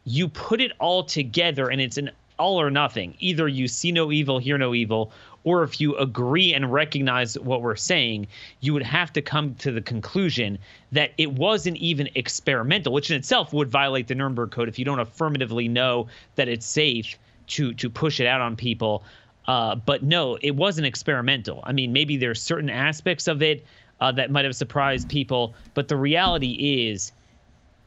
you 0.06 0.28
put 0.28 0.62
it 0.62 0.72
all 0.80 1.04
together 1.04 1.70
and 1.70 1.82
it's 1.82 1.98
an 1.98 2.12
all 2.40 2.60
or 2.60 2.70
nothing. 2.70 3.16
Either 3.20 3.48
you 3.48 3.68
see 3.68 3.92
no 3.92 4.12
evil, 4.12 4.40
hear 4.40 4.58
no 4.58 4.74
evil, 4.74 5.12
or 5.44 5.64
if 5.64 5.80
you 5.80 5.96
agree 5.98 6.54
and 6.54 6.72
recognize 6.72 7.38
what 7.38 7.62
we're 7.62 7.76
saying, 7.76 8.28
you 8.62 8.74
would 8.74 8.84
have 8.84 9.12
to 9.14 9.22
come 9.22 9.56
to 9.56 9.72
the 9.72 9.82
conclusion 9.82 10.58
that 10.92 11.12
it 11.18 11.32
wasn't 11.32 11.78
even 11.78 12.10
experimental, 12.16 12.94
which 12.94 13.12
in 13.12 13.18
itself 13.18 13.54
would 13.54 13.70
violate 13.70 14.08
the 14.08 14.16
Nuremberg 14.16 14.52
Code 14.52 14.70
if 14.70 14.80
you 14.80 14.86
don't 14.86 15.00
affirmatively 15.00 15.68
know 15.68 16.08
that 16.36 16.48
it's 16.48 16.66
safe 16.66 17.18
to 17.48 17.74
to 17.74 17.90
push 17.90 18.20
it 18.20 18.28
out 18.28 18.42
on 18.42 18.56
people. 18.56 19.04
Uh, 19.46 19.76
but 19.76 20.04
no, 20.04 20.38
it 20.42 20.56
wasn't 20.56 20.88
experimental. 20.88 21.62
I 21.66 21.74
mean, 21.74 21.92
maybe 21.92 22.16
there's 22.16 22.42
certain 22.42 22.70
aspects 22.70 23.28
of 23.28 23.42
it 23.42 23.66
uh, 24.00 24.12
that 24.14 24.32
might 24.32 24.46
have 24.46 24.56
surprised 24.56 25.10
people, 25.10 25.54
but 25.74 25.90
the 25.90 25.98
reality 25.98 26.88
is 26.90 27.12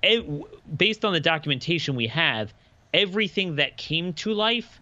it, 0.07 0.79
based 0.79 1.05
on 1.05 1.13
the 1.13 1.21
documentation 1.21 1.95
we 1.95 2.07
have, 2.07 2.53
everything 2.95 3.57
that 3.57 3.77
came 3.77 4.13
to 4.15 4.33
life 4.33 4.81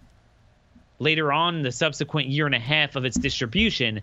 later 0.99 1.33
on, 1.33 1.63
the 1.63 1.73
subsequent 1.73 2.29
year 2.29 2.47
and 2.47 2.55
a 2.55 2.61
half 2.61 2.97
of 2.97 3.05
its 3.05 3.19
distribution, 3.19 4.01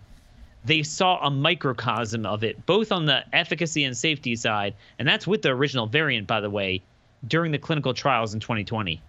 they 0.64 0.82
saw 0.82 1.18
a 1.26 1.30
microcosm 1.30 2.26
of 2.26 2.44
it, 2.44 2.64
both 2.66 2.92
on 2.92 3.06
the 3.06 3.24
efficacy 3.32 3.84
and 3.84 3.96
safety 3.96 4.36
side, 4.36 4.74
and 4.98 5.08
that's 5.08 5.26
with 5.26 5.42
the 5.42 5.48
original 5.48 5.86
variant, 5.86 6.26
by 6.26 6.40
the 6.40 6.50
way, 6.50 6.82
during 7.26 7.52
the 7.52 7.58
clinical 7.58 7.94
trials 7.94 8.34
in 8.34 8.40
2020. 8.40 9.00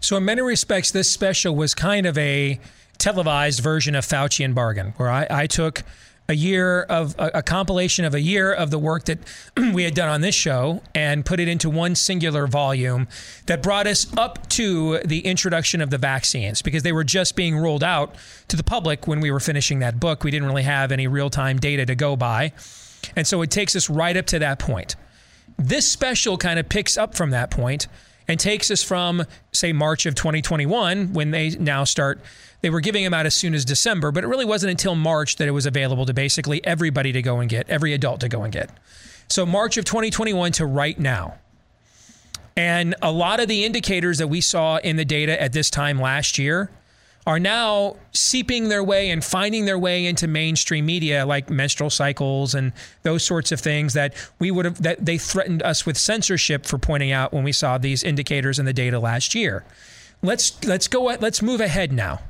So, 0.00 0.16
in 0.16 0.24
many 0.24 0.42
respects, 0.42 0.90
this 0.90 1.10
special 1.10 1.54
was 1.56 1.74
kind 1.74 2.04
of 2.04 2.18
a 2.18 2.60
televised 2.98 3.60
version 3.60 3.94
of 3.94 4.04
Faucian 4.04 4.54
Bargain, 4.54 4.92
where 4.98 5.10
I, 5.10 5.26
I 5.30 5.46
took 5.46 5.82
a 6.28 6.34
year 6.34 6.82
of 6.82 7.14
a, 7.18 7.30
a, 7.34 7.42
compilation 7.42 8.04
of 8.04 8.14
a 8.14 8.20
year 8.20 8.52
of 8.52 8.70
the 8.70 8.78
work 8.78 9.04
that 9.04 9.18
we 9.74 9.84
had 9.84 9.94
done 9.94 10.08
on 10.08 10.22
this 10.22 10.34
show 10.34 10.82
and 10.94 11.24
put 11.24 11.38
it 11.38 11.48
into 11.48 11.68
one 11.68 11.94
singular 11.94 12.46
volume 12.46 13.06
that 13.46 13.62
brought 13.62 13.86
us 13.86 14.06
up 14.16 14.48
to 14.48 14.98
the 15.04 15.20
introduction 15.20 15.82
of 15.82 15.90
the 15.90 15.98
vaccines 15.98 16.62
because 16.62 16.82
they 16.82 16.92
were 16.92 17.04
just 17.04 17.36
being 17.36 17.56
rolled 17.56 17.84
out 17.84 18.14
to 18.48 18.56
the 18.56 18.62
public 18.62 19.06
when 19.06 19.20
we 19.20 19.30
were 19.30 19.40
finishing 19.40 19.80
that 19.80 20.00
book. 20.00 20.24
We 20.24 20.30
didn't 20.30 20.48
really 20.48 20.62
have 20.62 20.92
any 20.92 21.06
real 21.06 21.28
time 21.28 21.58
data 21.58 21.84
to 21.86 21.94
go 21.94 22.16
by. 22.16 22.52
And 23.14 23.26
so 23.26 23.42
it 23.42 23.50
takes 23.50 23.76
us 23.76 23.90
right 23.90 24.16
up 24.16 24.24
to 24.26 24.38
that 24.38 24.58
point. 24.58 24.96
This 25.58 25.90
special 25.90 26.38
kind 26.38 26.58
of 26.58 26.68
picks 26.68 26.96
up 26.96 27.14
from 27.14 27.30
that 27.30 27.50
point 27.50 27.86
and 28.26 28.40
takes 28.40 28.70
us 28.70 28.82
from, 28.82 29.24
say, 29.52 29.72
March 29.72 30.06
of 30.06 30.14
2021 30.14 31.12
when 31.12 31.30
they 31.30 31.50
now 31.50 31.84
start 31.84 32.20
they 32.64 32.70
were 32.70 32.80
giving 32.80 33.04
them 33.04 33.12
out 33.12 33.26
as 33.26 33.34
soon 33.34 33.52
as 33.52 33.62
December, 33.62 34.10
but 34.10 34.24
it 34.24 34.26
really 34.26 34.46
wasn't 34.46 34.70
until 34.70 34.94
March 34.94 35.36
that 35.36 35.46
it 35.46 35.50
was 35.50 35.66
available 35.66 36.06
to 36.06 36.14
basically 36.14 36.64
everybody 36.64 37.12
to 37.12 37.20
go 37.20 37.40
and 37.40 37.50
get, 37.50 37.68
every 37.68 37.92
adult 37.92 38.20
to 38.20 38.28
go 38.30 38.42
and 38.42 38.50
get. 38.50 38.70
So 39.28 39.44
March 39.44 39.76
of 39.76 39.84
2021 39.84 40.52
to 40.52 40.64
right 40.64 40.98
now. 40.98 41.34
And 42.56 42.94
a 43.02 43.12
lot 43.12 43.38
of 43.38 43.48
the 43.48 43.66
indicators 43.66 44.16
that 44.16 44.28
we 44.28 44.40
saw 44.40 44.78
in 44.78 44.96
the 44.96 45.04
data 45.04 45.38
at 45.38 45.52
this 45.52 45.68
time 45.68 46.00
last 46.00 46.38
year 46.38 46.70
are 47.26 47.38
now 47.38 47.96
seeping 48.12 48.68
their 48.68 48.84
way 48.84 49.10
and 49.10 49.24
finding 49.24 49.64
their 49.64 49.78
way 49.78 50.04
into 50.04 50.28
mainstream 50.28 50.84
media 50.84 51.24
like 51.24 51.48
menstrual 51.48 51.90
cycles 51.90 52.54
and 52.54 52.72
those 53.02 53.24
sorts 53.24 53.50
of 53.50 53.60
things 53.60 53.94
that 53.94 54.14
we 54.38 54.50
would 54.50 54.64
have 54.64 54.82
that 54.82 55.04
they 55.04 55.16
threatened 55.16 55.62
us 55.62 55.86
with 55.86 55.96
censorship 55.96 56.66
for 56.66 56.78
pointing 56.78 57.12
out 57.12 57.32
when 57.32 57.42
we 57.42 57.52
saw 57.52 57.78
these 57.78 58.02
indicators 58.02 58.58
in 58.58 58.66
the 58.66 58.72
data 58.72 58.98
last 58.98 59.34
year. 59.34 59.64
Let's 60.22 60.62
let's 60.64 60.88
go 60.88 61.04
let's 61.04 61.40
move 61.40 61.60
ahead 61.60 61.92
now. 61.92 62.20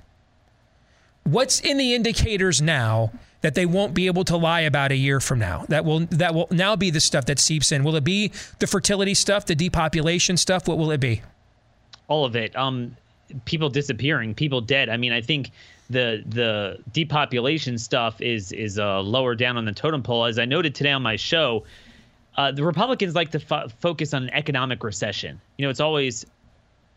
What's 1.25 1.61
in 1.61 1.79
the 1.79 1.95
indicators 1.95 2.61
now 2.61 3.12
that 3.41 3.55
they 3.55 3.66
won't 3.66 3.95
be 3.95 4.07
able 4.07 4.25
to 4.25 4.37
lie 4.37 4.61
about 4.61 4.93
a 4.93 4.97
year 4.97 5.21
from 5.21 5.39
now? 5.39 5.65
That 5.69 5.85
will 5.85 6.01
that 6.11 6.35
will 6.35 6.47
now 6.51 6.77
be 6.77 6.91
the 6.91 7.01
stuff 7.01 7.25
that 7.27 7.41
seeps 7.41 7.73
in. 7.73 7.83
Will 7.83 7.97
it 7.97 8.05
be 8.05 8.31
the 8.61 8.66
fertility 8.66 9.15
stuff, 9.15 9.47
the 9.47 9.57
depopulation 9.57 10.37
stuff? 10.37 10.69
What 10.69 10.79
will 10.79 10.93
it 10.93 11.01
be? 11.01 11.23
All 12.07 12.25
of 12.25 12.37
it. 12.37 12.55
Um, 12.55 12.97
people 13.44 13.68
disappearing, 13.68 14.34
people 14.34 14.60
dead. 14.60 14.88
I 14.88 14.96
mean, 14.96 15.12
I 15.12 15.20
think 15.20 15.51
the 15.90 16.22
the 16.26 16.78
depopulation 16.92 17.78
stuff 17.78 18.20
is 18.20 18.52
is 18.52 18.78
uh, 18.78 19.01
lower 19.01 19.34
down 19.34 19.56
on 19.56 19.64
the 19.64 19.72
totem 19.72 20.02
pole. 20.02 20.24
As 20.24 20.38
I 20.38 20.44
noted 20.44 20.74
today 20.74 20.92
on 20.92 21.02
my 21.02 21.16
show, 21.16 21.64
uh, 22.36 22.52
the 22.52 22.64
Republicans 22.64 23.14
like 23.14 23.30
to 23.32 23.40
fo- 23.40 23.68
focus 23.80 24.14
on 24.14 24.24
an 24.24 24.30
economic 24.30 24.82
recession. 24.82 25.40
You 25.56 25.66
know, 25.66 25.70
it's 25.70 25.80
always 25.80 26.26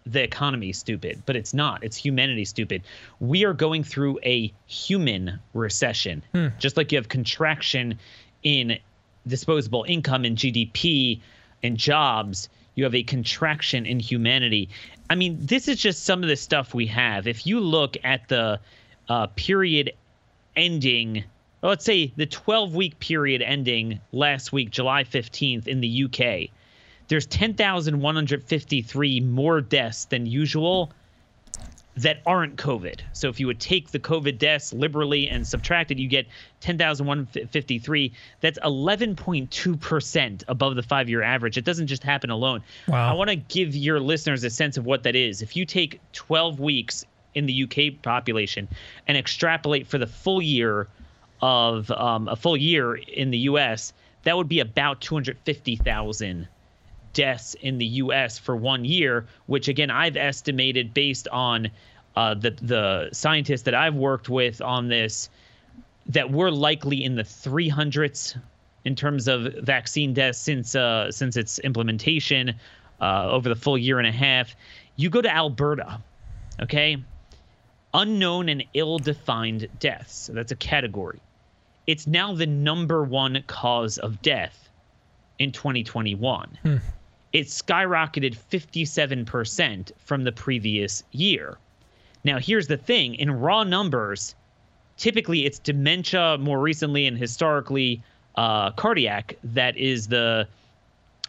the 0.06 0.24
economy 0.24 0.72
stupid, 0.72 1.22
but 1.26 1.36
it's 1.36 1.54
not. 1.54 1.84
It's 1.84 1.98
humanity 1.98 2.46
stupid. 2.46 2.84
We 3.20 3.44
are 3.44 3.54
going 3.54 3.84
through 3.84 4.20
a 4.24 4.54
human 4.68 5.40
recession, 5.54 6.24
hmm. 6.34 6.48
just 6.60 6.78
like 6.78 6.92
you 6.92 6.98
have 6.98 7.10
contraction 7.10 8.00
in 8.44 8.80
disposable 9.28 9.86
income 9.88 10.24
and 10.24 10.38
GDP 10.38 11.20
and 11.64 11.78
jobs. 11.78 12.50
You 12.76 12.84
have 12.86 12.96
a 12.96 13.04
contraction 13.04 13.86
in 13.86 14.00
humanity. 14.00 14.70
I 15.10 15.16
mean, 15.16 15.38
this 15.40 15.68
is 15.68 15.78
just 15.78 16.04
some 16.04 16.22
of 16.24 16.30
the 16.30 16.36
stuff 16.36 16.74
we 16.74 16.86
have. 16.88 17.28
If 17.28 17.48
you 17.48 17.60
look 17.60 17.96
at 18.04 18.28
the 18.28 18.60
uh, 19.08 19.28
period 19.36 19.94
ending, 20.56 21.24
let's 21.62 21.86
say 21.86 22.12
the 22.18 22.26
12 22.26 22.76
week 22.76 23.00
period 23.00 23.42
ending 23.42 24.02
last 24.12 24.52
week, 24.52 24.70
July 24.70 25.04
15th 25.04 25.68
in 25.68 25.80
the 25.82 26.04
UK, 26.06 26.50
there's 27.08 27.26
10,153 27.26 29.20
more 29.22 29.62
deaths 29.62 30.06
than 30.06 30.26
usual 30.26 30.92
that 31.98 32.22
aren't 32.28 32.56
COVID. 32.58 33.00
So 33.14 33.28
if 33.28 33.40
you 33.40 33.48
would 33.48 33.60
take 33.60 33.90
the 33.90 34.00
COVID 34.00 34.38
deaths 34.38 34.72
liberally 34.72 35.28
and 35.28 35.46
subtract 35.46 35.90
it, 35.90 35.98
you 35.98 36.08
get 36.08 36.28
10,153. 36.62 38.14
That's 38.40 38.60
11.2% 38.60 40.44
above 40.48 40.76
the 40.76 40.84
five 40.84 41.10
year 41.10 41.24
average. 41.24 41.58
It 41.58 41.66
doesn't 41.66 41.88
just 41.88 42.04
happen 42.04 42.30
alone. 42.30 42.64
Wow. 42.88 43.12
I 43.12 43.14
want 43.16 43.32
to 43.32 43.36
give 43.36 43.76
your 43.76 44.00
listeners 44.00 44.44
a 44.44 44.50
sense 44.52 44.78
of 44.78 44.86
what 44.86 45.04
that 45.04 45.16
is. 45.16 45.42
If 45.42 45.56
you 45.56 45.66
take 45.66 46.00
12 46.14 46.60
weeks 46.60 47.04
in 47.34 47.48
the 47.48 47.64
UK 47.64 48.02
population 48.02 48.68
and 49.08 49.18
extrapolate 49.18 49.88
for 49.88 49.98
the 49.98 50.08
full 50.08 50.42
year 50.42 50.88
of 51.42 51.90
um, 51.92 52.28
a 52.28 52.36
full 52.36 52.58
year 52.58 52.96
in 52.96 53.32
the 53.32 53.40
US, 53.40 53.92
that 54.24 54.38
would 54.38 54.50
be 54.50 54.60
about 54.60 55.02
250,000 55.02 56.48
deaths 57.18 57.56
in 57.56 57.80
the 57.80 57.86
U.S. 58.04 58.38
for 58.38 58.56
one 58.56 58.86
year, 58.86 59.26
which 59.48 59.68
again 59.68 59.90
I've 59.90 60.16
estimated 60.16 60.94
based 60.94 61.28
on 61.30 61.70
uh, 62.16 62.36
the 62.36 62.52
the 62.62 63.10
scientists 63.12 63.64
that 63.64 63.74
I've 63.74 63.96
worked 63.96 64.30
with 64.30 64.62
on 64.62 64.88
this 64.88 65.30
that 66.06 66.32
we're 66.32 66.52
likely 66.52 67.04
in 67.04 67.16
the 67.16 67.24
300s 67.24 68.40
in 68.86 68.96
terms 68.96 69.28
of 69.28 69.52
vaccine 69.64 70.14
deaths 70.14 70.38
since 70.38 70.76
uh, 70.76 71.12
since 71.12 71.36
its 71.36 71.58
implementation 71.60 72.54
uh, 73.02 73.30
over 73.32 73.50
the 73.50 73.56
full 73.56 73.80
year 73.80 73.98
and 73.98 74.08
a 74.08 74.12
half. 74.12 74.56
You 74.96 75.10
go 75.10 75.22
to 75.22 75.30
Alberta, 75.30 76.00
okay? 76.62 76.98
Unknown 77.94 78.50
and 78.50 78.64
ill-defined 78.74 79.68
deaths. 79.80 80.14
So 80.14 80.34
that's 80.34 80.52
a 80.52 80.56
category. 80.56 81.20
It's 81.88 82.06
now 82.06 82.34
the 82.34 82.46
number 82.46 83.04
one 83.04 83.44
cause 83.48 83.98
of 83.98 84.22
death 84.22 84.70
in 85.40 85.52
2021 85.52 86.82
it 87.38 87.46
skyrocketed 87.46 88.36
57% 88.36 89.92
from 90.00 90.24
the 90.24 90.32
previous 90.32 91.04
year. 91.12 91.60
Now, 92.24 92.40
here's 92.40 92.66
the 92.66 92.78
thing 92.78 93.14
in 93.14 93.32
raw 93.32 93.64
numbers, 93.64 94.34
typically 94.98 95.46
it's 95.46 95.60
dementia, 95.60 96.40
more 96.40 96.60
recently 96.60 97.06
and 97.06 97.16
historically, 97.16 98.02
uh, 98.36 98.72
cardiac, 98.72 99.38
that 99.44 99.78
is 99.78 100.08
the 100.08 100.48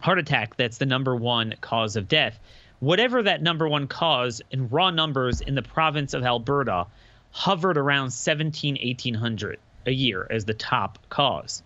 heart 0.01 0.19
attack 0.19 0.57
that's 0.57 0.79
the 0.79 0.87
number 0.87 1.15
one 1.15 1.55
cause 1.61 1.95
of 1.95 2.09
death. 2.09 2.39
Whatever 2.81 3.23
that 3.23 3.43
number 3.43 3.69
one 3.69 3.87
cause 3.87 4.41
in 4.51 4.69
raw 4.69 4.91
numbers 4.91 5.43
in 5.43 5.57
the 5.57 5.63
province 5.63 6.15
of 6.15 6.23
Alberta 6.23 6.87
hovered 7.33 7.77
around 7.77 8.13
17, 8.13 8.79
1800 8.83 9.59
a 9.85 9.91
year 9.91 10.27
as 10.31 10.47
the 10.47 10.55
top 10.55 10.99
cause 11.11 11.63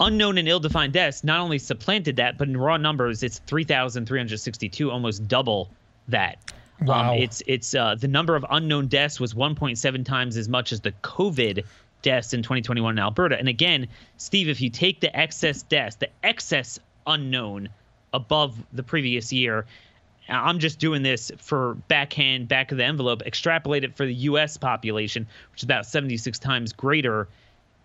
unknown 0.00 0.38
and 0.38 0.48
ill-defined 0.48 0.92
deaths 0.92 1.22
not 1.22 1.40
only 1.40 1.58
supplanted 1.58 2.16
that, 2.16 2.38
but 2.38 2.48
in 2.48 2.56
raw 2.56 2.76
numbers, 2.76 3.22
it's 3.22 3.38
3,362, 3.46 4.90
almost 4.90 5.28
double 5.28 5.70
that. 6.08 6.52
Wow. 6.82 7.12
Um, 7.12 7.18
it's 7.18 7.42
it's 7.46 7.74
uh, 7.74 7.94
the 7.94 8.08
number 8.08 8.34
of 8.34 8.44
unknown 8.50 8.86
deaths 8.86 9.20
was 9.20 9.34
1.7 9.34 10.04
times 10.04 10.36
as 10.38 10.48
much 10.48 10.72
as 10.72 10.80
the 10.80 10.92
COVID 11.02 11.64
deaths 12.00 12.32
in 12.32 12.42
2021 12.42 12.94
in 12.94 12.98
Alberta. 12.98 13.38
And 13.38 13.48
again, 13.48 13.86
Steve, 14.16 14.48
if 14.48 14.62
you 14.62 14.70
take 14.70 15.00
the 15.00 15.14
excess 15.14 15.62
deaths, 15.62 15.96
the 15.96 16.08
excess 16.22 16.78
unknown 17.06 17.68
above 18.14 18.56
the 18.72 18.82
previous 18.82 19.30
year, 19.30 19.66
I'm 20.30 20.58
just 20.58 20.78
doing 20.78 21.02
this 21.02 21.30
for 21.36 21.74
backhand, 21.88 22.48
back 22.48 22.72
of 22.72 22.78
the 22.78 22.84
envelope, 22.84 23.22
extrapolate 23.26 23.84
it 23.84 23.94
for 23.94 24.06
the 24.06 24.14
U.S. 24.14 24.56
population, 24.56 25.26
which 25.52 25.60
is 25.60 25.64
about 25.64 25.84
76 25.84 26.38
times 26.38 26.72
greater 26.72 27.28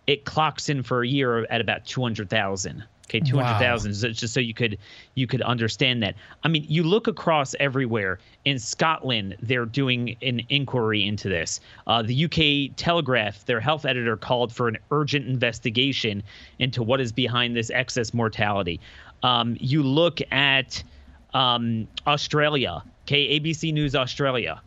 it 0.08 0.26
clocks 0.26 0.70
in 0.70 0.84
for 0.84 1.04
a 1.04 1.08
year 1.08 1.46
at 1.46 1.62
about 1.62 1.86
200,000. 1.86 2.84
Okay, 3.08 3.20
200,000 3.20 3.92
wow. 3.92 4.12
just 4.14 4.34
so 4.34 4.40
you 4.40 4.56
could 4.56 4.80
you 5.14 5.28
could 5.28 5.42
understand 5.44 6.02
that. 6.02 6.16
I 6.44 6.48
mean, 6.48 6.66
you 6.68 6.82
look 6.82 7.08
across 7.08 7.54
everywhere. 7.60 8.18
In 8.46 8.58
Scotland, 8.58 9.38
they're 9.42 9.68
doing 9.68 10.18
an 10.24 10.42
inquiry 10.50 11.06
into 11.06 11.30
this. 11.30 11.60
Uh, 11.86 12.02
the 12.02 12.26
UK 12.26 12.76
Telegraph, 12.76 13.46
their 13.46 13.60
health 13.60 13.86
editor 13.86 14.18
called 14.18 14.52
for 14.52 14.68
an 14.68 14.78
urgent 14.90 15.28
investigation 15.28 16.24
into 16.58 16.82
what 16.82 17.00
is 17.00 17.12
behind 17.12 17.56
this 17.56 17.70
excess 17.70 18.12
mortality. 18.12 18.80
Um, 19.22 19.56
you 19.60 19.84
look 19.84 20.20
at 20.32 20.84
um, 21.36 21.88
Australia, 22.08 22.82
okay, 23.04 23.40
ABC 23.40 23.72
News 23.72 23.96
Australia. 23.96 24.62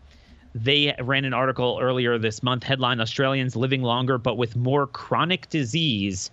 They 0.63 0.95
ran 1.01 1.25
an 1.25 1.35
article 1.35 1.79
earlier 1.81 2.19
this 2.19 2.43
month, 2.43 2.65
headline 2.65 3.01
Australians 3.01 3.55
living 3.55 3.83
longer 3.83 4.19
but 4.19 4.37
with 4.37 4.57
more 4.57 4.87
chronic 4.87 5.49
disease, 5.51 6.31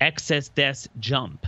excess 0.00 0.48
deaths 0.48 0.88
jump. 1.00 1.46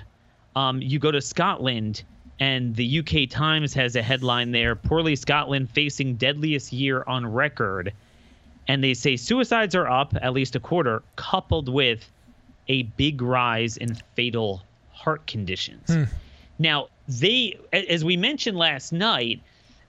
Um, 0.55 0.83
you 0.83 0.99
go 0.99 1.11
to 1.11 1.21
Scotland, 1.21 2.03
and 2.41 2.77
the 2.77 2.99
UK 2.99 3.31
Times 3.31 3.73
has 3.75 3.97
a 3.97 4.03
headline 4.03 4.53
there 4.53 4.77
Poorly 4.77 5.17
Scotland 5.17 5.71
facing 5.71 6.17
deadliest 6.17 6.73
year 6.73 7.05
on 7.07 7.27
record. 7.27 7.93
And 8.69 8.85
they 8.85 8.95
say 8.95 9.17
suicides 9.17 9.75
are 9.75 9.89
up 9.89 10.15
at 10.21 10.33
least 10.33 10.55
a 10.55 10.61
quarter, 10.61 11.03
coupled 11.17 11.69
with 11.69 12.11
a 12.69 12.83
big 12.83 13.23
rise 13.23 13.77
in 13.77 13.95
fatal 14.15 14.63
heart 14.93 15.27
conditions. 15.27 15.93
Hmm. 15.93 16.05
Now, 16.59 16.89
they, 17.09 17.59
as 17.73 18.05
we 18.05 18.17
mentioned 18.17 18.57
last 18.57 18.93
night, 18.93 19.41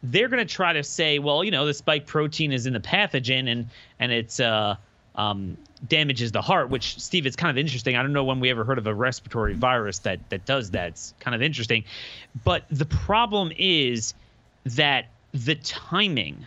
they're 0.03 0.27
going 0.27 0.45
to 0.45 0.53
try 0.53 0.73
to 0.73 0.83
say, 0.83 1.17
well, 1.17 1.43
you 1.43 1.51
know, 1.51 1.65
the 1.65 1.73
spike 1.73 2.05
protein 2.05 2.51
is 2.51 2.65
in 2.65 2.73
the 2.73 2.79
pathogen 2.79 3.49
and 3.49 3.69
and 3.99 4.11
it's 4.11 4.39
uh, 4.39 4.75
um, 5.15 5.57
damages 5.87 6.31
the 6.31 6.41
heart. 6.41 6.69
Which 6.69 6.99
Steve, 6.99 7.25
it's 7.25 7.37
kind 7.37 7.49
of 7.49 7.57
interesting. 7.57 7.95
I 7.95 8.01
don't 8.01 8.13
know 8.13 8.25
when 8.25 8.39
we 8.39 8.49
ever 8.49 8.65
heard 8.65 8.77
of 8.77 8.85
a 8.85 8.93
respiratory 8.93 9.53
virus 9.53 9.99
that 9.99 10.19
that 10.29 10.45
does 10.45 10.71
that. 10.71 10.89
It's 10.89 11.13
kind 11.19 11.33
of 11.33 11.41
interesting, 11.41 11.85
but 12.43 12.65
the 12.69 12.85
problem 12.85 13.51
is 13.57 14.13
that 14.65 15.05
the 15.33 15.55
timing 15.55 16.45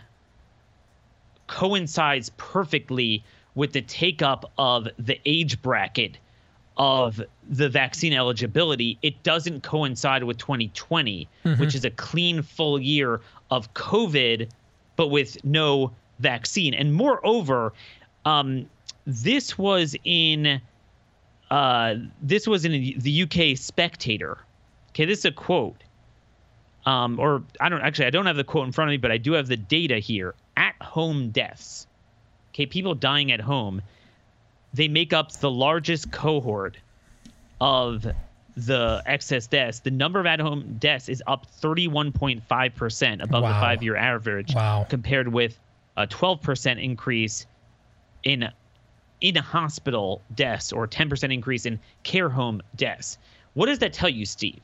coincides 1.47 2.29
perfectly 2.37 3.23
with 3.55 3.73
the 3.73 3.81
take 3.81 4.21
up 4.21 4.51
of 4.57 4.87
the 4.99 5.19
age 5.25 5.61
bracket 5.61 6.17
of 6.77 7.21
the 7.49 7.69
vaccine 7.69 8.13
eligibility, 8.13 8.99
it 9.01 9.23
doesn't 9.23 9.63
coincide 9.63 10.23
with 10.23 10.37
2020, 10.37 11.27
mm-hmm. 11.43 11.59
which 11.59 11.73
is 11.73 11.83
a 11.83 11.89
clean 11.89 12.41
full 12.41 12.79
year 12.79 13.19
of 13.51 13.73
COVID, 13.73 14.49
but 14.95 15.07
with 15.07 15.43
no 15.43 15.91
vaccine. 16.19 16.73
And 16.73 16.93
moreover, 16.93 17.73
um, 18.25 18.69
this 19.05 19.57
was 19.57 19.95
in 20.03 20.61
uh, 21.49 21.95
this 22.21 22.47
was 22.47 22.65
in 22.65 22.99
the 22.99 23.23
UK 23.23 23.57
Spectator. 23.57 24.37
Okay, 24.89 25.05
this 25.05 25.19
is 25.19 25.25
a 25.25 25.31
quote. 25.31 25.83
Um, 26.85 27.19
or 27.19 27.43
I 27.59 27.69
don't 27.69 27.81
actually 27.81 28.05
I 28.05 28.09
don't 28.09 28.25
have 28.25 28.37
the 28.37 28.43
quote 28.43 28.65
in 28.65 28.71
front 28.71 28.89
of 28.89 28.93
me, 28.93 28.97
but 28.97 29.11
I 29.11 29.17
do 29.17 29.33
have 29.33 29.47
the 29.47 29.57
data 29.57 29.99
here. 29.99 30.35
At 30.55 30.75
home 30.81 31.29
deaths. 31.29 31.87
Okay, 32.49 32.65
people 32.65 32.95
dying 32.95 33.31
at 33.31 33.39
home 33.39 33.81
they 34.73 34.87
make 34.87 35.13
up 35.13 35.31
the 35.33 35.49
largest 35.51 36.11
cohort 36.11 36.77
of 37.59 38.05
the 38.57 39.03
excess 39.05 39.45
deaths. 39.45 39.79
The 39.79 39.91
number 39.91 40.19
of 40.19 40.25
at-home 40.25 40.77
deaths 40.79 41.09
is 41.09 41.21
up 41.27 41.45
31.5% 41.61 43.23
above 43.23 43.43
wow. 43.43 43.49
the 43.49 43.53
five-year 43.53 43.95
average, 43.95 44.55
wow. 44.55 44.85
compared 44.89 45.27
with 45.27 45.59
a 45.95 46.07
12% 46.07 46.83
increase 46.83 47.45
in 48.23 48.49
in 49.19 49.35
hospital 49.35 50.21
deaths 50.35 50.71
or 50.71 50.87
10% 50.87 51.33
increase 51.33 51.65
in 51.65 51.79
care 52.03 52.29
home 52.29 52.61
deaths. 52.75 53.17
What 53.55 53.65
does 53.65 53.79
that 53.79 53.91
tell 53.91 54.09
you, 54.09 54.27
Steve? 54.27 54.61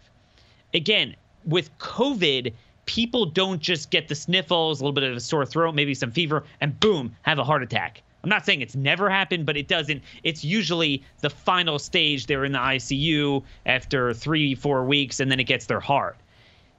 Again, 0.76 1.16
with 1.44 1.76
COVID, 1.80 2.54
people 2.86 3.26
don't 3.26 3.60
just 3.60 3.90
get 3.90 4.08
the 4.08 4.16
sniffles, 4.16 4.80
a 4.80 4.84
little 4.84 4.94
bit 4.94 5.04
of 5.04 5.18
a 5.18 5.20
sore 5.20 5.46
throat, 5.48 5.74
maybe 5.74 5.96
some 5.96 6.12
fever, 6.12 6.44
and 6.62 6.80
boom, 6.80 7.16
have 7.24 7.40
a 7.40 7.44
heart 7.44 7.64
attack. 7.64 8.04
I'm 8.24 8.30
not 8.30 8.46
saying 8.46 8.62
it's 8.62 8.76
never 8.76 9.10
happened, 9.10 9.46
but 9.46 9.58
it 9.58 9.68
doesn't. 9.68 10.02
It's 10.24 10.46
usually 10.46 11.04
the 11.20 11.30
final 11.30 11.78
stage. 11.78 12.26
They're 12.26 12.46
in 12.46 12.54
the 12.54 12.60
ICU 12.60 13.44
after 13.66 14.14
three, 14.14 14.56
four 14.56 14.86
weeks, 14.86 15.20
and 15.20 15.30
then 15.30 15.42
it 15.42 15.44
gets 15.44 15.66
their 15.66 15.82
heart. 15.82 16.16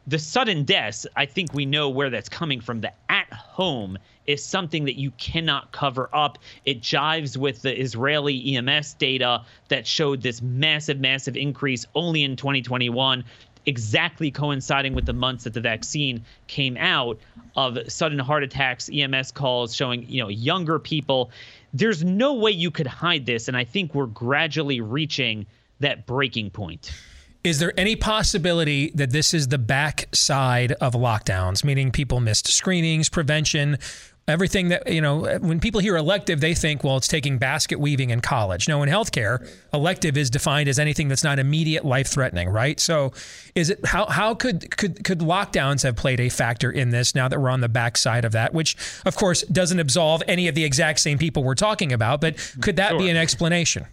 The 0.07 0.19
sudden 0.19 0.65
deaths, 0.65 1.07
I 1.17 1.27
think 1.27 1.55
we 1.55 1.67
know 1.67 1.89
where 1.89 2.11
that's 2.11 2.29
coming 2.29 2.61
from. 2.61 2.81
The 2.81 2.93
at 3.09 3.33
home 3.33 3.99
is 4.27 4.45
something 4.45 4.85
that 4.85 4.99
you 4.99 5.11
cannot 5.13 5.73
cover 5.73 6.09
up. 6.15 6.39
It 6.65 6.81
jives 6.81 7.37
with 7.37 7.63
the 7.63 7.79
Israeli 7.79 8.57
EMS 8.57 8.95
data 8.95 9.43
that 9.69 9.87
showed 9.87 10.23
this 10.23 10.41
massive, 10.41 10.99
massive 10.99 11.37
increase 11.37 11.87
only 11.95 12.23
in 12.23 12.37
2021 12.37 13.25
exactly 13.67 14.31
coinciding 14.31 14.95
with 14.95 15.07
the 15.07 15.13
months 15.13 15.45
that 15.45 15.55
the 15.55 15.61
vaccine 15.61 16.25
came 16.47 16.77
out 16.77 17.19
of 17.57 17.79
sudden 17.91 18.19
heart 18.19 18.43
attacks, 18.43 18.91
EMS 18.93 19.33
calls 19.33 19.75
showing, 19.75 20.09
you 20.09 20.23
know, 20.23 20.29
younger 20.29 20.79
people. 20.79 21.31
There's 21.73 22.05
no 22.05 22.35
way 22.35 22.51
you 22.51 22.71
could 22.71 22.87
hide 22.87 23.27
this. 23.27 23.49
And 23.49 23.57
I 23.57 23.65
think 23.65 23.95
we're 23.95 24.07
gradually 24.07 24.81
reaching 24.81 25.47
that 25.81 26.07
breaking 26.07 26.51
point. 26.51 26.93
Is 27.43 27.59
there 27.59 27.79
any 27.79 27.95
possibility 27.95 28.91
that 28.95 29.11
this 29.11 29.35
is 29.35 29.49
the 29.49 29.59
backside 29.59 30.73
of 30.73 30.95
lockdowns, 30.95 31.63
meaning 31.63 31.91
people 31.91 32.19
missed 32.19 32.47
screenings, 32.49 33.11
prevention, 33.11 33.77
everything 34.27 34.69
that, 34.69 34.91
you 34.91 35.01
know, 35.01 35.39
when 35.41 35.61
people 35.61 35.81
hear 35.81 35.97
elective, 35.97 36.41
they 36.41 36.55
think, 36.55 36.83
well, 36.83 36.97
it's 36.97 37.09
taking 37.09 37.37
basket 37.39 37.79
weaving 37.79 38.11
in 38.11 38.21
college. 38.21 38.69
No, 38.69 38.83
in 38.83 38.89
healthcare, 38.89 39.47
elective 39.73 40.17
is 40.17 40.31
defined 40.31 40.69
as 40.69 40.79
anything 40.79 41.09
that's 41.09 41.25
not 41.25 41.39
immediate 41.39 41.85
life 41.85 42.07
threatening, 42.09 42.49
right? 42.49 42.81
So 42.81 43.13
is 43.55 43.71
it 43.71 43.85
how 43.85 44.07
how 44.07 44.35
could 44.35 44.77
could 44.77 45.05
could 45.05 45.19
lockdowns 45.21 45.83
have 45.83 45.97
played 45.97 46.21
a 46.21 46.29
factor 46.29 46.71
in 46.71 46.91
this 46.91 47.15
now 47.15 47.29
that 47.29 47.39
we're 47.41 47.51
on 47.51 47.61
the 47.61 47.69
backside 47.69 48.25
of 48.25 48.33
that, 48.33 48.55
which 48.55 48.77
of 49.05 49.17
course 49.17 49.43
doesn't 49.43 49.79
absolve 49.79 50.23
any 50.27 50.49
of 50.49 50.55
the 50.55 50.65
exact 50.65 51.01
same 51.01 51.19
people 51.19 51.45
we're 51.45 51.55
talking 51.55 51.93
about, 51.93 52.21
but 52.21 52.37
could 52.63 52.77
that 52.77 52.97
be 52.99 53.11
an 53.11 53.17
explanation? 53.17 53.87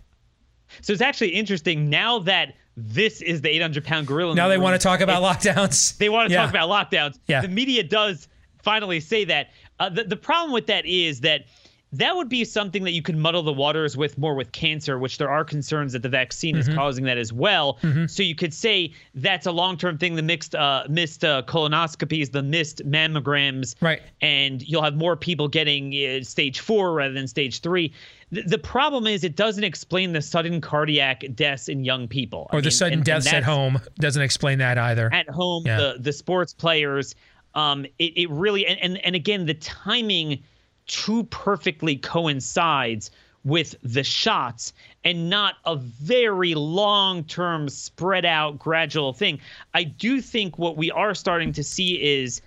So 0.81 0.93
it's 0.93 1.01
actually 1.01 1.29
interesting 1.31 1.89
now 1.89 2.19
that 2.19 2.53
this 2.77 3.21
is 3.21 3.41
the 3.41 3.49
800 3.49 3.83
pound 3.83 4.07
gorilla. 4.07 4.33
Now 4.33 4.47
the 4.47 4.53
they 4.53 4.57
want 4.57 4.79
to 4.79 4.83
talk 4.83 5.01
about 5.01 5.21
lockdowns. 5.21 5.97
They 5.99 6.07
want 6.07 6.29
to 6.29 6.33
Yeah. 6.33 6.41
talk 6.45 6.49
about 6.51 6.69
lockdowns. 6.69 7.19
Yeah. 7.27 7.41
The 7.41 7.49
media 7.49 7.83
does 7.83 8.29
finally 8.63 9.01
say 9.01 9.25
that. 9.25 9.49
Uh, 9.81 9.89
the, 9.89 10.03
the 10.03 10.15
problem 10.15 10.51
with 10.53 10.67
that 10.67 10.85
is 10.85 11.21
that 11.21 11.45
that 11.93 12.15
would 12.15 12.29
be 12.29 12.45
something 12.45 12.85
that 12.85 12.91
you 12.91 13.01
could 13.01 13.17
muddle 13.17 13.43
the 13.43 13.51
waters 13.51 13.97
with 13.97 14.17
more 14.17 14.33
with 14.33 14.49
cancer, 14.53 14.97
which 14.97 15.17
there 15.17 15.29
are 15.29 15.43
concerns 15.43 15.91
that 15.91 16.01
the 16.01 16.07
vaccine 16.09 16.55
Mm-hmm. 16.55 16.69
is 16.71 16.75
causing 16.77 17.03
that 17.05 17.17
as 17.17 17.33
well. 17.33 17.77
So 18.07 18.23
you 18.23 18.33
could 18.33 18.53
say 18.53 18.93
that's 19.15 19.45
a 19.45 19.51
long 19.51 19.75
term 19.77 19.97
thing. 19.97 20.15
The 20.15 20.21
mixed 20.21 20.55
uh, 20.55 20.85
missed 20.87 21.25
uh, 21.25 21.41
colonoscopies, 21.47 22.31
the 22.31 22.43
missed 22.43 22.81
mammograms, 22.89 23.75
Right. 23.81 24.01
and 24.21 24.61
you'll 24.61 24.83
have 24.83 24.95
more 24.95 25.17
people 25.17 25.49
getting 25.49 25.93
uh, 25.93 26.23
stage 26.23 26.61
four 26.61 26.93
rather 26.93 27.13
than 27.13 27.27
stage 27.27 27.59
three. 27.59 27.91
The, 28.31 28.43
the 28.43 28.57
problem 28.57 29.05
is 29.07 29.25
it 29.25 29.35
doesn't 29.35 29.65
explain 29.65 30.13
the 30.13 30.21
sudden 30.21 30.61
cardiac 30.61 31.23
deaths 31.35 31.67
in 31.67 31.83
young 31.83 32.07
people 32.07 32.47
I 32.51 32.55
Or 32.57 32.61
the 32.61 32.67
mean, 32.67 32.71
sudden 32.71 32.93
and- 32.93 32.99
and 32.99 33.05
deaths 33.23 33.33
at 33.33 33.43
home 33.43 33.81
doesn't 33.99 34.21
explain 34.21 34.59
that 34.59 34.77
either. 34.77 35.13
at 35.13 35.27
home, 35.29 35.63
Yeah. 35.65 35.77
the 35.77 35.95
the 35.99 36.13
sports 36.13 36.53
players. 36.53 37.15
Um, 37.55 37.85
it, 37.99 38.13
it 38.17 38.29
really 38.29 38.65
and, 38.65 38.79
and 38.79 38.97
and 39.05 39.15
again 39.15 39.45
the 39.45 39.53
timing 39.55 40.43
too 40.87 41.23
perfectly 41.25 41.95
coincides 41.95 43.11
with 43.43 43.75
the 43.81 44.03
shots 44.03 44.73
and 45.03 45.29
not 45.29 45.55
a 45.65 45.75
very 45.75 46.53
long 46.53 47.23
term 47.23 47.69
spread 47.69 48.25
out 48.25 48.59
gradual 48.59 49.13
thing. 49.13 49.39
I 49.73 49.83
do 49.83 50.21
think 50.21 50.57
what 50.57 50.77
we 50.77 50.91
are 50.91 51.15
starting 51.15 51.51
to 51.53 51.63
see 51.63 52.01
is 52.01 52.41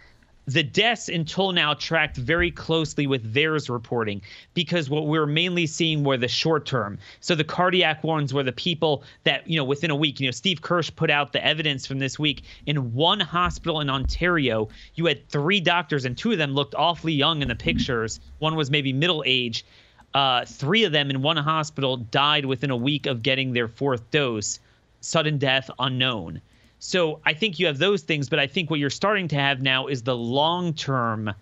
the 0.47 0.63
deaths 0.63 1.09
until 1.09 1.53
now 1.53 1.73
tracked 1.75 2.17
very 2.17 2.51
closely 2.51 3.07
with 3.07 3.33
VAERS 3.33 3.71
reporting 3.71 4.21
because 4.53 4.91
what 4.91 5.07
we're 5.07 5.27
mainly 5.27 5.67
seeing 5.67 6.05
were 6.05 6.17
the 6.17 6.29
short 6.29 6.67
term. 6.67 6.99
So 7.21 7.35
the 7.35 7.45
cardiac 7.45 8.05
ones 8.05 8.35
were 8.35 8.43
the 8.43 8.53
people 8.53 9.05
that, 9.25 9.49
you 9.49 9.57
know, 9.57 9.65
within 9.65 9.91
a 9.91 9.97
week, 9.97 10.21
you 10.21 10.27
know, 10.27 10.33
Steve 10.33 10.61
Kirsch 10.61 10.91
put 10.95 11.11
out 11.11 11.33
the 11.33 11.45
evidence 11.45 11.87
from 11.87 11.99
this 11.99 12.19
week 12.19 12.43
in 12.67 12.93
one 12.93 13.21
hospital 13.21 13.81
in 13.81 13.89
Ontario, 13.89 14.69
you 14.95 15.07
had 15.07 15.27
three 15.29 15.61
doctors 15.61 16.05
and 16.05 16.17
two 16.17 16.33
of 16.33 16.39
them 16.39 16.53
looked 16.53 16.75
awfully 16.75 17.15
young 17.15 17.41
in 17.41 17.49
the 17.49 17.55
pictures. 17.55 18.21
One 18.39 18.55
was 18.55 18.71
maybe 18.71 18.93
middle 18.93 19.23
age. 19.27 19.65
Uh, 20.13 20.45
three 20.45 20.85
of 20.85 20.93
them 20.93 21.11
in 21.11 21.23
one 21.23 21.37
hospital 21.37 21.97
died 21.97 22.45
within 22.45 22.71
a 22.71 22.77
week 22.77 23.07
of 23.07 23.23
getting 23.23 23.53
their 23.53 23.67
fourth 23.67 24.11
dose. 24.11 24.61
Sudden 25.01 25.39
death 25.39 25.71
unknown. 25.79 26.41
So 26.87 27.19
I 27.25 27.33
think 27.33 27.59
you 27.59 27.67
have 27.67 27.79
those 27.79 28.03
things, 28.03 28.29
but 28.29 28.39
I 28.39 28.47
think 28.47 28.69
what 28.69 28.79
you're 28.79 28.91
starting 28.91 29.27
to 29.29 29.37
have 29.37 29.63
now 29.63 29.87
is 29.87 30.03
the 30.03 30.15
long 30.15 30.75
term 30.75 31.33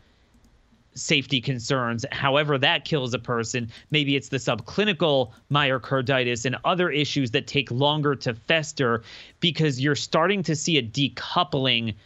safety 0.94 1.40
concerns. 1.40 2.06
However, 2.12 2.58
that 2.58 2.84
kills 2.84 3.12
a 3.12 3.18
person. 3.18 3.68
Maybe 3.90 4.14
it's 4.14 4.28
the 4.28 4.36
subclinical 4.36 5.32
myocarditis 5.50 6.44
and 6.44 6.56
other 6.64 6.90
issues 6.90 7.32
that 7.32 7.48
take 7.48 7.72
longer 7.72 8.14
to 8.14 8.34
fester 8.34 9.02
because 9.40 9.80
you're 9.80 9.96
starting 9.96 10.44
to 10.44 10.54
see 10.54 10.78
a 10.78 10.82
decoupling 10.82 11.96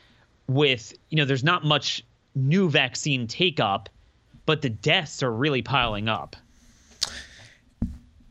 with, 0.49 0.95
you 1.11 1.19
know, 1.19 1.27
there's 1.27 1.45
not 1.45 1.63
much 1.63 2.03
new 2.35 2.71
vaccine 2.71 3.27
take 3.27 3.61
up, 3.61 3.91
but 4.47 4.63
the 4.63 4.71
deaths 4.71 5.23
are 5.23 5.33
really 5.33 5.61
piling 5.61 6.09
up. 6.09 6.37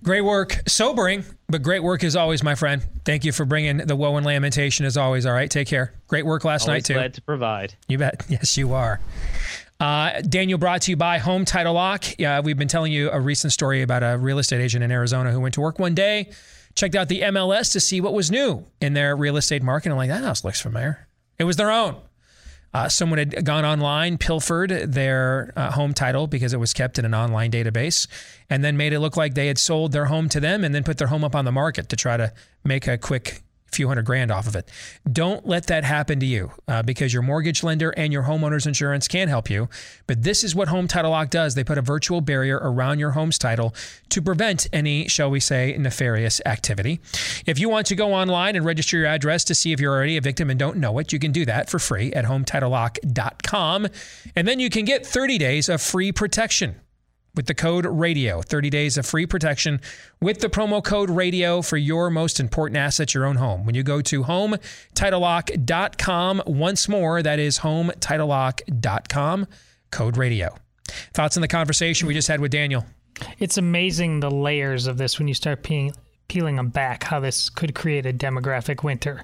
Great 0.06 0.22
work. 0.22 0.60
Sobering, 0.68 1.26
but 1.50 1.64
great 1.64 1.82
work 1.82 2.04
as 2.04 2.16
always, 2.16 2.44
my 2.44 2.54
friend. 2.54 2.86
Thank 3.06 3.26
you 3.26 3.32
for 3.32 3.44
bringing 3.44 3.78
the 3.78 3.96
woe 3.96 4.16
and 4.18 4.24
lamentation 4.26 4.86
as 4.86 4.98
always. 4.98 5.26
All 5.26 5.34
right, 5.34 5.50
take 5.50 5.68
care. 5.68 5.96
Great 6.08 6.28
work 6.28 6.46
last 6.46 6.68
Always 6.68 6.82
night, 6.84 6.86
too. 6.86 6.94
glad 6.94 7.16
to 7.16 7.24
provide. 7.24 7.74
You 7.88 7.98
bet. 7.98 8.24
Yes, 8.30 8.56
you 8.56 8.74
are. 8.74 9.00
Uh, 9.80 10.22
Daniel 10.22 10.60
brought 10.60 10.84
to 10.84 10.92
you 10.92 10.96
by 10.96 11.18
Home 11.18 11.44
Title 11.44 11.74
Lock. 11.74 12.06
Yeah, 12.20 12.40
we've 12.42 12.56
been 12.58 12.68
telling 12.68 12.92
you 12.92 13.10
a 13.10 13.20
recent 13.20 13.52
story 13.52 13.82
about 13.82 14.04
a 14.04 14.16
real 14.16 14.38
estate 14.38 14.62
agent 14.62 14.84
in 14.84 14.92
Arizona 14.92 15.32
who 15.32 15.40
went 15.40 15.56
to 15.56 15.62
work 15.62 15.80
one 15.80 15.96
day, 15.96 16.30
checked 16.76 16.94
out 16.94 17.08
the 17.10 17.22
MLS 17.22 17.72
to 17.72 17.80
see 17.80 18.00
what 18.00 18.14
was 18.14 18.30
new 18.30 18.64
in 18.80 18.94
their 18.94 19.16
real 19.16 19.38
estate 19.38 19.64
market. 19.64 19.90
I'm 19.90 19.98
like, 19.98 20.10
that 20.10 20.24
house 20.24 20.44
looks 20.44 20.62
familiar. 20.62 21.08
It 21.40 21.46
was 21.46 21.56
their 21.56 21.72
own. 21.72 21.96
Uh, 22.76 22.90
someone 22.90 23.18
had 23.18 23.46
gone 23.46 23.64
online, 23.64 24.18
pilfered 24.18 24.70
their 24.70 25.54
uh, 25.56 25.72
home 25.72 25.94
title 25.94 26.28
because 26.28 26.52
it 26.52 26.60
was 26.60 26.74
kept 26.74 27.00
in 27.00 27.06
an 27.06 27.14
online 27.14 27.50
database, 27.50 28.06
and 28.50 28.66
then 28.66 28.76
made 28.76 28.92
it 28.92 29.00
look 29.00 29.16
like 29.16 29.34
they 29.34 29.48
had 29.48 29.58
sold 29.58 29.94
their 29.94 30.08
home 30.08 30.28
to 30.28 30.42
them 30.42 30.62
and 30.66 30.76
then 30.76 30.84
put 30.84 30.98
their 30.98 31.08
home 31.08 31.24
up 31.24 31.38
on 31.38 31.46
the 31.46 31.54
market 31.54 31.88
to 31.88 31.96
try 31.96 32.18
to 32.18 32.34
make 32.66 32.86
a 32.86 32.98
quick 32.98 33.42
few 33.76 33.88
hundred 33.88 34.06
grand 34.06 34.32
off 34.32 34.48
of 34.48 34.56
it. 34.56 34.70
Don't 35.12 35.46
let 35.48 35.68
that 35.68 35.84
happen 35.84 36.20
to 36.20 36.26
you 36.26 36.52
uh, 36.68 36.84
because 36.84 37.14
your 37.14 37.22
mortgage 37.22 37.64
lender 37.64 37.92
and 37.92 38.12
your 38.12 38.24
homeowner's 38.24 38.66
insurance 38.66 39.08
can 39.08 39.28
help 39.28 39.50
you. 39.50 39.70
But 40.08 40.24
this 40.24 40.44
is 40.44 40.56
what 40.56 40.68
Home 40.68 40.88
Title 40.88 41.12
Lock 41.12 41.30
does 41.30 41.56
they 41.56 41.64
put 41.64 41.78
a 41.78 41.82
virtual 41.82 42.22
barrier 42.22 42.58
around 42.62 43.00
your 43.00 43.12
home's 43.12 43.38
title 43.38 43.74
to 44.10 44.22
prevent 44.22 44.68
any, 44.72 45.08
shall 45.08 45.30
we 45.30 45.40
say, 45.40 45.76
nefarious 45.78 46.42
activity. 46.46 47.00
If 47.46 47.60
you 47.60 47.70
want 47.70 47.88
to 47.88 47.96
go 47.96 48.14
online 48.14 48.56
and 48.56 48.66
register 48.66 48.98
your 48.98 49.08
address 49.08 49.44
to 49.46 49.56
see 49.56 49.72
if 49.72 49.80
you're 49.80 49.94
already 49.94 50.18
a 50.18 50.22
victim 50.22 50.50
and 50.50 50.60
don't 50.60 50.78
know 50.78 50.98
it, 51.00 51.12
you 51.12 51.20
can 51.20 51.32
do 51.32 51.46
that 51.46 51.70
for 51.70 51.80
free 51.80 52.14
at 52.14 52.26
hometitlelock.com. 52.26 53.88
And 54.36 54.48
then 54.48 54.60
you 54.60 54.70
can 54.70 54.86
get 54.86 55.06
30 55.06 55.38
days 55.38 55.70
of 55.70 55.82
free 55.82 56.12
protection 56.12 56.76
with 57.36 57.48
the 57.48 57.54
code 57.54 57.86
radio 57.86 58.42
30 58.42 58.70
days 58.70 58.98
of 58.98 59.06
free 59.06 59.26
protection 59.26 59.82
with 60.22 60.40
the 60.40 60.50
promo 60.50 60.84
code 60.84 61.10
radio 61.10 61.62
for 61.62 61.78
your 61.78 62.10
most 62.10 62.40
important 62.40 62.78
asset 62.78 63.14
your 63.14 63.26
own 63.26 63.36
home 63.36 63.66
when 63.66 63.76
you 63.76 63.84
go 63.84 64.02
to 64.02 64.24
hometitlelock.com 64.24 66.44
once 66.46 66.90
more 66.90 67.22
that 67.22 67.40
is 67.40 67.60
hometitlelock.com 67.60 69.48
code 69.92 70.18
radio 70.18 70.56
thoughts 71.14 71.38
on 71.38 71.42
the 71.42 71.48
conversation 71.48 72.08
we 72.08 72.14
just 72.14 72.28
had 72.28 72.40
with 72.40 72.52
daniel 72.52 72.86
It's 73.40 73.58
amazing 73.58 74.20
the 74.20 74.32
layers 74.32 74.88
of 74.88 74.98
this 74.98 75.20
when 75.20 75.28
you 75.28 75.34
start 75.34 75.64
peeling, 75.64 75.94
peeling 76.28 76.56
them 76.58 76.70
back, 76.70 77.04
how 77.04 77.20
this 77.20 77.50
could 77.50 77.76
create 77.76 78.06
a 78.06 78.14
demographic 78.14 78.84
winter. 78.84 79.24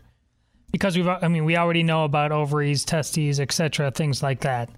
Because 0.71 0.95
we've, 0.95 1.07
I 1.07 1.27
mean, 1.27 1.43
we 1.43 1.57
already 1.57 1.83
know 1.83 2.05
about 2.05 2.31
ovaries, 2.31 2.85
testes, 2.85 3.39
etc., 3.39 3.91
things 3.91 4.23
like 4.23 4.41
that. 4.41 4.69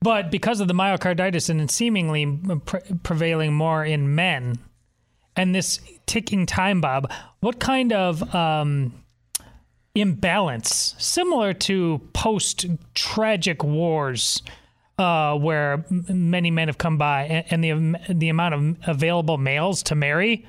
But 0.00 0.30
because 0.30 0.60
of 0.60 0.68
the 0.68 0.74
myocarditis 0.74 1.48
and 1.50 1.70
seemingly 1.70 2.26
pre- 2.64 2.80
prevailing 3.02 3.54
more 3.54 3.84
in 3.84 4.14
men, 4.14 4.58
and 5.34 5.54
this 5.54 5.80
ticking 6.06 6.46
time 6.46 6.80
bomb, 6.80 7.06
what 7.40 7.58
kind 7.58 7.92
of 7.92 8.34
um, 8.34 8.92
imbalance, 9.94 10.94
similar 10.98 11.52
to 11.54 12.00
post 12.12 12.66
tragic 12.94 13.64
wars, 13.64 14.42
uh, 14.98 15.36
where 15.36 15.84
m- 15.90 16.30
many 16.30 16.50
men 16.50 16.68
have 16.68 16.78
come 16.78 16.98
by, 16.98 17.24
and, 17.24 17.62
and 17.72 17.98
the 18.08 18.14
the 18.14 18.28
amount 18.28 18.54
of 18.54 18.76
available 18.88 19.38
males 19.38 19.82
to 19.84 19.94
marry, 19.94 20.46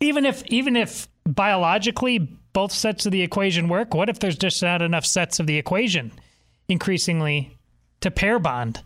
even 0.00 0.24
if 0.24 0.44
even 0.46 0.76
if 0.76 1.08
biologically 1.26 2.18
both 2.52 2.72
sets 2.72 3.06
of 3.06 3.12
the 3.12 3.22
equation 3.22 3.68
work, 3.68 3.94
what 3.94 4.08
if 4.08 4.18
there's 4.18 4.36
just 4.38 4.62
not 4.62 4.82
enough 4.82 5.06
sets 5.06 5.38
of 5.40 5.46
the 5.46 5.56
equation, 5.56 6.10
increasingly, 6.68 7.56
to 8.00 8.10
pair 8.10 8.38
bond, 8.38 8.82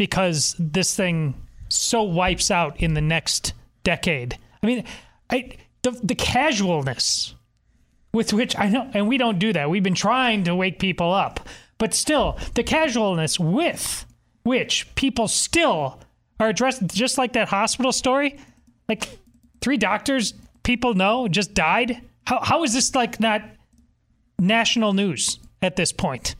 because 0.00 0.56
this 0.58 0.96
thing 0.96 1.34
so 1.68 2.02
wipes 2.02 2.50
out 2.50 2.80
in 2.80 2.94
the 2.94 3.02
next 3.02 3.52
decade. 3.82 4.38
I 4.62 4.66
mean, 4.66 4.84
I 5.28 5.58
the 5.82 5.90
the 5.90 6.14
casualness 6.14 7.34
with 8.14 8.32
which 8.32 8.58
I 8.58 8.70
know, 8.70 8.90
and 8.94 9.06
we 9.08 9.18
don't 9.18 9.38
do 9.38 9.52
that. 9.52 9.68
We've 9.68 9.82
been 9.82 9.94
trying 9.94 10.44
to 10.44 10.54
wake 10.54 10.78
people 10.78 11.12
up, 11.12 11.46
but 11.76 11.92
still, 11.92 12.38
the 12.54 12.62
casualness 12.62 13.38
with 13.38 14.06
which 14.42 14.92
people 14.94 15.28
still 15.28 16.00
are 16.40 16.48
addressed, 16.48 16.86
just 16.86 17.18
like 17.18 17.34
that 17.34 17.50
hospital 17.50 17.92
story, 17.92 18.38
like 18.88 19.06
three 19.60 19.76
doctors 19.76 20.32
people 20.62 20.94
know 20.94 21.28
just 21.28 21.52
died. 21.52 22.00
How 22.26 22.40
how 22.40 22.64
is 22.64 22.72
this 22.72 22.94
like 22.94 23.20
not 23.20 23.42
national 24.38 24.94
news 24.94 25.38
at 25.60 25.76
this 25.76 25.92
point? 25.92 26.36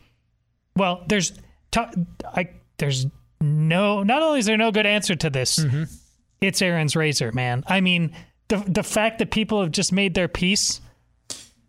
Well, 0.76 1.04
there's 1.08 1.32
t- 1.70 1.84
I 2.24 2.48
there's 2.78 3.04
no 3.40 4.02
not 4.02 4.22
only 4.22 4.38
is 4.40 4.46
there 4.46 4.56
no 4.56 4.70
good 4.70 4.86
answer 4.86 5.14
to 5.16 5.30
this, 5.30 5.58
mm-hmm. 5.58 5.84
it's 6.40 6.60
Aaron's 6.62 6.96
razor, 6.96 7.32
man. 7.32 7.64
I 7.66 7.80
mean, 7.80 8.12
the 8.48 8.62
the 8.66 8.82
fact 8.82 9.18
that 9.18 9.30
people 9.30 9.60
have 9.62 9.72
just 9.72 9.92
made 9.92 10.14
their 10.14 10.28
peace 10.28 10.80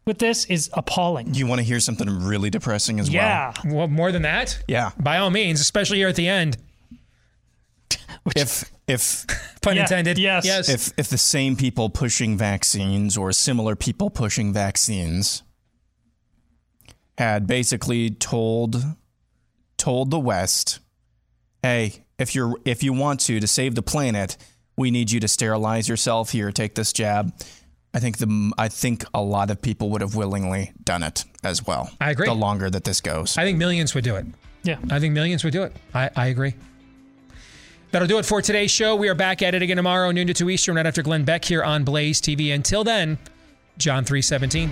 with 0.05 0.19
this 0.19 0.45
is 0.45 0.69
appalling. 0.73 1.33
You 1.33 1.47
want 1.47 1.59
to 1.59 1.63
hear 1.63 1.79
something 1.79 2.09
really 2.25 2.49
depressing 2.49 2.99
as 2.99 3.09
well? 3.09 3.17
Yeah. 3.17 3.53
well 3.65 3.87
more 3.87 4.11
than 4.11 4.23
that? 4.23 4.61
Yeah. 4.67 4.91
by 4.99 5.17
all 5.17 5.29
means 5.29 5.61
especially 5.61 5.97
here 5.97 6.07
at 6.07 6.15
the 6.15 6.27
end 6.27 6.57
If 8.35 8.71
if 8.87 9.25
pun 9.61 9.75
Yeah, 9.75 9.83
intended 9.83 10.17
yes. 10.17 10.45
yes 10.45 10.69
if 10.69 10.91
if 10.97 11.07
the 11.07 11.17
same 11.17 11.55
people 11.55 11.89
pushing 11.89 12.37
vaccines 12.37 13.15
or 13.15 13.31
similar 13.31 13.75
people 13.75 14.09
pushing 14.09 14.51
vaccines 14.53 15.43
had 17.17 17.45
basically 17.45 18.09
told 18.09 18.83
told 19.77 20.11
the 20.11 20.19
West, 20.19 20.79
"Hey, 21.63 22.03
if 22.17 22.35
you're 22.35 22.55
if 22.65 22.83
you 22.83 22.93
want 22.93 23.19
to 23.21 23.39
to 23.39 23.47
save 23.47 23.75
the 23.75 23.81
planet, 23.81 24.37
we 24.77 24.91
need 24.91 25.11
you 25.11 25.19
to 25.19 25.27
sterilize 25.27 25.87
yourself. 25.87 26.31
Here, 26.31 26.51
take 26.51 26.75
this 26.75 26.93
jab." 26.93 27.33
I 27.93 27.99
think 27.99 28.19
the 28.19 28.53
I 28.57 28.69
think 28.69 29.03
a 29.13 29.21
lot 29.21 29.51
of 29.51 29.61
people 29.61 29.89
would 29.89 30.01
have 30.01 30.15
willingly 30.15 30.71
done 30.83 31.03
it 31.03 31.25
as 31.43 31.65
well. 31.65 31.89
I 31.99 32.11
agree. 32.11 32.25
The 32.25 32.33
longer 32.33 32.69
that 32.69 32.85
this 32.85 33.01
goes, 33.01 33.37
I 33.37 33.43
think 33.43 33.57
millions 33.57 33.93
would 33.93 34.03
do 34.05 34.15
it. 34.15 34.25
Yeah. 34.63 34.77
I 34.89 34.99
think 34.99 35.13
millions 35.13 35.43
would 35.43 35.53
do 35.53 35.63
it. 35.63 35.75
I, 35.93 36.09
I 36.15 36.27
agree. 36.27 36.53
That'll 37.91 38.07
do 38.07 38.19
it 38.19 38.25
for 38.25 38.41
today's 38.41 38.71
show. 38.71 38.95
We 38.95 39.09
are 39.09 39.15
back 39.15 39.41
at 39.41 39.53
it 39.53 39.61
again 39.61 39.75
tomorrow, 39.75 40.11
noon 40.11 40.27
to 40.27 40.33
2 40.33 40.49
Eastern, 40.49 40.75
right 40.75 40.85
after 40.85 41.03
Glenn 41.03 41.25
Beck 41.25 41.43
here 41.43 41.61
on 41.61 41.83
Blaze 41.83 42.21
TV. 42.21 42.53
Until 42.53 42.85
then, 42.85 43.17
John 43.77 44.05
317. 44.05 44.71